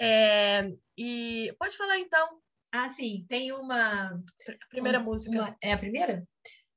É, 0.00 0.70
e 0.96 1.52
pode 1.58 1.76
falar 1.76 1.98
então. 1.98 2.38
Ah, 2.72 2.88
sim, 2.88 3.26
tem 3.28 3.52
uma. 3.52 4.10
A 4.10 4.68
primeira 4.68 4.98
uma, 4.98 5.04
música. 5.04 5.36
Uma, 5.36 5.56
é 5.60 5.72
a 5.72 5.78
primeira? 5.78 6.22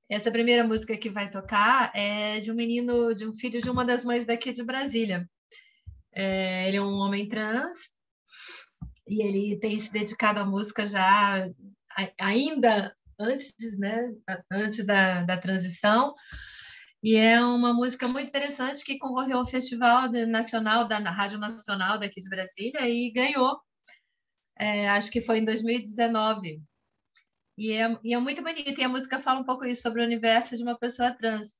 Essa 0.10 0.32
primeira 0.32 0.64
música 0.64 0.98
que 0.98 1.10
vai 1.10 1.30
tocar 1.30 1.91
é 1.94 2.40
de 2.40 2.52
um 2.52 2.56
menino, 2.56 3.14
de 3.14 3.28
um 3.28 3.34
filho 3.34 3.61
de 3.61 3.69
uma 3.69 3.86
das 3.86 4.03
mães 4.03 4.26
daqui 4.26 4.52
de 4.52 4.64
Brasília. 4.64 5.30
É, 6.11 6.68
ele 6.68 6.78
é 6.78 6.82
um 6.82 6.95
homem 6.95 7.28
trans 7.28 7.97
e 9.07 9.23
ele 9.23 9.59
tem 9.59 9.79
se 9.79 9.91
dedicado 9.91 10.39
à 10.39 10.45
música 10.45 10.85
já 10.85 11.49
ainda 12.19 12.95
antes, 13.19 13.55
né, 13.79 14.13
antes 14.51 14.85
da, 14.85 15.23
da 15.23 15.38
transição. 15.38 16.13
E 17.03 17.15
é 17.15 17.41
uma 17.41 17.73
música 17.73 18.07
muito 18.07 18.27
interessante 18.27 18.84
que 18.84 18.97
concorreu 18.97 19.38
ao 19.39 19.47
Festival 19.47 20.09
Nacional 20.27 20.88
da 20.88 20.97
Rádio 20.99 21.38
Nacional 21.38 21.99
daqui 21.99 22.19
de 22.19 22.29
Brasília 22.29 22.88
e 22.89 23.11
ganhou. 23.11 23.59
É, 24.59 24.89
acho 24.89 25.11
que 25.11 25.21
foi 25.21 25.39
em 25.39 25.45
2019. 25.45 26.61
E 27.57 27.71
é, 27.73 27.99
e 28.03 28.13
é 28.13 28.19
muito 28.19 28.41
bonita. 28.43 28.81
E 28.81 28.84
a 28.84 28.89
música 28.89 29.19
fala 29.19 29.39
um 29.39 29.45
pouco 29.45 29.65
isso 29.65 29.84
sobre 29.84 30.01
o 30.01 30.05
universo 30.05 30.57
de 30.57 30.63
uma 30.63 30.77
pessoa 30.77 31.11
trans. 31.11 31.55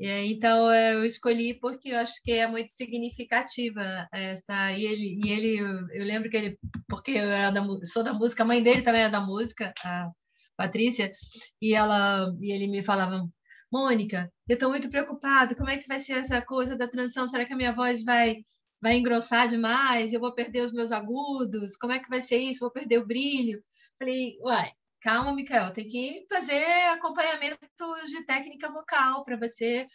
Então 0.00 0.72
eu 0.72 1.04
escolhi 1.04 1.58
porque 1.58 1.90
eu 1.90 1.98
acho 1.98 2.22
que 2.22 2.32
é 2.32 2.46
muito 2.46 2.70
significativa 2.70 4.08
essa 4.12 4.72
e 4.72 4.84
ele 4.84 5.20
e 5.24 5.30
ele 5.30 5.58
eu 5.92 6.04
lembro 6.04 6.30
que 6.30 6.36
ele 6.36 6.58
porque 6.88 7.12
eu 7.12 7.28
era 7.28 7.50
da, 7.50 7.62
sou 7.84 8.04
da 8.04 8.12
música 8.12 8.44
a 8.44 8.46
mãe 8.46 8.62
dele 8.62 8.82
também 8.82 9.02
é 9.02 9.08
da 9.10 9.20
música 9.20 9.72
a 9.84 10.08
Patrícia 10.56 11.12
e 11.60 11.74
ela 11.74 12.32
e 12.40 12.52
ele 12.52 12.68
me 12.68 12.82
falava 12.82 13.28
Mônica 13.72 14.32
eu 14.48 14.54
estou 14.54 14.70
muito 14.70 14.88
preocupado 14.88 15.56
como 15.56 15.70
é 15.70 15.78
que 15.78 15.88
vai 15.88 16.00
ser 16.00 16.12
essa 16.12 16.40
coisa 16.42 16.76
da 16.76 16.88
transição? 16.88 17.26
Será 17.28 17.44
que 17.44 17.52
a 17.54 17.56
minha 17.56 17.72
voz 17.72 18.04
vai 18.04 18.36
vai 18.80 18.96
engrossar 18.96 19.48
demais? 19.48 20.12
Eu 20.12 20.20
vou 20.20 20.34
perder 20.34 20.62
os 20.62 20.72
meus 20.72 20.92
agudos? 20.92 21.76
Como 21.76 21.92
é 21.92 21.98
que 21.98 22.08
vai 22.08 22.20
ser 22.22 22.38
isso? 22.38 22.60
Vou 22.60 22.70
perder 22.70 22.98
o 22.98 23.06
brilho? 23.06 23.62
Falei 23.98 24.38
uai 24.42 24.70
calma, 25.00 25.32
Micael, 25.32 25.72
tem 25.72 25.88
que 25.88 26.26
fazer 26.28 26.64
acompanhamento 26.92 27.58
de 28.06 28.24
técnica 28.24 28.70
vocal 28.70 29.24
para 29.24 29.36
você 29.36 29.86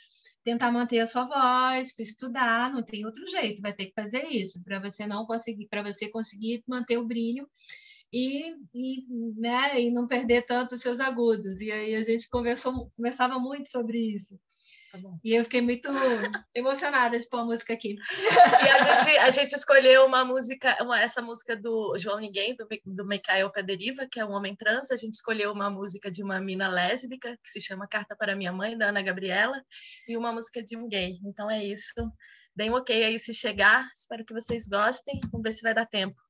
tentar 0.43 0.71
manter 0.71 0.99
a 0.99 1.07
sua 1.07 1.25
voz, 1.25 1.97
estudar, 1.99 2.71
não 2.71 2.83
tem 2.83 3.05
outro 3.05 3.27
jeito, 3.27 3.61
vai 3.61 3.73
ter 3.73 3.87
que 3.87 3.93
fazer 3.95 4.25
isso 4.27 4.61
para 4.63 4.79
você 4.79 5.07
não 5.07 5.25
conseguir, 5.25 5.67
para 5.67 5.83
você 5.83 6.09
conseguir 6.09 6.63
manter 6.67 6.97
o 6.97 7.05
brilho 7.05 7.49
e, 8.11 8.55
e, 8.73 9.05
né, 9.37 9.81
e 9.81 9.91
não 9.91 10.07
perder 10.07 10.45
tanto 10.45 10.75
os 10.75 10.81
seus 10.81 10.99
agudos. 10.99 11.61
E 11.61 11.71
aí 11.71 11.95
a 11.95 12.03
gente 12.03 12.29
conversou, 12.29 12.91
conversava 12.95 13.39
muito 13.39 13.69
sobre 13.69 13.97
isso. 13.97 14.39
Tá 14.93 14.99
e 15.23 15.33
eu 15.33 15.43
fiquei 15.43 15.59
muito 15.59 15.89
emocionada 16.53 17.17
de 17.17 17.27
pôr 17.27 17.39
a 17.39 17.45
música 17.45 17.73
aqui. 17.73 17.95
E 17.95 18.69
a 18.69 18.79
gente, 18.79 19.17
a 19.17 19.29
gente 19.31 19.55
escolheu 19.55 20.05
uma 20.05 20.23
música, 20.23 20.77
uma, 20.83 21.01
essa 21.01 21.19
música 21.19 21.55
do 21.55 21.97
João 21.97 22.19
Ninguém, 22.19 22.55
do, 22.55 22.67
do 22.85 23.03
Mikhail 23.03 23.51
Pederiva, 23.51 24.07
que 24.07 24.19
é 24.19 24.25
um 24.25 24.33
homem 24.33 24.55
trans. 24.55 24.91
A 24.91 24.97
gente 24.97 25.15
escolheu 25.15 25.51
uma 25.51 25.67
música 25.67 26.11
de 26.11 26.21
uma 26.21 26.39
mina 26.39 26.67
lésbica, 26.67 27.35
que 27.43 27.49
se 27.49 27.59
chama 27.59 27.87
Carta 27.87 28.15
para 28.15 28.35
Minha 28.35 28.53
Mãe, 28.53 28.77
da 28.77 28.89
Ana 28.89 29.01
Gabriela, 29.01 29.59
e 30.07 30.15
uma 30.15 30.31
música 30.31 30.61
de 30.61 30.77
um 30.77 30.87
gay. 30.87 31.17
Então 31.25 31.49
é 31.49 31.63
isso. 31.65 31.95
Deem 32.55 32.69
um 32.69 32.75
ok 32.75 33.03
aí 33.03 33.17
se 33.17 33.33
chegar. 33.33 33.89
Espero 33.95 34.23
que 34.23 34.33
vocês 34.33 34.67
gostem. 34.67 35.19
Vamos 35.31 35.41
ver 35.41 35.53
se 35.53 35.63
vai 35.63 35.73
dar 35.73 35.87
tempo. 35.87 36.22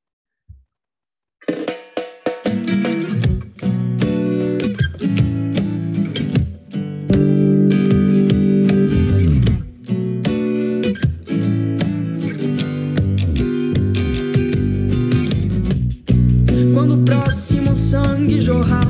Sangue 18.23 18.39
jorrar. 18.39 18.87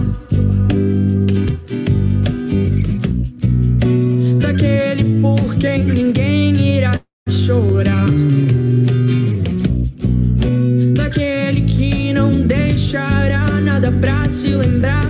Daquele 4.39 5.19
por 5.22 5.55
quem 5.55 5.84
ninguém 5.85 6.77
irá 6.77 6.91
chorar, 7.27 8.05
daquele 10.93 11.61
que 11.61 12.14
não 12.14 12.41
deixará 12.45 13.47
nada 13.61 13.91
pra 13.91 14.30
se 14.30 14.49
lembrar, 14.49 15.07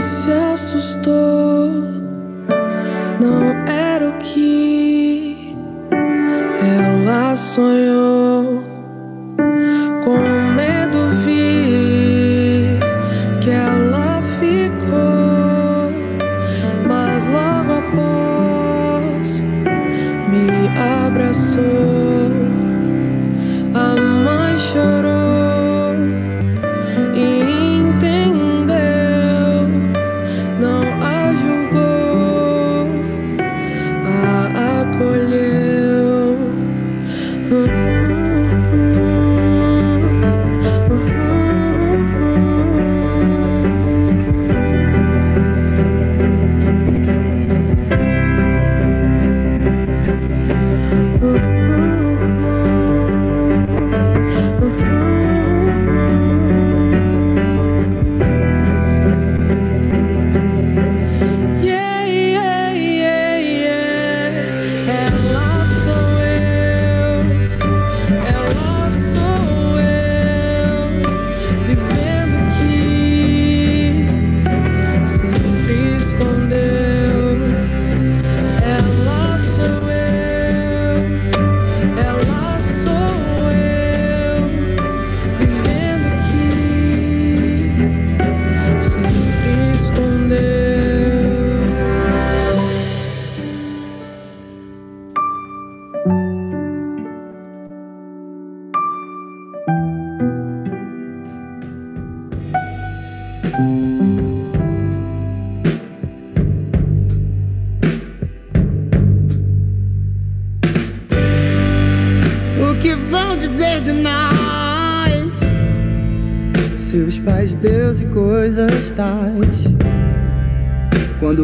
se 0.00 0.32
assustou, 0.32 1.68
não 3.20 3.50
era 3.68 4.08
o 4.08 4.12
que 4.18 5.54
ela 6.62 7.36
sonhou. 7.36 8.29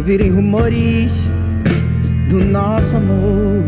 Virem 0.07 0.31
rumores 0.31 1.29
do 2.29 2.39
nosso 2.39 2.95
amor. 2.95 3.65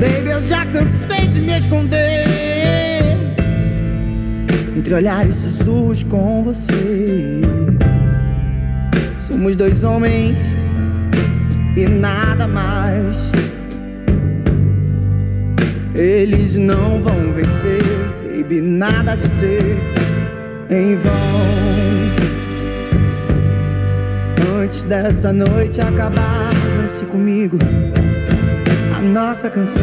Baby, 0.00 0.30
eu 0.30 0.40
já 0.40 0.64
cansei 0.66 1.26
de 1.26 1.40
me 1.40 1.56
esconder 1.56 2.28
entre 4.76 4.94
olhares 4.94 5.34
sussurros 5.34 6.04
com 6.04 6.44
você. 6.44 7.40
Somos 9.18 9.56
dois 9.56 9.82
homens 9.82 10.54
e 11.76 11.88
nada 11.88 12.46
mais. 12.46 13.32
Eles 15.92 16.54
não 16.54 17.02
vão 17.02 17.32
vencer, 17.32 17.82
baby, 18.22 18.60
nada 18.60 19.16
de 19.16 19.22
ser 19.22 20.03
em 20.70 20.96
vão. 20.96 21.12
Antes 24.62 24.82
dessa 24.84 25.32
noite 25.32 25.80
acabar, 25.80 26.50
dance 26.76 27.04
comigo 27.06 27.58
a 28.96 29.00
nossa 29.00 29.50
canção. 29.50 29.82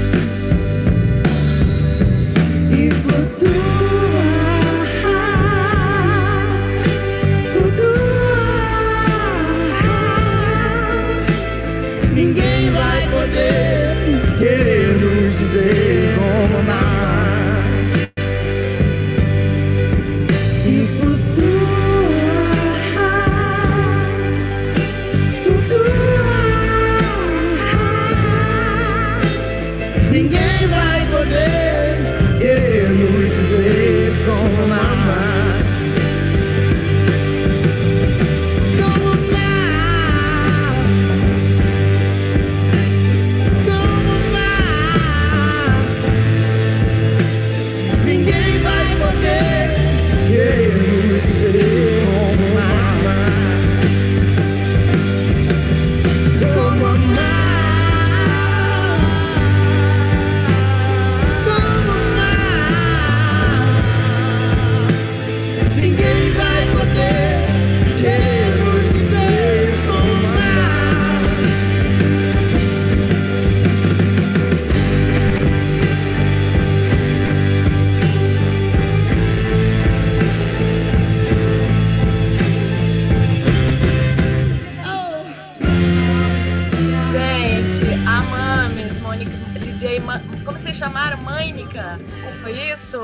Chamaram? 90.81 91.21
Mânica? 91.21 91.99
Foi 92.41 92.53
isso? 92.53 92.97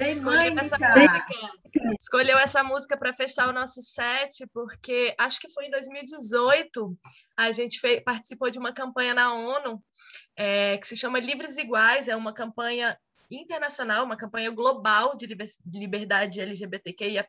Escolheu 0.00 0.58
essa 0.58 0.76
música, 0.76 1.26
escolheu 2.00 2.36
essa 2.36 2.64
música 2.64 2.96
para 2.96 3.12
fechar 3.12 3.48
o 3.48 3.52
nosso 3.52 3.80
set, 3.80 4.44
porque 4.52 5.14
acho 5.16 5.38
que 5.38 5.48
foi 5.48 5.66
em 5.66 5.70
2018 5.70 6.98
a 7.36 7.52
gente 7.52 7.78
fez, 7.78 8.02
participou 8.02 8.50
de 8.50 8.58
uma 8.58 8.72
campanha 8.72 9.14
na 9.14 9.34
ONU 9.34 9.80
é, 10.36 10.76
que 10.78 10.88
se 10.88 10.96
chama 10.96 11.20
Livres 11.20 11.56
Iguais, 11.58 12.08
é 12.08 12.16
uma 12.16 12.34
campanha 12.34 12.98
internacional, 13.34 14.04
uma 14.04 14.16
campanha 14.16 14.50
global 14.50 15.16
de 15.16 15.26
liberdade 15.72 16.40
LGBTQIAP+. 16.40 17.28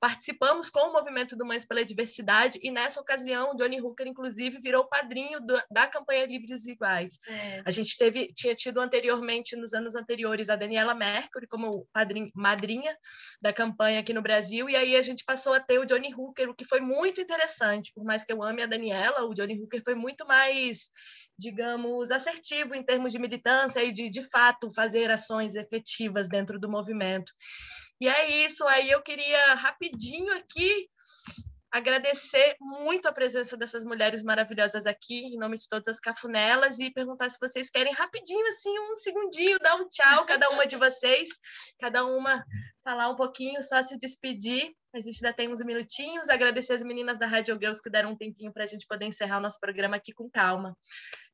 Participamos 0.00 0.70
com 0.70 0.80
o 0.80 0.92
movimento 0.92 1.36
do 1.36 1.46
Mães 1.46 1.64
pela 1.64 1.84
Diversidade 1.84 2.58
e 2.62 2.70
nessa 2.70 3.00
ocasião 3.00 3.54
Johnny 3.56 3.80
Hooker 3.80 4.06
inclusive 4.06 4.58
virou 4.60 4.88
padrinho 4.88 5.40
do, 5.40 5.60
da 5.70 5.86
campanha 5.86 6.26
Livres 6.26 6.66
Iguais. 6.66 7.18
É. 7.26 7.62
A 7.64 7.70
gente 7.70 7.96
teve 7.96 8.32
tinha 8.34 8.54
tido 8.54 8.80
anteriormente 8.80 9.56
nos 9.56 9.74
anos 9.74 9.94
anteriores 9.94 10.48
a 10.48 10.56
Daniela 10.56 10.94
Mercury 10.94 11.46
como 11.46 11.86
padrinho, 11.92 12.30
madrinha 12.34 12.96
da 13.40 13.52
campanha 13.52 14.00
aqui 14.00 14.12
no 14.12 14.22
Brasil 14.22 14.68
e 14.68 14.76
aí 14.76 14.96
a 14.96 15.02
gente 15.02 15.24
passou 15.24 15.52
a 15.52 15.60
ter 15.60 15.78
o 15.78 15.84
Johnny 15.84 16.12
Hooker, 16.14 16.48
o 16.48 16.54
que 16.54 16.64
foi 16.64 16.80
muito 16.80 17.20
interessante, 17.20 17.92
por 17.94 18.04
mais 18.04 18.24
que 18.24 18.32
eu 18.32 18.42
ame 18.42 18.62
a 18.62 18.66
Daniela, 18.66 19.24
o 19.24 19.34
Johnny 19.34 19.60
Hooker 19.60 19.82
foi 19.82 19.94
muito 19.94 20.26
mais 20.26 20.90
digamos, 21.38 22.10
assertivo 22.10 22.74
em 22.74 22.82
termos 22.82 23.12
de 23.12 23.18
militância 23.18 23.82
e 23.84 23.92
de, 23.92 24.10
de 24.10 24.22
fato, 24.22 24.70
fazer 24.74 25.10
ações 25.10 25.54
efetivas 25.54 26.28
dentro 26.28 26.58
do 26.58 26.68
movimento. 26.68 27.32
E 28.00 28.08
é 28.08 28.44
isso, 28.44 28.66
aí 28.66 28.90
eu 28.90 29.02
queria 29.02 29.54
rapidinho 29.54 30.32
aqui 30.34 30.88
agradecer 31.70 32.56
muito 32.60 33.08
a 33.08 33.12
presença 33.12 33.56
dessas 33.56 33.84
mulheres 33.84 34.22
maravilhosas 34.22 34.86
aqui, 34.86 35.26
em 35.26 35.38
nome 35.38 35.56
de 35.56 35.68
todas 35.68 35.88
as 35.88 36.00
cafunelas, 36.00 36.78
e 36.78 36.90
perguntar 36.90 37.30
se 37.30 37.38
vocês 37.40 37.70
querem 37.70 37.92
rapidinho, 37.92 38.46
assim, 38.48 38.78
um 38.78 38.94
segundinho, 38.94 39.58
dar 39.58 39.76
um 39.76 39.88
tchau, 39.88 40.24
cada 40.24 40.50
uma 40.50 40.66
de 40.66 40.76
vocês, 40.76 41.28
cada 41.78 42.04
uma 42.04 42.44
falar 42.82 43.10
um 43.10 43.16
pouquinho, 43.16 43.62
só 43.62 43.82
se 43.82 43.98
despedir. 43.98 44.72
A 44.94 45.00
gente 45.00 45.22
ainda 45.22 45.36
tem 45.36 45.52
uns 45.52 45.62
minutinhos. 45.62 46.30
Agradecer 46.30 46.72
as 46.72 46.82
meninas 46.82 47.18
da 47.18 47.26
Rádio 47.26 47.58
Girls 47.58 47.82
que 47.82 47.90
deram 47.90 48.12
um 48.12 48.16
tempinho 48.16 48.52
para 48.52 48.64
a 48.64 48.66
gente 48.66 48.86
poder 48.86 49.04
encerrar 49.04 49.38
o 49.38 49.42
nosso 49.42 49.60
programa 49.60 49.96
aqui 49.96 50.12
com 50.12 50.30
calma. 50.30 50.74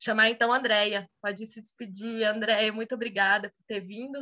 Chamar 0.02 0.30
então 0.30 0.52
a 0.52 0.56
Andréia. 0.56 1.08
Pode 1.22 1.46
se 1.46 1.60
despedir, 1.60 2.24
Andréia. 2.24 2.72
Muito 2.72 2.94
obrigada 2.94 3.50
por 3.50 3.64
ter 3.66 3.80
vindo. 3.80 4.18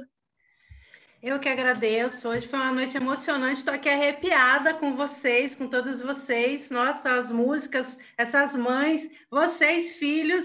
Eu 1.22 1.38
que 1.38 1.48
agradeço. 1.48 2.28
Hoje 2.28 2.48
foi 2.48 2.58
uma 2.58 2.72
noite 2.72 2.96
emocionante. 2.96 3.58
Estou 3.58 3.72
aqui 3.72 3.88
arrepiada 3.88 4.74
com 4.74 4.96
vocês, 4.96 5.54
com 5.54 5.68
todos 5.68 6.02
vocês. 6.02 6.68
Nossa, 6.68 7.14
as 7.14 7.30
músicas, 7.30 7.96
essas 8.18 8.56
mães, 8.56 9.08
vocês, 9.30 9.94
filhos. 9.94 10.44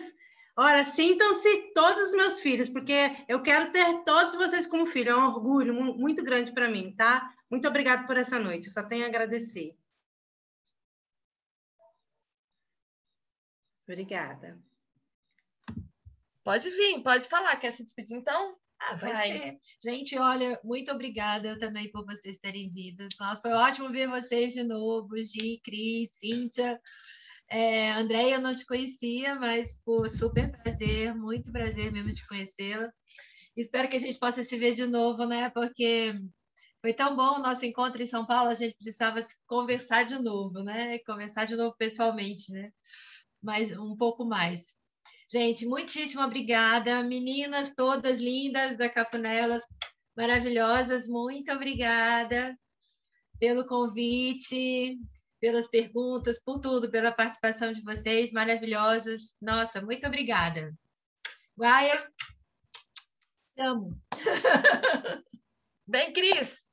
Olha, 0.55 0.83
sintam-se 0.83 1.73
todos 1.73 2.09
os 2.09 2.11
meus 2.11 2.39
filhos, 2.41 2.69
porque 2.69 2.93
eu 3.27 3.41
quero 3.41 3.71
ter 3.71 4.03
todos 4.03 4.35
vocês 4.35 4.67
como 4.67 4.85
filho. 4.85 5.09
É 5.09 5.15
um 5.15 5.25
orgulho 5.25 5.73
muito 5.73 6.23
grande 6.23 6.51
para 6.53 6.69
mim, 6.69 6.95
tá? 6.95 7.33
Muito 7.49 7.67
obrigada 7.67 8.05
por 8.05 8.15
essa 8.15 8.37
noite. 8.37 8.69
só 8.69 8.83
tenho 8.83 9.03
a 9.05 9.07
agradecer. 9.07 9.75
Obrigada. 13.87 14.61
Pode 16.43 16.69
vir, 16.69 17.01
pode 17.01 17.27
falar. 17.27 17.55
Quer 17.55 17.73
se 17.73 17.83
despedir 17.83 18.15
então? 18.15 18.55
Ah, 18.79 18.95
vai 18.95 19.27
ser. 19.27 19.57
Gente, 19.83 20.17
olha, 20.17 20.59
muito 20.63 20.91
obrigada 20.91 21.57
também 21.59 21.91
por 21.91 22.05
vocês 22.05 22.37
terem 22.37 22.71
vindo. 22.71 23.07
Nossa, 23.19 23.41
foi 23.41 23.51
ótimo 23.51 23.89
ver 23.89 24.07
vocês 24.07 24.53
de 24.53 24.63
novo, 24.63 25.17
Gi, 25.17 25.59
Cris, 25.63 26.11
Cíntia. 26.13 26.79
É, 27.49 27.91
Andréia, 27.91 28.35
eu 28.35 28.41
não 28.41 28.55
te 28.55 28.65
conhecia, 28.65 29.35
mas 29.35 29.81
por 29.83 30.07
super 30.09 30.51
prazer, 30.51 31.15
muito 31.15 31.51
prazer 31.51 31.91
mesmo 31.91 32.13
de 32.13 32.27
conhecê-la. 32.27 32.91
Espero 33.55 33.89
que 33.89 33.97
a 33.97 33.99
gente 33.99 34.19
possa 34.19 34.43
se 34.43 34.57
ver 34.57 34.75
de 34.75 34.85
novo, 34.85 35.25
né? 35.25 35.49
Porque 35.49 36.13
foi 36.81 36.93
tão 36.93 37.15
bom 37.15 37.37
o 37.37 37.41
nosso 37.41 37.65
encontro 37.65 38.01
em 38.01 38.05
São 38.05 38.25
Paulo, 38.25 38.49
a 38.49 38.55
gente 38.55 38.75
precisava 38.75 39.19
conversar 39.47 40.03
de 40.03 40.19
novo, 40.19 40.61
né? 40.61 40.99
Conversar 40.99 41.45
de 41.45 41.55
novo 41.55 41.75
pessoalmente, 41.75 42.51
né? 42.51 42.71
Mas 43.41 43.71
um 43.71 43.95
pouco 43.95 44.25
mais. 44.25 44.75
Gente, 45.29 45.65
muitíssimo 45.65 46.23
obrigada. 46.23 47.03
Meninas 47.03 47.73
todas 47.75 48.19
lindas 48.19 48.77
da 48.77 48.89
Capunelas, 48.89 49.61
maravilhosas, 50.15 51.07
muito 51.07 51.51
obrigada 51.51 52.57
pelo 53.37 53.67
convite, 53.67 54.97
pelas 55.39 55.67
perguntas, 55.67 56.41
por 56.41 56.59
tudo, 56.59 56.89
pela 56.89 57.11
participação 57.11 57.73
de 57.73 57.81
vocês, 57.81 58.31
maravilhosas. 58.31 59.35
Nossa, 59.41 59.81
muito 59.81 60.07
obrigada. 60.07 60.73
Guaia, 61.57 62.09
amo. 63.59 64.01
Vem, 65.87 66.13
Cris. 66.13 66.65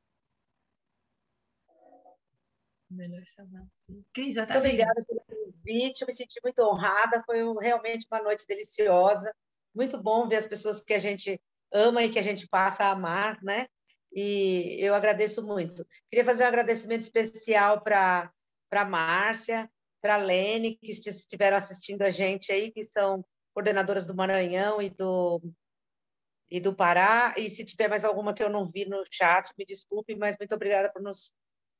Melhor 2.88 3.24
chamar. 3.26 3.66
Cris, 4.12 4.36
muito 4.36 4.58
obrigada 4.58 5.04
pelo 5.06 5.33
convite. 5.64 6.02
Eu 6.02 6.06
me 6.06 6.14
senti 6.14 6.40
muito 6.42 6.60
honrada. 6.60 7.22
Foi 7.24 7.38
realmente 7.60 8.06
uma 8.10 8.22
noite 8.22 8.46
deliciosa. 8.46 9.34
Muito 9.74 10.00
bom 10.00 10.28
ver 10.28 10.36
as 10.36 10.46
pessoas 10.46 10.80
que 10.80 10.94
a 10.94 10.98
gente 10.98 11.40
ama 11.72 12.04
e 12.04 12.10
que 12.10 12.18
a 12.18 12.22
gente 12.22 12.46
passa 12.46 12.84
a 12.84 12.90
amar, 12.92 13.42
né? 13.42 13.66
E 14.12 14.76
eu 14.78 14.94
agradeço 14.94 15.44
muito. 15.44 15.84
Queria 16.08 16.24
fazer 16.24 16.44
um 16.44 16.48
agradecimento 16.48 17.02
especial 17.02 17.80
para 17.80 18.30
a 18.70 18.84
Márcia, 18.84 19.68
para 20.00 20.14
a 20.14 20.18
Lene, 20.18 20.76
que 20.76 20.90
estiveram 20.92 21.56
assistindo 21.56 22.02
a 22.02 22.10
gente 22.10 22.52
aí, 22.52 22.70
que 22.70 22.84
são 22.84 23.24
coordenadoras 23.52 24.06
do 24.06 24.14
Maranhão 24.14 24.80
e 24.80 24.90
do, 24.90 25.42
e 26.48 26.60
do 26.60 26.74
Pará. 26.74 27.34
E 27.36 27.50
se 27.50 27.64
tiver 27.64 27.88
mais 27.88 28.04
alguma 28.04 28.32
que 28.32 28.42
eu 28.42 28.50
não 28.50 28.64
vi 28.64 28.84
no 28.84 29.02
chat, 29.10 29.50
me 29.58 29.64
desculpe, 29.64 30.14
mas 30.14 30.36
muito 30.38 30.54
obrigada 30.54 30.92
por 30.92 31.02
nos 31.02 31.34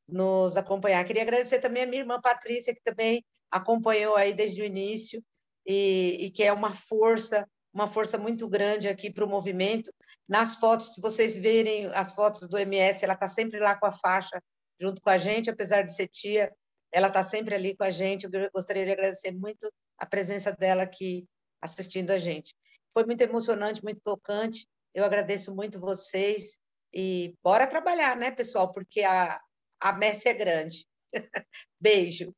nos 0.07 0.57
acompanhar. 0.57 1.05
Queria 1.05 1.23
agradecer 1.23 1.61
também 1.61 1.83
a 1.83 1.87
minha 1.87 2.03
irmã 2.03 2.21
Patrícia, 2.21 2.75
que 2.75 2.83
também 2.83 3.25
acompanhou 3.51 4.17
aí 4.17 4.33
desde 4.33 4.63
o 4.63 4.65
início 4.65 5.23
e, 5.67 6.27
e 6.27 6.31
que 6.31 6.43
é 6.43 6.53
uma 6.53 6.75
força, 6.75 7.49
uma 7.73 7.87
força 7.87 8.19
muito 8.19 8.49
grande 8.49 8.89
aqui 8.89 9.11
para 9.11 9.25
o 9.25 9.29
movimento. 9.29 9.93
Nas 10.29 10.55
fotos, 10.57 10.95
se 10.95 11.01
vocês 11.01 11.37
verem 11.37 11.87
as 11.87 12.13
fotos 12.13 12.49
do 12.49 12.59
MS, 12.59 13.05
ela 13.05 13.15
está 13.15 13.29
sempre 13.29 13.59
lá 13.59 13.77
com 13.77 13.87
a 13.87 13.93
faixa 13.93 14.43
junto 14.81 15.01
com 15.01 15.11
a 15.11 15.19
gente, 15.19 15.51
apesar 15.51 15.83
de 15.83 15.95
ser 15.95 16.09
tia, 16.09 16.53
ela 16.93 17.09
está 17.09 17.23
sempre 17.23 17.55
ali 17.55 17.77
com 17.77 17.85
a 17.85 17.91
gente. 17.91 18.25
Eu 18.25 18.51
gostaria 18.53 18.85
de 18.85 18.93
agradecer 18.93 19.33
muito 19.33 19.71
a 19.99 20.07
presença 20.07 20.53
dela 20.53 20.83
aqui 20.83 21.27
assistindo 21.61 22.11
a 22.11 22.19
gente. 22.19 22.55
Foi 22.93 23.05
muito 23.05 23.23
emocionante, 23.23 23.83
muito 23.83 24.01
tocante. 24.03 24.67
Eu 24.95 25.05
agradeço 25.05 25.55
muito 25.55 25.81
vocês 25.81 26.59
e 26.93 27.35
bora 27.43 27.67
trabalhar, 27.67 28.17
né, 28.17 28.31
pessoal? 28.31 28.71
Porque 28.71 29.03
a, 29.03 29.41
a 29.81 29.93
messe 29.93 30.29
é 30.29 30.35
grande. 30.35 30.87
Beijo. 31.81 32.33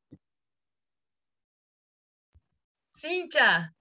Cíntia. 3.07 3.73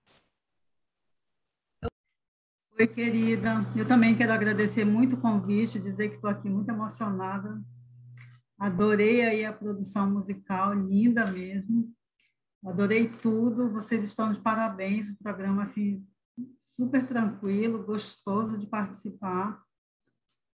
Oi, 2.79 2.85
querida. 2.85 3.65
Eu 3.75 3.87
também 3.87 4.15
quero 4.15 4.31
agradecer 4.31 4.85
muito 4.85 5.15
o 5.15 5.19
convite, 5.19 5.79
dizer 5.79 6.09
que 6.09 6.17
estou 6.17 6.29
aqui 6.29 6.47
muito 6.47 6.69
emocionada. 6.69 7.59
Adorei 8.59 9.23
aí 9.23 9.43
a 9.43 9.51
produção 9.51 10.11
musical, 10.11 10.75
linda 10.75 11.25
mesmo. 11.25 11.91
Adorei 12.63 13.09
tudo. 13.09 13.71
Vocês 13.71 14.03
estão 14.03 14.31
de 14.31 14.39
parabéns. 14.39 15.09
O 15.09 15.17
programa 15.17 15.63
assim 15.63 16.05
super 16.63 17.07
tranquilo, 17.07 17.83
gostoso 17.83 18.59
de 18.59 18.67
participar. 18.67 19.59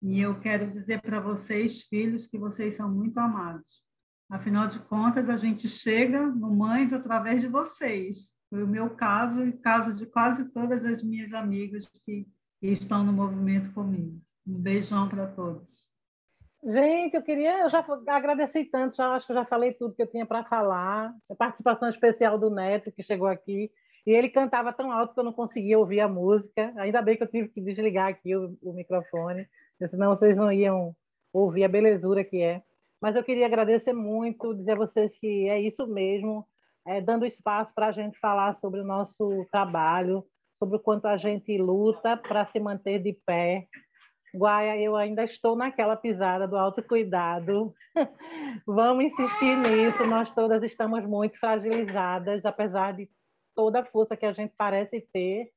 E 0.00 0.18
eu 0.18 0.40
quero 0.40 0.72
dizer 0.72 1.02
para 1.02 1.20
vocês, 1.20 1.82
filhos, 1.82 2.26
que 2.26 2.38
vocês 2.38 2.72
são 2.72 2.90
muito 2.90 3.18
amados. 3.18 3.84
Afinal 4.30 4.66
de 4.66 4.78
contas, 4.78 5.28
a 5.28 5.36
gente 5.36 5.68
chega 5.68 6.26
no 6.26 6.56
Mães 6.56 6.90
através 6.90 7.42
de 7.42 7.48
vocês. 7.48 8.32
Foi 8.52 8.62
o 8.62 8.66
meu 8.66 8.90
caso 8.90 9.42
e 9.46 9.50
caso 9.50 9.94
de 9.94 10.04
quase 10.04 10.44
todas 10.50 10.84
as 10.84 11.02
minhas 11.02 11.32
amigas 11.32 11.88
que, 12.04 12.28
estão 12.60 13.02
no 13.02 13.10
movimento 13.10 13.72
comigo. 13.72 14.20
Um 14.46 14.60
beijão 14.60 15.08
para 15.08 15.26
todos. 15.26 15.88
Gente, 16.62 17.14
eu 17.16 17.22
queria, 17.22 17.62
eu 17.62 17.70
já 17.70 17.82
agradeci 18.08 18.66
tanto, 18.66 18.94
já 18.94 19.14
acho 19.14 19.26
que 19.26 19.32
já 19.32 19.46
falei 19.46 19.72
tudo 19.72 19.94
que 19.94 20.02
eu 20.02 20.06
tinha 20.06 20.26
para 20.26 20.44
falar. 20.44 21.14
A 21.30 21.34
participação 21.34 21.88
especial 21.88 22.38
do 22.38 22.50
Neto, 22.50 22.92
que 22.92 23.02
chegou 23.02 23.26
aqui, 23.26 23.70
e 24.06 24.10
ele 24.10 24.28
cantava 24.28 24.70
tão 24.70 24.92
alto 24.92 25.14
que 25.14 25.20
eu 25.20 25.24
não 25.24 25.32
conseguia 25.32 25.78
ouvir 25.78 26.00
a 26.00 26.08
música. 26.08 26.74
Ainda 26.76 27.00
bem 27.00 27.16
que 27.16 27.22
eu 27.22 27.30
tive 27.30 27.48
que 27.48 27.60
desligar 27.62 28.10
aqui 28.10 28.36
o, 28.36 28.54
o 28.60 28.74
microfone 28.74 29.48
senão 29.88 30.14
vocês 30.14 30.36
não 30.36 30.52
iam 30.52 30.94
ouvir 31.32 31.64
a 31.64 31.68
belezura 31.68 32.22
que 32.22 32.42
é. 32.42 32.62
Mas 33.00 33.16
eu 33.16 33.24
queria 33.24 33.46
agradecer 33.46 33.94
muito, 33.94 34.54
dizer 34.54 34.72
a 34.72 34.76
vocês 34.76 35.16
que 35.16 35.48
é 35.48 35.58
isso 35.58 35.86
mesmo, 35.86 36.46
é, 36.86 37.00
dando 37.00 37.26
espaço 37.26 37.72
para 37.74 37.88
a 37.88 37.92
gente 37.92 38.18
falar 38.18 38.52
sobre 38.54 38.80
o 38.80 38.84
nosso 38.84 39.46
trabalho, 39.50 40.24
sobre 40.58 40.76
o 40.76 40.80
quanto 40.80 41.06
a 41.06 41.16
gente 41.16 41.56
luta 41.58 42.16
para 42.16 42.44
se 42.44 42.60
manter 42.60 43.02
de 43.02 43.12
pé. 43.26 43.66
Guaia, 44.34 44.80
eu 44.80 44.96
ainda 44.96 45.24
estou 45.24 45.54
naquela 45.54 45.96
pisada 45.96 46.48
do 46.48 46.56
autocuidado. 46.56 47.74
Vamos 48.66 49.04
insistir 49.04 49.56
nisso, 49.56 50.06
nós 50.06 50.30
todas 50.30 50.62
estamos 50.62 51.04
muito 51.04 51.38
fragilizadas, 51.38 52.44
apesar 52.44 52.92
de 52.94 53.10
toda 53.54 53.80
a 53.80 53.84
força 53.84 54.16
que 54.16 54.24
a 54.24 54.32
gente 54.32 54.54
parece 54.56 55.06
ter, 55.12 55.50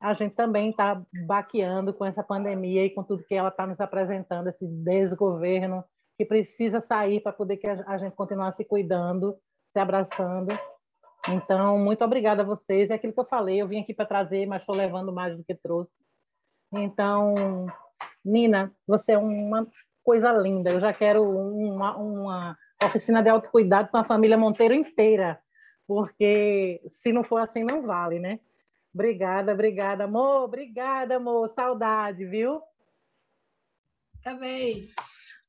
a 0.00 0.12
gente 0.12 0.34
também 0.34 0.70
está 0.70 1.02
baqueando 1.26 1.94
com 1.94 2.04
essa 2.04 2.22
pandemia 2.22 2.84
e 2.84 2.90
com 2.90 3.02
tudo 3.02 3.24
que 3.24 3.34
ela 3.34 3.48
está 3.48 3.66
nos 3.66 3.80
apresentando, 3.80 4.48
esse 4.48 4.66
desgoverno 4.66 5.84
que 6.18 6.24
precisa 6.24 6.80
sair 6.80 7.20
para 7.20 7.32
poder 7.32 7.56
que 7.56 7.66
a 7.66 7.98
gente 7.98 8.14
continuar 8.14 8.52
se 8.52 8.64
cuidando, 8.64 9.36
se 9.76 9.80
abraçando. 9.80 10.58
Então, 11.28 11.78
muito 11.78 12.02
obrigada 12.02 12.42
a 12.42 12.46
vocês. 12.46 12.88
É 12.88 12.94
aquilo 12.94 13.12
que 13.12 13.20
eu 13.20 13.26
falei, 13.26 13.60
eu 13.60 13.68
vim 13.68 13.82
aqui 13.82 13.92
para 13.92 14.06
trazer, 14.06 14.46
mas 14.46 14.62
estou 14.62 14.74
levando 14.74 15.12
mais 15.12 15.36
do 15.36 15.44
que 15.44 15.54
trouxe. 15.54 15.92
Então, 16.72 17.66
Nina, 18.24 18.72
você 18.86 19.12
é 19.12 19.18
uma 19.18 19.66
coisa 20.02 20.32
linda. 20.32 20.70
Eu 20.70 20.80
já 20.80 20.94
quero 20.94 21.22
uma, 21.22 21.94
uma 21.98 22.58
oficina 22.82 23.22
de 23.22 23.28
autocuidado 23.28 23.90
com 23.90 23.98
a 23.98 24.04
família 24.04 24.38
Monteiro 24.38 24.72
inteira, 24.72 25.38
porque 25.86 26.80
se 26.86 27.12
não 27.12 27.22
for 27.22 27.38
assim, 27.38 27.62
não 27.62 27.82
vale, 27.82 28.18
né? 28.18 28.40
Obrigada, 28.94 29.52
obrigada, 29.52 30.04
amor. 30.04 30.44
Obrigada, 30.44 31.16
amor. 31.16 31.52
Saudade, 31.54 32.24
viu? 32.24 32.62
Também. 34.22 34.88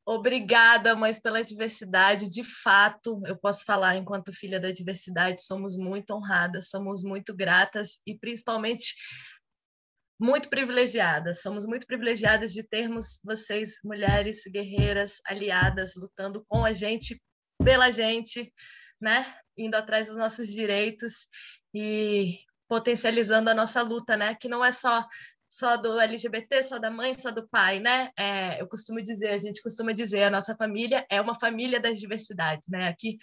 Obrigada, 0.10 0.96
mães, 0.96 1.20
pela 1.20 1.44
diversidade. 1.44 2.30
De 2.30 2.42
fato, 2.42 3.22
eu 3.26 3.38
posso 3.38 3.66
falar, 3.66 3.98
enquanto 3.98 4.32
filha 4.32 4.58
da 4.58 4.72
diversidade, 4.72 5.44
somos 5.44 5.76
muito 5.76 6.12
honradas, 6.12 6.70
somos 6.70 7.04
muito 7.04 7.36
gratas 7.36 8.00
e 8.08 8.18
principalmente 8.18 8.96
muito 10.18 10.48
privilegiadas. 10.48 11.42
Somos 11.42 11.66
muito 11.66 11.86
privilegiadas 11.86 12.54
de 12.54 12.64
termos 12.64 13.20
vocês, 13.22 13.80
mulheres 13.84 14.44
guerreiras, 14.48 15.20
aliadas, 15.26 15.96
lutando 15.98 16.42
com 16.48 16.64
a 16.64 16.72
gente, 16.72 17.22
pela 17.62 17.92
gente, 17.92 18.50
né? 19.02 19.36
Indo 19.58 19.76
atrás 19.76 20.08
dos 20.08 20.16
nossos 20.16 20.48
direitos 20.48 21.28
e 21.76 22.40
potencializando 22.70 23.50
a 23.50 23.54
nossa 23.54 23.82
luta, 23.82 24.16
né? 24.16 24.36
Que 24.36 24.48
não 24.48 24.64
é 24.64 24.72
só 24.72 25.06
só 25.50 25.78
do 25.78 26.00
LGBT, 26.00 26.62
só 26.64 26.78
da 26.78 26.92
mãe, 26.92 27.14
só 27.14 27.32
do 27.32 27.48
pai, 27.48 27.80
né? 27.80 28.10
É, 28.18 28.62
eu 28.62 28.68
costumo 28.68 29.02
dizer, 29.02 29.30
a 29.30 29.38
gente 29.38 29.62
costuma 29.62 29.94
dizer, 29.94 30.24
a 30.24 30.30
nossa 30.30 30.56
família 30.56 31.06
é 31.10 31.22
uma 31.22 31.40
família 31.40 31.80
das 31.80 32.00
diversidades, 32.00 32.68
né? 32.68 32.88
Aqui 32.90 33.18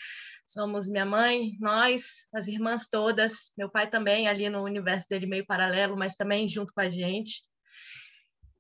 somos 0.46 0.88
minha 0.88 1.05
mãe, 1.05 1.56
nós, 1.60 2.26
as 2.34 2.48
irmãs 2.48 2.88
todas, 2.88 3.52
meu 3.59 3.70
pai 3.70 3.88
também 3.88 4.26
ali 4.26 4.48
no 4.48 4.62
universo 4.62 5.09
dele 5.09 5.26
meio 5.26 5.46
paralelo, 5.46 5.96
mas 5.96 6.14
também 6.14 6.48
junto 6.48 6.72
com 6.72 6.80
a 6.80 6.88
gente. 6.88 7.42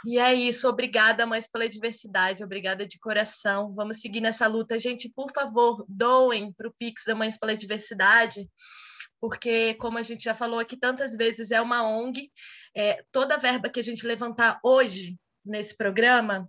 E 0.06 0.18
é 0.18 0.34
isso, 0.34 0.68
obrigada, 0.68 1.24
mães, 1.24 1.46
pela 1.46 1.66
diversidade, 1.66 2.44
obrigada 2.44 2.86
de 2.86 2.98
coração. 2.98 3.72
Vamos 3.74 4.00
seguir 4.00 4.20
nessa 4.20 4.46
luta. 4.46 4.78
Gente, 4.78 5.08
por 5.08 5.32
favor, 5.32 5.82
doem 5.88 6.52
para 6.52 6.68
o 6.68 6.74
Pix 6.78 7.04
da 7.06 7.14
Mães 7.14 7.38
pela 7.38 7.56
Diversidade 7.56 8.46
porque, 9.24 9.72
como 9.76 9.96
a 9.96 10.02
gente 10.02 10.22
já 10.22 10.34
falou 10.34 10.60
aqui 10.60 10.76
tantas 10.76 11.16
vezes, 11.16 11.50
é 11.50 11.58
uma 11.58 11.82
ONG. 11.82 12.30
É, 12.76 13.02
toda 13.10 13.36
a 13.36 13.38
verba 13.38 13.70
que 13.70 13.80
a 13.80 13.82
gente 13.82 14.06
levantar 14.06 14.60
hoje 14.62 15.16
nesse 15.42 15.74
programa 15.78 16.46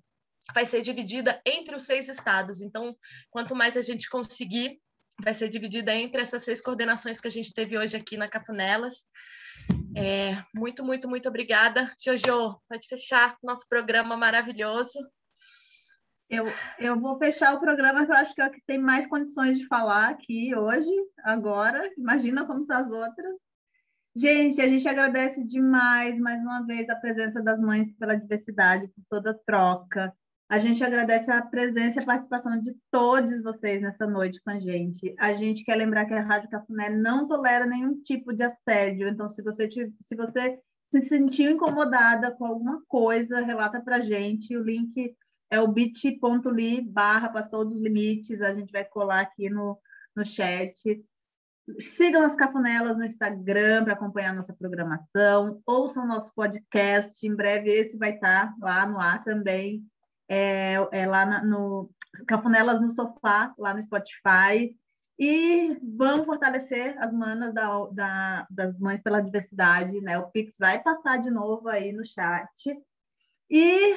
vai 0.54 0.66
ser 0.66 0.82
dividida 0.82 1.42
entre 1.46 1.74
os 1.74 1.84
seis 1.84 2.10
estados. 2.10 2.60
Então, 2.60 2.94
quanto 3.30 3.56
mais 3.56 3.78
a 3.78 3.82
gente 3.82 4.10
conseguir, 4.10 4.78
vai 5.24 5.34
ser 5.34 5.48
dividida 5.48 5.96
entre 5.96 6.22
essas 6.22 6.44
seis 6.44 6.60
coordenações 6.60 7.22
que 7.22 7.30
a 7.30 7.32
gente 7.32 7.54
teve 7.54 7.78
hoje 7.78 7.96
aqui 7.96 8.18
na 8.18 8.28
Cafunelas. 8.28 9.06
É, 9.96 10.44
muito, 10.54 10.84
muito, 10.84 11.08
muito 11.08 11.30
obrigada. 11.30 11.90
Jojo, 11.98 12.60
pode 12.68 12.90
fechar 12.90 13.38
nosso 13.42 13.66
programa 13.70 14.18
maravilhoso. 14.18 15.00
Eu, 16.30 16.46
eu 16.80 17.00
vou 17.00 17.18
fechar 17.18 17.54
o 17.54 17.60
programa 17.60 18.06
que 18.06 18.12
eu 18.12 18.16
acho 18.16 18.34
que 18.34 18.42
é 18.42 18.48
o 18.48 18.52
que 18.52 18.62
tem 18.66 18.80
mais 18.80 19.06
condições 19.08 19.60
de 19.60 19.68
falar 19.68 20.10
aqui 20.10 20.56
hoje, 20.56 20.90
agora. 21.24 21.92
Imagina 21.98 22.46
como 22.46 22.62
estão 22.62 22.80
as 22.80 22.92
outras. 22.92 23.36
Gente, 24.16 24.62
a 24.62 24.68
gente 24.68 24.88
agradece 24.88 25.44
demais, 25.44 26.18
mais 26.18 26.42
uma 26.42 26.66
vez, 26.66 26.90
a 26.90 26.96
presença 26.96 27.42
das 27.42 27.60
mães 27.60 27.92
pela 28.00 28.16
diversidade, 28.16 28.88
por 28.88 29.04
toda 29.10 29.32
a 29.32 29.40
troca. 29.46 30.14
A 30.48 30.58
gente 30.58 30.84
agradece 30.84 31.30
a 31.32 31.42
presença 31.42 32.00
e 32.00 32.04
a 32.04 32.06
participação 32.06 32.60
de 32.60 32.74
todos 32.92 33.42
vocês 33.44 33.82
nessa 33.82 34.08
noite 34.08 34.40
com 34.42 34.52
a 34.52 34.60
gente. 34.60 35.14
A 35.20 35.34
gente 35.34 35.64
quer 35.64 35.76
lembrar 35.76 36.06
que 36.06 36.14
a 36.14 36.22
Rádio 36.22 36.50
Cafuné 36.50 36.90
não 36.90 37.28
tolera 37.28 37.66
nenhum 37.66 38.02
tipo 38.02 38.32
de 38.32 38.44
assédio. 38.44 39.10
Então, 39.10 39.28
se 39.28 39.42
você, 39.42 39.68
se 39.70 40.16
você 40.16 40.60
se 40.92 41.02
sentiu 41.04 41.52
incomodada 41.52 42.32
com 42.32 42.46
alguma 42.46 42.82
coisa, 42.88 43.42
relata 43.42 43.82
para 43.82 43.98
a 43.98 44.02
gente. 44.02 44.56
O 44.56 44.64
link 44.64 45.16
é 45.56 45.62
o 45.62 45.68
bit.ly 45.68 46.82
barra 46.82 47.30
passou 47.30 47.64
dos 47.64 47.82
limites, 47.82 48.42
a 48.42 48.54
gente 48.54 48.72
vai 48.72 48.84
colar 48.84 49.22
aqui 49.22 49.50
no, 49.50 49.80
no 50.16 50.26
chat. 50.26 50.76
Sigam 51.80 52.24
as 52.24 52.36
Cafunelas 52.36 52.98
no 52.98 53.06
Instagram 53.06 53.86
para 53.86 53.94
acompanhar 53.94 54.34
nossa 54.34 54.54
programação, 54.54 55.62
ouçam 55.66 56.06
nosso 56.06 56.32
podcast, 56.36 57.26
em 57.26 57.34
breve 57.34 57.72
esse 57.72 57.98
vai 57.98 58.16
estar 58.16 58.48
tá 58.48 58.56
lá 58.62 58.86
no 58.86 59.00
ar 59.00 59.24
também, 59.24 59.84
é, 60.30 60.76
é 60.92 61.08
lá 61.08 61.26
na, 61.26 61.44
no 61.44 61.90
Cafunelas 62.28 62.82
no 62.82 62.92
Sofá, 62.92 63.54
lá 63.58 63.74
no 63.74 63.82
Spotify, 63.82 64.78
e 65.18 65.80
vamos 65.82 66.26
fortalecer 66.26 67.02
as 67.02 67.12
manas 67.14 67.54
da, 67.54 67.86
da, 67.94 68.48
das 68.50 68.78
Mães 68.78 69.02
pela 69.02 69.22
Diversidade, 69.22 70.02
né? 70.02 70.20
O 70.20 70.30
Pix 70.30 70.58
vai 70.60 70.84
passar 70.84 71.18
de 71.18 71.32
novo 71.32 71.70
aí 71.70 71.94
no 71.94 72.06
chat, 72.06 72.52
e 73.50 73.96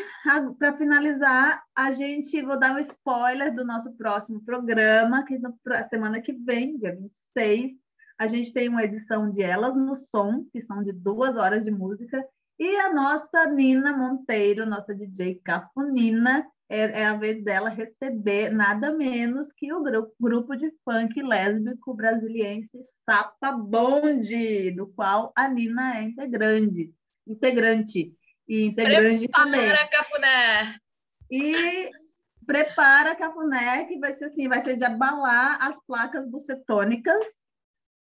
para 0.59 0.77
finalizar, 0.77 1.62
a 1.75 1.91
gente 1.91 2.43
vou 2.43 2.59
dar 2.59 2.75
um 2.75 2.79
spoiler 2.79 3.55
do 3.55 3.65
nosso 3.65 3.93
próximo 3.95 4.43
programa, 4.45 5.25
que 5.25 5.39
na 5.39 5.53
semana 5.85 6.20
que 6.20 6.33
vem, 6.33 6.79
dia 6.79 6.95
26, 6.95 7.73
a 8.19 8.27
gente 8.27 8.53
tem 8.53 8.69
uma 8.69 8.85
edição 8.85 9.31
de 9.31 9.43
Elas 9.43 9.75
no 9.75 9.95
Som, 9.95 10.45
que 10.53 10.62
são 10.62 10.83
de 10.83 10.93
duas 10.93 11.37
horas 11.37 11.65
de 11.65 11.70
música, 11.70 12.23
e 12.59 12.77
a 12.77 12.93
nossa 12.93 13.47
Nina 13.47 13.97
Monteiro, 13.97 14.66
nossa 14.66 14.95
DJ 14.95 15.41
Cafunina, 15.45 16.45
é, 16.69 17.01
é 17.01 17.07
a 17.07 17.15
vez 17.15 17.43
dela 17.43 17.70
receber 17.70 18.51
nada 18.51 18.93
menos 18.93 19.51
que 19.53 19.73
o 19.73 19.83
grupo, 19.83 20.12
grupo 20.20 20.57
de 20.57 20.70
funk 20.85 21.23
lésbico 21.23 21.95
brasiliense 21.95 22.69
Sapa 23.09 23.53
Bonde, 23.53 24.73
do 24.73 24.89
qual 24.89 25.33
a 25.35 25.49
Nina 25.49 25.99
é 25.99 26.03
integrante. 26.03 26.93
integrante 27.27 28.12
e 28.49 28.65
integrante 28.66 29.29
prepara, 29.29 29.45
também. 29.45 29.91
Cafuné! 29.91 30.81
E 31.31 31.91
prepara, 32.47 33.15
Cafuné, 33.15 33.85
que 33.85 33.99
vai 33.99 34.16
ser 34.16 34.25
assim, 34.25 34.49
vai 34.49 34.65
ser 34.65 34.77
de 34.77 34.85
abalar 34.85 35.62
as 35.62 35.77
placas 35.87 36.27
bucetônicas, 36.27 37.23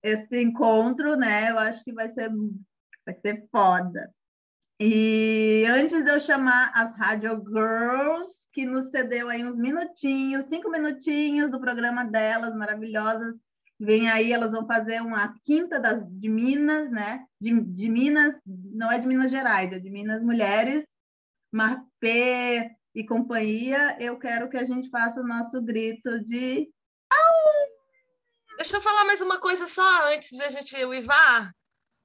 esse 0.02 0.42
encontro, 0.42 1.16
né? 1.16 1.50
Eu 1.50 1.58
acho 1.58 1.82
que 1.82 1.92
vai 1.92 2.10
ser, 2.12 2.30
vai 3.06 3.14
ser 3.22 3.48
foda. 3.50 4.12
E 4.78 5.64
antes 5.68 6.04
de 6.04 6.10
eu 6.10 6.20
chamar 6.20 6.70
as 6.74 6.94
Radio 6.98 7.42
Girls, 7.46 8.46
que 8.52 8.66
nos 8.66 8.90
cedeu 8.90 9.30
aí 9.30 9.42
uns 9.42 9.56
minutinhos, 9.56 10.44
cinco 10.46 10.70
minutinhos 10.70 11.50
do 11.50 11.58
programa 11.58 12.04
delas, 12.04 12.54
maravilhosas, 12.54 13.34
Vem 13.78 14.08
aí, 14.08 14.32
elas 14.32 14.52
vão 14.52 14.66
fazer 14.66 15.00
uma 15.02 15.34
quinta 15.42 15.80
das, 15.80 16.02
de 16.08 16.28
Minas, 16.28 16.90
né? 16.90 17.26
De, 17.40 17.60
de 17.60 17.88
Minas, 17.88 18.34
não 18.46 18.90
é 18.90 18.98
de 18.98 19.06
Minas 19.06 19.30
Gerais, 19.30 19.72
é 19.72 19.78
de 19.78 19.90
Minas 19.90 20.22
Mulheres, 20.22 20.86
Marpê 21.52 22.70
e 22.94 23.04
companhia. 23.04 23.96
Eu 24.00 24.18
quero 24.18 24.48
que 24.48 24.56
a 24.56 24.64
gente 24.64 24.88
faça 24.90 25.20
o 25.20 25.26
nosso 25.26 25.60
grito 25.60 26.22
de. 26.24 26.70
Au! 27.10 28.56
Deixa 28.56 28.76
eu 28.76 28.80
falar 28.80 29.04
mais 29.04 29.20
uma 29.20 29.40
coisa 29.40 29.66
só 29.66 30.12
antes 30.12 30.30
de 30.30 30.42
a 30.44 30.50
gente 30.50 30.84
uivar. 30.84 31.52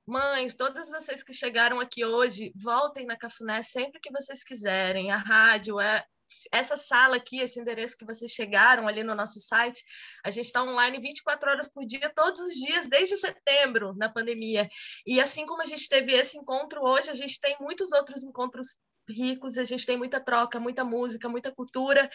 Mães, 0.08 0.56
todas 0.56 0.90
vocês 0.90 1.22
que 1.22 1.32
chegaram 1.32 1.80
aqui 1.80 2.04
hoje, 2.04 2.52
voltem 2.56 3.06
na 3.06 3.16
Cafuné 3.16 3.62
sempre 3.62 4.00
que 4.00 4.12
vocês 4.12 4.44
quiserem. 4.44 5.12
A 5.12 5.18
rádio 5.18 5.80
é 5.80 6.04
essa 6.51 6.77
sala 6.77 7.18
aqui, 7.18 7.39
esse 7.39 7.60
endereço 7.60 7.97
que 7.97 8.06
vocês 8.06 8.31
chegaram 8.31 8.88
ali 8.88 9.03
no 9.03 9.15
nosso 9.15 9.39
site, 9.39 9.84
a 10.23 10.31
gente 10.31 10.45
está 10.45 10.64
online 10.64 10.99
24 10.99 11.49
horas 11.49 11.68
por 11.68 11.85
dia, 11.85 12.11
todos 12.15 12.41
os 12.41 12.53
dias, 12.53 12.89
desde 12.89 13.18
setembro, 13.18 13.93
na 13.95 14.10
pandemia. 14.10 14.69
E 15.06 15.19
assim 15.19 15.45
como 15.45 15.61
a 15.61 15.65
gente 15.65 15.88
teve 15.88 16.14
esse 16.14 16.38
encontro 16.38 16.81
hoje, 16.81 17.10
a 17.10 17.14
gente 17.15 17.39
tem 17.39 17.56
muitos 17.60 17.91
outros 17.91 18.23
encontros 18.23 18.80
ricos, 19.10 19.57
a 19.57 19.64
gente 19.64 19.85
tem 19.85 19.97
muita 19.97 20.19
troca, 20.19 20.60
muita 20.60 20.84
música, 20.84 21.27
muita 21.27 21.51
cultura 21.51 22.10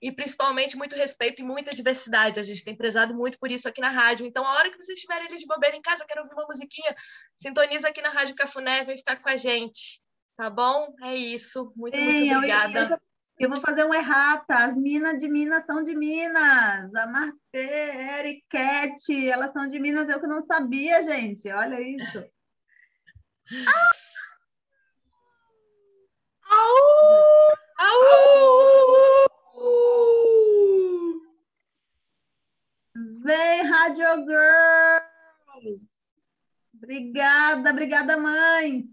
e 0.00 0.10
principalmente 0.10 0.76
muito 0.76 0.96
respeito 0.96 1.42
e 1.42 1.44
muita 1.44 1.74
diversidade. 1.74 2.40
A 2.40 2.42
gente 2.42 2.64
tem 2.64 2.76
prezado 2.76 3.14
muito 3.14 3.38
por 3.38 3.50
isso 3.50 3.68
aqui 3.68 3.80
na 3.80 3.90
rádio. 3.90 4.26
Então, 4.26 4.46
a 4.46 4.54
hora 4.54 4.70
que 4.70 4.76
vocês 4.76 4.96
estiverem 4.96 5.28
ali 5.28 5.36
de 5.36 5.46
bobeira 5.46 5.76
em 5.76 5.82
casa, 5.82 6.06
querem 6.06 6.22
ouvir 6.22 6.34
uma 6.34 6.46
musiquinha, 6.46 6.94
sintoniza 7.36 7.88
aqui 7.88 8.00
na 8.00 8.10
Rádio 8.10 8.34
Cafuné, 8.34 8.84
vem 8.84 8.96
ficar 8.96 9.16
com 9.16 9.28
a 9.28 9.36
gente. 9.36 10.00
Tá 10.36 10.48
bom? 10.48 10.94
É 11.02 11.14
isso. 11.14 11.72
Muito, 11.76 11.98
muito 11.98 12.34
obrigada. 12.36 12.98
Eu 13.38 13.48
vou 13.48 13.60
fazer 13.60 13.84
um 13.84 13.94
errata. 13.94 14.56
As 14.64 14.76
minas 14.76 15.18
de 15.18 15.28
Minas 15.28 15.64
são 15.64 15.84
de 15.84 15.94
Minas. 15.94 16.92
A 16.94 17.06
Marfê, 17.06 18.18
Eriquete, 18.18 19.28
elas 19.28 19.52
são 19.52 19.68
de 19.68 19.78
Minas. 19.78 20.08
Eu 20.08 20.20
que 20.20 20.26
não 20.26 20.40
sabia, 20.42 21.02
gente. 21.04 21.48
Olha 21.50 21.80
isso. 21.80 22.24
Ah! 23.66 23.92
Au! 26.50 27.58
Au! 27.78 28.08
Vem, 33.22 33.62
Radio 33.62 34.26
Girls! 34.26 35.88
Obrigada, 36.74 37.70
obrigada, 37.70 38.16
mãe! 38.16 38.88